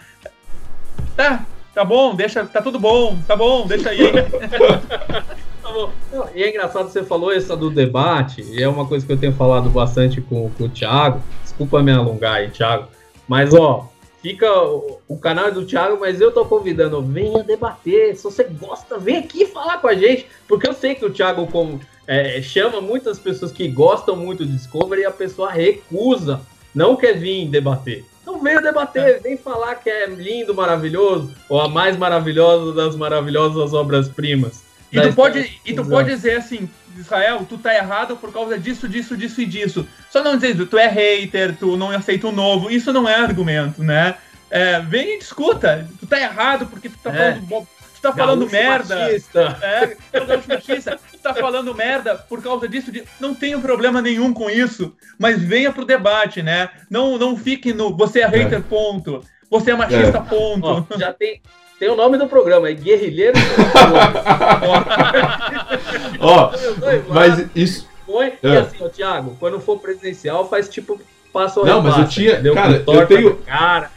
tá, 1.17 1.47
tá 1.75 1.85
bom, 1.85 2.15
deixa, 2.15 2.45
tá 2.45 2.63
tudo 2.63 2.79
bom, 2.79 3.19
tá 3.27 3.37
bom, 3.37 3.67
deixa 3.67 3.91
aí. 3.91 4.01
Tá 5.63 5.73
bom. 5.73 5.91
Não, 6.13 6.29
E 6.35 6.43
é 6.43 6.49
engraçado 6.49 6.89
você 6.89 7.05
falou 7.05 7.31
essa 7.33 7.57
do 7.57 7.71
debate, 7.71 8.43
e 8.43 8.63
é 8.63 8.69
uma 8.69 8.87
coisa 8.87 9.07
que 9.07 9.13
eu 9.13 9.19
tenho 9.19 9.33
falado 9.33 9.71
bastante 9.71 10.21
com, 10.21 10.51
com 10.51 10.65
o 10.65 10.69
Thiago. 10.69 11.23
Desculpa 11.43 11.83
me 11.83 11.93
alongar 11.93 12.37
aí, 12.37 12.51
Thiago. 12.51 12.89
Mas 13.29 13.55
ó, 13.55 13.89
fica 14.23 14.51
o, 14.53 15.01
o 15.07 15.19
canal 15.19 15.47
é 15.49 15.51
do 15.51 15.65
Thiago, 15.65 15.99
mas 16.01 16.21
eu 16.21 16.33
tô 16.33 16.45
convidando, 16.45 17.03
venha 17.03 17.45
debater. 17.45 18.17
Se 18.17 18.25
você 18.25 18.45
gosta, 18.45 18.99
vem 18.99 19.19
aqui 19.19 19.47
falar 19.47 19.79
com 19.79 19.87
a 19.87 19.95
gente, 19.95 20.27
porque 20.49 20.69
eu 20.69 20.75
sei 20.75 20.95
que 20.95 21.05
o 21.05 21.11
Thiago 21.11 21.47
como, 21.47 21.81
é, 22.07 22.41
chama 22.43 22.81
muitas 22.81 23.19
pessoas 23.19 23.53
que 23.53 23.69
gostam 23.69 24.17
muito 24.17 24.45
de 24.45 24.53
Discovery 24.53 25.03
e 25.03 25.07
a 25.07 25.11
pessoa 25.11 25.51
recusa, 25.51 26.41
não 26.75 26.97
quer 26.97 27.13
vir 27.13 27.47
debater. 27.47 28.05
Então 28.31 28.43
venha 28.43 28.63
debater, 28.63 29.21
vem 29.23 29.37
falar 29.37 29.75
que 29.75 29.91
é 29.91 30.07
lindo, 30.07 30.55
maravilhoso, 30.55 31.35
ou 31.49 31.61
a 31.61 31.69
mais 31.69 31.97
maravilhosa 31.97 32.73
das 32.73 32.95
maravilhosas 32.95 33.75
obras-primas. 33.75 34.63
E 34.93 35.01
tu 35.01 35.13
pode, 35.15 35.61
e 35.65 35.73
tu 35.73 35.85
pode 35.85 36.09
dizer 36.11 36.37
assim, 36.39 36.69
Israel, 36.97 37.45
tu 37.49 37.59
tá 37.59 37.75
errado 37.75 38.17
por 38.17 38.33
causa 38.33 38.59
disso, 38.59 38.89
disso, 38.89 39.17
disso 39.17 39.41
e 39.41 39.47
disso. 39.47 39.87
Só 40.11 40.23
não 40.23 40.37
dizer, 40.37 40.67
tu 40.67 40.79
é 40.79 40.87
hater, 40.87 41.57
tu 41.57 41.77
não 41.77 41.91
aceita 41.91 42.29
o 42.29 42.33
novo. 42.33 42.71
Isso 42.71 42.93
não 42.93 43.09
é 43.09 43.15
argumento, 43.15 43.83
né? 43.83 44.17
É, 44.51 44.81
vem 44.81 45.17
e 45.17 45.19
discuta. 45.19 45.89
Tu 46.01 46.07
tá 46.07 46.21
errado 46.21 46.67
porque 46.67 46.89
tu 46.89 46.99
tá 47.03 47.11
É. 47.15 47.35
falando, 47.35 47.69
tu 48.01 48.03
tá 48.03 48.13
falando 48.13 48.41
Gaúcho 48.41 48.53
merda. 48.57 48.97
machista. 48.99 49.59
É, 49.63 49.97
é 50.13 50.21
machista. 50.49 50.99
Tu 51.13 51.19
tá 51.19 51.35
falando 51.35 51.75
merda 51.75 52.15
por 52.17 52.43
causa 52.43 52.69
disso. 52.69 52.91
De... 52.91 53.05
Não 53.21 53.35
tenho 53.35 53.61
problema 53.61 54.01
nenhum 54.01 54.33
com 54.33 54.49
isso. 54.49 54.95
Mas 55.19 55.41
venha 55.43 55.73
pro 55.73 55.85
debate, 55.85 56.43
né? 56.43 56.71
Não, 56.91 57.19
não 57.19 57.37
fique 57.37 57.73
no. 57.73 57.95
Você 57.97 58.21
é 58.21 58.27
hater, 58.27 58.63
ponto. 58.63 59.23
Você 59.51 59.73
é 59.73 59.77
machista, 59.77 60.21
ponto. 60.21 60.87
Ó, 60.91 60.97
já 60.99 61.13
tem, 61.13 61.43
tem 61.79 61.89
o 61.91 61.97
nome 61.97 62.17
do 62.17 62.27
programa, 62.29 62.69
é 62.69 62.73
Guerrilheiro. 62.73 63.37
ó, 66.21 66.51
mas 67.09 67.47
isso. 67.55 67.89
Põe, 68.07 68.33
e 68.43 68.49
É. 68.49 68.59
assim, 68.59 68.77
ó, 68.81 68.89
Thiago, 68.89 69.37
quando 69.39 69.61
for 69.61 69.79
presidencial, 69.79 70.49
faz 70.49 70.69
tipo, 70.69 71.01
passa 71.33 71.61
o 71.61 71.67
Não, 71.67 71.81
mas 71.83 71.97
eu 71.99 72.09
tinha- 72.09 72.33
entendeu? 72.33 72.55
cara, 72.55 72.83
eu 72.87 73.07
tenho- 73.07 73.37
Cara. 73.47 73.91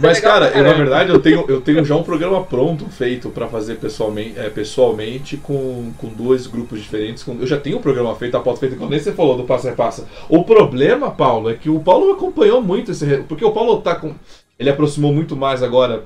Mas, 0.00 0.18
cara, 0.20 0.46
eu, 0.58 0.64
na 0.64 0.72
verdade, 0.72 1.10
eu 1.10 1.20
tenho, 1.20 1.44
eu 1.48 1.60
tenho 1.60 1.84
já 1.84 1.94
um 1.94 2.02
programa 2.02 2.42
pronto, 2.44 2.86
feito 2.86 3.28
pra 3.30 3.48
fazer 3.48 3.76
pessoalmente, 3.76 4.38
é, 4.38 4.48
pessoalmente 4.50 5.36
com, 5.36 5.92
com 5.98 6.08
dois 6.08 6.46
grupos 6.46 6.80
diferentes. 6.80 7.22
com- 7.22 7.36
eu 7.40 7.46
já 7.46 7.58
tenho 7.58 7.78
um 7.78 7.82
programa 7.82 8.14
feito, 8.16 8.36
a 8.36 8.40
pauta 8.40 8.60
feita, 8.60 8.76
como 8.76 8.90
nem 8.90 8.98
você 8.98 9.12
falou 9.12 9.36
do 9.36 9.44
Passa 9.44 9.70
Repassa. 9.70 10.06
O 10.28 10.42
problema, 10.44 11.10
Paulo, 11.10 11.48
é 11.50 11.54
que 11.54 11.70
o 11.70 11.80
Paulo 11.80 12.12
acompanhou 12.12 12.60
muito 12.60 12.90
esse. 12.90 13.06
Porque 13.28 13.44
o 13.44 13.52
Paulo 13.52 13.80
tá 13.80 13.94
com. 13.94 14.14
Ele 14.58 14.70
aproximou 14.70 15.12
muito 15.12 15.36
mais 15.36 15.62
agora. 15.62 16.04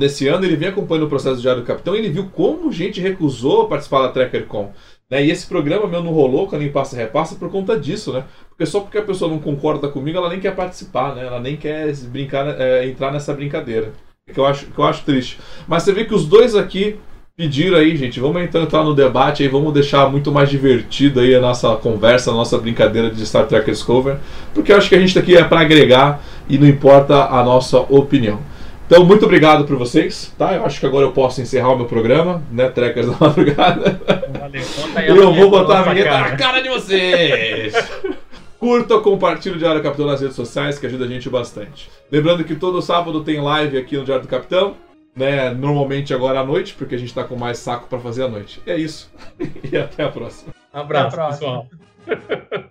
Nesse 0.00 0.26
ano, 0.26 0.44
ele 0.44 0.56
vem 0.56 0.68
acompanhando 0.68 1.04
o 1.06 1.08
processo 1.08 1.36
do 1.36 1.42
Diário 1.42 1.62
do 1.62 1.66
Capitão 1.66 1.94
e 1.94 1.98
ele 2.00 2.08
viu 2.10 2.28
como 2.32 2.72
gente 2.72 3.00
recusou 3.00 3.68
participar 3.68 4.02
da 4.02 4.08
TrekkerCon. 4.08 4.72
Né? 5.10 5.24
E 5.24 5.30
esse 5.30 5.46
programa 5.46 5.86
meu 5.86 6.02
não 6.02 6.12
rolou 6.12 6.48
com 6.48 6.56
a 6.56 6.58
Nem 6.58 6.70
Passa 6.70 6.96
Repassa 6.96 7.36
por 7.36 7.50
conta 7.50 7.78
disso, 7.78 8.12
né? 8.12 8.24
Porque 8.48 8.66
só 8.66 8.80
porque 8.80 8.98
a 8.98 9.02
pessoa 9.02 9.30
não 9.30 9.38
concorda 9.38 9.88
comigo, 9.88 10.18
ela 10.18 10.28
nem 10.28 10.40
quer 10.40 10.54
participar, 10.54 11.14
né? 11.14 11.24
Ela 11.24 11.40
nem 11.40 11.56
quer 11.56 11.94
brincar, 12.06 12.60
é, 12.60 12.86
entrar 12.86 13.12
nessa 13.12 13.32
brincadeira. 13.32 13.92
Que 14.32 14.40
eu, 14.40 14.46
acho, 14.46 14.66
que 14.66 14.78
eu 14.78 14.84
acho 14.84 15.04
triste. 15.04 15.38
Mas 15.68 15.84
você 15.84 15.92
vê 15.92 16.04
que 16.04 16.14
os 16.14 16.26
dois 16.26 16.56
aqui 16.56 16.98
pediram 17.36 17.78
aí, 17.78 17.94
gente, 17.96 18.18
vamos 18.18 18.42
então 18.42 18.62
entrar 18.62 18.82
no 18.82 18.94
debate 18.94 19.42
aí, 19.42 19.48
vamos 19.48 19.72
deixar 19.72 20.10
muito 20.10 20.32
mais 20.32 20.48
divertido 20.48 21.20
aí 21.20 21.34
a 21.34 21.40
nossa 21.40 21.76
conversa, 21.76 22.30
a 22.30 22.34
nossa 22.34 22.58
brincadeira 22.58 23.10
de 23.10 23.24
Star 23.24 23.46
Trek 23.46 23.70
Discover. 23.70 24.16
Porque 24.52 24.72
eu 24.72 24.76
acho 24.76 24.88
que 24.88 24.96
a 24.96 24.98
gente 24.98 25.14
tá 25.14 25.20
aqui 25.20 25.36
é 25.36 25.44
para 25.44 25.60
agregar 25.60 26.20
e 26.48 26.58
não 26.58 26.66
importa 26.66 27.26
a 27.26 27.44
nossa 27.44 27.78
opinião. 27.78 28.40
Então, 28.86 29.04
muito 29.04 29.24
obrigado 29.24 29.64
por 29.64 29.76
vocês, 29.76 30.32
tá? 30.38 30.54
Eu 30.54 30.64
acho 30.64 30.78
que 30.78 30.86
agora 30.86 31.04
eu 31.04 31.12
posso 31.12 31.40
encerrar 31.42 31.70
o 31.70 31.76
meu 31.76 31.86
programa, 31.86 32.42
né? 32.52 32.68
Trekkers 32.68 33.06
da 33.10 33.16
madrugada. 33.26 34.00
Valeu, 34.38 34.62
conta 34.76 35.00
aí 35.00 35.08
E 35.08 35.10
a 35.10 35.14
eu 35.14 35.34
vou 35.34 35.50
botar 35.50 35.80
a 35.80 35.82
vinheta 35.92 36.08
cara. 36.10 36.30
na 36.30 36.36
cara 36.36 36.60
de 36.60 36.68
vocês! 36.68 37.74
Curta, 38.60 38.98
compartilhe 39.00 39.56
o 39.56 39.58
Diário 39.58 39.80
do 39.80 39.82
Capitão 39.82 40.06
nas 40.06 40.20
redes 40.20 40.36
sociais, 40.36 40.78
que 40.78 40.86
ajuda 40.86 41.04
a 41.04 41.08
gente 41.08 41.28
bastante. 41.28 41.90
Lembrando 42.10 42.42
que 42.44 42.54
todo 42.54 42.80
sábado 42.80 43.22
tem 43.22 43.40
live 43.40 43.76
aqui 43.76 43.96
no 43.98 44.04
Diário 44.04 44.22
do 44.24 44.28
Capitão, 44.28 44.76
né? 45.14 45.50
Normalmente 45.50 46.14
agora 46.14 46.40
à 46.40 46.44
noite, 46.44 46.74
porque 46.74 46.94
a 46.94 46.98
gente 46.98 47.12
tá 47.12 47.22
com 47.24 47.36
mais 47.36 47.58
saco 47.58 47.86
pra 47.88 47.98
fazer 47.98 48.22
à 48.22 48.28
noite. 48.28 48.62
E 48.66 48.70
é 48.70 48.78
isso. 48.78 49.10
e 49.70 49.76
até 49.76 50.04
a 50.04 50.08
próxima. 50.10 50.54
Abraço, 50.72 51.06
Até 51.20 51.22
a 51.22 51.26
próxima. 51.26 51.68
pessoal. 52.06 52.70